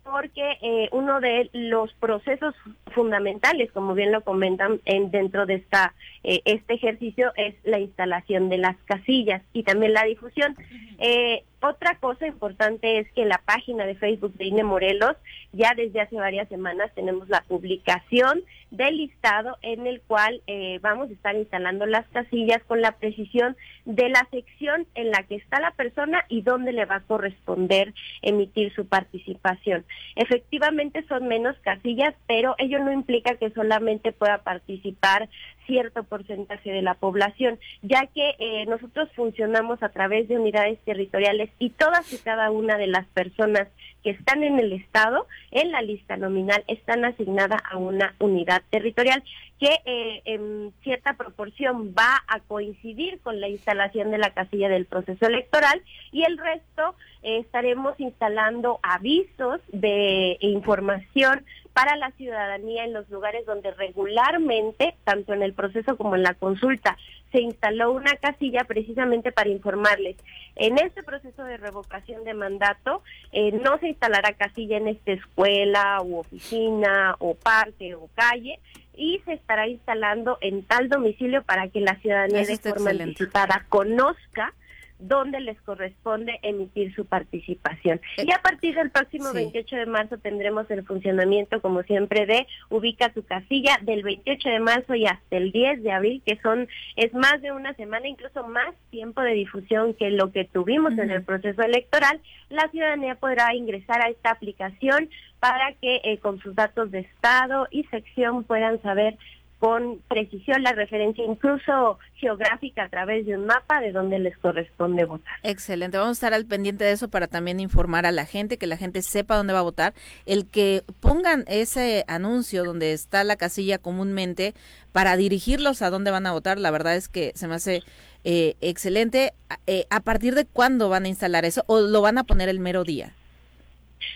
porque 0.06 0.58
eh, 0.62 0.88
uno 0.92 1.20
de 1.20 1.50
los 1.52 1.92
procesos 1.94 2.54
fundamentales, 2.94 3.72
como 3.72 3.96
bien 3.96 4.12
lo 4.12 4.22
comentan 4.22 4.80
en, 4.86 5.10
dentro 5.10 5.46
de 5.46 5.56
esta 5.56 5.94
eh, 6.24 6.42
este 6.46 6.76
ejercicio, 6.76 7.34
es 7.36 7.56
la 7.64 7.80
instalación 7.80 8.48
de 8.50 8.60
las 8.60 8.78
casillas 8.86 9.42
y 9.52 9.64
también 9.64 9.94
la 9.94 10.04
difusión. 10.04 10.56
Eh, 11.00 11.44
otra 11.68 11.98
cosa 12.00 12.28
importante 12.28 13.00
es 13.00 13.12
que 13.14 13.24
en 13.24 13.30
la 13.30 13.42
página 13.46 13.86
de 13.86 13.96
Facebook 13.96 14.34
de 14.36 14.46
INE 14.46 14.64
Morelos, 14.64 15.16
ya 15.52 15.74
desde 15.76 16.02
hace 16.02 16.16
varias 16.16 16.48
semanas 16.50 16.92
tenemos 16.96 17.30
la 17.30 17.42
publicación 17.42 18.44
del 18.72 18.98
listado 18.98 19.58
en 19.62 19.88
el 19.88 20.02
cual 20.02 20.42
eh, 20.48 20.80
vamos 20.82 21.10
a 21.10 21.14
estar 21.14 21.36
instalando 21.36 21.86
las 21.86 22.06
casillas 22.08 22.62
con 22.64 22.82
la 22.82 22.94
precisión 22.94 23.56
de 23.86 24.10
la 24.10 24.28
sección 24.32 24.88
en 24.96 25.12
la 25.12 25.24
que 25.24 25.36
está 25.36 25.60
la 25.60 25.72
persona 25.72 26.26
y 26.28 26.42
dónde 26.42 26.74
le 26.74 26.86
va 26.86 26.96
a 26.96 27.02
corresponder 27.02 27.94
emitir 28.22 28.74
su 28.74 28.88
participación. 28.88 29.86
Efectivamente 30.16 31.06
son 31.08 31.28
menos 31.28 31.56
casillas, 31.62 32.14
pero 32.28 32.56
ello 32.58 32.80
no 32.80 32.92
implica 32.92 33.36
que 33.36 33.52
solamente 33.52 34.12
pueda 34.12 34.40
participar 34.40 35.30
cierto 35.66 36.04
porcentaje 36.04 36.72
de 36.72 36.82
la 36.82 36.96
población, 36.96 37.60
ya 37.82 38.08
que 38.08 38.36
eh, 38.40 38.66
nosotros 38.68 39.10
funcionamos 39.16 39.82
a 39.82 39.90
través 39.90 40.28
de 40.28 40.38
unidades 40.38 40.80
territoriales 40.86 41.50
y 41.60 41.70
todas 41.72 42.12
y 42.14 42.18
cada 42.18 42.52
una 42.52 42.78
de 42.78 42.88
las 42.88 43.06
personas 43.08 43.68
que 44.06 44.12
están 44.12 44.44
en 44.44 44.60
el 44.60 44.72
Estado, 44.72 45.26
en 45.50 45.72
la 45.72 45.82
lista 45.82 46.16
nominal, 46.16 46.64
están 46.68 47.04
asignadas 47.06 47.60
a 47.68 47.78
una 47.78 48.14
unidad 48.20 48.62
territorial 48.70 49.24
que 49.60 49.80
eh, 49.86 50.22
en 50.26 50.72
cierta 50.84 51.14
proporción 51.14 51.96
va 51.98 52.22
a 52.28 52.40
coincidir 52.42 53.20
con 53.22 53.42
la 53.42 53.50
instalación 53.50 54.12
de 54.12 54.20
la 54.20 54.30
casilla 54.30 54.70
del 54.70 54.86
proceso 54.86 55.26
electoral 55.26 55.82
y 56.12 56.24
el 56.24 56.38
resto 56.38 56.94
eh, 57.24 57.40
estaremos 57.40 58.00
instalando 58.00 58.80
avisos 58.84 59.60
de 59.70 60.38
información 60.40 61.44
para 61.74 61.96
la 61.96 62.12
ciudadanía 62.12 62.86
en 62.86 62.94
los 62.94 63.10
lugares 63.10 63.46
donde 63.46 63.72
regularmente, 63.72 64.96
tanto 65.04 65.34
en 65.34 65.42
el 65.42 65.54
proceso 65.54 65.98
como 65.98 66.16
en 66.16 66.24
la 66.24 66.36
consulta, 66.36 66.96
se 67.34 67.42
instaló 67.42 67.92
una 67.92 68.16
casilla 68.16 68.64
precisamente 68.64 69.34
para 69.34 69.50
informarles. 69.50 70.16
En 70.56 70.78
este 70.78 71.04
proceso 71.04 71.44
de 71.44 71.58
revocación 71.58 72.24
de 72.24 72.34
mandato 72.34 73.04
eh, 73.34 73.52
no 73.52 73.78
se 73.80 73.90
instalará 73.96 74.34
casilla 74.34 74.78
en 74.78 74.90
esta 74.90 75.14
escuela 75.14 76.02
u 76.02 76.18
oficina 76.18 77.16
o 77.20 77.34
parque 77.36 77.96
o 77.96 78.10
calle 78.14 78.60
y 78.96 79.22
se 79.26 79.34
estará 79.34 79.68
instalando 79.68 80.38
en 80.42 80.64
tal 80.64 80.90
domicilio 80.90 81.44
para 81.44 81.68
que 81.70 81.82
la 81.82 81.96
ciudadanía 81.96 82.42
Eso 82.42 82.52
de 82.52 82.70
forma 82.70 82.92
anticipada 82.92 83.66
conozca 83.70 84.54
donde 85.00 85.40
les 85.40 85.60
corresponde 85.62 86.40
emitir 86.42 86.94
su 86.96 87.06
participación. 87.06 88.00
Y 88.18 88.32
a 88.32 88.42
partir 88.42 88.76
del 88.76 88.92
próximo 88.92 89.34
28 89.34 89.76
de 89.76 89.86
marzo 89.86 90.18
tendremos 90.18 90.70
el 90.72 90.86
funcionamiento, 90.86 91.62
como 91.62 91.84
siempre, 91.84 92.26
de 92.26 92.48
ubica 92.70 93.10
tu 93.10 93.24
casilla 93.24 93.78
del 93.82 94.04
28 94.04 94.50
de 94.50 94.60
marzo 94.60 94.96
y 94.96 95.06
hasta 95.06 95.38
el 95.38 95.52
10 95.52 95.84
de 95.84 95.92
abril, 95.92 96.22
que 96.26 96.40
son 96.42 96.68
es 96.96 97.14
más 97.14 97.42
de 97.42 97.52
una 97.52 97.74
semana, 97.74 98.08
incluso 98.08 98.48
más 98.48 98.74
tiempo 98.90 99.22
de 99.22 99.34
difusión 99.34 99.94
que 99.94 100.12
lo 100.12 100.32
que 100.32 100.46
tuvimos 100.46 100.98
en 100.98 101.12
el 101.12 101.24
proceso 101.24 101.62
electoral. 101.62 102.22
La 102.50 102.70
ciudadanía 102.70 103.16
podrá 103.16 103.54
ingresar 103.54 104.02
a 104.02 104.10
esta 104.10 104.32
aplicación 104.32 105.10
para 105.40 105.74
que 105.74 106.02
eh, 106.04 106.18
con 106.20 106.40
sus 106.40 106.56
datos 106.56 106.92
de 106.92 107.00
estado 107.00 107.68
y 107.70 107.84
sección 107.86 108.44
puedan 108.44 108.82
saber 108.82 109.18
con 109.66 110.00
precisión 110.08 110.62
la 110.62 110.74
referencia 110.74 111.26
incluso 111.26 111.98
geográfica 112.18 112.84
a 112.84 112.90
través 112.90 113.26
de 113.26 113.36
un 113.36 113.48
mapa 113.48 113.82
de 113.82 113.92
donde 113.92 114.20
les 114.20 114.38
corresponde 114.38 115.06
votar. 115.06 115.34
Excelente, 115.42 115.98
vamos 115.98 116.10
a 116.10 116.20
estar 116.20 116.36
al 116.36 116.46
pendiente 116.46 116.84
de 116.84 116.92
eso 116.92 117.10
para 117.10 117.26
también 117.26 117.60
informar 117.60 118.06
a 118.06 118.12
la 118.12 118.28
gente, 118.28 118.60
que 118.60 118.68
la 118.68 118.78
gente 118.78 119.02
sepa 119.02 119.36
dónde 119.36 119.54
va 119.54 119.60
a 119.60 119.64
votar. 119.64 119.96
El 120.28 120.46
que 120.46 120.84
pongan 121.00 121.46
ese 121.48 122.06
anuncio 122.08 122.64
donde 122.64 122.94
está 122.94 123.24
la 123.24 123.38
casilla 123.38 123.80
comúnmente 123.80 124.54
para 124.92 125.18
dirigirlos 125.18 125.82
a 125.82 125.90
dónde 125.90 126.12
van 126.12 126.28
a 126.28 126.32
votar, 126.32 126.60
la 126.60 126.70
verdad 126.70 126.96
es 126.96 127.10
que 127.10 127.32
se 127.34 127.48
me 127.48 127.56
hace 127.56 127.82
eh, 128.24 128.58
excelente. 128.62 129.34
Eh, 129.66 129.88
¿A 129.90 130.02
partir 130.02 130.36
de 130.36 130.46
cuándo 130.46 130.90
van 130.90 131.06
a 131.06 131.08
instalar 131.08 131.44
eso 131.44 131.64
o 131.66 131.82
lo 131.82 132.02
van 132.02 132.20
a 132.20 132.24
poner 132.24 132.50
el 132.50 132.60
mero 132.60 132.84
día? 132.84 133.14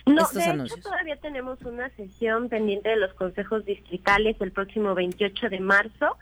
No, 0.05 0.27
de 0.33 0.63
hecho 0.65 0.77
todavía 0.77 1.15
tenemos 1.17 1.61
una 1.61 1.89
sesión 1.91 2.49
pendiente 2.49 2.89
de 2.89 2.97
los 2.97 3.13
consejos 3.13 3.65
distritales 3.65 4.35
el 4.39 4.51
próximo 4.51 4.95
28 4.95 5.49
de 5.49 5.59
marzo 5.59 6.17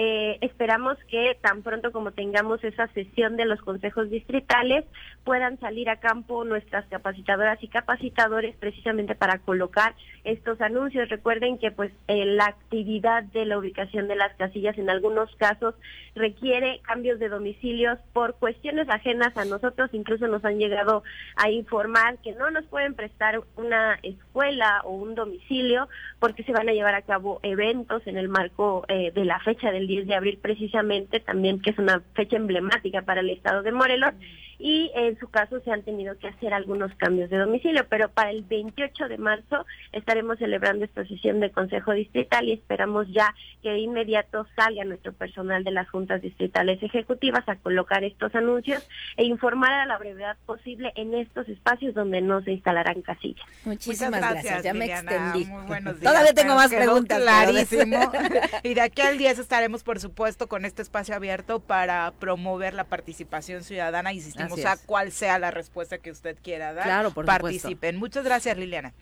eh, 0.00 0.38
esperamos 0.42 0.96
que 1.08 1.36
tan 1.40 1.64
pronto 1.64 1.90
como 1.90 2.12
tengamos 2.12 2.62
esa 2.62 2.86
sesión 2.92 3.36
de 3.36 3.46
los 3.46 3.60
consejos 3.62 4.08
distritales 4.08 4.84
puedan 5.24 5.58
salir 5.58 5.90
a 5.90 5.98
campo 5.98 6.44
nuestras 6.44 6.86
capacitadoras 6.86 7.60
y 7.64 7.66
capacitadores 7.66 8.54
precisamente 8.54 9.16
para 9.16 9.40
colocar 9.40 9.96
estos 10.22 10.60
anuncios. 10.60 11.08
Recuerden 11.08 11.58
que 11.58 11.72
pues 11.72 11.90
eh, 12.06 12.24
la 12.26 12.44
actividad 12.44 13.24
de 13.24 13.44
la 13.44 13.58
ubicación 13.58 14.06
de 14.06 14.14
las 14.14 14.32
casillas 14.36 14.78
en 14.78 14.88
algunos 14.88 15.34
casos 15.34 15.74
requiere 16.14 16.80
cambios 16.82 17.18
de 17.18 17.28
domicilios 17.28 17.98
por 18.12 18.36
cuestiones 18.36 18.88
ajenas 18.88 19.36
a 19.36 19.46
nosotros. 19.46 19.90
Incluso 19.92 20.28
nos 20.28 20.44
han 20.44 20.58
llegado 20.58 21.02
a 21.34 21.50
informar 21.50 22.18
que 22.18 22.36
no 22.36 22.52
nos 22.52 22.64
pueden 22.66 22.94
prestar 22.94 23.40
una 23.56 23.98
escuela 24.04 24.82
o 24.84 24.92
un 24.92 25.16
domicilio 25.16 25.88
porque 26.20 26.44
se 26.44 26.52
van 26.52 26.68
a 26.68 26.72
llevar 26.72 26.94
a 26.94 27.02
cabo 27.02 27.40
eventos 27.42 28.06
en 28.06 28.16
el 28.16 28.28
marco 28.28 28.84
eh, 28.86 29.10
de 29.12 29.24
la 29.24 29.40
fecha 29.40 29.72
de 29.72 29.87
el 29.88 29.96
10 29.96 30.06
de 30.06 30.14
abril 30.14 30.38
precisamente, 30.40 31.20
también 31.20 31.60
que 31.60 31.70
es 31.70 31.78
una 31.78 32.02
fecha 32.14 32.36
emblemática 32.36 33.02
para 33.02 33.20
el 33.20 33.30
estado 33.30 33.62
de 33.62 33.72
Morelos 33.72 34.12
y 34.58 34.90
en 34.94 35.18
su 35.18 35.28
caso 35.28 35.60
se 35.60 35.70
han 35.70 35.82
tenido 35.82 36.18
que 36.18 36.28
hacer 36.28 36.52
algunos 36.52 36.92
cambios 36.96 37.30
de 37.30 37.38
domicilio, 37.38 37.86
pero 37.88 38.08
para 38.10 38.30
el 38.30 38.42
28 38.42 39.08
de 39.08 39.18
marzo 39.18 39.64
estaremos 39.92 40.38
celebrando 40.38 40.84
esta 40.84 41.06
sesión 41.06 41.40
de 41.40 41.50
Consejo 41.50 41.92
Distrital 41.92 42.46
y 42.46 42.52
esperamos 42.52 43.06
ya 43.12 43.34
que 43.62 43.70
de 43.70 43.78
inmediato 43.78 44.46
salga 44.56 44.84
nuestro 44.84 45.12
personal 45.12 45.64
de 45.64 45.70
las 45.70 45.88
juntas 45.88 46.22
distritales 46.22 46.82
ejecutivas 46.82 47.48
a 47.48 47.56
colocar 47.56 48.02
estos 48.04 48.34
anuncios 48.34 48.86
e 49.16 49.24
informar 49.24 49.72
a 49.72 49.86
la 49.86 49.98
brevedad 49.98 50.36
posible 50.46 50.92
en 50.96 51.14
estos 51.14 51.48
espacios 51.48 51.94
donde 51.94 52.20
no 52.20 52.42
se 52.42 52.52
instalarán 52.52 53.02
casillas. 53.02 53.46
Muchísimas 53.64 54.20
gracias, 54.20 54.62
ya 54.62 54.74
me 54.74 54.86
extendí. 54.86 55.44
Muy 55.44 55.66
buenos 55.66 56.00
días. 56.00 56.12
Todavía 56.12 56.34
tengo 56.34 56.54
más 56.54 56.72
preguntas. 56.72 57.20
Clarísimo. 57.20 58.12
y 58.62 58.74
de 58.74 58.80
aquí 58.80 59.02
al 59.02 59.18
10 59.18 59.38
estaremos, 59.38 59.84
por 59.84 60.00
supuesto, 60.00 60.48
con 60.48 60.64
este 60.64 60.82
espacio 60.82 61.14
abierto 61.14 61.60
para 61.60 62.12
promover 62.18 62.74
la 62.74 62.84
participación 62.84 63.62
ciudadana 63.62 64.12
o 64.52 64.56
sea, 64.56 64.76
cuál 64.76 65.12
sea 65.12 65.38
la 65.38 65.50
respuesta 65.50 65.98
que 65.98 66.10
usted 66.10 66.36
quiera 66.42 66.72
dar, 66.72 66.84
claro, 66.84 67.10
participen. 67.12 67.96
Muchas 67.96 68.24
gracias, 68.24 68.56
Liliana. 68.56 68.94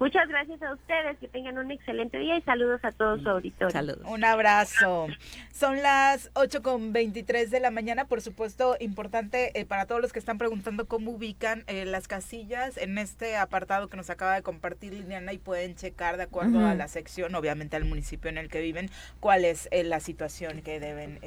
Muchas 0.00 0.28
gracias 0.28 0.62
a 0.62 0.72
ustedes, 0.72 1.18
que 1.18 1.28
tengan 1.28 1.58
un 1.58 1.70
excelente 1.70 2.16
día 2.16 2.38
y 2.38 2.40
saludos 2.40 2.80
a 2.84 2.90
todos 2.90 3.20
su 3.20 3.28
auditorio. 3.28 3.70
Saludos. 3.70 4.00
Un 4.08 4.24
abrazo. 4.24 5.08
Son 5.52 5.82
las 5.82 6.30
8 6.32 6.62
con 6.62 6.94
23 6.94 7.50
de 7.50 7.60
la 7.60 7.70
mañana, 7.70 8.06
por 8.06 8.22
supuesto, 8.22 8.78
importante 8.80 9.60
eh, 9.60 9.66
para 9.66 9.84
todos 9.84 10.00
los 10.00 10.14
que 10.14 10.18
están 10.18 10.38
preguntando 10.38 10.88
cómo 10.88 11.10
ubican 11.10 11.64
eh, 11.66 11.84
las 11.84 12.08
casillas 12.08 12.78
en 12.78 12.96
este 12.96 13.36
apartado 13.36 13.88
que 13.88 13.98
nos 13.98 14.08
acaba 14.08 14.36
de 14.36 14.42
compartir 14.42 14.94
Liliana 14.94 15.34
y 15.34 15.38
pueden 15.38 15.76
checar 15.76 16.16
de 16.16 16.22
acuerdo 16.22 16.66
a 16.66 16.74
la 16.74 16.88
sección, 16.88 17.34
obviamente 17.34 17.76
al 17.76 17.84
municipio 17.84 18.30
en 18.30 18.38
el 18.38 18.48
que 18.48 18.62
viven, 18.62 18.90
cuál 19.20 19.44
es 19.44 19.68
eh, 19.70 19.84
la 19.84 20.00
situación 20.00 20.62
que 20.62 20.80
deben 20.80 21.20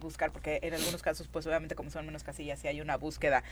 buscar, 0.00 0.32
porque 0.32 0.58
en 0.62 0.74
algunos 0.74 1.00
casos, 1.00 1.28
pues 1.28 1.46
obviamente 1.46 1.74
como 1.74 1.88
son 1.88 2.04
menos 2.04 2.24
casillas, 2.24 2.62
y 2.62 2.68
hay 2.68 2.82
una 2.82 2.98
búsqueda 2.98 3.42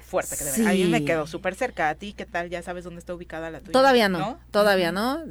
fuerte 0.00 0.36
que 0.38 0.44
deben. 0.44 0.68
A 0.68 0.72
mí 0.72 0.84
me 0.84 1.04
quedo 1.04 1.26
súper 1.26 1.54
cerca. 1.54 1.90
¿A 1.90 1.96
ti 1.96 2.14
qué 2.14 2.24
tal? 2.24 2.48
¿Ya 2.48 2.62
sabes 2.62 2.84
dónde 2.84 3.00
está 3.00 3.12
ubicada 3.12 3.50
la 3.50 3.60
tuya? 3.60 3.72
Todavía 3.72 4.05
no, 4.08 4.38
todavía 4.50 4.92
no, 4.92 5.22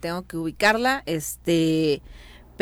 tengo 0.00 0.26
que 0.26 0.36
ubicarla, 0.36 1.02
este, 1.06 2.02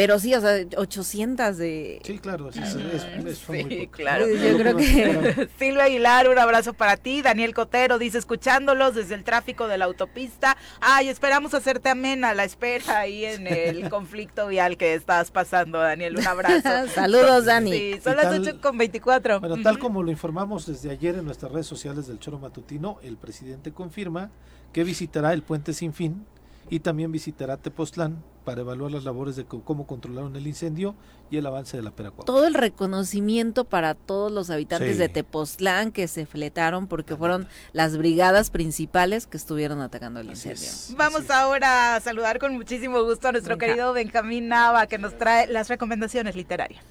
pero 0.01 0.19
sí, 0.19 0.35
o 0.35 0.41
sea, 0.41 0.65
800 0.79 1.59
de... 1.59 2.01
Sí, 2.05 2.19
claro, 2.21 2.49
es, 2.49 2.57
es, 2.57 3.39
sí, 3.39 3.89
claro. 3.89 4.27
Yo 4.29 4.57
creo 4.57 4.77
que... 4.77 5.49
Silvia 5.59 5.85
Aguilar, 5.85 6.29
un 6.29 6.39
abrazo 6.39 6.73
para 6.73 6.97
ti. 6.97 7.23
Daniel 7.23 7.53
Cotero 7.53 7.99
dice, 7.99 8.17
escuchándolos 8.17 8.95
desde 8.95 9.15
el 9.15 9.25
tráfico 9.25 9.67
de 9.69 9.79
la 9.79 9.87
autopista. 9.87 10.57
Ay, 10.81 11.09
esperamos 11.09 11.55
hacerte 11.55 11.91
amena 11.91 12.33
la 12.35 12.45
espera 12.45 13.01
ahí 13.01 13.25
en 13.25 13.47
el 13.47 13.89
conflicto 13.91 14.47
vial 14.47 14.77
que 14.77 14.95
estás 14.95 15.31
pasando, 15.33 15.79
Daniel. 15.79 16.17
Un 16.17 16.27
abrazo. 16.27 16.89
Saludos, 16.95 17.45
Dani. 17.45 17.73
Sí, 17.73 18.01
son 18.03 18.17
las 18.17 18.39
8 18.39 18.61
con 18.63 18.79
24. 18.79 19.41
Bueno, 19.41 19.61
tal 19.63 19.79
como 19.79 20.03
lo 20.03 20.11
informamos 20.11 20.67
desde 20.67 20.91
ayer 20.91 21.17
en 21.17 21.25
nuestras 21.25 21.53
redes 21.53 21.67
sociales 21.67 22.07
del 22.07 22.19
Choro 22.21 22.39
Matutino, 22.39 23.01
el 23.03 23.17
presidente 23.19 23.73
confirma 23.73 24.31
que 24.73 24.85
visitará 24.85 25.33
el 25.33 25.43
puente 25.43 25.73
sin 25.73 25.93
fin 25.93 26.25
y 26.71 26.81
también 26.81 27.11
visitará 27.13 27.57
Tepoztlán 27.57 28.23
para 28.45 28.63
evaluar 28.63 28.91
las 28.91 29.05
labores 29.05 29.37
de 29.37 29.45
cómo 29.45 29.87
controlaron 29.87 30.35
el 30.35 30.47
incendio 30.47 30.95
y 31.31 31.37
el 31.37 31.47
avance 31.47 31.77
de 31.77 31.83
la 31.83 31.91
Peracuá. 31.91 32.25
Todo 32.25 32.47
el 32.47 32.55
reconocimiento 32.55 33.65
para 33.65 33.95
todos 33.95 34.33
los 34.33 34.51
habitantes 34.51 34.97
de 34.97 35.09
Tepoztlán 35.09 35.93
que 35.93 36.09
se 36.09 36.27
fletaron 36.27 36.87
porque 36.87 37.17
fueron 37.17 37.47
las 37.73 37.99
brigadas 37.99 38.51
principales 38.51 39.27
que 39.27 39.37
estuvieron 39.37 39.81
atacando 39.81 40.21
el 40.21 40.31
incendio. 40.31 40.69
Vamos 40.97 41.31
ahora 41.31 41.97
a 41.97 42.01
saludar 42.01 42.39
con 42.39 42.55
muchísimo 42.55 43.03
gusto 43.05 43.29
a 43.29 43.33
nuestro 43.33 43.59
querido 43.59 43.93
Benjamín 43.93 44.49
Nava 44.49 44.87
que 44.87 44.99
nos 44.99 45.19
trae 45.19 45.47
las 45.47 45.69
recomendaciones 45.69 46.35
literarias. 46.35 46.83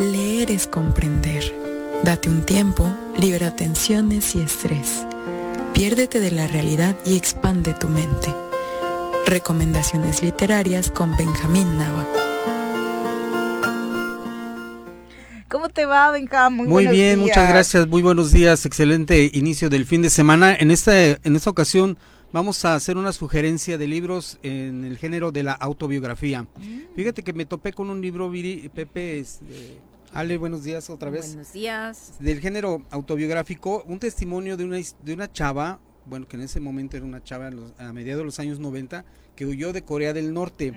Leer 0.00 0.50
es 0.50 0.66
comprender. 0.66 1.44
Date 2.02 2.28
un 2.28 2.44
tiempo, 2.44 2.84
libera 3.16 3.54
tensiones 3.54 4.34
y 4.34 4.40
estrés. 4.40 5.06
Piérdete 5.74 6.20
de 6.20 6.30
la 6.30 6.46
realidad 6.46 6.96
y 7.04 7.16
expande 7.16 7.74
tu 7.74 7.88
mente. 7.88 8.32
Recomendaciones 9.26 10.22
literarias 10.22 10.88
con 10.88 11.16
Benjamín 11.16 11.76
Nava. 11.76 12.06
¿Cómo 15.48 15.68
te 15.70 15.84
va, 15.84 16.12
Benjamín? 16.12 16.68
Muy, 16.68 16.86
bien, 16.86 17.18
muchas 17.18 17.48
gracias. 17.48 17.88
Muy 17.88 18.02
buenos 18.02 18.30
días. 18.30 18.64
Excelente 18.64 19.28
inicio 19.34 19.68
del 19.68 19.84
fin 19.84 20.00
de 20.00 20.10
semana. 20.10 20.54
En 20.54 20.70
esta, 20.70 20.96
en 20.96 21.34
esta 21.34 21.50
ocasión 21.50 21.98
vamos 22.30 22.64
a 22.64 22.76
hacer 22.76 22.96
una 22.96 23.12
sugerencia 23.12 23.76
de 23.76 23.88
libros 23.88 24.38
en 24.44 24.84
el 24.84 24.96
género 24.96 25.32
de 25.32 25.42
la 25.42 25.54
autobiografía. 25.54 26.42
Mm. 26.42 26.94
Fíjate 26.94 27.24
que 27.24 27.32
me 27.32 27.46
topé 27.46 27.72
con 27.72 27.90
un 27.90 28.00
libro, 28.00 28.30
Pepe, 28.72 29.18
este, 29.18 29.80
Ale, 30.14 30.38
buenos 30.38 30.62
días 30.62 30.90
otra 30.90 31.10
vez. 31.10 31.26
Buenos 31.26 31.52
días. 31.52 32.12
Del 32.20 32.40
género 32.40 32.82
autobiográfico, 32.90 33.82
un 33.88 33.98
testimonio 33.98 34.56
de 34.56 34.64
una, 34.64 34.78
de 35.02 35.12
una 35.12 35.32
chava, 35.32 35.80
bueno, 36.06 36.28
que 36.28 36.36
en 36.36 36.42
ese 36.42 36.60
momento 36.60 36.96
era 36.96 37.04
una 37.04 37.20
chava 37.24 37.50
a 37.78 37.92
mediados 37.92 38.20
de 38.20 38.24
los 38.24 38.38
años 38.38 38.60
90, 38.60 39.04
que 39.34 39.44
huyó 39.44 39.72
de 39.72 39.82
Corea 39.82 40.12
del 40.12 40.32
Norte. 40.32 40.72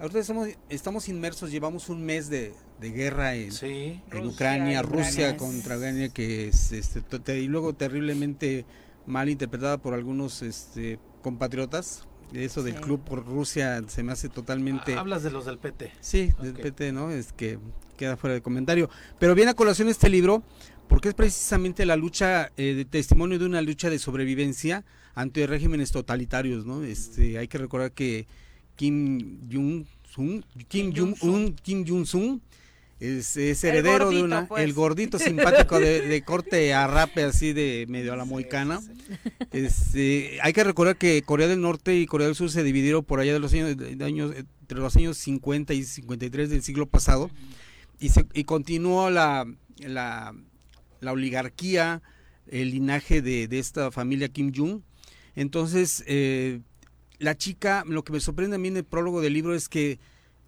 Ahorita 0.00 0.18
estamos, 0.18 0.48
estamos 0.68 1.08
inmersos, 1.08 1.52
llevamos 1.52 1.88
un 1.88 2.04
mes 2.04 2.28
de, 2.28 2.52
guerra 2.80 3.36
en, 3.36 3.52
en 3.62 4.26
Ucrania, 4.26 4.82
Rusia 4.82 5.36
contra 5.36 5.76
Ucrania, 5.76 6.08
que 6.08 6.48
es, 6.48 6.72
este, 6.72 7.38
y 7.38 7.46
luego 7.46 7.74
terriblemente 7.74 8.64
mal 9.06 9.28
interpretada 9.28 9.78
por 9.78 9.94
algunos 9.94 10.42
este, 10.42 10.98
compatriotas. 11.22 12.08
Eso 12.32 12.62
del 12.62 12.76
club 12.76 13.02
por 13.02 13.24
Rusia 13.24 13.82
se 13.88 14.02
me 14.02 14.12
hace 14.12 14.28
totalmente... 14.28 14.94
Hablas 14.94 15.22
de 15.22 15.30
los 15.30 15.46
del 15.46 15.58
PT. 15.58 15.92
Sí, 16.00 16.32
del 16.40 16.54
PT, 16.54 16.92
¿no? 16.92 17.10
Es 17.10 17.32
que 17.32 17.58
queda 17.96 18.16
fuera 18.16 18.34
de 18.34 18.40
comentario. 18.40 18.88
Pero 19.18 19.34
viene 19.34 19.50
a 19.50 19.54
colación 19.54 19.88
este 19.88 20.08
libro 20.08 20.42
porque 20.88 21.08
es 21.08 21.14
precisamente 21.14 21.86
la 21.86 21.96
lucha, 21.96 22.50
eh, 22.56 22.74
de 22.74 22.84
testimonio 22.84 23.38
de 23.38 23.46
una 23.46 23.62
lucha 23.62 23.90
de 23.90 23.98
sobrevivencia 23.98 24.84
ante 25.14 25.46
regímenes 25.46 25.92
totalitarios, 25.92 26.66
¿no? 26.66 26.82
Este, 26.82 27.38
hay 27.38 27.46
que 27.46 27.58
recordar 27.58 27.92
que 27.92 28.26
Kim 28.74 29.38
Jong-un, 29.50 30.44
Kim 30.66 30.92
Jong-un, 30.96 31.54
Kim 31.62 31.84
Jong-un 31.86 32.42
es, 33.00 33.64
heredero 33.64 34.10
de 34.10 34.22
una, 34.22 34.46
pues. 34.46 34.62
el 34.62 34.74
gordito 34.74 35.18
simpático 35.18 35.80
de, 35.80 36.22
corte 36.26 36.74
a 36.74 36.86
rape 36.86 37.24
así 37.24 37.52
de 37.52 37.86
medio 37.88 38.12
a 38.12 38.16
la 38.16 38.24
moicana. 38.24 38.80
Este, 39.52 40.38
hay 40.42 40.52
que 40.52 40.62
recordar 40.62 40.96
que 40.96 41.22
Corea 41.22 41.48
del 41.48 41.60
Norte 41.60 41.96
y 41.96 42.06
Corea 42.06 42.26
del 42.26 42.36
Sur 42.36 42.50
se 42.50 42.62
dividieron 42.62 43.02
por 43.02 43.20
allá 43.20 43.32
de 43.32 43.40
los 43.40 43.52
años, 43.52 43.76
de 43.76 44.04
años 44.04 44.32
entre 44.60 44.78
los 44.78 44.94
años 44.96 45.16
50 45.16 45.74
y 45.74 45.82
53 45.82 46.50
del 46.50 46.62
siglo 46.62 46.86
pasado 46.86 47.30
y, 47.98 48.10
se, 48.10 48.26
y 48.32 48.44
continuó 48.44 49.10
la, 49.10 49.46
la, 49.78 50.34
la 51.00 51.12
oligarquía, 51.12 52.02
el 52.46 52.70
linaje 52.70 53.22
de, 53.22 53.48
de 53.48 53.58
esta 53.58 53.90
familia 53.90 54.28
Kim 54.28 54.52
Jong. 54.54 54.82
Entonces, 55.36 56.04
eh, 56.06 56.60
la 57.18 57.36
chica, 57.36 57.84
lo 57.86 58.02
que 58.02 58.12
me 58.12 58.20
sorprende 58.20 58.56
a 58.56 58.58
mí 58.58 58.68
en 58.68 58.78
el 58.78 58.84
prólogo 58.84 59.20
del 59.20 59.34
libro 59.34 59.54
es 59.54 59.68
que 59.68 59.98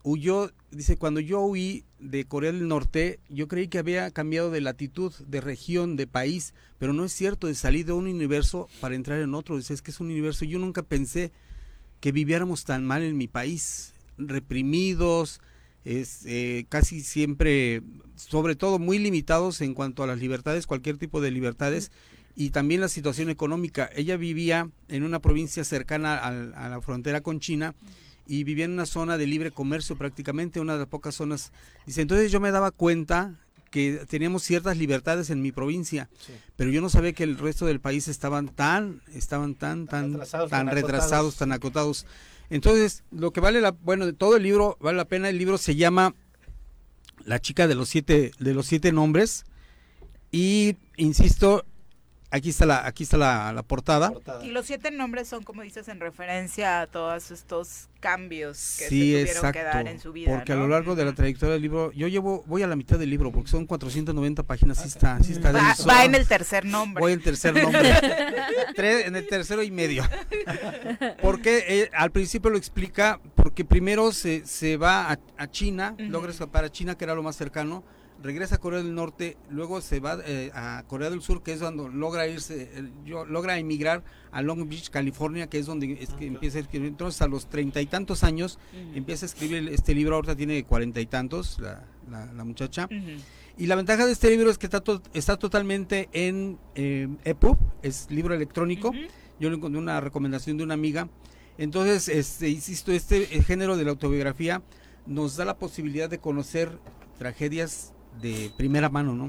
huyó, 0.03 0.51
dice, 0.71 0.97
cuando 0.97 1.21
yo 1.21 1.41
huí 1.41 1.85
de 1.99 2.25
Corea 2.25 2.53
del 2.53 2.69
Norte, 2.69 3.21
yo 3.29 3.49
creí 3.49 3.69
que 3.69 3.79
había 3.79 4.11
cambiado 4.11 4.51
de 4.51 4.61
latitud, 4.61 5.13
de 5.27 5.41
región, 5.41 5.97
de 5.97 6.07
país, 6.07 6.55
pero 6.79 6.93
no 6.93 7.05
es 7.05 7.13
cierto, 7.13 7.47
de 7.47 7.55
salir 7.55 7.87
de 7.87 7.93
un 7.93 8.07
universo 8.07 8.69
para 8.81 8.95
entrar 8.95 9.21
en 9.21 9.35
otro, 9.35 9.57
dice, 9.57 9.75
es 9.75 9.83
que 9.83 9.91
es 9.91 10.01
un 10.01 10.09
universo, 10.09 10.45
yo 10.45 10.59
nunca 10.59 10.83
pensé 10.83 11.33
que 12.01 12.13
viviéramos 12.13 12.65
tan 12.65 12.85
mal 12.85 13.03
en 13.03 13.17
mi 13.17 13.29
país, 13.29 13.95
reprimidos, 14.19 15.41
eh, 15.85 16.65
casi 16.69 17.01
siempre, 17.01 17.83
sobre 18.17 18.57
todo 18.57 18.79
muy 18.79 18.99
limitados 18.99 19.61
en 19.61 19.75
cuanto 19.75 20.03
a 20.03 20.07
las 20.07 20.19
libertades, 20.19 20.67
cualquier 20.67 20.97
tipo 20.97 21.21
de 21.21 21.31
libertades, 21.31 21.91
y 22.35 22.51
también 22.51 22.81
la 22.81 22.89
situación 22.89 23.31
económica. 23.31 23.91
Ella 23.95 24.17
vivía 24.17 24.71
en 24.89 25.03
una 25.03 25.21
provincia 25.21 25.65
cercana 25.65 26.17
a, 26.17 26.69
la 26.69 26.81
frontera 26.81 27.21
con 27.21 27.41
China 27.41 27.75
y 28.27 28.45
vivía 28.45 28.65
en 28.65 28.73
una 28.73 28.87
zona 28.87 29.19
de 29.19 29.27
libre 29.27 29.51
comercio 29.51 29.97
prácticamente, 29.97 30.61
una 30.61 30.75
de 30.75 30.81
las 30.81 30.89
pocas 30.89 31.15
zonas. 31.15 31.53
Dice, 31.87 32.03
entonces 32.03 32.31
yo 32.31 32.41
me 32.41 32.51
daba 32.51 32.71
cuenta 32.71 33.35
que 33.71 34.05
teníamos 34.09 34.43
ciertas 34.43 34.77
libertades 34.77 35.31
en 35.31 35.41
mi 35.41 35.51
provincia, 35.51 36.11
pero 36.57 36.71
yo 36.71 36.83
no 36.83 36.91
sabía 36.91 37.15
que 37.15 37.25
el 37.25 37.39
resto 37.39 37.65
del 37.65 37.81
país 37.81 38.07
estaban 38.07 38.49
tan, 38.49 39.01
estaban 39.15 39.55
tan, 39.55 39.87
tan, 39.87 40.13
retrasados, 40.13 40.51
tan 40.51 40.67
tan 40.67 40.75
retrasados, 40.75 41.11
acotados. 41.11 41.37
tan 41.37 41.53
acotados. 41.53 42.07
Entonces, 42.51 43.03
lo 43.11 43.33
que 43.33 43.41
vale 43.41 43.63
la, 43.63 43.71
bueno, 43.71 44.05
de 44.05 44.13
todo 44.13 44.37
el 44.37 44.43
libro 44.43 44.77
vale 44.79 44.99
la 44.99 45.07
pena. 45.07 45.31
El 45.31 45.39
libro 45.39 45.57
se 45.57 45.75
llama 45.75 46.15
La 47.25 47.41
chica 47.41 47.67
de 47.67 47.75
los 47.75 47.89
siete, 47.89 48.33
de 48.39 48.53
los 48.53 48.67
siete 48.67 48.93
nombres 48.93 49.47
y 50.31 50.77
insisto, 50.97 51.65
aquí 52.33 52.49
está 52.51 52.67
la, 52.67 52.85
aquí 52.87 53.05
está 53.05 53.17
la, 53.17 53.53
la 53.53 53.63
portada. 53.63 54.13
Y 54.43 54.49
los 54.49 54.67
siete 54.67 54.91
nombres 54.91 55.29
son, 55.29 55.45
como 55.45 55.63
dices, 55.63 55.87
en 55.89 56.01
referencia 56.01 56.81
a 56.81 56.87
todos 56.89 57.31
estos 57.31 57.89
cambios 58.01 58.77
que 58.79 58.89
Sí, 58.89 59.13
se 59.13 59.19
tuvieron 59.21 59.27
exacto. 59.29 59.59
que 59.59 59.65
dar 59.65 59.87
en 59.87 60.01
su 60.01 60.13
vida. 60.13 60.33
porque 60.35 60.53
a 60.53 60.57
lo 60.57 60.67
largo 60.67 60.97
de 60.97 61.05
la 61.05 61.13
trayectoria 61.13 61.53
del 61.53 61.63
libro, 61.63 61.93
yo 61.93 62.09
llevo, 62.09 62.43
voy 62.49 62.63
a 62.63 62.67
la 62.67 62.75
mitad 62.75 62.99
del 62.99 63.11
libro, 63.11 63.31
porque 63.31 63.49
son 63.51 63.65
490 63.67 64.43
páginas, 64.43 64.79
sí 64.79 64.89
está, 64.89 65.23
sí 65.23 65.33
está 65.33 65.53
Va, 65.53 66.05
en 66.05 66.15
el 66.17 66.27
tercer 66.27 66.65
nombre. 66.65 67.01
Voy 67.01 67.13
en 67.13 67.19
el 67.21 67.25
tercer 67.25 67.55
nombre. 67.63 67.93
Tres- 68.75 69.07
en 69.07 69.15
el 69.15 69.27
tercero 69.29 69.63
y 69.63 69.71
medio. 69.71 70.03
Porque 71.21 71.65
eh, 71.69 71.91
al 71.95 72.11
principio 72.11 72.51
lo 72.51 72.57
explica, 72.59 73.21
porque 73.37 73.65
primero 73.65 74.13
se, 74.13 74.45
se 74.47 74.77
va 74.77 75.11
a, 75.13 75.19
a 75.37 75.51
China, 75.51 75.95
Ujú. 75.99 76.11
logra 76.11 76.31
escapar 76.33 76.65
a 76.65 76.71
China, 76.71 76.97
que 76.97 77.05
era 77.05 77.15
lo 77.15 77.23
más 77.23 77.37
cercano, 77.37 77.85
regresa 78.23 78.55
a 78.55 78.59
Corea 78.59 78.83
del 78.83 78.95
Norte, 78.95 79.37
luego 79.51 79.81
se 79.81 80.01
va 80.01 80.19
eh, 80.25 80.51
a 80.55 80.85
Corea 80.87 81.11
del 81.11 81.23
Sur, 81.23 81.43
que 81.43 81.53
es 81.53 81.61
cuando 81.61 81.89
logra 81.89 82.27
irse, 82.29 82.71
eh, 82.73 82.91
yo, 83.05 83.25
logra 83.27 83.59
emigrar 83.59 84.05
a 84.31 84.43
Long 84.43 84.69
Beach, 84.69 84.91
California, 84.91 85.49
que 85.49 85.59
es 85.59 85.67
donde 85.67 85.99
es 86.01 86.11
que 86.11 86.27
empieza 86.27 86.59
a 86.59 86.61
escribir. 86.63 86.89
Entonces 86.89 87.21
a 87.23 87.27
los 87.27 87.49
treinta 87.49 87.81
y 87.81 87.87
tantos 87.87 88.23
años 88.25 88.59
empieza 88.95 89.27
a 89.27 89.29
escribir 89.29 89.69
este 89.73 89.95
libro, 89.95 90.15
ahorita 90.17 90.37
tiene 90.37 90.63
cuarenta 90.65 91.01
y 91.01 91.07
tantos 91.07 91.59
la, 91.59 91.85
la- 92.11 92.33
la 92.33 92.45
muchacha. 92.45 92.89
Y 93.59 93.67
la 93.67 93.75
ventaja 93.77 94.07
de 94.07 94.13
este 94.13 94.31
libro 94.31 94.51
es 94.51 94.57
que 94.57 94.67
está, 94.67 94.81
to- 94.81 95.03
está 95.13 95.37
totalmente 95.37 96.09
en 96.13 96.59
eh, 96.75 97.09
EPUB, 97.25 97.59
es 97.83 98.07
libro 98.11 98.35
electrónico. 98.35 98.93
Yo 99.41 99.51
le 99.51 99.57
encontré 99.57 99.79
una 99.79 100.01
recomendación 100.01 100.57
de 100.57 100.65
una 100.65 100.75
amiga. 100.75 101.09
Entonces, 101.59 102.09
este, 102.09 102.49
insisto, 102.49 102.93
este 102.93 103.37
eh, 103.37 103.43
género 103.43 103.77
de 103.77 103.85
la 103.85 103.91
autobiografía 103.91 104.63
nos 105.07 105.37
da 105.37 105.45
la 105.45 105.59
posibilidad 105.59 106.09
de 106.09 106.19
conocer 106.19 106.79
tragedias 107.19 107.93
de 108.21 108.53
primera 108.57 108.89
mano, 108.89 109.15
¿no? 109.15 109.27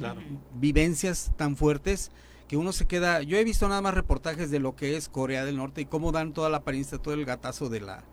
Vivencias 0.56 1.32
tan 1.38 1.56
fuertes 1.56 2.12
que 2.48 2.58
uno 2.58 2.72
se 2.74 2.86
queda. 2.86 3.22
Yo 3.24 3.38
he 3.38 3.44
visto 3.44 3.68
nada 3.68 3.82
más 3.82 3.94
reportajes 3.94 4.52
de 4.52 4.60
lo 4.60 4.76
que 4.76 4.98
es 4.98 5.10
Corea 5.10 5.46
del 5.46 5.58
Norte 5.58 5.82
y 5.82 5.86
cómo 5.86 6.12
dan 6.12 6.34
toda 6.34 6.50
la 6.50 6.58
apariencia, 6.58 6.98
todo 6.98 7.14
el 7.14 7.26
gatazo 7.26 7.70
de 7.70 7.82
la 7.82 8.04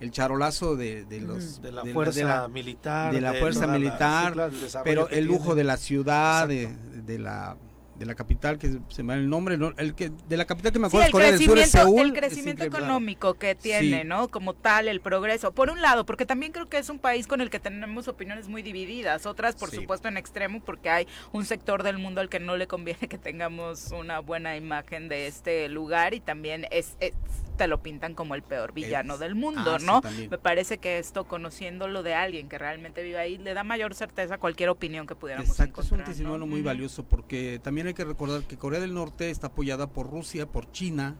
el 0.00 0.12
charolazo 0.12 0.76
de, 0.76 1.04
de 1.04 1.20
los 1.20 1.60
De 1.60 1.72
la 1.72 1.84
fuerza 1.84 2.48
militar, 2.48 3.12
de 3.12 3.20
la 3.20 3.32
de 3.32 3.40
fuerza 3.40 3.66
la- 3.66 3.72
militar 3.74 4.28
sí, 4.28 4.32
claro, 4.32 4.52
el 4.54 4.60
desarrollo 4.62 4.84
pero 5.06 5.08
el 5.10 5.24
lujo 5.26 5.44
tiene. 5.44 5.54
de 5.56 5.64
la 5.64 5.76
ciudad 5.76 6.48
de, 6.48 6.74
de 7.04 7.18
la 7.18 7.56
de 8.00 8.06
la 8.06 8.14
capital 8.14 8.58
que 8.58 8.78
se 8.88 9.02
me 9.02 9.08
va 9.12 9.20
el 9.20 9.28
nombre 9.28 9.58
¿no? 9.58 9.74
el 9.76 9.94
que 9.94 10.10
de 10.26 10.36
la 10.38 10.46
capital 10.46 10.72
que 10.72 10.78
me 10.78 10.88
Sí, 10.88 10.96
acuerdo 10.96 11.04
el 11.04 11.08
es 11.08 11.12
Corea 11.12 11.32
del 11.32 11.44
Sur 11.46 11.58
es 11.58 11.70
Seúl 11.70 12.00
el 12.06 12.12
crecimiento 12.14 12.64
económico 12.64 13.34
que 13.34 13.54
tiene, 13.54 14.00
Sí. 14.02 14.08
¿no? 14.08 14.28
Como 14.28 14.54
tal, 14.54 14.88
el 14.88 15.02
progreso. 15.02 15.52
Por 15.52 15.68
un 15.68 15.82
lado, 15.82 16.06
porque 16.06 16.24
también 16.24 16.50
creo 16.52 16.66
que 16.66 16.78
es 16.78 16.88
un 16.88 16.98
país 16.98 17.26
con 17.26 17.42
el 17.42 17.50
que 17.50 17.60
tenemos 17.60 18.08
opiniones 18.08 18.48
muy 18.48 18.62
divididas. 18.62 19.26
Otras, 19.26 19.54
por 19.54 19.68
Sí. 19.70 19.76
supuesto, 19.76 20.08
en 20.08 20.16
extremo, 20.16 20.60
porque 20.64 20.88
hay 20.88 21.06
un 21.32 21.44
sector 21.44 21.82
del 21.82 21.98
mundo 21.98 22.22
al 22.22 22.30
que 22.30 22.40
no 22.40 22.56
le 22.56 22.66
conviene 22.66 23.00
que 23.08 23.18
tengamos 23.18 23.90
una 23.92 24.20
buena 24.20 24.56
imagen 24.56 25.08
de 25.10 25.26
este 25.26 25.68
lugar 25.68 26.14
y 26.14 26.20
también 26.20 26.66
es, 26.70 26.96
es- 27.00 27.12
te 27.60 27.66
lo 27.68 27.82
pintan 27.82 28.14
como 28.14 28.34
el 28.34 28.42
peor 28.42 28.72
villano 28.72 29.14
Es- 29.14 29.20
del 29.20 29.34
mundo, 29.34 29.72
ah, 29.74 29.78
¿no? 29.82 30.00
Me 30.30 30.38
parece 30.38 30.78
que 30.78 30.98
esto, 30.98 31.24
conociéndolo 31.24 32.02
de 32.02 32.14
alguien 32.14 32.48
que 32.48 32.56
realmente 32.56 33.02
vive 33.02 33.18
ahí, 33.18 33.36
le 33.36 33.52
da 33.52 33.64
mayor 33.64 33.94
certeza 33.94 34.36
a 34.36 34.38
cualquier 34.38 34.70
opinión 34.70 35.06
que 35.06 35.14
pudiéramos 35.14 35.50
Exacto, 35.50 35.82
es 35.82 35.92
un 35.92 36.02
testimonio 36.02 36.46
muy 36.46 36.62
valioso 36.62 37.04
porque 37.04 37.60
también 37.62 37.86
hay 37.86 37.92
que 37.92 38.06
recordar 38.06 38.44
que 38.44 38.56
Corea 38.56 38.80
del 38.80 38.94
Norte 38.94 39.28
está 39.28 39.48
apoyada 39.48 39.88
por 39.88 40.08
Rusia, 40.10 40.46
por 40.46 40.72
China, 40.72 41.16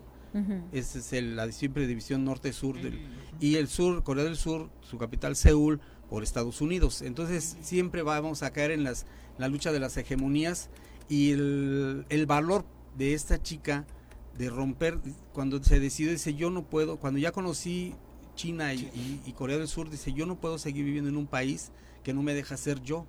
esa 0.72 0.98
es 1.00 1.12
el- 1.12 1.36
la 1.36 1.52
siempre 1.52 1.86
división 1.86 2.24
norte-sur 2.24 2.80
del 2.80 3.06
y 3.38 3.56
el 3.56 3.68
sur, 3.68 4.02
Corea 4.02 4.24
del 4.24 4.36
Sur, 4.36 4.70
su 4.80 4.96
capital 4.96 5.36
Seúl, 5.36 5.78
por 6.08 6.22
Estados 6.22 6.62
Unidos. 6.62 7.02
Entonces 7.02 7.58
siempre 7.60 8.00
vamos 8.00 8.42
a 8.42 8.50
caer 8.50 8.70
en 8.70 8.82
las, 8.82 9.04
la 9.36 9.48
lucha 9.48 9.72
de 9.72 9.80
las 9.80 9.94
hegemonías 9.98 10.70
y 11.10 11.32
el, 11.32 12.06
el 12.08 12.24
valor 12.24 12.64
de 12.96 13.12
esta 13.12 13.42
chica 13.42 13.84
de 14.40 14.48
romper, 14.48 14.98
cuando 15.34 15.62
se 15.62 15.78
decidió, 15.80 16.10
dice 16.12 16.32
yo 16.34 16.50
no 16.50 16.64
puedo, 16.64 16.96
cuando 16.96 17.18
ya 17.20 17.30
conocí 17.30 17.94
China 18.36 18.72
y, 18.72 18.78
y- 18.78 19.20
y 19.26 19.32
Corea 19.34 19.58
del 19.58 19.68
Sur, 19.68 19.90
dice 19.90 20.14
yo 20.14 20.24
no 20.24 20.40
puedo 20.40 20.56
seguir 20.58 20.84
viviendo 20.86 21.10
en 21.10 21.16
un 21.18 21.26
país 21.26 21.72
que 22.02 22.14
no 22.14 22.22
me 22.22 22.32
deja 22.32 22.56
ser 22.56 22.80
yo. 22.82 23.06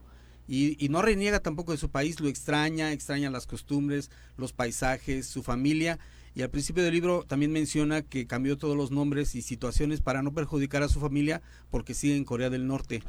Y, 0.47 0.75
y 0.83 0.89
no 0.89 1.01
reniega 1.01 1.39
tampoco 1.39 1.71
de 1.71 1.77
su 1.77 1.89
país, 1.89 2.19
lo 2.19 2.27
extraña, 2.27 2.91
extraña 2.91 3.29
las 3.29 3.47
costumbres, 3.47 4.11
los 4.35 4.51
paisajes, 4.51 5.25
su 5.25 5.41
familia. 5.41 5.99
Y 6.35 6.41
al 6.41 6.49
principio 6.49 6.83
del 6.83 6.93
libro 6.93 7.23
también 7.25 7.53
menciona 7.53 8.01
que 8.01 8.27
cambió 8.27 8.57
todos 8.57 8.75
los 8.75 8.91
nombres 8.91 9.33
y 9.35 9.41
situaciones 9.41 10.01
para 10.01 10.21
no 10.23 10.33
perjudicar 10.33 10.83
a 10.83 10.89
su 10.89 10.99
familia 10.99 11.41
porque 11.69 11.93
sigue 11.93 12.17
en 12.17 12.25
Corea 12.25 12.49
del 12.49 12.67
Norte. 12.67 13.01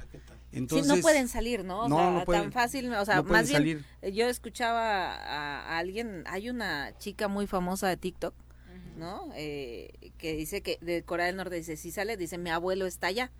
Entonces, 0.52 0.86
sí, 0.90 0.94
no 0.96 1.00
pueden 1.02 1.28
salir, 1.28 1.64
¿no? 1.64 1.80
O 1.84 1.88
No, 1.88 1.96
sea, 1.96 2.10
no 2.10 2.24
pueden. 2.24 2.42
tan 2.44 2.52
fácil, 2.52 2.92
o 2.92 3.04
sea, 3.04 3.16
No 3.16 3.22
más 3.24 3.48
bien, 3.48 3.56
salir. 4.02 4.14
yo 4.14 4.28
escuchaba 4.28 5.14
a, 5.14 5.78
alguien, 5.78 6.24
hay 6.26 6.50
una 6.50 6.96
chica 6.98 7.28
muy 7.28 7.46
famosa 7.46 7.88
de 7.88 7.96
TikTok, 7.96 8.34
¿no? 8.96 9.30
Eh, 9.34 10.12
que 10.18 10.34
dice 10.34 10.60
que 10.62 10.78
de 10.82 11.02
Corea 11.04 11.26
del 11.26 11.36
Norte, 11.36 11.56
dice, 11.56 11.76
si 11.76 11.90
sale, 11.90 12.16
dice, 12.16 12.36
mi 12.38 12.50
abuelo 12.50 12.86
está 12.86 13.06
allá. 13.08 13.30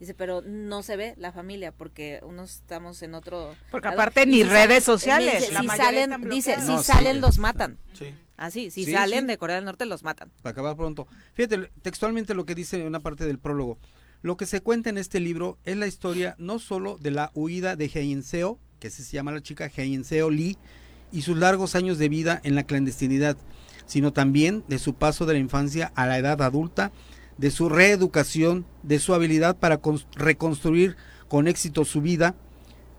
Dice, 0.00 0.12
pero 0.12 0.42
no 0.42 0.82
se 0.82 0.96
ve 0.98 1.14
la 1.16 1.32
familia 1.32 1.72
porque 1.72 2.20
unos 2.22 2.56
estamos 2.56 3.00
en 3.02 3.14
otro... 3.14 3.54
Porque 3.70 3.86
lado. 3.88 3.98
aparte 3.98 4.26
ni 4.26 4.38
si 4.38 4.42
redes 4.44 4.84
sociales, 4.84 5.40
dice, 5.40 5.52
la 5.54 5.60
si 5.60 5.66
mayoría 5.66 5.86
salen, 5.86 6.12
están 6.12 6.28
dice, 6.30 6.60
si 6.60 6.76
sí. 6.78 6.84
salen 6.84 7.20
los 7.22 7.38
matan. 7.38 7.78
Sí. 7.94 8.14
Así, 8.36 8.70
si 8.70 8.84
Sí, 8.84 8.92
salen 8.92 9.20
sí. 9.20 9.26
de 9.28 9.38
Corea 9.38 9.56
del 9.56 9.64
Norte 9.64 9.86
los 9.86 10.02
matan. 10.02 10.30
para 10.42 10.50
acabar 10.52 10.76
pronto. 10.76 11.08
Fíjate, 11.32 11.70
textualmente 11.80 12.34
lo 12.34 12.44
que 12.44 12.54
dice 12.54 12.86
una 12.86 13.00
parte 13.00 13.24
del 13.24 13.38
prólogo. 13.38 13.78
Lo 14.26 14.36
que 14.36 14.46
se 14.46 14.60
cuenta 14.60 14.90
en 14.90 14.98
este 14.98 15.20
libro 15.20 15.56
es 15.64 15.76
la 15.76 15.86
historia 15.86 16.34
no 16.36 16.58
solo 16.58 16.98
de 17.00 17.12
la 17.12 17.30
huida 17.34 17.76
de 17.76 17.88
Seo, 18.24 18.58
que 18.80 18.90
se 18.90 19.04
llama 19.04 19.30
la 19.30 19.40
chica 19.40 19.70
Seo 19.70 20.30
Lee, 20.30 20.58
y 21.12 21.22
sus 21.22 21.36
largos 21.38 21.76
años 21.76 21.96
de 21.98 22.08
vida 22.08 22.40
en 22.42 22.56
la 22.56 22.64
clandestinidad, 22.64 23.36
sino 23.86 24.12
también 24.12 24.64
de 24.66 24.80
su 24.80 24.94
paso 24.94 25.26
de 25.26 25.34
la 25.34 25.38
infancia 25.38 25.92
a 25.94 26.08
la 26.08 26.18
edad 26.18 26.42
adulta, 26.42 26.90
de 27.38 27.52
su 27.52 27.68
reeducación, 27.68 28.66
de 28.82 28.98
su 28.98 29.14
habilidad 29.14 29.56
para 29.58 29.80
cons- 29.80 30.06
reconstruir 30.16 30.96
con 31.28 31.46
éxito 31.46 31.84
su 31.84 32.00
vida, 32.00 32.34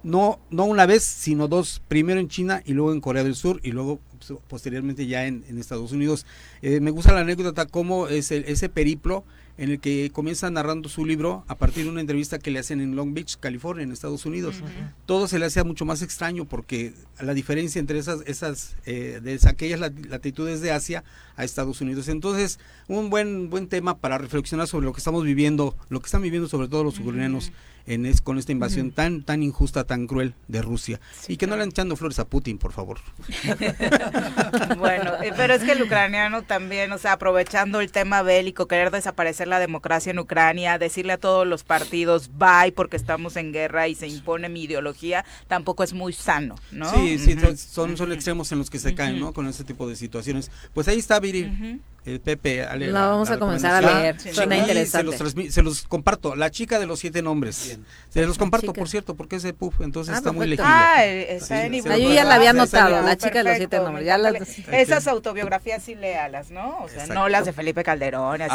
no, 0.04 0.40
no 0.50 0.64
una 0.64 0.86
vez, 0.86 1.04
sino 1.04 1.50
dos, 1.50 1.82
primero 1.90 2.22
en 2.22 2.30
China 2.30 2.62
y 2.64 2.72
luego 2.72 2.94
en 2.94 3.02
Corea 3.02 3.26
del 3.26 3.36
Sur 3.36 3.60
y 3.64 3.74
luego 3.74 4.00
pues, 4.18 4.40
posteriormente 4.48 5.08
ya 5.08 5.26
en, 5.26 5.44
en 5.50 5.58
Estados 5.58 5.92
Unidos. 5.92 6.26
Eh, 6.62 6.80
me 6.80 6.92
gusta 6.92 7.12
la 7.12 7.20
anécdota 7.20 7.66
cómo 7.66 8.08
es 8.08 8.32
el- 8.32 8.46
ese 8.46 8.70
periplo 8.70 9.26
en 9.58 9.72
el 9.72 9.80
que 9.80 10.12
comienza 10.14 10.50
narrando 10.52 10.88
su 10.90 11.06
libro 11.06 11.44
a 11.48 11.56
partir 11.56 11.84
de 11.86 11.90
una 11.90 12.02
entrevista 12.02 12.38
que 12.40 12.52
le 12.52 12.60
hacen 12.60 12.80
en 12.80 12.96
Long 12.96 13.14
Beach, 13.14 13.38
California, 13.40 13.84
en 13.84 13.92
Estados 13.92 14.26
Unidos. 14.26 14.58
Todo 15.06 15.28
se 15.28 15.40
le 15.40 15.46
hacía 15.46 15.64
mucho 15.64 15.84
más 15.86 16.02
extraño 16.02 16.46
porque 16.46 16.94
la 17.20 17.34
diferencia 17.34 17.80
entre 17.80 17.98
esas, 17.98 18.20
esas 18.28 18.76
eh, 18.86 19.20
de 19.24 19.40
aquellas 19.48 19.80
lat- 19.80 20.06
latitudes 20.08 20.62
de 20.62 20.72
Asia 20.72 21.04
a 21.36 21.44
Estados 21.44 21.82
Unidos. 21.82 22.08
Entonces, 22.08 22.60
un 22.88 23.10
buen, 23.10 23.50
buen 23.50 23.68
tema 23.68 23.98
para 23.98 24.18
reflexionar 24.18 24.68
sobre 24.68 24.86
lo 24.86 24.94
que 24.94 25.00
estamos 25.00 25.24
viviendo, 25.24 25.76
lo 25.90 26.00
que 26.02 26.06
están 26.06 26.22
viviendo 26.22 26.48
sobre 26.48 26.68
todo 26.68 26.84
los 26.84 27.00
ucranianos 27.00 27.52
en 27.88 28.06
es, 28.06 28.22
con 28.22 28.38
esta 28.38 28.52
invasión 28.52 28.92
tan, 28.92 29.24
tan 29.24 29.42
injusta, 29.42 29.86
tan 29.86 30.08
cruel 30.08 30.36
de 30.48 30.62
Rusia. 30.62 31.00
y 31.28 31.38
que 31.38 31.48
no 31.48 31.56
le 31.56 31.64
han 31.64 31.70
echando 31.70 31.96
flores 31.96 32.20
a 32.20 32.28
Putin, 32.28 32.58
por 32.58 32.74
favor. 32.74 33.00
Bueno, 34.78 35.14
eh, 35.24 35.32
pero 35.36 35.54
es 35.54 35.64
que 35.64 35.72
el 35.72 35.82
ucraniano 35.82 36.44
también, 36.44 36.92
o 36.92 36.98
sea, 36.98 37.14
aprovechando 37.14 37.80
el 37.80 37.92
tema 37.92 38.22
bélico, 38.22 38.68
querer 38.68 38.92
desaparecer 38.92 39.48
la 39.48 39.60
democracia 39.60 40.12
en 40.12 40.20
Ucrania, 40.20 40.78
decirle 40.78 41.14
a 41.14 41.18
todos 41.18 41.48
los 41.48 41.64
partidos 41.64 42.30
bye 42.38 42.72
porque 42.76 42.98
estamos 42.98 43.36
en 43.38 43.54
guerra 43.54 43.88
y 43.88 43.96
se 43.96 44.08
impone 44.08 44.50
mi 44.50 44.64
ideología, 44.64 45.26
tampoco 45.48 45.84
es 45.84 45.94
muy 45.94 46.14
sano, 46.14 46.56
¿no? 46.72 46.92
Sí, 46.94 47.18
sí, 47.18 47.36
son, 47.56 47.98
son 47.98 48.12
extremos 48.12 48.52
en 48.52 48.60
los 48.60 48.70
que 48.70 48.80
se 48.80 48.94
caen, 48.94 49.20
¿no? 49.20 49.34
Con 49.34 49.48
ese 49.48 49.64
tipo 49.64 49.88
de 49.88 49.96
situaciones. 49.96 50.52
Pues 50.74 50.88
ahí 50.88 51.00
está, 51.00 51.20
Viri 51.20 51.82
el 52.08 52.22
Pepe. 52.22 52.66
La 52.78 53.08
vamos 53.08 53.30
a 53.30 53.38
comenzar 53.38 53.84
a 53.84 54.00
leer. 54.00 54.20
Suena 54.34 54.58
interesante. 54.58 55.18
Se 55.52 55.62
los, 55.62 55.82
comparto. 55.84 56.36
La 56.36 56.50
chica 56.50 56.80
de 56.80 56.86
los 56.86 57.00
siete 57.00 57.22
nombres. 57.22 57.80
Se 58.10 58.26
los 58.26 58.38
comparto, 58.38 58.74
por 58.74 58.88
cierto, 58.88 59.16
porque 59.16 59.36
es 59.36 59.44
de 59.44 59.54
PUF, 59.54 59.82
entonces 59.82 60.14
ah, 60.14 60.18
está 60.18 60.32
muy 60.32 60.48
legible. 60.48 60.72
Ah, 60.72 61.06
está 61.06 61.66
en 61.66 61.74
sí, 61.74 61.82
Yo 61.84 62.12
ya 62.12 62.24
la 62.24 62.36
había 62.36 62.54
notado, 62.54 63.02
la 63.02 63.18
chica 63.18 63.40
de 63.40 63.44
los 63.44 63.58
siete 63.58 63.78
nombres. 63.80 64.06
Ya 64.06 64.18
las... 64.18 64.36
Esas 64.72 65.08
autobiografías 65.08 65.84
sí 65.84 65.96
léalas, 65.96 66.50
¿no? 66.50 66.80
O 66.80 66.90
sea, 66.90 67.08
no 67.08 67.28
las 67.28 67.46
de 67.46 67.54
Felipe 67.54 67.84
Calderón, 67.84 68.42
así, 68.42 68.54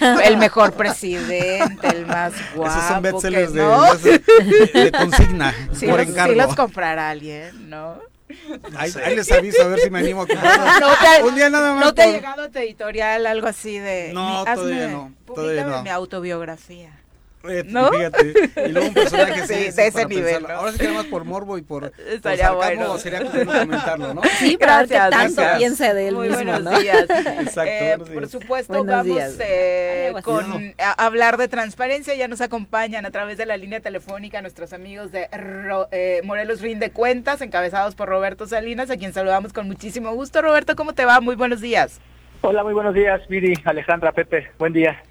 ah. 0.00 0.18
el 0.24 0.38
mejor 0.38 0.72
presidente, 0.72 1.88
el 1.88 2.06
más 2.06 2.32
guapo. 2.54 2.70
Esos 2.78 2.88
son 2.88 3.02
bestsellers 3.02 3.52
de, 3.52 4.92
consigna, 4.92 5.54
por 5.88 6.00
encargo. 6.00 6.32
Sí 6.32 6.38
los 6.38 6.54
comprará 6.54 7.10
alguien, 7.10 7.68
¿no? 7.68 7.98
Ahí, 8.76 8.92
les 9.16 9.30
aviso 9.32 9.62
a 9.62 9.68
ver 9.68 9.80
si 9.80 9.90
me 9.90 10.00
animo 10.00 10.22
a. 10.22 10.26
No 10.80 10.88
te, 10.88 11.24
un 11.24 11.34
día 11.34 11.50
nada 11.50 11.74
más. 11.74 11.84
¿No 11.84 11.94
te 11.94 12.02
ha 12.02 12.12
llegado 12.12 12.50
tu 12.50 12.58
editorial 12.58 13.26
algo 13.26 13.46
así 13.46 13.78
de. 13.78 14.12
No, 14.12 14.44
todavía 14.44 14.88
no. 14.88 15.12
Todavía 15.26 15.64
no. 15.64 15.82
mi 15.82 15.90
autobiografía. 15.90 16.92
¿No? 17.66 17.90
Fíjate. 17.90 18.34
Y 18.66 18.68
luego 18.72 18.88
un 18.88 18.94
personaje 18.94 19.46
sí, 19.46 19.70
de 19.70 19.86
ese 19.86 20.06
nivel. 20.06 20.46
Ahora 20.46 20.72
sí 20.72 20.78
que 20.78 20.88
más 20.88 21.06
por 21.06 21.24
morbo 21.24 21.58
y 21.58 21.62
por, 21.62 21.92
Estaría 22.08 22.48
por 22.48 22.56
bueno. 22.56 22.98
sería 22.98 23.24
comentarlo, 23.24 24.14
¿no? 24.14 24.22
Sí, 24.38 24.56
gracias. 24.58 25.10
tanto 25.10 25.42
piensa 25.56 25.94
de 25.94 26.08
él 26.08 26.14
Muy 26.14 26.28
mismo, 26.28 26.44
buenos 26.44 26.62
¿no? 26.62 26.78
días. 26.78 27.02
Exacto. 27.08 27.62
Eh, 27.62 27.96
días. 27.96 28.10
Por 28.10 28.28
supuesto, 28.28 28.84
vamos 28.84 29.18
eh, 29.40 30.12
con 30.22 30.74
a 30.78 31.06
hablar 31.06 31.36
de 31.36 31.48
transparencia. 31.48 32.14
Ya 32.14 32.28
nos 32.28 32.40
acompañan 32.40 33.06
a 33.06 33.10
través 33.10 33.38
de 33.38 33.46
la 33.46 33.56
línea 33.56 33.80
telefónica 33.80 34.40
nuestros 34.42 34.72
amigos 34.72 35.12
de 35.12 35.28
eh, 35.90 36.20
Morelos 36.24 36.60
Rinde 36.60 36.90
Cuentas, 36.90 37.40
encabezados 37.40 37.94
por 37.94 38.08
Roberto 38.08 38.46
Salinas, 38.46 38.90
a 38.90 38.96
quien 38.96 39.12
saludamos 39.12 39.52
con 39.52 39.66
muchísimo 39.66 40.12
gusto. 40.14 40.42
Roberto, 40.42 40.76
¿cómo 40.76 40.92
te 40.92 41.04
va? 41.04 41.20
Muy 41.20 41.36
buenos 41.36 41.60
días. 41.60 42.00
Hola, 42.40 42.62
muy 42.62 42.72
buenos 42.72 42.94
días, 42.94 43.20
Viri, 43.28 43.54
Alejandra, 43.64 44.12
Pepe. 44.12 44.50
Buen 44.58 44.72
día. 44.72 45.02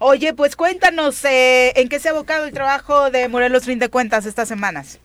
Oye, 0.00 0.32
pues 0.32 0.54
cuéntanos 0.54 1.24
eh, 1.24 1.72
en 1.74 1.88
qué 1.88 1.98
se 1.98 2.08
ha 2.08 2.12
abocado 2.12 2.44
el 2.44 2.52
trabajo 2.52 3.10
de 3.10 3.28
Morelos 3.28 3.64
Fin 3.64 3.80
de 3.80 3.88
Cuentas 3.88 4.26
estas 4.26 4.46
semanas. 4.46 5.00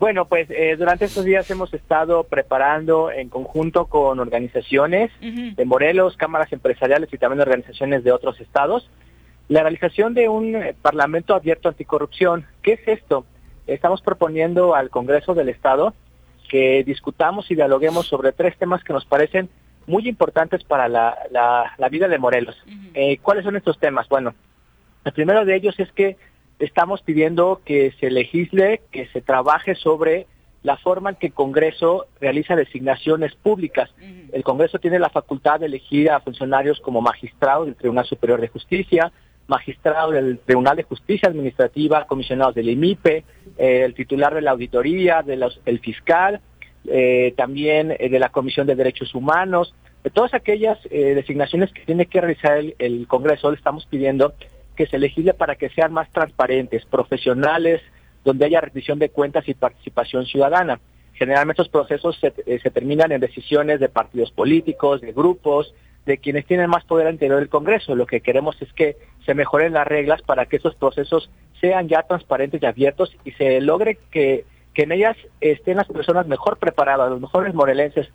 Bueno, 0.00 0.26
pues 0.26 0.48
eh, 0.50 0.74
durante 0.76 1.04
estos 1.04 1.24
días 1.24 1.48
hemos 1.50 1.72
estado 1.72 2.24
preparando 2.24 3.12
en 3.12 3.28
conjunto 3.28 3.86
con 3.86 4.18
organizaciones 4.18 5.10
de 5.20 5.64
Morelos, 5.64 6.16
cámaras 6.16 6.52
empresariales 6.52 7.12
y 7.12 7.18
también 7.18 7.40
organizaciones 7.40 8.02
de 8.02 8.12
otros 8.12 8.40
estados, 8.40 8.90
la 9.48 9.62
realización 9.62 10.14
de 10.14 10.28
un 10.28 10.54
eh, 10.56 10.74
Parlamento 10.80 11.34
abierto 11.34 11.68
anticorrupción. 11.68 12.44
¿Qué 12.62 12.72
es 12.74 12.80
esto? 12.86 13.24
Estamos 13.66 14.02
proponiendo 14.02 14.74
al 14.74 14.90
Congreso 14.90 15.34
del 15.34 15.48
Estado 15.48 15.94
que 16.48 16.82
discutamos 16.84 17.50
y 17.50 17.54
dialoguemos 17.54 18.06
sobre 18.06 18.32
tres 18.32 18.56
temas 18.56 18.82
que 18.82 18.92
nos 18.92 19.04
parecen 19.04 19.48
muy 19.88 20.06
importantes 20.06 20.62
para 20.62 20.86
la, 20.88 21.16
la, 21.30 21.88
vida 21.88 22.06
de 22.06 22.18
Morelos. 22.18 22.56
Eh, 22.94 23.18
¿Cuáles 23.18 23.44
son 23.44 23.56
estos 23.56 23.78
temas? 23.78 24.08
Bueno, 24.08 24.34
el 25.04 25.12
primero 25.12 25.44
de 25.44 25.56
ellos 25.56 25.74
es 25.80 25.90
que 25.92 26.16
estamos 26.58 27.02
pidiendo 27.02 27.62
que 27.64 27.92
se 27.98 28.10
legisle, 28.10 28.82
que 28.92 29.06
se 29.08 29.22
trabaje 29.22 29.74
sobre 29.74 30.26
la 30.62 30.76
forma 30.76 31.10
en 31.10 31.16
que 31.16 31.28
el 31.28 31.32
Congreso 31.32 32.06
realiza 32.20 32.54
designaciones 32.54 33.34
públicas. 33.34 33.90
El 34.32 34.44
Congreso 34.44 34.78
tiene 34.78 34.98
la 34.98 35.08
facultad 35.08 35.60
de 35.60 35.66
elegir 35.66 36.10
a 36.10 36.20
funcionarios 36.20 36.80
como 36.80 37.00
magistrado 37.00 37.64
del 37.64 37.76
Tribunal 37.76 38.04
Superior 38.06 38.40
de 38.40 38.48
Justicia, 38.48 39.10
magistrado 39.46 40.10
del 40.10 40.40
Tribunal 40.40 40.76
de 40.76 40.82
Justicia 40.82 41.28
Administrativa, 41.28 42.06
comisionados 42.06 42.54
del 42.54 42.68
IMIPE, 42.68 43.24
eh, 43.56 43.82
el 43.84 43.94
titular 43.94 44.34
de 44.34 44.42
la 44.42 44.50
auditoría, 44.50 45.22
de 45.22 45.36
los, 45.36 45.60
el 45.64 45.78
fiscal, 45.78 46.40
eh, 46.90 47.34
también 47.36 47.94
eh, 47.98 48.08
de 48.08 48.18
la 48.18 48.30
Comisión 48.30 48.66
de 48.66 48.74
Derechos 48.74 49.14
Humanos, 49.14 49.74
de 50.04 50.10
todas 50.10 50.34
aquellas 50.34 50.78
eh, 50.90 51.14
designaciones 51.14 51.72
que 51.72 51.84
tiene 51.84 52.06
que 52.06 52.20
realizar 52.20 52.62
el, 52.78 53.06
Congreso, 53.06 53.50
le 53.50 53.56
estamos 53.56 53.86
pidiendo 53.86 54.34
que 54.76 54.86
se 54.86 54.98
legisle 54.98 55.34
para 55.34 55.56
que 55.56 55.70
sean 55.70 55.92
más 55.92 56.10
transparentes, 56.12 56.84
profesionales, 56.86 57.80
donde 58.24 58.46
haya 58.46 58.60
rendición 58.60 58.98
de 58.98 59.10
cuentas 59.10 59.48
y 59.48 59.54
participación 59.54 60.26
ciudadana. 60.26 60.80
Generalmente 61.14 61.62
estos 61.62 61.72
procesos 61.72 62.16
se, 62.20 62.32
se, 62.58 62.70
terminan 62.70 63.10
en 63.10 63.20
decisiones 63.20 63.80
de 63.80 63.88
partidos 63.88 64.30
políticos, 64.30 65.00
de 65.00 65.12
grupos, 65.12 65.74
de 66.06 66.18
quienes 66.18 66.46
tienen 66.46 66.70
más 66.70 66.84
poder 66.84 67.08
al 67.08 67.14
interior 67.14 67.40
del 67.40 67.48
Congreso. 67.48 67.96
Lo 67.96 68.06
que 68.06 68.20
queremos 68.20 68.60
es 68.62 68.72
que 68.72 68.96
se 69.26 69.34
mejoren 69.34 69.72
las 69.72 69.86
reglas 69.86 70.22
para 70.22 70.46
que 70.46 70.56
esos 70.56 70.74
procesos 70.76 71.28
sean 71.60 71.88
ya 71.88 72.02
transparentes 72.04 72.62
y 72.62 72.66
abiertos 72.66 73.16
y 73.24 73.32
se 73.32 73.60
logre 73.60 73.98
que 74.10 74.44
que 74.78 74.84
en 74.84 74.92
ellas 74.92 75.16
estén 75.40 75.76
las 75.76 75.88
personas 75.88 76.28
mejor 76.28 76.56
preparadas, 76.56 77.10
los 77.10 77.20
mejores 77.20 77.52
morelenses, 77.52 78.08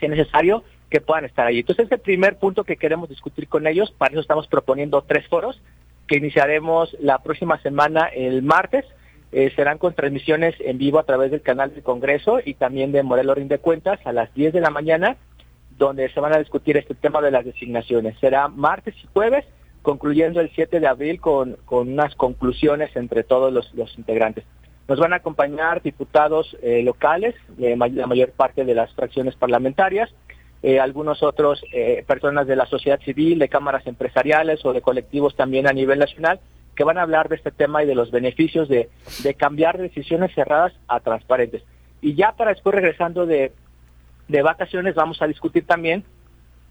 si 0.00 0.06
es 0.06 0.10
necesario, 0.10 0.64
que 0.88 1.02
puedan 1.02 1.26
estar 1.26 1.46
allí. 1.46 1.58
Entonces, 1.58 1.84
es 1.84 1.92
el 1.92 1.98
primer 1.98 2.38
punto 2.38 2.64
que 2.64 2.78
queremos 2.78 3.10
discutir 3.10 3.48
con 3.48 3.66
ellos. 3.66 3.90
Para 3.90 4.12
eso 4.12 4.22
estamos 4.22 4.46
proponiendo 4.46 5.02
tres 5.02 5.28
foros 5.28 5.60
que 6.06 6.16
iniciaremos 6.16 6.96
la 7.00 7.18
próxima 7.18 7.60
semana, 7.60 8.06
el 8.06 8.42
martes. 8.42 8.86
Eh, 9.30 9.52
serán 9.56 9.76
con 9.76 9.92
transmisiones 9.92 10.54
en 10.60 10.78
vivo 10.78 10.98
a 10.98 11.02
través 11.02 11.30
del 11.30 11.42
canal 11.42 11.74
del 11.74 11.82
Congreso 11.82 12.40
y 12.42 12.54
también 12.54 12.90
de 12.90 13.02
Morelos 13.02 13.36
Rinde 13.36 13.58
Cuentas 13.58 14.00
a 14.06 14.12
las 14.14 14.32
10 14.32 14.54
de 14.54 14.62
la 14.62 14.70
mañana, 14.70 15.18
donde 15.76 16.08
se 16.08 16.20
van 16.20 16.32
a 16.32 16.38
discutir 16.38 16.78
este 16.78 16.94
tema 16.94 17.20
de 17.20 17.30
las 17.30 17.44
designaciones. 17.44 18.18
Será 18.20 18.48
martes 18.48 18.94
y 19.04 19.06
jueves, 19.12 19.44
concluyendo 19.82 20.40
el 20.40 20.50
7 20.54 20.80
de 20.80 20.86
abril 20.86 21.20
con, 21.20 21.58
con 21.66 21.92
unas 21.92 22.14
conclusiones 22.14 22.96
entre 22.96 23.22
todos 23.22 23.52
los, 23.52 23.74
los 23.74 23.98
integrantes. 23.98 24.44
Nos 24.86 24.98
van 24.98 25.14
a 25.14 25.16
acompañar 25.16 25.82
diputados 25.82 26.56
eh, 26.62 26.82
locales, 26.82 27.34
eh, 27.58 27.76
la 27.76 28.06
mayor 28.06 28.32
parte 28.32 28.64
de 28.64 28.74
las 28.74 28.92
fracciones 28.94 29.34
parlamentarias, 29.34 30.10
eh, 30.62 30.80
algunos 30.80 31.22
otros 31.22 31.62
personas 32.06 32.46
de 32.46 32.56
la 32.56 32.64
sociedad 32.66 32.98
civil, 33.00 33.38
de 33.38 33.50
cámaras 33.50 33.86
empresariales 33.86 34.64
o 34.64 34.72
de 34.72 34.80
colectivos 34.80 35.36
también 35.36 35.66
a 35.66 35.72
nivel 35.72 35.98
nacional, 35.98 36.40
que 36.74 36.84
van 36.84 36.96
a 36.96 37.02
hablar 37.02 37.28
de 37.28 37.36
este 37.36 37.50
tema 37.50 37.82
y 37.82 37.86
de 37.86 37.94
los 37.94 38.10
beneficios 38.10 38.68
de, 38.68 38.88
de 39.22 39.34
cambiar 39.34 39.78
decisiones 39.78 40.34
cerradas 40.34 40.72
a 40.88 41.00
transparentes. 41.00 41.62
Y 42.00 42.14
ya 42.14 42.32
para 42.32 42.52
después 42.52 42.74
regresando 42.74 43.26
de, 43.26 43.52
de 44.28 44.42
vacaciones 44.42 44.94
vamos 44.94 45.20
a 45.20 45.26
discutir 45.26 45.66
también 45.66 46.04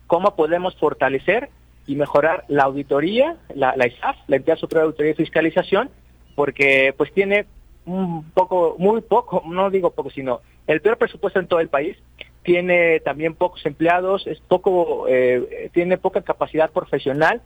cómo 0.07 0.35
podemos 0.35 0.75
fortalecer 0.77 1.49
y 1.85 1.95
mejorar 1.95 2.45
la 2.47 2.63
auditoría, 2.63 3.37
la, 3.53 3.75
la 3.75 3.87
ISAF, 3.87 4.15
la 4.27 4.37
Entidad 4.37 4.57
Superior 4.57 4.83
de 4.83 4.87
Auditoría 4.87 5.11
y 5.11 5.15
Fiscalización, 5.15 5.89
porque 6.35 6.93
pues 6.97 7.13
tiene 7.13 7.45
un 7.85 8.23
poco, 8.31 8.75
muy 8.79 9.01
poco, 9.01 9.43
no 9.45 9.69
digo 9.69 9.91
poco, 9.91 10.09
sino 10.09 10.41
el 10.67 10.81
peor 10.81 10.97
presupuesto 10.97 11.39
en 11.39 11.47
todo 11.47 11.59
el 11.59 11.69
país, 11.69 11.97
tiene 12.43 12.99
también 12.99 13.35
pocos 13.35 13.65
empleados, 13.65 14.27
es 14.27 14.39
poco, 14.41 15.05
eh, 15.07 15.69
tiene 15.73 15.97
poca 15.97 16.21
capacidad 16.21 16.69
profesional 16.71 17.41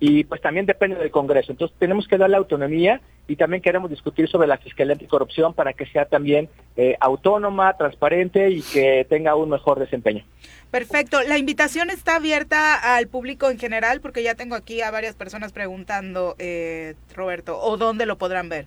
y 0.00 0.24
pues 0.24 0.40
también 0.40 0.66
depende 0.66 0.96
del 0.96 1.10
Congreso. 1.10 1.52
Entonces 1.52 1.76
tenemos 1.78 2.08
que 2.08 2.18
darle 2.18 2.36
autonomía 2.36 3.00
y 3.28 3.36
también 3.36 3.62
queremos 3.62 3.90
discutir 3.90 4.28
sobre 4.28 4.48
la 4.48 4.58
fiscalía 4.58 4.94
anticorrupción 4.94 5.54
para 5.54 5.72
que 5.72 5.86
sea 5.86 6.06
también 6.06 6.48
eh, 6.76 6.96
autónoma, 7.00 7.76
transparente 7.76 8.50
y 8.50 8.62
que 8.62 9.06
tenga 9.08 9.36
un 9.36 9.50
mejor 9.50 9.78
desempeño. 9.78 10.24
Perfecto. 10.72 11.22
La 11.22 11.38
invitación 11.38 11.90
está 11.90 12.16
abierta 12.16 12.96
al 12.96 13.06
público 13.06 13.50
en 13.50 13.58
general 13.58 14.00
porque 14.00 14.24
ya 14.24 14.34
tengo 14.34 14.56
aquí 14.56 14.82
a 14.82 14.90
varias 14.90 15.14
personas 15.14 15.52
preguntando, 15.52 16.34
eh, 16.38 16.94
Roberto, 17.14 17.60
o 17.60 17.76
dónde 17.76 18.04
lo 18.04 18.18
podrán 18.18 18.48
ver. 18.48 18.66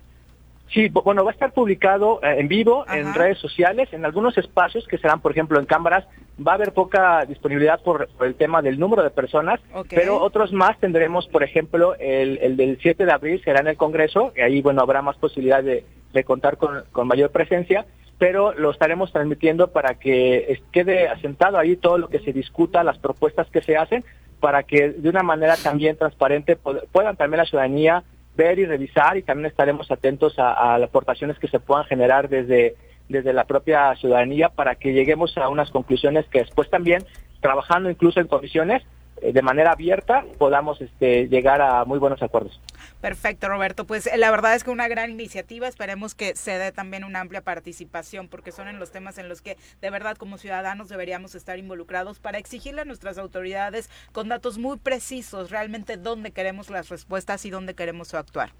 Sí, 0.74 0.88
bueno, 0.88 1.22
va 1.22 1.30
a 1.30 1.32
estar 1.32 1.52
publicado 1.52 2.18
eh, 2.20 2.34
en 2.40 2.48
vivo 2.48 2.84
en 2.92 3.14
redes 3.14 3.38
sociales, 3.38 3.88
en 3.92 4.04
algunos 4.04 4.36
espacios 4.36 4.88
que 4.88 4.98
serán, 4.98 5.20
por 5.20 5.30
ejemplo, 5.30 5.60
en 5.60 5.66
cámaras. 5.66 6.04
Va 6.44 6.52
a 6.52 6.54
haber 6.56 6.72
poca 6.72 7.24
disponibilidad 7.26 7.80
por, 7.80 8.08
el 8.20 8.34
tema 8.34 8.60
del 8.60 8.80
número 8.80 9.04
de 9.04 9.10
personas, 9.10 9.60
pero 9.88 10.20
otros 10.20 10.52
más 10.52 10.76
tendremos, 10.80 11.28
por 11.28 11.44
ejemplo, 11.44 11.94
el, 12.00 12.56
del 12.56 12.76
7 12.82 13.06
de 13.06 13.12
abril 13.12 13.40
será 13.44 13.60
en 13.60 13.68
el 13.68 13.76
Congreso, 13.76 14.32
y 14.36 14.40
ahí, 14.40 14.60
bueno, 14.60 14.82
habrá 14.82 15.00
más 15.00 15.16
posibilidad 15.16 15.62
de, 15.62 15.84
contar 16.24 16.56
con, 16.56 16.82
mayor 17.06 17.30
presencia, 17.30 17.86
pero 18.18 18.52
lo 18.52 18.72
estaremos 18.72 19.12
transmitiendo 19.12 19.68
para 19.68 19.94
que 19.94 20.60
quede 20.72 21.06
asentado 21.06 21.56
ahí 21.56 21.76
todo 21.76 21.98
lo 21.98 22.08
que 22.08 22.18
se 22.18 22.32
discuta, 22.32 22.82
las 22.82 22.98
propuestas 22.98 23.48
que 23.48 23.62
se 23.62 23.76
hacen, 23.76 24.04
para 24.40 24.64
que 24.64 24.90
de 24.90 25.08
una 25.08 25.22
manera 25.22 25.54
también 25.56 25.96
transparente 25.96 26.56
puedan 26.56 27.16
también 27.16 27.38
la 27.38 27.46
ciudadanía 27.46 28.02
ver 28.36 28.58
y 28.58 28.66
revisar 28.66 29.16
y 29.16 29.22
también 29.22 29.46
estaremos 29.46 29.90
atentos 29.90 30.34
a, 30.38 30.78
las 30.78 30.88
aportaciones 30.88 31.38
que 31.38 31.48
se 31.48 31.60
puedan 31.60 31.84
generar 31.84 32.28
desde, 32.28 32.74
desde 33.08 33.32
la 33.32 33.44
propia 33.44 33.94
ciudadanía 33.96 34.48
para 34.48 34.74
que 34.74 34.92
lleguemos 34.92 35.36
a 35.38 35.48
unas 35.48 35.70
conclusiones 35.70 36.26
que 36.26 36.40
después 36.40 36.68
también, 36.70 37.04
trabajando 37.40 37.90
incluso 37.90 38.20
en 38.20 38.26
comisiones, 38.26 38.82
de 39.20 39.42
manera 39.42 39.72
abierta 39.72 40.24
podamos 40.38 40.80
este, 40.80 41.28
llegar 41.28 41.62
a 41.62 41.84
muy 41.84 41.98
buenos 41.98 42.22
acuerdos. 42.22 42.60
Perfecto, 43.00 43.48
Roberto. 43.48 43.86
Pues 43.86 44.06
eh, 44.06 44.16
la 44.16 44.30
verdad 44.30 44.54
es 44.54 44.64
que 44.64 44.70
una 44.70 44.88
gran 44.88 45.10
iniciativa. 45.10 45.68
Esperemos 45.68 46.14
que 46.14 46.34
se 46.36 46.58
dé 46.58 46.72
también 46.72 47.04
una 47.04 47.20
amplia 47.20 47.42
participación, 47.42 48.28
porque 48.28 48.52
son 48.52 48.68
en 48.68 48.78
los 48.78 48.92
temas 48.92 49.18
en 49.18 49.28
los 49.28 49.42
que 49.42 49.56
de 49.80 49.90
verdad 49.90 50.16
como 50.16 50.38
ciudadanos 50.38 50.88
deberíamos 50.88 51.34
estar 51.34 51.58
involucrados 51.58 52.18
para 52.18 52.38
exigirle 52.38 52.82
a 52.82 52.84
nuestras 52.84 53.18
autoridades 53.18 53.90
con 54.12 54.28
datos 54.28 54.58
muy 54.58 54.78
precisos 54.78 55.50
realmente 55.50 55.96
dónde 55.96 56.30
queremos 56.30 56.70
las 56.70 56.88
respuestas 56.88 57.44
y 57.44 57.50
dónde 57.50 57.74
queremos 57.74 58.14
actuar. 58.14 58.50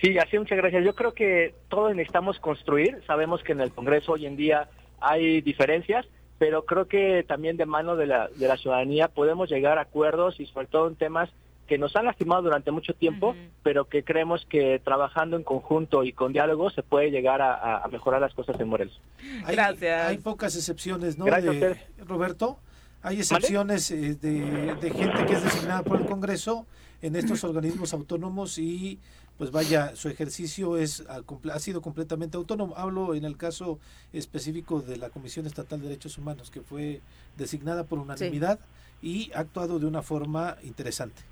Sí, 0.00 0.18
así 0.18 0.38
muchas 0.38 0.58
gracias. 0.58 0.84
Yo 0.84 0.94
creo 0.94 1.12
que 1.12 1.54
todos 1.68 1.94
necesitamos 1.94 2.38
construir. 2.40 3.02
Sabemos 3.06 3.42
que 3.42 3.52
en 3.52 3.60
el 3.60 3.70
Congreso 3.70 4.12
hoy 4.12 4.26
en 4.26 4.36
día 4.36 4.68
hay 5.00 5.40
diferencias, 5.40 6.06
pero 6.42 6.64
creo 6.64 6.88
que 6.88 7.24
también 7.28 7.56
de 7.56 7.66
mano 7.66 7.94
de 7.94 8.06
la, 8.06 8.26
de 8.26 8.48
la 8.48 8.56
ciudadanía 8.56 9.06
podemos 9.06 9.48
llegar 9.48 9.78
a 9.78 9.82
acuerdos 9.82 10.40
y 10.40 10.46
sobre 10.46 10.66
todo 10.66 10.88
en 10.88 10.96
temas 10.96 11.30
que 11.68 11.78
nos 11.78 11.94
han 11.94 12.04
lastimado 12.04 12.42
durante 12.42 12.72
mucho 12.72 12.94
tiempo, 12.94 13.36
pero 13.62 13.84
que 13.84 14.02
creemos 14.02 14.44
que 14.50 14.80
trabajando 14.82 15.36
en 15.36 15.44
conjunto 15.44 16.02
y 16.02 16.12
con 16.12 16.32
diálogo 16.32 16.70
se 16.70 16.82
puede 16.82 17.12
llegar 17.12 17.40
a, 17.40 17.86
mejorar 17.92 18.20
las 18.20 18.34
cosas 18.34 18.58
en 18.58 18.66
Morelos. 18.66 19.00
Hay, 19.44 19.54
Gracias. 19.54 20.08
Hay 20.08 20.18
pocas 20.18 20.56
excepciones, 20.56 21.16
¿no? 21.16 21.26
de, 21.26 21.76
Roberto, 22.04 22.58
hay 23.02 23.18
excepciones 23.18 23.92
eh, 23.92 24.16
de, 24.20 24.74
de 24.74 24.90
gente 24.90 25.24
que 25.24 25.34
es 25.34 25.44
designada 25.44 25.84
por 25.84 26.00
el 26.00 26.06
Congreso 26.06 26.66
en 27.02 27.14
estos 27.14 27.44
organismos 27.44 27.92
autónomos 27.92 28.58
y 28.58 28.98
pues 29.38 29.50
vaya, 29.50 29.96
su 29.96 30.08
ejercicio 30.08 30.76
es 30.76 31.04
ha, 31.08 31.58
sido 31.58 31.82
completamente 31.82 32.36
autónomo. 32.36 32.74
Hablo 32.76 33.14
en 33.14 33.24
el 33.24 33.36
caso 33.36 33.78
específico 34.12 34.80
de 34.80 34.96
la 34.96 35.10
Comisión 35.10 35.46
Estatal 35.46 35.80
de 35.80 35.88
Derechos 35.88 36.18
Humanos, 36.18 36.50
que 36.50 36.60
fue 36.60 37.00
designada 37.36 37.84
por 37.84 37.98
unanimidad 37.98 38.60
y 39.00 39.32
ha 39.34 39.40
actuado 39.40 39.78
de 39.78 39.86
una 39.86 40.02
forma 40.02 40.56
interesante. 40.62 41.22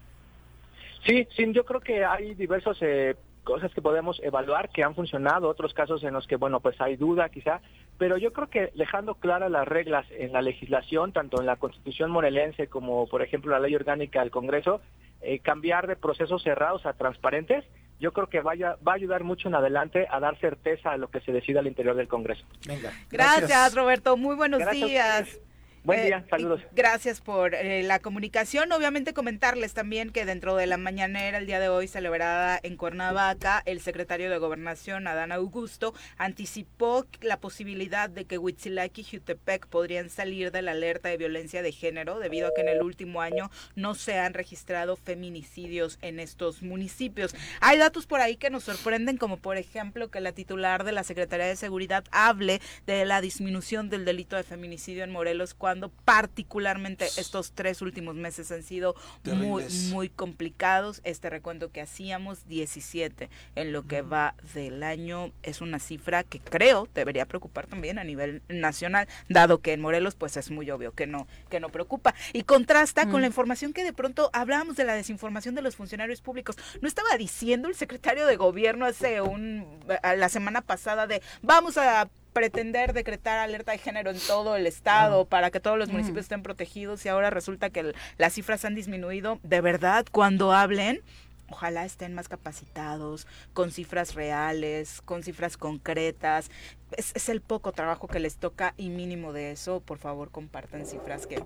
Sí, 1.06 1.26
sí, 1.34 1.52
yo 1.52 1.64
creo 1.64 1.80
que 1.80 2.04
hay 2.04 2.34
diversas 2.34 2.76
eh, 2.80 3.16
cosas 3.44 3.72
que 3.72 3.80
podemos 3.80 4.20
evaluar 4.22 4.68
que 4.68 4.82
han 4.82 4.94
funcionado, 4.94 5.48
otros 5.48 5.72
casos 5.72 6.02
en 6.04 6.12
los 6.12 6.26
que, 6.26 6.36
bueno, 6.36 6.60
pues 6.60 6.80
hay 6.80 6.96
duda 6.96 7.28
quizá, 7.30 7.60
pero 7.98 8.16
yo 8.16 8.32
creo 8.32 8.48
que 8.48 8.70
dejando 8.74 9.14
claras 9.14 9.50
las 9.50 9.66
reglas 9.66 10.06
en 10.10 10.32
la 10.32 10.42
legislación, 10.42 11.12
tanto 11.12 11.40
en 11.40 11.46
la 11.46 11.56
Constitución 11.56 12.10
morelense 12.10 12.66
como, 12.66 13.06
por 13.06 13.22
ejemplo, 13.22 13.52
la 13.52 13.60
Ley 13.60 13.74
Orgánica 13.74 14.20
del 14.20 14.30
Congreso, 14.30 14.80
eh, 15.22 15.38
cambiar 15.40 15.86
de 15.86 15.96
procesos 15.96 16.42
cerrados 16.42 16.86
a 16.86 16.92
transparentes, 16.92 17.64
yo 18.00 18.12
creo 18.12 18.28
que 18.28 18.40
vaya, 18.40 18.76
va 18.86 18.92
a 18.92 18.94
ayudar 18.96 19.22
mucho 19.22 19.48
en 19.48 19.54
adelante 19.54 20.06
a 20.10 20.18
dar 20.18 20.38
certeza 20.40 20.92
a 20.92 20.96
lo 20.96 21.08
que 21.08 21.20
se 21.20 21.32
decida 21.32 21.60
al 21.60 21.66
interior 21.66 21.94
del 21.94 22.08
Congreso. 22.08 22.44
Venga. 22.66 22.92
Gracias, 23.10 23.74
Roberto. 23.74 24.16
Muy 24.16 24.34
buenos 24.34 24.68
días. 24.70 25.38
Buen 25.82 26.04
día, 26.04 26.18
eh, 26.18 26.28
saludos. 26.28 26.60
Gracias 26.72 27.22
por 27.22 27.54
eh, 27.54 27.82
la 27.82 28.00
comunicación. 28.00 28.70
Obviamente 28.70 29.14
comentarles 29.14 29.72
también 29.72 30.10
que 30.10 30.26
dentro 30.26 30.54
de 30.54 30.66
la 30.66 30.76
mañanera 30.76 31.38
el 31.38 31.46
día 31.46 31.58
de 31.58 31.70
hoy 31.70 31.88
celebrada 31.88 32.60
en 32.62 32.76
Cuernavaca, 32.76 33.62
el 33.64 33.80
secretario 33.80 34.28
de 34.28 34.36
Gobernación, 34.36 35.06
Adán 35.06 35.32
Augusto, 35.32 35.94
anticipó 36.18 37.06
la 37.22 37.40
posibilidad 37.40 38.10
de 38.10 38.26
que 38.26 38.36
Huitzilaki 38.36 39.00
y 39.00 39.04
Jutepec 39.04 39.68
podrían 39.68 40.10
salir 40.10 40.52
de 40.52 40.60
la 40.60 40.72
alerta 40.72 41.08
de 41.08 41.16
violencia 41.16 41.62
de 41.62 41.72
género 41.72 42.18
debido 42.18 42.48
a 42.48 42.50
que 42.54 42.60
en 42.60 42.68
el 42.68 42.82
último 42.82 43.22
año 43.22 43.50
no 43.74 43.94
se 43.94 44.18
han 44.18 44.34
registrado 44.34 44.96
feminicidios 44.96 45.98
en 46.02 46.20
estos 46.20 46.60
municipios. 46.62 47.34
Hay 47.62 47.78
datos 47.78 48.06
por 48.06 48.20
ahí 48.20 48.36
que 48.36 48.50
nos 48.50 48.64
sorprenden, 48.64 49.16
como 49.16 49.38
por 49.38 49.56
ejemplo 49.56 50.10
que 50.10 50.20
la 50.20 50.32
titular 50.32 50.84
de 50.84 50.92
la 50.92 51.04
Secretaría 51.04 51.46
de 51.46 51.56
Seguridad 51.56 52.04
hable 52.10 52.60
de 52.86 53.06
la 53.06 53.22
disminución 53.22 53.88
del 53.88 54.04
delito 54.04 54.36
de 54.36 54.42
feminicidio 54.42 55.04
en 55.04 55.10
Morelos 55.10 55.54
cuando 55.54 55.69
particularmente 56.04 57.06
estos 57.16 57.52
tres 57.52 57.82
últimos 57.82 58.14
meses 58.14 58.50
han 58.50 58.62
sido 58.62 58.94
muy, 59.24 59.64
muy 59.90 60.08
complicados. 60.08 61.00
Este 61.04 61.30
recuento 61.30 61.70
que 61.70 61.80
hacíamos, 61.80 62.46
17 62.48 63.30
en 63.54 63.72
lo 63.72 63.86
que 63.86 64.02
va 64.02 64.34
del 64.54 64.82
año, 64.82 65.32
es 65.42 65.60
una 65.60 65.78
cifra 65.78 66.24
que 66.24 66.40
creo 66.40 66.88
debería 66.94 67.26
preocupar 67.26 67.66
también 67.66 67.98
a 67.98 68.04
nivel 68.04 68.42
nacional, 68.48 69.08
dado 69.28 69.58
que 69.58 69.72
en 69.72 69.80
Morelos 69.80 70.14
pues 70.14 70.36
es 70.36 70.50
muy 70.50 70.70
obvio 70.70 70.92
que 70.92 71.06
no, 71.06 71.26
que 71.48 71.60
no 71.60 71.68
preocupa. 71.68 72.14
Y 72.32 72.42
contrasta 72.42 73.08
con 73.08 73.20
la 73.20 73.26
información 73.26 73.72
que 73.72 73.84
de 73.84 73.92
pronto 73.92 74.30
hablábamos 74.32 74.76
de 74.76 74.84
la 74.84 74.94
desinformación 74.94 75.54
de 75.54 75.62
los 75.62 75.76
funcionarios 75.76 76.20
públicos. 76.20 76.56
No 76.80 76.88
estaba 76.88 77.16
diciendo 77.16 77.68
el 77.68 77.74
secretario 77.74 78.26
de 78.26 78.36
gobierno 78.36 78.86
hace 78.86 79.20
un, 79.20 79.66
la 80.02 80.28
semana 80.28 80.62
pasada 80.62 81.06
de 81.06 81.22
vamos 81.42 81.76
a 81.76 82.08
pretender 82.32 82.92
decretar 82.92 83.38
alerta 83.38 83.72
de 83.72 83.78
género 83.78 84.10
en 84.10 84.18
todo 84.18 84.56
el 84.56 84.66
estado 84.66 85.24
para 85.24 85.50
que 85.50 85.60
todos 85.60 85.78
los 85.78 85.90
municipios 85.90 86.24
estén 86.24 86.42
protegidos 86.42 87.04
y 87.04 87.08
ahora 87.08 87.30
resulta 87.30 87.70
que 87.70 87.94
las 88.18 88.32
cifras 88.34 88.64
han 88.64 88.74
disminuido, 88.74 89.38
de 89.42 89.60
verdad, 89.60 90.06
cuando 90.10 90.52
hablen, 90.52 91.02
ojalá 91.48 91.84
estén 91.84 92.14
más 92.14 92.28
capacitados, 92.28 93.26
con 93.52 93.70
cifras 93.70 94.14
reales, 94.14 95.02
con 95.02 95.22
cifras 95.22 95.56
concretas. 95.56 96.50
Es, 96.96 97.12
es 97.14 97.28
el 97.28 97.40
poco 97.40 97.72
trabajo 97.72 98.08
que 98.08 98.20
les 98.20 98.36
toca 98.36 98.74
y 98.76 98.88
mínimo 98.88 99.32
de 99.32 99.50
eso, 99.52 99.80
por 99.80 99.98
favor, 99.98 100.30
compartan 100.30 100.86
cifras 100.86 101.26
que 101.26 101.42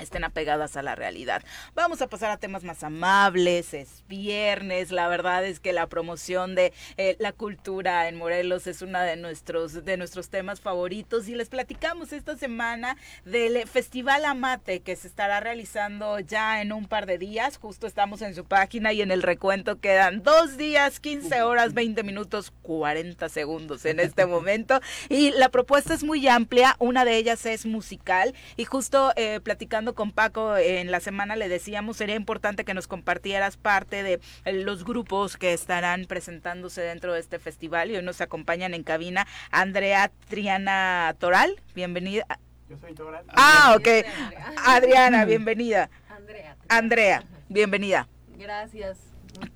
estén 0.00 0.24
apegadas 0.24 0.76
a 0.76 0.82
la 0.82 0.94
realidad. 0.94 1.42
Vamos 1.74 2.02
a 2.02 2.08
pasar 2.08 2.30
a 2.30 2.36
temas 2.36 2.64
más 2.64 2.82
amables, 2.82 3.74
es 3.74 4.04
viernes, 4.08 4.90
la 4.90 5.08
verdad 5.08 5.44
es 5.44 5.60
que 5.60 5.72
la 5.72 5.86
promoción 5.86 6.54
de 6.54 6.72
eh, 6.96 7.16
la 7.18 7.32
cultura 7.32 8.08
en 8.08 8.16
Morelos 8.16 8.66
es 8.66 8.82
uno 8.82 9.00
de 9.00 9.16
nuestros, 9.16 9.84
de 9.84 9.96
nuestros 9.96 10.28
temas 10.28 10.60
favoritos 10.60 11.28
y 11.28 11.34
les 11.34 11.48
platicamos 11.48 12.12
esta 12.12 12.36
semana 12.36 12.96
del 13.24 13.66
Festival 13.66 14.24
Amate 14.24 14.80
que 14.80 14.96
se 14.96 15.08
estará 15.08 15.40
realizando 15.40 16.18
ya 16.20 16.62
en 16.62 16.72
un 16.72 16.86
par 16.86 17.06
de 17.06 17.18
días, 17.18 17.58
justo 17.58 17.86
estamos 17.86 18.22
en 18.22 18.34
su 18.34 18.44
página 18.44 18.92
y 18.92 19.02
en 19.02 19.10
el 19.10 19.22
recuento 19.22 19.80
quedan 19.80 20.22
dos 20.22 20.56
días, 20.56 21.00
15 21.00 21.42
horas, 21.42 21.74
20 21.74 22.02
minutos, 22.02 22.52
40 22.62 23.28
segundos 23.28 23.84
en 23.84 24.00
este 24.00 24.26
momento. 24.26 24.80
Y 25.08 25.30
la 25.32 25.48
propuesta 25.48 25.94
es 25.94 26.04
muy 26.04 26.26
amplia, 26.28 26.76
una 26.78 27.04
de 27.04 27.16
ellas 27.16 27.46
es 27.46 27.66
musical. 27.66 28.34
Y 28.56 28.64
justo 28.64 29.12
eh, 29.16 29.40
platicando 29.42 29.89
con 29.94 30.12
Paco 30.12 30.56
en 30.56 30.90
la 30.90 31.00
semana 31.00 31.36
le 31.36 31.48
decíamos, 31.48 31.96
sería 31.96 32.14
importante 32.14 32.64
que 32.64 32.74
nos 32.74 32.86
compartieras 32.86 33.56
parte 33.56 34.02
de 34.02 34.20
eh, 34.44 34.52
los 34.52 34.84
grupos 34.84 35.36
que 35.36 35.52
estarán 35.52 36.06
presentándose 36.06 36.80
dentro 36.80 37.12
de 37.12 37.20
este 37.20 37.38
festival 37.38 37.90
y 37.90 37.96
hoy 37.96 38.02
nos 38.02 38.20
acompañan 38.20 38.74
en 38.74 38.82
cabina 38.82 39.26
Andrea 39.50 40.10
Triana 40.28 41.14
Toral, 41.18 41.60
bienvenida. 41.74 42.26
Yo 42.68 42.76
soy 42.78 42.94
Toral. 42.94 43.24
Ah, 43.28 43.74
ok. 43.76 43.88
Adriana, 44.64 45.24
bienvenida. 45.24 45.90
Andrea. 46.08 46.56
Andrea, 46.68 47.24
bienvenida. 47.48 48.08
Gracias. 48.38 48.98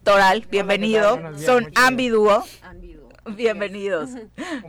Toral, 0.03 0.47
bienvenido. 0.51 1.21
Son 1.39 1.71
Ambiduo. 1.77 2.45
Bienvenidos. 3.37 4.11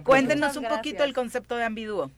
Cuéntenos 0.04 0.56
un 0.58 0.66
poquito 0.66 1.04
el 1.04 1.14
concepto 1.14 1.56
de 1.56 1.64
Ambiduo. 1.64 2.12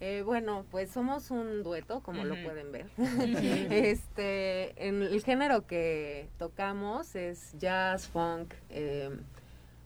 Eh, 0.00 0.22
bueno, 0.24 0.64
pues 0.70 0.90
somos 0.90 1.32
un 1.32 1.64
dueto, 1.64 2.00
como 2.02 2.24
lo 2.24 2.40
pueden 2.44 2.70
ver. 2.70 2.86
este, 3.72 4.86
en 4.86 5.02
el 5.02 5.22
género 5.24 5.66
que 5.66 6.28
tocamos 6.38 7.16
es 7.16 7.52
jazz, 7.58 8.06
funk, 8.06 8.54
eh, 8.70 9.10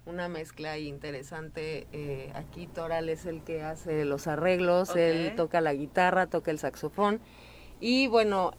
una 0.04 0.28
mezcla 0.28 0.76
interesante. 0.76 1.86
Eh, 1.92 2.30
aquí 2.34 2.66
Toral 2.66 3.08
es 3.08 3.24
el 3.24 3.42
que 3.42 3.62
hace 3.62 4.04
los 4.04 4.26
arreglos, 4.26 4.94
él 4.96 5.34
toca 5.34 5.62
la 5.62 5.72
guitarra, 5.72 6.26
toca 6.26 6.50
el 6.50 6.58
saxofón. 6.58 7.20
Y 7.80 8.06
bueno, 8.06 8.52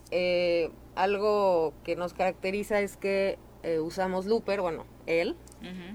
algo 0.96 1.72
que 1.84 1.94
nos 1.94 2.14
caracteriza 2.14 2.80
es 2.80 2.96
que 2.96 3.38
usamos 3.80 4.26
looper, 4.26 4.60
bueno, 4.60 4.86
él 5.06 5.36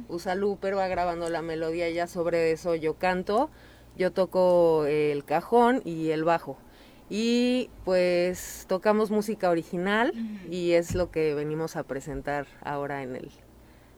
usa 0.07 0.35
looper, 0.35 0.77
va 0.77 0.87
grabando 0.87 1.29
la 1.29 1.41
melodía 1.41 1.89
ya 1.89 2.07
sobre 2.07 2.51
eso 2.51 2.75
yo 2.75 2.95
canto 2.95 3.51
yo 3.99 4.11
toco 4.11 4.85
el 4.85 5.25
cajón 5.25 5.81
y 5.85 6.09
el 6.09 6.23
bajo. 6.23 6.57
Y 7.09 7.69
pues 7.83 8.65
tocamos 8.67 9.11
música 9.11 9.49
original 9.49 10.13
y 10.49 10.71
es 10.71 10.95
lo 10.95 11.11
que 11.11 11.33
venimos 11.33 11.75
a 11.75 11.83
presentar 11.83 12.47
ahora 12.63 13.03
en 13.03 13.15
el 13.15 13.29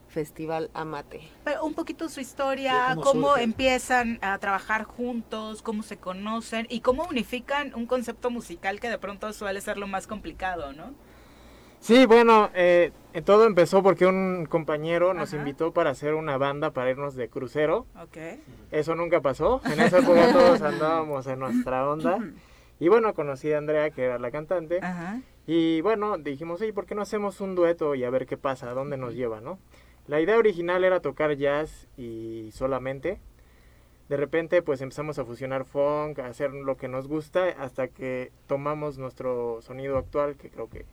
Festival 0.07 0.72
Amate. 0.73 1.22
Pero 1.44 1.64
un 1.64 1.73
poquito 1.73 2.10
su 2.10 2.19
historia, 2.19 2.98
cómo, 3.02 3.38
empiezan 3.38 4.18
a 4.22 4.38
trabajar 4.40 4.86
juntos, 4.86 5.61
cómo 5.61 5.84
se 5.84 5.98
conocen 5.98 6.65
y 6.69 6.80
cómo 6.80 7.06
unifican 7.06 7.76
un 7.76 7.86
concepto 7.86 8.32
musical 8.32 8.80
que 8.80 8.90
de 8.90 8.98
pronto 8.98 9.32
suele 9.34 9.61
ser 9.61 9.78
lo 9.78 9.88
más 9.88 10.07
complicado, 10.07 10.73
¿no? 10.73 10.94
Sí, 11.82 12.06
bueno, 12.06 12.52
eh, 12.53 12.91
todo 13.26 13.48
empezó 13.48 13.82
porque 13.82 14.06
un 14.06 14.45
compañero 14.45 15.16
nos 15.16 15.34
invitó 15.34 15.74
para 15.74 15.90
hacer 15.90 16.14
una 16.14 16.38
banda 16.38 16.70
para 16.72 16.91
irnos 16.91 17.16
de 17.16 17.28
crucero. 17.28 17.88
Okay. 18.03 18.40
Eso 18.70 18.94
nunca 18.95 19.20
pasó. 19.22 19.62
En 19.66 19.80
esa 19.80 19.98
época 19.98 20.32
todos 20.32 20.62
andábamos 20.62 21.26
en 21.26 21.40
nuestra 21.40 21.90
onda. 21.90 22.20
Y 22.80 22.88
bueno, 22.88 23.16
conocí 23.16 23.52
a 23.52 23.58
Andrea, 23.58 23.90
que 23.90 24.03
era 24.06 24.20
la 24.20 24.30
cantante. 24.30 24.80
Y 25.48 25.82
bueno, 25.82 26.20
dijimos, 26.20 26.62
oye, 26.62 26.72
¿por 26.72 26.86
qué 26.86 26.94
no 26.94 27.02
hacemos 27.02 27.41
un 27.41 27.56
dueto 27.56 27.95
y 27.95 28.03
a 28.03 28.12
ver 28.12 28.28
qué 28.28 28.38
pasa, 28.38 28.70
a 28.70 28.74
dónde 28.76 28.98
nos 28.98 29.16
lleva, 29.16 29.41
no? 29.41 29.58
La 30.06 30.22
idea 30.22 30.38
original 30.38 30.84
era 30.84 30.99
tocar 30.99 31.36
jazz 31.36 31.88
y 31.98 32.52
solamente. 32.53 33.20
de 34.08 34.18
repente 34.18 34.62
pues 34.62 34.82
empezamos 34.82 35.18
a 35.20 35.26
fusionar 35.26 35.66
funk, 35.66 36.20
a 36.20 36.28
hacer 36.28 36.52
lo 36.53 36.78
que 36.78 36.88
nos 36.90 37.08
gusta 37.08 37.45
hasta 37.58 37.88
que 37.88 38.32
tomamos 38.45 38.98
nuestro 38.98 39.62
sonido 39.62 39.98
actual 39.98 40.36
que 40.36 40.49
creo 40.49 40.70
que 40.70 40.86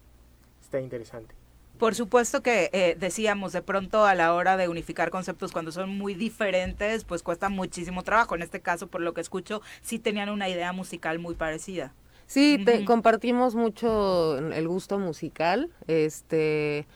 está 0.68 0.80
interesante. 0.80 1.34
Por 1.78 1.94
supuesto 1.94 2.42
que 2.42 2.70
eh, 2.72 2.96
decíamos, 2.98 3.52
de 3.52 3.62
pronto 3.62 4.04
a 4.04 4.14
la 4.14 4.34
hora 4.34 4.56
de 4.56 4.68
unificar 4.68 5.10
conceptos 5.10 5.52
cuando 5.52 5.70
son 5.70 5.96
muy 5.96 6.14
diferentes, 6.14 7.04
pues 7.04 7.22
cuesta 7.22 7.48
muchísimo 7.48 8.02
trabajo. 8.02 8.34
En 8.34 8.42
este 8.42 8.60
caso, 8.60 8.88
por 8.88 9.00
lo 9.00 9.14
que 9.14 9.20
escucho, 9.20 9.62
sí 9.80 9.98
tenían 9.98 10.28
una 10.28 10.48
idea 10.48 10.72
musical 10.72 11.18
muy 11.20 11.34
parecida. 11.34 11.94
Sí, 12.26 12.62
compartimos 12.84 13.54
mucho 13.54 14.36
el 14.38 14.68
gusto 14.68 14.98
musical, 14.98 15.70
este, 15.86 16.86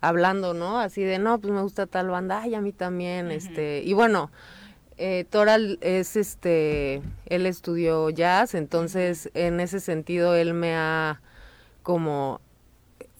hablando, 0.00 0.52
¿no? 0.52 0.80
Así 0.80 1.04
de, 1.04 1.20
no, 1.20 1.38
pues 1.38 1.52
me 1.52 1.62
gusta 1.62 1.86
tal 1.86 2.08
banda, 2.08 2.42
ay, 2.42 2.56
a 2.56 2.60
mí 2.60 2.72
también, 2.72 3.30
este, 3.30 3.82
y 3.84 3.92
bueno, 3.92 4.32
eh, 4.96 5.26
Toral 5.30 5.78
es, 5.80 6.16
este, 6.16 7.02
él 7.26 7.46
estudió 7.46 8.10
jazz, 8.10 8.54
entonces 8.54 9.30
en 9.34 9.60
ese 9.60 9.78
sentido 9.78 10.34
él 10.34 10.54
me 10.54 10.74
ha 10.74 11.20
como 11.84 12.40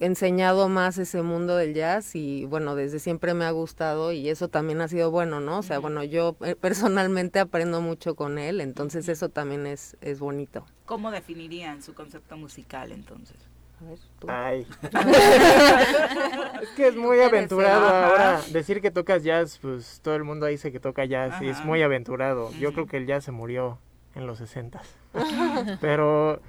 enseñado 0.00 0.68
más 0.68 0.98
ese 0.98 1.22
mundo 1.22 1.56
del 1.56 1.74
jazz 1.74 2.16
y 2.16 2.46
bueno, 2.46 2.74
desde 2.74 2.98
siempre 2.98 3.34
me 3.34 3.44
ha 3.44 3.50
gustado 3.50 4.12
y 4.12 4.28
eso 4.30 4.48
también 4.48 4.80
ha 4.80 4.88
sido 4.88 5.10
bueno, 5.10 5.40
¿no? 5.40 5.58
O 5.58 5.62
sea, 5.62 5.78
bueno, 5.78 6.02
yo 6.02 6.36
eh, 6.40 6.56
personalmente 6.56 7.38
aprendo 7.38 7.80
mucho 7.82 8.14
con 8.16 8.38
él, 8.38 8.60
entonces 8.60 9.08
eso 9.08 9.28
también 9.28 9.66
es, 9.66 9.96
es 10.00 10.18
bonito. 10.18 10.64
¿Cómo 10.86 11.10
definirían 11.10 11.82
su 11.82 11.94
concepto 11.94 12.36
musical 12.36 12.92
entonces? 12.92 13.36
A 13.80 13.84
ver, 13.84 13.98
Ay. 14.26 14.66
es 16.62 16.68
que 16.70 16.88
es 16.88 16.96
muy 16.96 17.20
aventurado 17.20 17.86
ahora. 17.86 18.40
Decir 18.52 18.80
que 18.82 18.90
tocas 18.90 19.22
jazz, 19.22 19.58
pues 19.60 20.00
todo 20.02 20.16
el 20.16 20.24
mundo 20.24 20.46
dice 20.46 20.72
que 20.72 20.80
toca 20.80 21.04
jazz 21.04 21.40
y 21.40 21.48
es 21.48 21.64
muy 21.64 21.82
aventurado. 21.82 22.50
Yo 22.58 22.72
creo 22.72 22.86
que 22.86 22.98
el 22.98 23.06
jazz 23.06 23.24
se 23.24 23.32
murió 23.32 23.78
en 24.14 24.26
los 24.26 24.38
60 24.38 24.82
Pero 25.80 26.40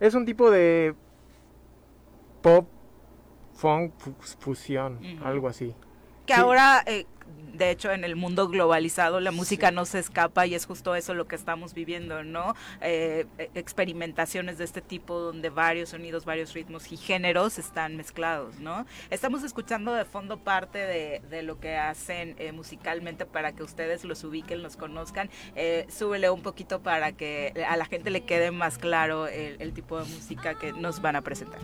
es 0.00 0.14
un 0.14 0.24
tipo 0.26 0.50
de 0.50 0.94
pop 2.42 2.68
funk 3.54 3.92
fusión, 4.38 4.98
algo 5.22 5.48
así. 5.48 5.74
Que 6.26 6.32
ahora, 6.32 6.82
eh, 6.86 7.04
de 7.52 7.70
hecho, 7.70 7.92
en 7.92 8.02
el 8.02 8.16
mundo 8.16 8.48
globalizado, 8.48 9.20
la 9.20 9.30
música 9.30 9.70
no 9.70 9.84
se 9.84 9.98
escapa 9.98 10.46
y 10.46 10.54
es 10.54 10.64
justo 10.64 10.94
eso 10.94 11.12
lo 11.12 11.26
que 11.26 11.36
estamos 11.36 11.74
viviendo, 11.74 12.24
¿no? 12.24 12.54
Eh, 12.80 13.26
e, 13.36 13.50
experimentaciones 13.54 14.56
de 14.56 14.64
este 14.64 14.80
tipo 14.80 15.20
donde 15.20 15.50
varios 15.50 15.90
sonidos, 15.90 16.24
varios 16.24 16.54
ritmos 16.54 16.90
y 16.92 16.96
géneros 16.96 17.58
están 17.58 17.96
mezclados, 17.96 18.58
¿no? 18.58 18.86
Estamos 19.10 19.42
escuchando 19.42 19.92
de 19.92 20.06
fondo 20.06 20.38
parte 20.38 20.78
de, 20.78 21.42
lo 21.42 21.60
que 21.60 21.76
hacen 21.76 22.36
eh, 22.38 22.52
musicalmente 22.52 23.26
para 23.26 23.52
que 23.52 23.62
ustedes 23.62 24.04
los 24.04 24.24
ubiquen, 24.24 24.62
los 24.62 24.76
conozcan. 24.76 25.28
súbele 25.88 26.30
un 26.30 26.40
poquito 26.40 26.80
para 26.80 27.12
que 27.12 27.66
a 27.68 27.76
la 27.76 27.84
gente 27.84 28.10
le 28.10 28.22
quede 28.22 28.50
más 28.50 28.78
claro 28.78 29.26
el 29.26 29.74
tipo 29.74 29.98
de 29.98 30.04
música 30.04 30.54
que 30.54 30.72
nos 30.72 31.02
van 31.02 31.16
a 31.16 31.22
presentar. 31.22 31.60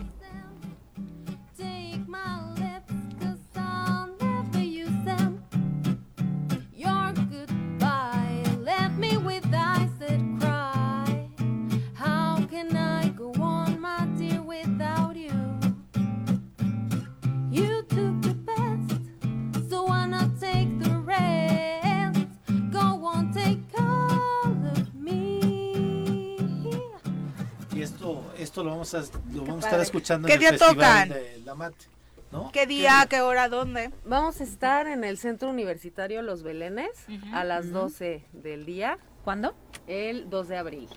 Esto 28.51 28.63
lo 28.63 28.71
vamos 28.71 28.93
a, 28.93 29.01
lo 29.33 29.45
vamos 29.45 29.63
a 29.63 29.67
estar 29.67 29.79
escuchando 29.79 30.27
¿Qué 30.27 30.33
en 30.33 30.37
el 30.37 30.39
día 30.41 30.49
Festival 30.49 30.75
tocan? 30.75 31.09
de 31.09 31.41
la 31.45 31.55
Mate. 31.55 31.85
¿No? 32.31 32.51
¿Qué 32.51 32.65
día, 32.65 33.05
qué 33.09 33.21
hora, 33.21 33.49
dónde? 33.49 33.91
Vamos 34.05 34.41
a 34.41 34.43
estar 34.43 34.87
en 34.87 35.03
el 35.03 35.17
Centro 35.17 35.49
Universitario 35.49 36.21
Los 36.21 36.43
Belénes 36.43 36.89
a 37.33 37.43
las 37.43 37.71
12 37.71 38.25
del 38.33 38.65
día. 38.65 38.97
¿Cuándo? 39.23 39.53
El 39.87 40.29
2 40.29 40.47
de 40.47 40.57
abril. 40.57 40.89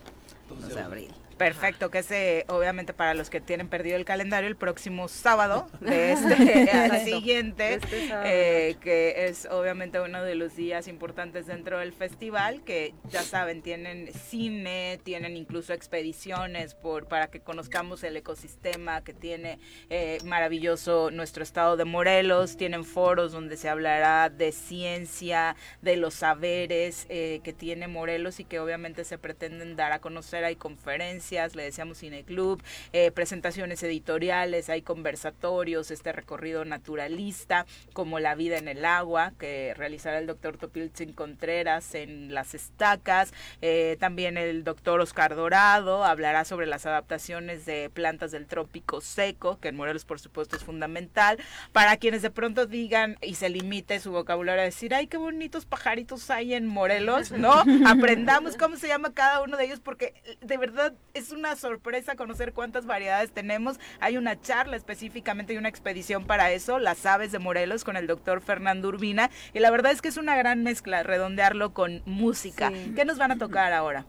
2 0.48 0.74
de 0.74 0.80
abril. 0.80 1.14
Perfecto, 1.36 1.90
que 1.90 1.98
es 1.98 2.44
obviamente 2.48 2.92
para 2.92 3.14
los 3.14 3.30
que 3.30 3.40
tienen 3.40 3.68
perdido 3.68 3.96
el 3.96 4.04
calendario 4.04 4.48
el 4.48 4.56
próximo 4.56 5.08
sábado 5.08 5.66
de 5.80 6.12
este 6.12 6.70
al 6.70 7.04
siguiente, 7.04 7.74
este 7.74 8.08
eh, 8.24 8.76
que 8.80 9.26
es 9.26 9.46
obviamente 9.50 10.00
uno 10.00 10.22
de 10.22 10.34
los 10.34 10.54
días 10.54 10.86
importantes 10.86 11.46
dentro 11.46 11.78
del 11.78 11.92
festival, 11.92 12.62
que 12.62 12.94
ya 13.10 13.22
saben, 13.22 13.62
tienen 13.62 14.12
cine, 14.12 15.00
tienen 15.02 15.36
incluso 15.36 15.72
expediciones 15.72 16.74
por 16.74 17.08
para 17.08 17.28
que 17.28 17.40
conozcamos 17.40 18.04
el 18.04 18.16
ecosistema 18.16 19.02
que 19.02 19.12
tiene 19.12 19.58
eh, 19.90 20.18
maravilloso 20.24 21.10
nuestro 21.10 21.42
estado 21.42 21.76
de 21.76 21.84
Morelos, 21.84 22.56
tienen 22.56 22.84
foros 22.84 23.32
donde 23.32 23.56
se 23.56 23.68
hablará 23.68 24.30
de 24.30 24.52
ciencia, 24.52 25.56
de 25.82 25.96
los 25.96 26.14
saberes 26.14 27.06
eh, 27.08 27.40
que 27.42 27.52
tiene 27.52 27.88
Morelos 27.88 28.40
y 28.40 28.44
que 28.44 28.60
obviamente 28.60 29.04
se 29.04 29.18
pretenden 29.18 29.76
dar 29.76 29.92
a 29.92 30.00
conocer, 30.00 30.44
hay 30.44 30.56
conferencias, 30.56 31.23
le 31.30 31.62
decíamos 31.62 31.98
Cineclub, 31.98 32.62
eh, 32.92 33.10
presentaciones 33.10 33.82
editoriales, 33.82 34.68
hay 34.68 34.82
conversatorios, 34.82 35.90
este 35.90 36.12
recorrido 36.12 36.64
naturalista, 36.66 37.64
como 37.94 38.18
La 38.20 38.34
vida 38.34 38.58
en 38.58 38.68
el 38.68 38.84
agua, 38.84 39.32
que 39.38 39.72
realizará 39.74 40.18
el 40.18 40.26
doctor 40.26 40.58
Topilzin 40.58 41.14
Contreras 41.14 41.94
en 41.94 42.34
Las 42.34 42.54
Estacas, 42.54 43.32
eh, 43.62 43.96
también 43.98 44.36
el 44.36 44.64
doctor 44.64 45.00
Oscar 45.00 45.34
Dorado 45.34 46.04
hablará 46.04 46.44
sobre 46.44 46.66
las 46.66 46.84
adaptaciones 46.84 47.64
de 47.64 47.90
plantas 47.90 48.30
del 48.30 48.46
trópico 48.46 49.00
seco, 49.00 49.58
que 49.60 49.68
en 49.68 49.76
Morelos 49.76 50.04
por 50.04 50.20
supuesto 50.20 50.56
es 50.56 50.62
fundamental, 50.62 51.38
para 51.72 51.96
quienes 51.96 52.20
de 52.20 52.30
pronto 52.30 52.66
digan 52.66 53.16
y 53.22 53.36
se 53.36 53.48
limite 53.48 53.98
su 53.98 54.12
vocabulario 54.12 54.60
a 54.60 54.66
decir, 54.66 54.94
ay, 54.94 55.06
qué 55.06 55.16
bonitos 55.16 55.64
pajaritos 55.64 56.30
hay 56.30 56.52
en 56.52 56.66
Morelos, 56.66 57.32
¿no? 57.32 57.64
Aprendamos 57.86 58.56
cómo 58.56 58.76
se 58.76 58.88
llama 58.88 59.14
cada 59.14 59.42
uno 59.42 59.56
de 59.56 59.64
ellos, 59.64 59.80
porque 59.80 60.14
de 60.40 60.56
verdad 60.58 60.92
es 61.14 61.30
una 61.30 61.54
sorpresa 61.56 62.16
conocer 62.16 62.52
cuántas 62.52 62.86
variedades 62.86 63.30
tenemos. 63.32 63.78
Hay 64.00 64.16
una 64.16 64.40
charla 64.40 64.76
específicamente 64.76 65.54
y 65.54 65.56
una 65.56 65.68
expedición 65.68 66.26
para 66.26 66.50
eso, 66.50 66.78
las 66.78 67.06
aves 67.06 67.32
de 67.32 67.38
Morelos, 67.38 67.84
con 67.84 67.96
el 67.96 68.06
doctor 68.06 68.40
Fernando 68.40 68.88
Urbina. 68.88 69.30
Y 69.52 69.60
la 69.60 69.70
verdad 69.70 69.92
es 69.92 70.02
que 70.02 70.08
es 70.08 70.16
una 70.16 70.36
gran 70.36 70.64
mezcla, 70.64 71.02
redondearlo 71.04 71.72
con 71.72 72.02
música. 72.04 72.72
¿Qué 72.94 73.04
nos 73.04 73.16
van 73.16 73.30
a 73.30 73.38
tocar 73.38 73.72
ahora? 73.72 74.04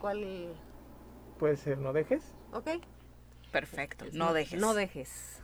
¿Cuál? 0.00 0.54
Puede 1.38 1.56
ser, 1.56 1.78
¿no 1.78 1.92
dejes? 1.92 2.22
Ok. 2.52 2.70
Perfecto, 3.52 4.06
no, 4.12 4.32
dejes. 4.32 4.58
No 4.58 4.74
dejes. 4.74 5.40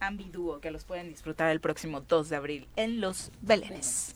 Ambiduo, 0.00 0.60
que 0.60 0.70
los 0.70 0.84
pueden 0.84 1.08
disfrutar 1.08 1.50
el 1.50 1.60
próximo 1.60 2.02
2 2.02 2.28
de 2.28 2.36
abril 2.36 2.68
en 2.76 3.00
Los 3.00 3.32
Belénes. 3.40 4.14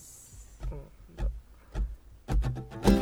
el 2.85 2.98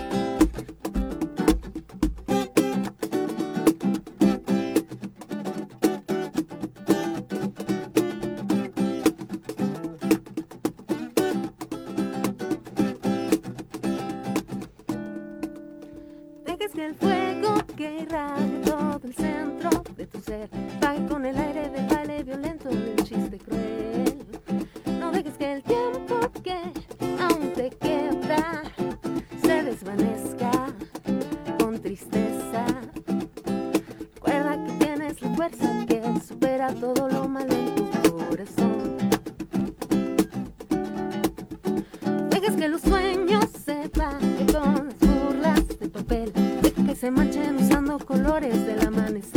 se 47.06 47.12
manchen 47.12 47.54
usando 47.58 48.00
colores 48.00 48.66
del 48.66 48.84
amanecer. 48.84 49.35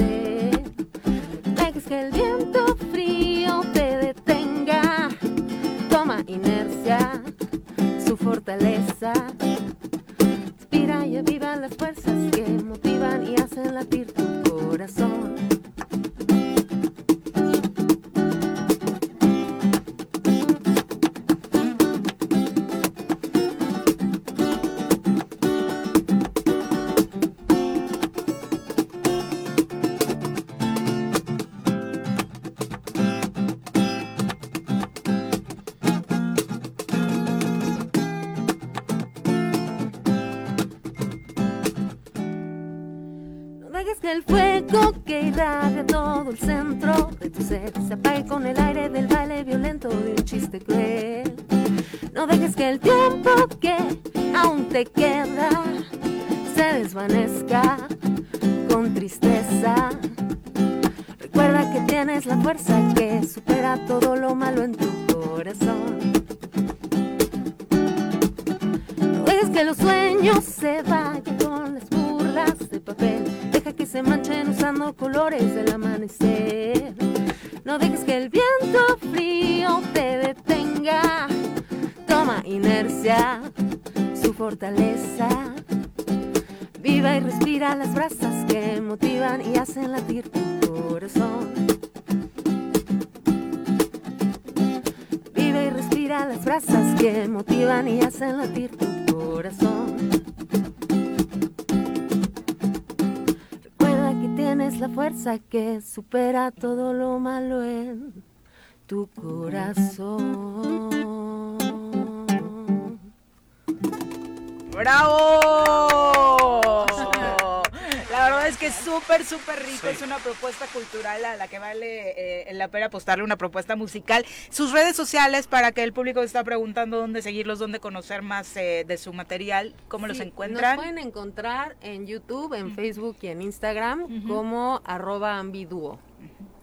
Pena 122.69 122.87
apostarle 122.87 123.23
una 123.23 123.37
propuesta 123.37 123.75
musical. 123.75 124.25
Sus 124.49 124.71
redes 124.71 124.95
sociales 124.95 125.47
para 125.47 125.71
que 125.71 125.83
el 125.83 125.93
público 125.93 126.21
está 126.21 126.43
preguntando 126.43 126.97
dónde 126.97 127.21
seguirlos, 127.21 127.59
dónde 127.59 127.79
conocer 127.79 128.21
más 128.21 128.55
eh, 128.57 128.85
de 128.87 128.97
su 128.97 129.13
material, 129.13 129.75
cómo 129.87 130.07
los 130.07 130.19
encuentran. 130.19 130.75
Nos 130.75 130.85
pueden 130.85 130.97
encontrar 130.97 131.75
en 131.81 132.07
YouTube, 132.07 132.53
en 132.53 132.75
Facebook 132.75 133.17
y 133.21 133.27
en 133.27 133.41
Instagram 133.41 134.27
como 134.27 134.81
arroba 134.85 135.37
ambiduo. 135.37 135.99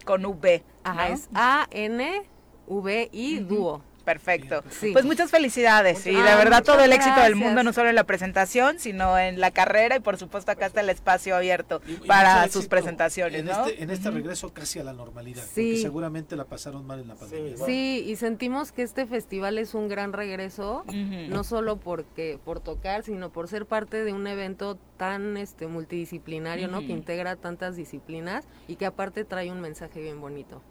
Con 0.05 0.25
V. 0.25 0.63
Ajá, 0.85 1.09
¿no? 1.09 1.15
es 1.15 1.29
A-N-V-I 1.35 3.39
dúo. 3.41 3.83
Perfecto. 4.07 4.63
Sí. 4.71 4.93
Pues 4.93 5.05
muchas 5.05 5.33
felicidades 5.33 6.07
y 6.07 6.13
Muchas- 6.13 6.31
de 6.31 6.37
verdad 6.37 6.63
todo 6.63 6.79
el 6.81 6.93
éxito 6.93 7.21
del 7.21 7.35
mundo, 7.35 7.65
no 7.65 7.73
solo 7.73 7.89
en 7.91 7.97
la 7.97 8.05
presentación, 8.05 8.79
sino 8.79 9.19
en 9.19 9.41
la 9.41 9.51
carrera 9.51 9.97
y 9.97 10.01
por 10.01 10.17
supuesto 10.17 10.53
acá 10.53 10.67
está 10.67 10.81
el 10.81 10.91
espacio 10.91 11.35
abierto 11.35 11.83
Y 11.89 11.95
para 12.07 12.49
sus 12.49 12.69
presentaciones, 12.69 13.41
en 13.41 13.47
¿no? 13.47 13.67
Este, 13.67 13.83
en 13.83 13.91
este 13.91 14.11
regreso 14.13 14.55
casi 14.55 14.79
a 14.79 14.85
la 14.85 14.93
normalidad, 14.93 15.43
Sí. 15.43 15.71
porque 15.73 15.83
seguramente 15.83 16.37
la 16.37 16.45
pasaron 16.45 16.87
mal 16.87 17.01
en 17.01 17.09
la 17.09 17.17
pandemia. 17.17 17.57
¿no? 17.59 17.67
Sí, 17.67 18.05
y 18.07 18.15
sentimos 18.15 18.71
que 18.71 18.83
este 18.83 19.07
festival 19.07 19.59
es 19.59 19.75
un 19.75 19.89
gran 19.89 20.13
regreso, 20.13 20.85
no 21.29 21.43
solo 21.43 21.77
porque 21.79 22.39
por 22.45 22.61
tocar, 22.61 23.03
sino 23.03 23.31
por 23.31 23.49
ser 23.49 23.67
parte 23.67 24.05
de 24.05 24.13
un 24.13 24.29
evento 24.29 24.79
tan 24.99 25.37
este 25.37 25.67
multidisciplinario, 25.67 26.69
¿no? 26.69 26.79
Que 26.79 26.93
integra 26.93 27.35
tantas 27.35 27.75
disciplinas 27.75 28.45
y 28.69 28.77
que 28.77 28.87
aparte 28.87 29.25
trae 29.25 29.51
un 29.51 29.61
mensaje 29.61 30.01
bien 30.01 30.21
bonito. 30.21 30.63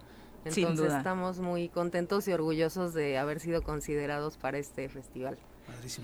Sin 0.51 0.63
Entonces 0.67 0.87
duda. 0.87 0.97
estamos 0.99 1.39
muy 1.39 1.69
contentos 1.69 2.27
y 2.27 2.33
orgullosos 2.33 2.93
de 2.93 3.17
haber 3.17 3.39
sido 3.39 3.63
considerados 3.63 4.37
para 4.37 4.57
este 4.57 4.87
festival. 4.89 5.37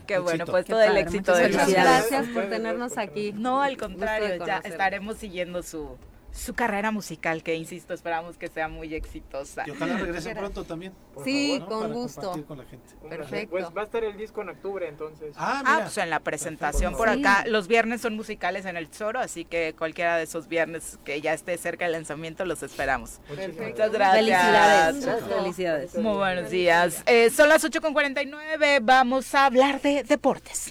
Qué 0.08 0.18
bueno, 0.18 0.46
pues 0.46 0.66
Qué 0.66 0.72
todo 0.72 0.82
el 0.82 0.98
éxito 0.98 1.34
muchas 1.34 1.68
del 1.68 1.76
gracias. 1.76 2.28
por 2.30 2.50
tenernos 2.50 2.98
aquí. 2.98 3.32
No, 3.34 3.62
al 3.62 3.72
de 3.74 3.78
contrario, 3.78 4.46
ya 4.46 4.58
estaremos 4.58 5.18
siguiendo 5.18 5.62
su 5.62 5.98
su 6.34 6.54
carrera 6.54 6.92
musical, 6.92 7.44
que 7.44 7.56
insisto, 7.56 7.94
esperamos 7.94 8.38
que 8.38 8.48
sea 8.48 8.68
muy 8.68 8.94
exitosa. 8.96 9.64
Y 9.68 9.72
ojalá 9.72 9.98
regrese 9.98 10.34
pronto 10.36 10.64
también. 10.64 10.94
por 11.14 11.24
Sí, 11.26 11.58
favor, 11.60 11.62
¿no? 11.62 11.68
con 11.70 11.82
Para 11.82 11.94
gusto. 11.94 12.22
compartir 12.22 12.46
con 12.46 12.58
la 12.58 12.66
gente. 12.66 12.96
Perfecto. 13.10 13.50
Pues 13.52 13.66
va 13.76 13.82
a 13.82 13.84
estar 13.86 14.04
el 14.04 14.18
disco 14.18 14.42
en 14.42 14.50
octubre, 14.50 14.88
entonces. 14.88 15.34
Ah, 15.38 15.62
Ah, 15.66 15.80
pues 15.84 15.98
en 15.98 16.10
la 16.10 16.20
presentación 16.22 16.96
por 16.96 17.12
Sí. 17.14 17.20
acá. 17.20 17.44
Los 17.48 17.68
viernes 17.68 18.02
son 18.02 18.16
musicales 18.16 18.66
en 18.66 18.78
el 18.78 18.88
Zoro, 18.88 19.20
así 19.20 19.44
que 19.46 19.76
cualquiera 19.78 20.18
de 20.18 20.24
esos 20.24 20.48
viernes 20.48 20.98
que 21.04 21.20
ya 21.22 21.34
esté 21.34 21.58
cerca 21.58 21.86
del 21.86 21.92
lanzamiento 21.94 22.46
los 22.46 22.64
esperamos. 22.64 23.20
Perfecto. 23.28 23.64
Muchas 23.64 23.92
gracias. 23.92 24.16
Felicidades, 24.26 24.96
Muchas 24.96 25.24
felicidades. 25.24 25.96
Muy 25.96 26.18
buenos 26.18 26.50
días. 26.50 27.04
Eh, 27.06 27.30
son 27.30 27.50
las 27.50 27.64
8.49, 27.64 28.80
vamos 28.82 29.36
a 29.36 29.46
hablar 29.46 29.82
de 29.82 30.04
deportes. 30.04 30.71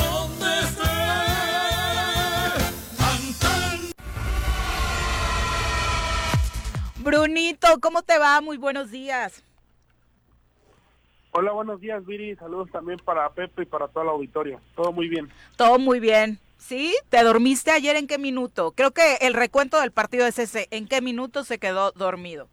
Brunito, 7.01 7.67
¿cómo 7.81 8.03
te 8.03 8.17
va? 8.17 8.41
Muy 8.41 8.57
buenos 8.57 8.91
días. 8.91 9.43
Hola, 11.31 11.51
buenos 11.51 11.79
días, 11.79 12.05
Viri. 12.05 12.35
Saludos 12.35 12.69
también 12.71 12.99
para 12.99 13.29
Pepe 13.29 13.63
y 13.63 13.65
para 13.65 13.87
todo 13.87 14.03
el 14.03 14.09
auditorio. 14.09 14.59
Todo 14.75 14.91
muy 14.91 15.07
bien. 15.07 15.29
Todo 15.55 15.79
muy 15.79 15.99
bien. 15.99 16.39
¿Sí? 16.57 16.93
¿Te 17.09 17.23
dormiste 17.23 17.71
ayer 17.71 17.95
en 17.95 18.05
qué 18.05 18.17
minuto? 18.17 18.73
Creo 18.73 18.91
que 18.91 19.15
el 19.21 19.33
recuento 19.33 19.79
del 19.79 19.91
partido 19.91 20.27
es 20.27 20.37
ese. 20.37 20.67
¿En 20.69 20.87
qué 20.87 21.01
minuto 21.01 21.43
se 21.43 21.57
quedó 21.57 21.91
dormido? 21.93 22.49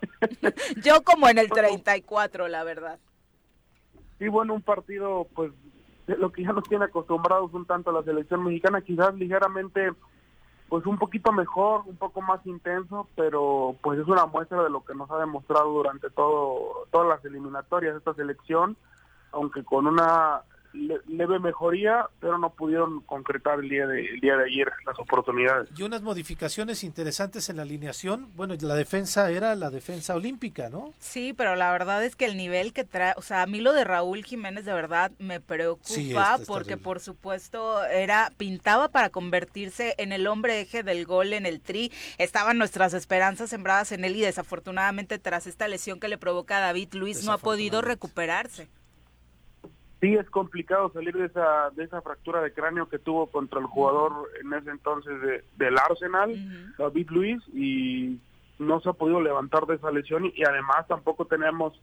Yo 0.82 1.02
como 1.02 1.28
en 1.28 1.38
el 1.38 1.50
34, 1.50 2.48
la 2.48 2.64
verdad. 2.64 2.98
Y 4.18 4.28
bueno, 4.28 4.54
un 4.54 4.62
partido, 4.62 5.28
pues, 5.34 5.52
de 6.06 6.16
lo 6.16 6.32
que 6.32 6.42
ya 6.42 6.52
nos 6.52 6.68
tiene 6.68 6.86
acostumbrados 6.86 7.54
un 7.54 7.66
tanto 7.66 7.90
a 7.90 7.92
la 7.92 8.02
selección 8.02 8.42
mexicana, 8.42 8.80
quizás 8.80 9.14
ligeramente, 9.14 9.92
pues, 10.70 10.86
un 10.86 10.98
poquito 10.98 11.32
mejor, 11.32 11.82
un 11.86 11.96
poco 11.96 12.22
más 12.22 12.46
intenso, 12.46 13.08
pero 13.16 13.74
pues 13.82 13.98
es 13.98 14.06
una 14.06 14.24
muestra 14.26 14.62
de 14.62 14.70
lo 14.70 14.84
que 14.84 14.94
nos 14.94 15.10
ha 15.10 15.18
demostrado 15.18 15.68
durante 15.68 16.08
todo 16.10 16.86
todas 16.92 17.08
las 17.08 17.24
eliminatorias 17.24 17.96
esta 17.96 18.14
selección, 18.14 18.76
aunque 19.32 19.64
con 19.64 19.88
una 19.88 20.42
le- 20.72 21.00
leve 21.08 21.38
mejoría, 21.38 22.06
pero 22.20 22.38
no 22.38 22.50
pudieron 22.50 23.00
concretar 23.02 23.58
el 23.60 23.68
día 23.68 23.86
de 23.86 24.04
el 24.06 24.20
día 24.20 24.36
de 24.36 24.44
ayer 24.44 24.70
las 24.86 24.98
oportunidades. 24.98 25.68
Y 25.76 25.82
unas 25.82 26.02
modificaciones 26.02 26.84
interesantes 26.84 27.48
en 27.50 27.56
la 27.56 27.62
alineación. 27.62 28.28
Bueno, 28.36 28.54
la 28.60 28.74
defensa 28.74 29.30
era 29.30 29.54
la 29.54 29.70
defensa 29.70 30.14
olímpica, 30.14 30.68
¿no? 30.70 30.92
Sí, 30.98 31.32
pero 31.36 31.56
la 31.56 31.72
verdad 31.72 32.04
es 32.04 32.16
que 32.16 32.24
el 32.26 32.36
nivel 32.36 32.72
que 32.72 32.84
trae, 32.84 33.14
o 33.16 33.22
sea, 33.22 33.42
a 33.42 33.46
mí 33.46 33.60
lo 33.60 33.72
de 33.72 33.84
Raúl 33.84 34.24
Jiménez 34.24 34.64
de 34.64 34.72
verdad 34.72 35.12
me 35.18 35.40
preocupa 35.40 35.88
Sí, 35.88 36.10
está- 36.10 36.34
está 36.34 36.46
porque 36.46 36.68
terrible. 36.70 36.84
por 36.84 37.00
supuesto 37.00 37.84
era 37.86 38.32
pintaba 38.36 38.88
para 38.88 39.10
convertirse 39.10 39.94
en 39.98 40.12
el 40.12 40.26
hombre 40.26 40.60
eje 40.60 40.82
del 40.82 41.04
gol 41.06 41.32
en 41.32 41.46
el 41.46 41.60
tri. 41.60 41.92
Estaban 42.18 42.58
nuestras 42.58 42.94
esperanzas 42.94 43.50
sembradas 43.50 43.92
en 43.92 44.04
él 44.04 44.16
y 44.16 44.20
desafortunadamente 44.20 45.18
tras 45.18 45.46
esta 45.46 45.68
lesión 45.68 46.00
que 46.00 46.08
le 46.08 46.18
provoca 46.18 46.58
a 46.58 46.60
David 46.60 46.94
Luis 46.94 47.24
no 47.24 47.32
ha 47.32 47.38
podido 47.38 47.80
recuperarse. 47.82 48.68
Sí, 50.00 50.14
es 50.14 50.28
complicado 50.30 50.90
salir 50.92 51.14
de 51.14 51.26
esa 51.26 51.70
de 51.70 51.84
esa 51.84 52.00
fractura 52.00 52.40
de 52.40 52.54
cráneo 52.54 52.88
que 52.88 52.98
tuvo 52.98 53.26
contra 53.26 53.60
el 53.60 53.66
jugador 53.66 54.30
en 54.42 54.52
ese 54.54 54.70
entonces 54.70 55.20
de, 55.20 55.44
del 55.56 55.76
Arsenal, 55.78 56.34
David 56.78 57.10
Luis, 57.10 57.42
y 57.52 58.18
no 58.58 58.80
se 58.80 58.88
ha 58.88 58.94
podido 58.94 59.20
levantar 59.20 59.66
de 59.66 59.74
esa 59.74 59.90
lesión 59.90 60.26
y, 60.26 60.32
y 60.36 60.44
además 60.44 60.86
tampoco 60.88 61.26
tenemos 61.26 61.78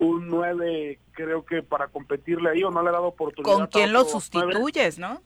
un 0.00 0.28
9, 0.28 0.98
creo 1.12 1.44
que 1.44 1.62
para 1.62 1.88
competirle 1.88 2.50
ahí 2.50 2.62
o 2.62 2.70
no 2.70 2.82
le 2.82 2.88
ha 2.88 2.92
dado 2.92 3.06
oportunidad. 3.06 3.54
¿Con 3.54 3.66
quién 3.66 3.92
lo 3.92 4.04
sustituyes, 4.04 4.98
no? 4.98 5.20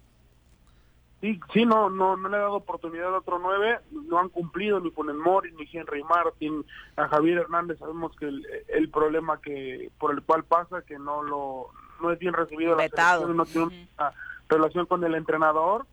Sí, 1.20 1.38
sí, 1.52 1.64
no, 1.64 1.88
no, 1.88 2.16
no 2.16 2.28
le 2.28 2.36
ha 2.36 2.40
dado 2.40 2.54
oportunidad 2.54 3.14
a 3.14 3.18
otro 3.18 3.38
nueve, 3.38 3.78
no 3.92 4.18
han 4.18 4.28
cumplido 4.28 4.80
ni 4.80 4.90
con 4.90 5.08
el 5.08 5.16
Mori, 5.16 5.52
ni 5.52 5.68
Henry 5.72 6.02
Martin, 6.02 6.64
a 6.96 7.06
Javier 7.06 7.38
Hernández 7.38 7.78
sabemos 7.78 8.16
que 8.16 8.26
el, 8.26 8.44
el 8.66 8.88
problema 8.88 9.40
que 9.40 9.92
por 10.00 10.12
el 10.12 10.22
cual 10.22 10.42
pasa 10.42 10.82
que 10.82 10.98
no 10.98 11.22
lo 11.22 11.70
no 12.00 12.10
es 12.10 12.18
bien 12.18 12.34
recibido 12.34 12.76
la 12.76 12.88
selección, 12.88 13.36
no 13.36 13.44
tiene 13.44 13.88
una 13.98 14.12
relación 14.48 14.86
con 14.86 15.02
el 15.04 15.14
entrenador 15.14 15.86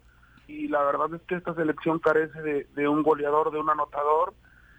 y 0.47 0.67
la 0.67 0.83
verdad 0.83 1.13
es 1.13 1.21
que 1.23 1.35
esta 1.35 1.53
selección 1.53 1.99
carece 1.99 2.41
de, 2.41 2.67
de 2.75 2.87
un 2.87 3.03
goleador, 3.03 3.51
de 3.51 3.59
un 3.59 3.69
anotador 3.69 4.33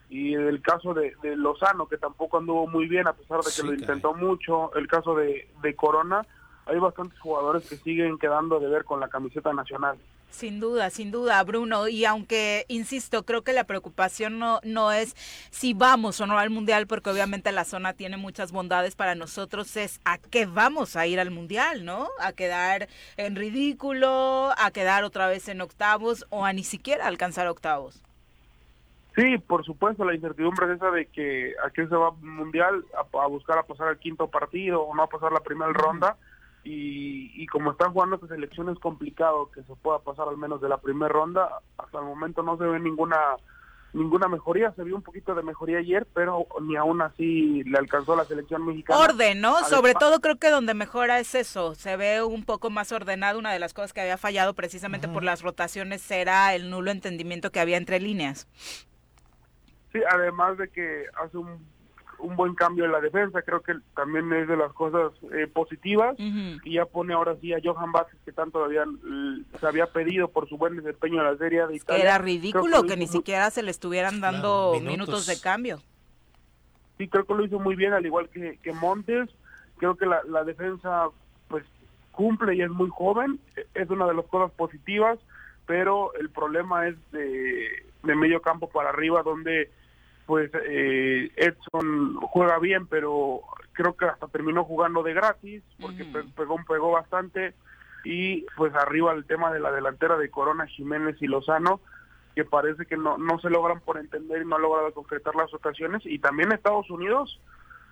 y 0.09 0.35
el 0.35 0.61
caso 0.61 0.93
de, 0.93 1.15
de 1.23 1.37
Lozano, 1.37 1.87
que 1.87 1.97
tampoco 1.97 2.39
anduvo 2.39 2.67
muy 2.67 2.89
bien 2.89 3.07
a 3.07 3.13
pesar 3.13 3.41
de 3.41 3.51
que 3.55 3.63
lo 3.63 3.73
intentó 3.73 4.13
mucho, 4.13 4.75
el 4.75 4.89
caso 4.89 5.15
de, 5.15 5.49
de 5.63 5.77
Corona, 5.77 6.27
hay 6.67 6.79
bastantes 6.79 7.19
jugadores 7.21 7.69
que 7.69 7.77
siguen 7.77 8.19
quedando 8.19 8.59
de 8.59 8.69
ver 8.69 8.85
con 8.85 8.99
la 8.99 9.09
camiseta 9.09 9.53
nacional. 9.53 9.99
Sin 10.31 10.61
duda, 10.61 10.90
sin 10.90 11.11
duda, 11.11 11.43
Bruno. 11.43 11.89
Y 11.89 12.05
aunque, 12.05 12.65
insisto, 12.69 13.24
creo 13.24 13.43
que 13.43 13.52
la 13.52 13.65
preocupación 13.65 14.39
no, 14.39 14.61
no 14.62 14.93
es 14.93 15.15
si 15.51 15.74
vamos 15.74 16.20
o 16.20 16.27
no 16.27 16.39
al 16.39 16.51
Mundial, 16.51 16.86
porque 16.86 17.11
obviamente 17.11 17.52
la 17.52 17.65
zona 17.65 17.93
tiene 17.93 18.16
muchas 18.16 18.52
bondades 18.52 18.94
para 18.94 19.15
nosotros, 19.15 19.77
es 19.77 20.01
a 20.05 20.19
qué 20.19 20.47
vamos 20.47 20.97
a 20.97 21.07
ir 21.07 21.20
al 21.20 21.31
Mundial, 21.31 21.85
¿no? 21.85 22.09
A 22.20 22.32
quedar 22.32 22.89
en 23.16 23.36
ridículo, 23.36 24.52
a 24.57 24.70
quedar 24.70 25.05
otra 25.05 25.27
vez 25.27 25.48
en 25.48 25.61
octavos 25.61 26.24
o 26.31 26.44
a 26.44 26.52
ni 26.52 26.65
siquiera 26.65 27.07
alcanzar 27.07 27.47
octavos. 27.48 28.01
Sí, 29.16 29.36
por 29.39 29.65
supuesto, 29.65 30.05
la 30.05 30.15
incertidumbre 30.15 30.66
es 30.66 30.77
esa 30.77 30.90
de 30.93 31.07
que 31.07 31.55
a 31.66 31.70
qué 31.70 31.86
se 31.86 31.97
va 31.97 32.09
al 32.09 32.23
Mundial, 32.23 32.85
a, 32.94 33.19
a 33.19 33.27
buscar 33.27 33.59
a 33.59 33.65
pasar 33.65 33.89
al 33.89 33.98
quinto 33.98 34.28
partido 34.28 34.82
o 34.82 34.94
no 34.94 35.02
a 35.02 35.09
pasar 35.09 35.32
la 35.32 35.40
primera 35.40 35.73
ronda 35.73 36.16
y, 36.65 37.32
y 37.43 37.47
como 37.47 37.73
están 37.73 37.93
jugando 37.93 38.16
estas 38.16 38.32
elecciones 38.32 38.74
es 38.74 38.81
complicado 38.81 39.51
que 39.51 39.62
se 39.62 39.74
pueda 39.77 39.99
pasar 40.01 40.28
al 40.28 40.37
menos 40.37 40.61
de 40.61 40.69
la 40.69 40.78
primera 40.78 41.12
ronda. 41.12 41.61
Hasta 41.78 41.99
el 41.99 42.05
momento 42.05 42.43
no 42.43 42.59
se 42.59 42.65
ve 42.65 42.78
ninguna 42.81 43.19
ninguna 43.93 44.28
mejoría, 44.28 44.73
se 44.73 44.85
vio 44.85 44.97
un 44.97 45.03
poquito 45.03 45.35
de 45.35 45.43
mejoría 45.43 45.78
ayer, 45.78 46.07
pero 46.15 46.47
ni 46.62 46.77
aún 46.77 47.03
así 47.03 47.62
le 47.65 47.78
alcanzó 47.78 48.12
a 48.12 48.19
la 48.19 48.24
selección 48.24 48.65
mexicana. 48.65 49.01
Orden, 49.01 49.41
¿no? 49.41 49.65
Sobre 49.65 49.95
todo 49.95 50.20
creo 50.20 50.37
que 50.37 50.51
donde 50.51 50.74
mejora 50.74 51.19
es 51.19 51.35
eso, 51.35 51.74
se 51.74 51.97
ve 51.97 52.23
un 52.23 52.45
poco 52.45 52.70
más 52.70 52.93
ordenado, 52.93 53.39
una 53.39 53.53
de 53.53 53.59
las 53.59 53.74
cosas 53.74 53.93
que 53.93 54.01
había 54.01 54.16
fallado 54.16 54.55
precisamente 54.55 55.09
por 55.09 55.24
las 55.24 55.43
rotaciones 55.43 56.09
era 56.11 56.55
el 56.55 56.70
nulo 56.70 56.91
entendimiento 56.91 57.51
que 57.51 57.61
había 57.61 57.77
entre 57.77 58.01
líneas. 58.01 58.47
Sí, 59.93 60.01
además 60.09 60.57
de 60.57 60.69
que 60.69 61.07
hace 61.20 61.37
un 61.37 61.66
un 62.23 62.37
buen 62.37 62.55
cambio 62.55 62.85
en 62.85 62.93
la 62.93 63.01
defensa, 63.01 63.43
creo 63.43 63.61
que 63.63 63.75
también 63.95 64.33
es 64.33 64.49
de 64.49 64.57
las 64.57 64.73
cosas 64.73 65.13
eh, 65.33 65.47
positivas 65.47 66.17
y 66.19 66.75
ya 66.75 66.85
pone 66.87 67.15
ahora 67.15 67.37
sí 67.41 67.53
a 67.53 67.61
Johan 67.63 67.93
Vázquez 67.93 68.19
que 68.25 68.33
tanto 68.33 68.65
habían, 68.65 68.99
se 69.59 69.67
había 69.67 69.87
pedido 69.87 70.29
por 70.29 70.49
su 70.49 70.57
buen 70.57 70.77
desempeño 70.77 71.21
en 71.21 71.25
la 71.25 71.37
serie 71.37 71.67
de 71.67 71.77
Italia. 71.77 72.03
Era 72.03 72.19
ridículo 72.19 72.83
que, 72.85 72.97
ni 72.97 73.07
siquiera 73.07 73.51
se 73.51 73.63
le 73.63 73.71
estuvieran 73.71 74.21
dando 74.21 74.75
minutos. 74.83 75.27
de 75.27 75.41
cambio. 75.41 75.81
Sí, 76.99 77.09
creo 77.09 77.25
que 77.25 77.35
lo 77.35 77.45
hizo 77.45 77.59
muy 77.59 77.77
bien, 77.77 77.93
al 77.93 78.05
igual 78.05 78.29
que, 78.29 78.59
que 78.63 78.73
Montes. 78.73 79.31
Creo 79.79 79.97
que 79.97 80.05
la, 80.05 80.21
la 80.29 80.45
defensa 80.45 81.09
pues 81.49 81.65
cumple 82.13 82.55
y 82.55 82.63
es 82.63 82.71
muy 82.71 82.91
joven, 82.91 83.41
es 83.75 83.89
una 83.89 84.07
de 84.07 84.15
las 84.15 84.27
cosas 84.27 84.51
positivas, 84.53 85.19
pero 85.67 86.13
el 86.15 86.29
problema 86.29 86.87
es 86.87 86.97
de, 87.13 87.67
de 88.03 88.15
medio 88.15 88.43
campo 88.43 88.69
para 88.69 88.91
arriba 88.91 89.23
donde 89.23 89.71
pues 90.31 90.48
eh, 90.55 91.28
Edson 91.35 92.15
juega 92.20 92.61
bien, 92.61 92.86
pero 92.86 93.40
creo 93.73 93.97
que 93.97 94.05
hasta 94.05 94.28
terminó 94.28 94.62
jugando 94.62 95.02
de 95.02 95.12
gratis, 95.12 95.61
porque 95.81 96.05
pegó, 96.36 96.57
pegó 96.69 96.93
bastante, 96.93 97.52
y 98.05 98.43
pues 98.57 98.73
arriba 98.77 99.12
el 99.12 99.24
tema 99.24 99.52
de 99.52 99.59
la 99.59 99.73
delantera 99.73 100.16
de 100.16 100.31
Corona, 100.31 100.69
Jiménez 100.69 101.16
y 101.20 101.27
Lozano, 101.27 101.81
que 102.36 102.44
parece 102.44 102.86
que 102.86 102.97
no, 102.97 103.19
no 103.19 103.40
se 103.40 103.51
logran 103.51 103.81
por 103.81 103.98
entender 103.98 104.43
y 104.43 104.47
no 104.47 104.55
ha 104.55 104.61
logrado 104.61 104.94
concretar 104.94 105.35
las 105.35 105.52
ocasiones, 105.52 106.07
y 106.07 106.20
también 106.20 106.52
Estados 106.52 106.89
Unidos 106.90 107.40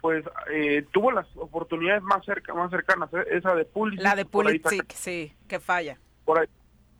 pues 0.00 0.24
eh, 0.52 0.86
tuvo 0.92 1.10
las 1.10 1.26
oportunidades 1.34 2.04
más 2.04 2.24
cerca 2.24 2.54
más 2.54 2.70
cercanas 2.70 3.12
¿eh? 3.14 3.24
esa 3.32 3.52
de 3.56 3.64
Pulisic 3.64 4.04
la 4.04 4.14
de 4.14 4.24
Pulisic 4.24 4.92
sí 4.92 5.34
que 5.48 5.58
falla. 5.58 5.98
por 6.24 6.38
ahí 6.38 6.46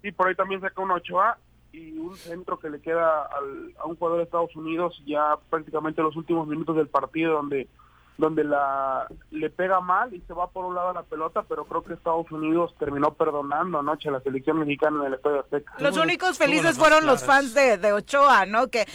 sí 0.02 0.10
por 0.10 0.27
ahí 0.27 0.35
también 0.35 0.60
saca 0.60 0.82
un 0.82 0.89
8A 0.89 1.36
y 1.73 1.99
un 1.99 2.16
centro 2.16 2.59
que 2.59 2.70
le 2.70 2.81
queda 2.81 3.23
al, 3.23 3.74
a 3.78 3.86
un 3.86 3.97
jugador 3.97 4.19
de 4.19 4.24
Estados 4.24 4.55
Unidos 4.57 5.03
ya 5.07 5.36
prácticamente 5.51 6.03
los 6.03 6.16
últimos 6.16 6.47
minutos 6.49 6.77
del 6.77 6.89
partido 6.89 7.35
donde 7.35 7.69
donde 8.19 8.43
la 8.43 9.07
le 9.31 9.49
pega 9.49 9.81
mal 9.81 10.12
y 10.12 10.20
se 10.23 10.35
va 10.35 10.51
por 10.51 10.65
un 10.65 10.74
lado 10.74 10.90
a 10.90 10.93
la 10.93 11.03
pelota, 11.05 11.45
pero 11.49 11.65
creo 11.65 11.85
que 11.85 11.95
Estados 11.95 12.31
Unidos 12.32 12.74
terminó 12.78 13.15
perdonando 13.15 13.78
anoche 13.78 14.09
a 14.09 14.12
la 14.12 14.20
selección 14.20 14.59
mexicana 14.59 15.01
en 15.01 15.07
el 15.07 15.15
Estadio 15.15 15.40
Azteca. 15.40 15.73
Los 15.78 15.97
únicos 15.97 16.36
felices 16.36 16.77
fueron 16.77 17.07
los 17.07 17.24
fans 17.24 17.55
de, 17.55 17.78
de 17.78 17.93
Ochoa, 17.93 18.45
¿no? 18.45 18.69
Que 18.69 18.86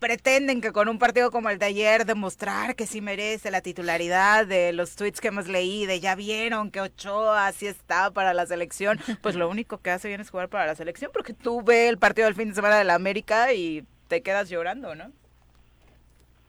pretenden 0.00 0.60
que 0.60 0.72
con 0.72 0.88
un 0.88 0.98
partido 0.98 1.30
como 1.30 1.50
el 1.50 1.58
de 1.58 1.66
ayer 1.66 2.04
demostrar 2.04 2.74
que 2.74 2.86
sí 2.86 3.00
merece 3.00 3.52
la 3.52 3.60
titularidad 3.60 4.46
de 4.46 4.72
los 4.72 4.96
tweets 4.96 5.20
que 5.20 5.28
hemos 5.28 5.46
leído, 5.46 5.88
de 5.88 6.00
ya 6.00 6.16
vieron 6.16 6.70
que 6.70 6.80
Ochoa 6.80 7.52
sí 7.52 7.66
está 7.66 8.10
para 8.10 8.34
la 8.34 8.46
selección, 8.46 8.98
pues 9.22 9.36
lo 9.36 9.48
único 9.48 9.78
que 9.78 9.90
hace 9.90 10.08
bien 10.08 10.20
es 10.20 10.30
jugar 10.30 10.48
para 10.48 10.66
la 10.66 10.74
selección, 10.74 11.10
porque 11.12 11.32
tú 11.32 11.62
ves 11.62 11.88
el 11.88 11.98
partido 11.98 12.26
del 12.26 12.34
fin 12.34 12.48
de 12.48 12.54
semana 12.56 12.76
de 12.76 12.84
la 12.84 12.94
América 12.94 13.52
y 13.52 13.86
te 14.08 14.22
quedas 14.22 14.48
llorando, 14.48 14.96
¿no? 14.96 15.12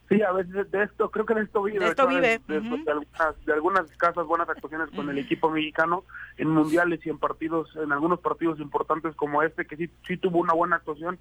Sí, 0.07 0.21
a 0.21 0.31
veces 0.31 0.69
de 0.69 0.83
esto, 0.83 1.09
creo 1.09 1.25
que 1.25 1.33
de 1.33 1.41
esto 1.41 1.63
vive. 1.63 1.79
De 1.79 1.87
esto 1.87 2.07
vive. 2.07 2.39
De, 2.47 2.57
algunas, 2.57 3.45
de 3.45 3.53
algunas 3.53 3.89
escasas 3.89 4.25
buenas 4.27 4.47
actuaciones 4.47 4.89
con 4.91 5.09
el 5.09 5.17
equipo 5.17 5.49
mexicano 5.49 6.03
en 6.37 6.49
mundiales 6.49 7.03
y 7.05 7.09
en 7.09 7.17
partidos, 7.17 7.75
en 7.75 7.91
algunos 7.91 8.19
partidos 8.19 8.59
importantes 8.59 9.15
como 9.15 9.41
este, 9.41 9.65
que 9.65 9.77
sí, 9.77 9.89
sí 10.05 10.17
tuvo 10.17 10.39
una 10.39 10.53
buena 10.53 10.75
actuación. 10.75 11.17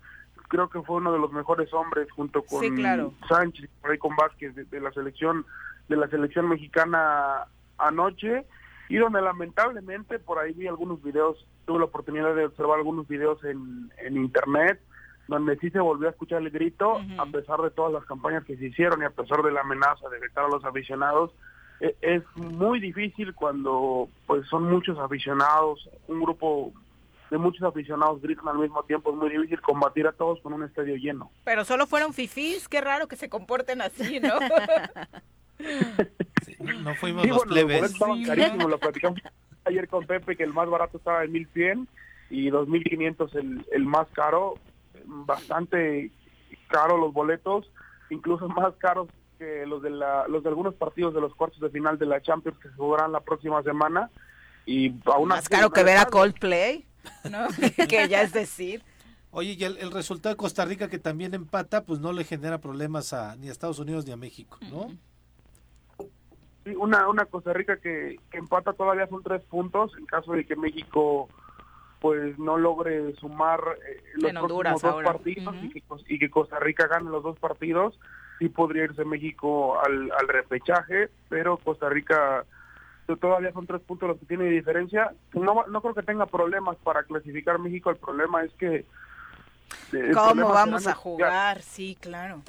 Creo 0.48 0.68
que 0.68 0.82
fue 0.82 0.96
uno 0.96 1.12
de 1.12 1.18
los 1.18 1.32
mejores 1.32 1.72
hombres 1.72 2.10
junto 2.12 2.42
con 2.42 2.62
Sánchez, 3.26 3.70
por 3.80 3.90
ahí 3.90 3.98
con 3.98 4.14
Vázquez 4.16 4.54
de, 4.54 4.80
la 4.80 4.92
selección, 4.92 5.46
de 5.88 5.96
la 5.96 6.08
selección 6.08 6.48
mexicana 6.48 7.46
anoche. 7.78 8.44
Y 8.90 8.98
donde 8.98 9.22
lamentablemente 9.22 10.18
por 10.18 10.38
ahí 10.38 10.52
vi 10.52 10.66
algunos 10.66 11.02
videos, 11.02 11.46
tuve 11.64 11.78
la 11.78 11.86
oportunidad 11.86 12.34
de 12.34 12.44
observar 12.44 12.76
algunos 12.76 13.08
videos 13.08 13.42
en, 13.44 13.90
en 13.96 14.18
internet, 14.18 14.78
donde 15.28 15.56
sí 15.58 15.70
se 15.70 15.80
volvió 15.80 16.08
a 16.08 16.10
escuchar 16.10 16.42
el 16.42 16.50
grito, 16.50 17.00
a 17.18 17.26
pesar 17.26 17.60
de 17.60 17.70
todas 17.70 17.92
las 17.92 18.04
campañas 18.04 18.44
que 18.44 18.56
se 18.56 18.66
hicieron 18.66 19.02
y 19.02 19.04
a 19.04 19.10
pesar 19.10 19.42
de 19.42 19.52
la 19.52 19.60
amenaza 19.60 20.08
de 20.08 20.18
vetar 20.18 20.44
a 20.44 20.48
los 20.48 20.64
aficionados, 20.64 21.30
e, 21.80 21.96
es 22.02 22.22
muy 22.36 22.80
difícil 22.80 23.34
cuando 23.34 24.08
pues 24.26 24.46
son 24.48 24.70
muchos 24.70 24.98
aficionados, 24.98 25.88
un 26.08 26.20
grupo 26.20 26.72
de 27.30 27.38
muchos 27.38 27.62
aficionados 27.62 28.20
gritan 28.20 28.48
al 28.48 28.58
mismo 28.58 28.82
tiempo, 28.84 29.10
es 29.10 29.16
muy 29.16 29.30
difícil 29.30 29.60
combatir 29.60 30.06
a 30.06 30.12
todos 30.12 30.40
con 30.40 30.52
un 30.52 30.62
estadio 30.62 30.96
lleno. 30.96 31.30
Pero 31.44 31.64
solo 31.64 31.86
fueron 31.86 32.12
fifís, 32.12 32.68
qué 32.68 32.80
raro 32.80 33.08
que 33.08 33.16
se 33.16 33.28
comporten 33.28 33.80
así, 33.80 34.20
¿no? 34.20 34.38
no 36.82 36.94
fuimos 36.96 37.26
los 37.26 37.44
plebes. 37.44 37.98
lo 37.98 38.78
platicamos 38.78 39.20
ayer 39.64 39.88
con 39.88 40.06
Pepe 40.06 40.36
que 40.36 40.44
el 40.44 40.52
más 40.52 40.68
barato 40.68 40.98
estaba 40.98 41.24
en 41.24 41.32
1100 41.32 41.88
y 42.30 42.50
2500 42.50 43.34
el, 43.36 43.66
el 43.72 43.86
más 43.86 44.06
caro 44.12 44.54
bastante 45.06 46.10
caros 46.68 46.98
los 46.98 47.12
boletos, 47.12 47.70
incluso 48.10 48.48
más 48.60 48.74
caros 48.76 49.08
que 49.38 49.66
los 49.66 49.82
de 49.82 49.90
la, 49.90 50.28
los 50.28 50.42
de 50.42 50.48
algunos 50.48 50.74
partidos 50.74 51.14
de 51.14 51.20
los 51.20 51.34
cuartos 51.34 51.60
de 51.60 51.70
final 51.70 51.98
de 51.98 52.06
la 52.06 52.20
Champions 52.20 52.58
que 52.58 52.68
se 52.68 52.74
jugarán 52.74 53.12
la 53.12 53.20
próxima 53.20 53.62
semana 53.62 54.10
y 54.66 54.94
aún 55.06 55.28
más 55.28 55.48
caro 55.48 55.70
que 55.70 55.82
ver 55.82 55.98
a 55.98 56.06
Coldplay, 56.06 56.86
¿no? 57.30 57.46
que 57.88 58.08
ya 58.08 58.22
es 58.22 58.32
decir. 58.32 58.82
Oye, 59.30 59.56
y 59.58 59.64
el, 59.64 59.90
resultado 59.90 60.32
de 60.32 60.36
Costa 60.36 60.64
Rica 60.64 60.88
que 60.88 61.00
también 61.00 61.34
empata, 61.34 61.84
pues 61.84 61.98
no 61.98 62.12
le 62.12 62.22
genera 62.22 62.58
problemas 62.58 63.12
a 63.12 63.34
ni 63.34 63.48
a 63.48 63.52
Estados 63.52 63.80
Unidos 63.80 64.06
ni 64.06 64.12
a 64.12 64.16
México, 64.16 64.58
¿no? 64.70 64.86
Sí, 66.64 66.76
una, 66.76 67.08
una 67.08 67.24
Costa 67.24 67.52
Rica 67.52 67.76
que, 67.78 68.16
que 68.30 68.38
empata 68.38 68.72
todavía 68.72 69.08
son 69.08 69.24
tres 69.24 69.42
puntos 69.42 69.90
en 69.98 70.06
caso 70.06 70.32
de 70.32 70.46
que 70.46 70.54
México 70.54 71.28
pues 72.04 72.38
no 72.38 72.58
logre 72.58 73.14
sumar 73.14 73.60
eh, 73.88 74.02
los 74.16 74.30
próximos 74.30 74.82
dos 74.82 75.02
partidos 75.02 75.54
y, 76.06 76.18
que, 76.18 76.28
Costa 76.28 76.58
Rica 76.58 76.86
gane 76.86 77.08
los 77.08 77.22
dos 77.22 77.38
partidos, 77.38 77.98
sí 78.38 78.50
podría 78.50 78.84
irse 78.84 79.06
México 79.06 79.80
al, 79.80 80.12
al 80.12 80.28
repechaje, 80.28 81.08
pero 81.30 81.56
Costa 81.56 81.88
Rica 81.88 82.44
todavía 83.18 83.54
son 83.54 83.66
tres 83.66 83.80
puntos 83.80 84.06
los 84.06 84.18
que 84.18 84.26
tiene 84.26 84.44
de 84.44 84.50
diferencia. 84.50 85.14
No, 85.32 85.64
no 85.66 85.80
creo 85.80 85.94
que 85.94 86.02
tenga 86.02 86.26
problemas 86.26 86.76
para 86.84 87.04
clasificar 87.04 87.58
México, 87.58 87.88
el 87.88 87.96
problema 87.96 88.44
es 88.44 88.52
que... 88.52 88.84
¿Cómo 90.12 90.50
vamos 90.50 90.86
a 90.86 90.92
jugar? 90.92 91.62
Sí, 91.62 91.96
claro. 91.98 92.42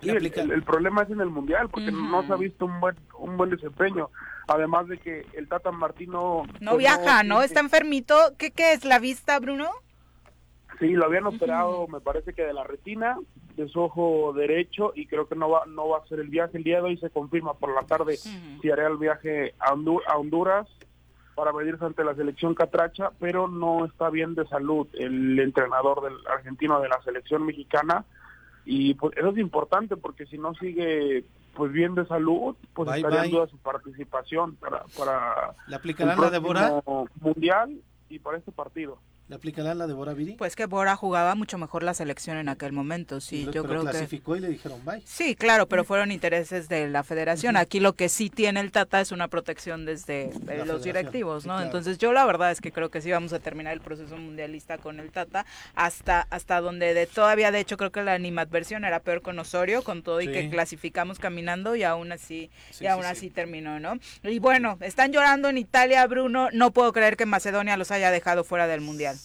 el, 0.00 0.62
problema 0.62 1.02
es 1.02 1.10
en 1.10 1.20
el 1.20 1.28
mundial 1.28 1.68
porque 1.68 1.92
no 1.92 2.26
se 2.26 2.32
ha 2.32 2.36
visto 2.36 2.64
un 2.64 2.80
buen 2.80 2.96
un 3.18 3.36
buen 3.36 3.50
desempeño 3.50 4.08
además 4.50 4.88
de 4.88 4.98
que 4.98 5.24
el 5.34 5.48
Tata 5.48 5.70
Martino... 5.70 6.42
No 6.60 6.72
pues, 6.72 6.78
viaja, 6.78 7.22
¿no? 7.22 7.42
Está 7.42 7.60
enfermito. 7.60 8.14
¿Qué, 8.36 8.50
¿Qué 8.50 8.72
es 8.72 8.84
la 8.84 8.98
vista, 8.98 9.38
Bruno? 9.38 9.70
Sí, 10.78 10.88
lo 10.88 11.04
habían 11.04 11.26
operado, 11.26 11.86
me 11.88 12.00
parece 12.00 12.32
que 12.32 12.42
de 12.42 12.52
la 12.54 12.64
retina, 12.64 13.18
de 13.54 13.68
su 13.68 13.80
ojo 13.80 14.32
derecho, 14.32 14.92
y 14.94 15.06
creo 15.06 15.28
que 15.28 15.36
no 15.36 15.50
va, 15.50 15.66
no 15.66 15.88
va 15.88 15.98
a 15.98 16.00
hacer 16.00 16.20
el 16.20 16.28
viaje 16.28 16.56
el 16.56 16.64
día 16.64 16.76
de 16.76 16.82
hoy. 16.82 16.96
Se 16.96 17.10
confirma 17.10 17.54
por 17.54 17.74
la 17.74 17.82
tarde 17.82 18.16
si 18.16 18.70
hará 18.70 18.88
el 18.88 18.96
viaje 18.96 19.54
a, 19.60 19.70
a 19.72 20.16
Honduras 20.16 20.66
para 21.34 21.52
medirse 21.52 21.84
ante 21.84 22.02
la 22.02 22.14
selección 22.14 22.54
catracha, 22.54 23.10
pero 23.20 23.46
no 23.46 23.84
está 23.84 24.10
bien 24.10 24.34
de 24.34 24.46
salud 24.46 24.88
el 24.94 25.38
entrenador 25.38 26.02
del 26.02 26.16
argentino 26.26 26.80
de 26.80 26.88
la 26.88 27.00
selección 27.02 27.44
mexicana. 27.44 28.04
Y 28.64 28.94
pues 28.94 29.16
eso 29.16 29.28
es 29.28 29.38
importante 29.38 29.96
porque 29.96 30.26
si 30.26 30.38
no 30.38 30.54
sigue 30.54 31.24
pues 31.54 31.72
bien 31.72 31.94
de 31.94 32.06
salud, 32.06 32.56
pues 32.74 32.90
estaría 32.96 33.24
en 33.24 33.30
duda 33.30 33.46
su 33.48 33.58
participación 33.58 34.56
para, 34.56 34.84
para 34.96 35.54
¿Le 35.66 35.76
aplicarán 35.76 36.20
la 36.20 36.30
Débora? 36.30 36.82
mundial 37.20 37.80
y 38.08 38.18
para 38.18 38.38
este 38.38 38.52
partido. 38.52 38.98
¿Le 39.30 39.36
aplicarán 39.36 39.78
la 39.78 39.86
de 39.86 39.92
Bora 39.92 40.12
Viri? 40.12 40.32
Pues 40.32 40.56
que 40.56 40.66
Bora 40.66 40.96
jugaba 40.96 41.36
mucho 41.36 41.56
mejor 41.56 41.84
la 41.84 41.94
selección 41.94 42.36
en 42.36 42.48
aquel 42.48 42.72
momento, 42.72 43.20
sí, 43.20 43.44
yo 43.44 43.62
pero 43.62 43.68
creo 43.68 43.84
que... 43.84 43.90
clasificó 43.90 44.34
y 44.34 44.40
le 44.40 44.48
dijeron 44.48 44.84
bye. 44.84 45.02
Sí, 45.04 45.36
claro, 45.36 45.68
pero 45.68 45.84
fueron 45.84 46.10
intereses 46.10 46.68
de 46.68 46.88
la 46.88 47.04
federación. 47.04 47.56
Aquí 47.56 47.78
lo 47.78 47.92
que 47.92 48.08
sí 48.08 48.28
tiene 48.28 48.58
el 48.58 48.72
Tata 48.72 49.00
es 49.00 49.12
una 49.12 49.28
protección 49.28 49.86
desde 49.86 50.32
eh, 50.48 50.64
los 50.66 50.82
directivos, 50.82 51.46
¿no? 51.46 51.62
Entonces 51.62 51.98
yo 51.98 52.12
la 52.12 52.24
verdad 52.24 52.50
es 52.50 52.60
que 52.60 52.72
creo 52.72 52.90
que 52.90 53.00
sí 53.00 53.12
vamos 53.12 53.32
a 53.32 53.38
terminar 53.38 53.72
el 53.72 53.80
proceso 53.80 54.16
mundialista 54.16 54.78
con 54.78 54.98
el 54.98 55.12
Tata 55.12 55.46
hasta 55.76 56.26
hasta 56.30 56.60
donde 56.60 56.92
de 56.92 57.06
todavía 57.06 57.52
de 57.52 57.60
hecho 57.60 57.76
creo 57.76 57.92
que 57.92 58.02
la 58.02 58.14
animadversión 58.14 58.84
era 58.84 58.98
peor 58.98 59.22
con 59.22 59.38
Osorio, 59.38 59.84
con 59.84 60.02
todo 60.02 60.20
y 60.20 60.26
que 60.26 60.50
clasificamos 60.50 61.20
caminando 61.20 61.76
y 61.76 61.84
aún 61.84 62.10
así 62.10 62.50
Sí, 62.70 62.84
y 62.84 62.86
aún 62.88 63.04
sí, 63.04 63.08
así 63.08 63.30
terminó, 63.30 63.78
¿no? 63.78 64.00
Y 64.24 64.40
bueno, 64.40 64.76
están 64.80 65.12
llorando 65.12 65.48
en 65.48 65.58
Italia, 65.58 66.04
Bruno, 66.08 66.48
no 66.52 66.72
puedo 66.72 66.92
creer 66.92 67.16
que 67.16 67.26
Macedonia 67.26 67.76
los 67.76 67.92
haya 67.92 68.10
dejado 68.10 68.42
fuera 68.42 68.66
del 68.66 68.80
mundial. 68.80 69.19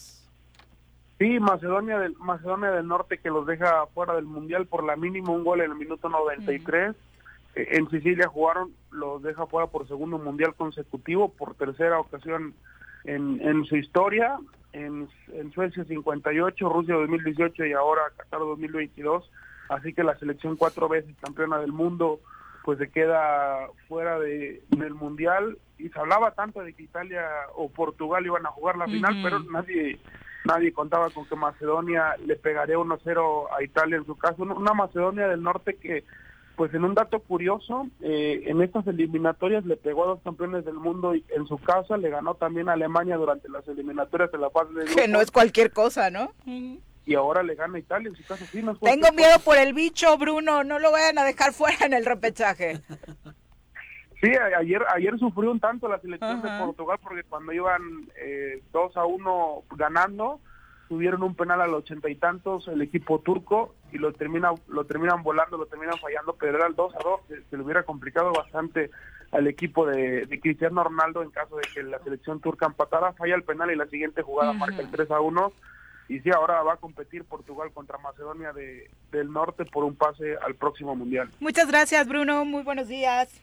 Sí, 1.17 1.39
Macedonia 1.39 1.97
del, 1.99 2.15
Macedonia 2.17 2.71
del 2.71 2.87
Norte 2.87 3.19
que 3.19 3.29
los 3.29 3.45
deja 3.45 3.85
fuera 3.93 4.15
del 4.15 4.25
Mundial 4.25 4.65
por 4.67 4.83
la 4.83 4.95
mínima 4.97 5.31
un 5.31 5.45
gol 5.45 5.61
en 5.61 5.71
el 5.71 5.77
minuto 5.77 6.09
93. 6.09 6.95
Eh, 7.55 7.67
En 7.71 7.89
Sicilia 7.89 8.27
jugaron, 8.27 8.71
los 8.91 9.23
deja 9.23 9.45
fuera 9.45 9.67
por 9.67 9.87
segundo 9.87 10.17
Mundial 10.17 10.55
consecutivo, 10.55 11.29
por 11.29 11.55
tercera 11.55 11.99
ocasión 11.99 12.53
en, 13.05 13.39
en 13.41 13.63
su 13.65 13.77
historia. 13.77 14.37
En, 14.73 15.07
en 15.31 15.51
Suecia 15.53 15.85
58, 15.85 16.67
Rusia 16.67 16.95
2018 16.95 17.65
y 17.65 17.71
ahora 17.71 18.01
Qatar 18.17 18.41
2022. 18.41 19.31
Así 19.69 19.93
que 19.93 20.03
la 20.03 20.19
selección 20.19 20.57
cuatro 20.57 20.89
veces 20.89 21.15
campeona 21.21 21.59
del 21.59 21.71
mundo 21.71 22.19
pues 22.65 22.77
se 22.79 22.89
queda 22.89 23.67
fuera 23.87 24.19
de, 24.19 24.63
del 24.69 24.93
Mundial. 24.95 25.57
Y 25.77 25.87
se 25.89 25.99
hablaba 25.99 26.31
tanto 26.31 26.61
de 26.61 26.73
que 26.73 26.83
Italia 26.83 27.25
o 27.55 27.69
Portugal 27.69 28.25
iban 28.25 28.45
a 28.45 28.51
jugar 28.51 28.77
la 28.77 28.85
final, 28.85 29.15
pero 29.23 29.39
nadie 29.39 29.97
nadie 30.45 30.71
contaba 30.71 31.09
con 31.09 31.25
que 31.25 31.35
Macedonia 31.35 32.15
le 32.25 32.35
pegaría 32.35 32.77
1-0 32.77 33.47
a 33.57 33.63
Italia 33.63 33.97
en 33.97 34.05
su 34.05 34.15
caso. 34.15 34.43
Una 34.43 34.73
Macedonia 34.73 35.27
del 35.27 35.43
Norte 35.43 35.75
que, 35.75 36.03
pues 36.55 36.73
en 36.73 36.83
un 36.83 36.93
dato 36.93 37.19
curioso, 37.19 37.87
eh, 38.01 38.43
en 38.45 38.61
estas 38.61 38.87
eliminatorias 38.87 39.65
le 39.65 39.75
pegó 39.77 40.03
a 40.03 40.07
dos 40.07 40.19
campeones 40.23 40.65
del 40.65 40.75
mundo 40.75 41.15
y 41.15 41.25
en 41.35 41.45
su 41.47 41.57
casa 41.57 41.97
le 41.97 42.09
ganó 42.09 42.35
también 42.35 42.69
a 42.69 42.73
Alemania 42.73 43.17
durante 43.17 43.49
las 43.49 43.67
eliminatorias 43.67 44.31
de 44.31 44.37
la 44.37 44.49
fase 44.49 44.73
de 44.73 44.85
Que 44.85 45.07
no 45.07 45.21
es 45.21 45.31
cualquier 45.31 45.71
cosa, 45.71 46.09
¿no? 46.09 46.31
y 47.07 47.13
ahora 47.13 47.43
le 47.43 47.53
gana 47.53 47.75
a 47.75 47.79
Italia 47.79 48.09
en 48.09 48.15
su 48.15 48.23
casa. 48.23 48.45
Sí, 48.51 48.63
no 48.63 48.71
es 48.71 48.79
Tengo 48.79 49.11
miedo 49.11 49.37
por 49.43 49.57
el 49.57 49.73
bicho, 49.73 50.17
Bruno, 50.17 50.63
no 50.63 50.79
lo 50.79 50.91
vayan 50.91 51.19
a 51.19 51.23
dejar 51.23 51.53
fuera 51.53 51.85
en 51.85 51.93
el 51.93 52.03
repechaje. 52.05 52.81
Sí, 54.25 54.31
ayer 54.57 54.83
ayer 54.95 55.19
sufrió 55.19 55.51
un 55.51 55.59
tanto 55.59 55.87
la 55.87 55.99
selección 55.99 56.39
Ajá. 56.39 56.57
de 56.57 56.65
Portugal 56.65 56.97
porque 57.01 57.23
cuando 57.23 57.53
iban 57.53 57.81
eh, 58.17 58.61
2 58.73 58.97
a 58.97 59.05
1 59.05 59.63
ganando, 59.75 60.39
tuvieron 60.89 61.21
un 61.21 61.35
penal 61.35 61.61
a 61.61 61.67
los 61.67 61.83
ochenta 61.83 62.09
y 62.09 62.15
tantos 62.15 62.67
el 62.67 62.81
equipo 62.81 63.19
turco 63.19 63.75
y 63.91 63.99
lo 63.99 64.13
termina 64.13 64.51
lo 64.67 64.85
terminan 64.85 65.21
volando, 65.21 65.57
lo 65.57 65.67
terminan 65.67 65.99
fallando, 65.99 66.35
pero 66.39 66.57
era 66.57 66.65
el 66.65 66.75
2 66.75 66.95
a 66.95 67.03
2, 67.03 67.21
se, 67.27 67.43
se 67.43 67.57
le 67.57 67.63
hubiera 67.63 67.83
complicado 67.83 68.33
bastante 68.33 68.89
al 69.31 69.45
equipo 69.45 69.85
de, 69.85 70.25
de 70.25 70.39
Cristiano 70.39 70.83
Ronaldo 70.83 71.21
en 71.21 71.29
caso 71.29 71.57
de 71.57 71.63
que 71.71 71.83
la 71.83 71.99
selección 71.99 72.39
turca 72.39 72.65
empatara, 72.65 73.13
falla 73.13 73.35
el 73.35 73.43
penal 73.43 73.69
y 73.69 73.75
la 73.75 73.85
siguiente 73.85 74.23
jugada 74.23 74.53
marca 74.53 74.79
el 74.79 74.89
3 74.89 75.11
a 75.11 75.19
1 75.19 75.51
y 76.07 76.19
sí, 76.19 76.31
ahora 76.31 76.63
va 76.63 76.73
a 76.73 76.77
competir 76.77 77.25
Portugal 77.25 77.71
contra 77.73 77.99
Macedonia 77.99 78.53
de, 78.53 78.89
del 79.11 79.31
Norte 79.31 79.65
por 79.65 79.83
un 79.83 79.95
pase 79.95 80.35
al 80.43 80.55
próximo 80.55 80.95
Mundial. 80.95 81.29
Muchas 81.39 81.67
gracias, 81.67 82.07
Bruno. 82.07 82.43
Muy 82.45 82.63
buenos 82.63 82.87
días. 82.87 83.41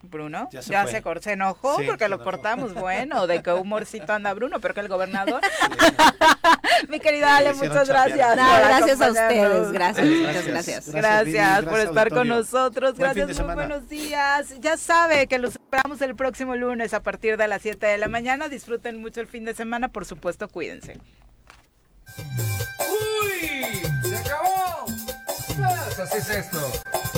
Bruno, 0.00 0.48
Ya 0.52 0.60
ya 0.60 0.86
se 0.86 1.02
cor- 1.02 1.20
se 1.20 1.32
enojó 1.32 1.76
Sí, 1.78 1.84
porque 1.84 2.04
se 2.04 2.08
lo 2.08 2.16
enojó. 2.16 2.30
cortamos. 2.30 2.72
Bueno, 2.72 3.26
de 3.26 3.42
qué 3.42 3.52
humorcito 3.52 4.12
anda 4.12 4.32
Bruno, 4.32 4.60
pero 4.60 4.72
que 4.72 4.80
el 4.80 4.88
gobernador. 4.88 5.40
Mi 6.88 7.00
querida 7.00 7.36
Ale, 7.36 7.52
muchas 7.54 7.88
gracias. 7.88 8.36
No, 8.36 8.42
gracias 8.60 9.00
a 9.00 9.08
ustedes, 9.10 9.72
gracias, 9.72 10.06
muchas 10.06 10.46
gracias. 10.46 10.88
Gracias, 10.90 11.64
por 11.64 11.80
estar 11.80 12.10
con 12.10 12.28
nosotros. 12.28 12.96
Buen 12.96 13.12
Gracias, 13.14 13.44
muy 13.44 13.54
buenos 13.54 13.88
días. 13.88 14.54
Ya 14.60 14.76
sabe 14.76 15.26
que 15.26 15.38
los 15.38 15.56
esperamos 15.56 16.00
el 16.00 16.14
próximo 16.14 16.54
lunes 16.54 16.94
a 16.94 17.02
partir 17.02 17.36
de 17.36 17.48
las 17.48 17.62
7 17.62 17.84
de 17.86 17.98
la 17.98 18.06
mañana. 18.08 18.48
Disfruten 18.48 19.00
mucho 19.00 19.20
el 19.20 19.26
fin 19.26 19.44
de 19.44 19.54
semana, 19.54 19.88
por 19.88 20.04
supuesto, 20.04 20.48
cuídense. 20.48 20.98
¡Uy! 22.78 23.82
¡Se 24.08 24.16
acabó! 24.16 24.86
Pues 25.56 25.98
así 25.98 26.18
es 26.18 26.30
esto. 26.30 26.58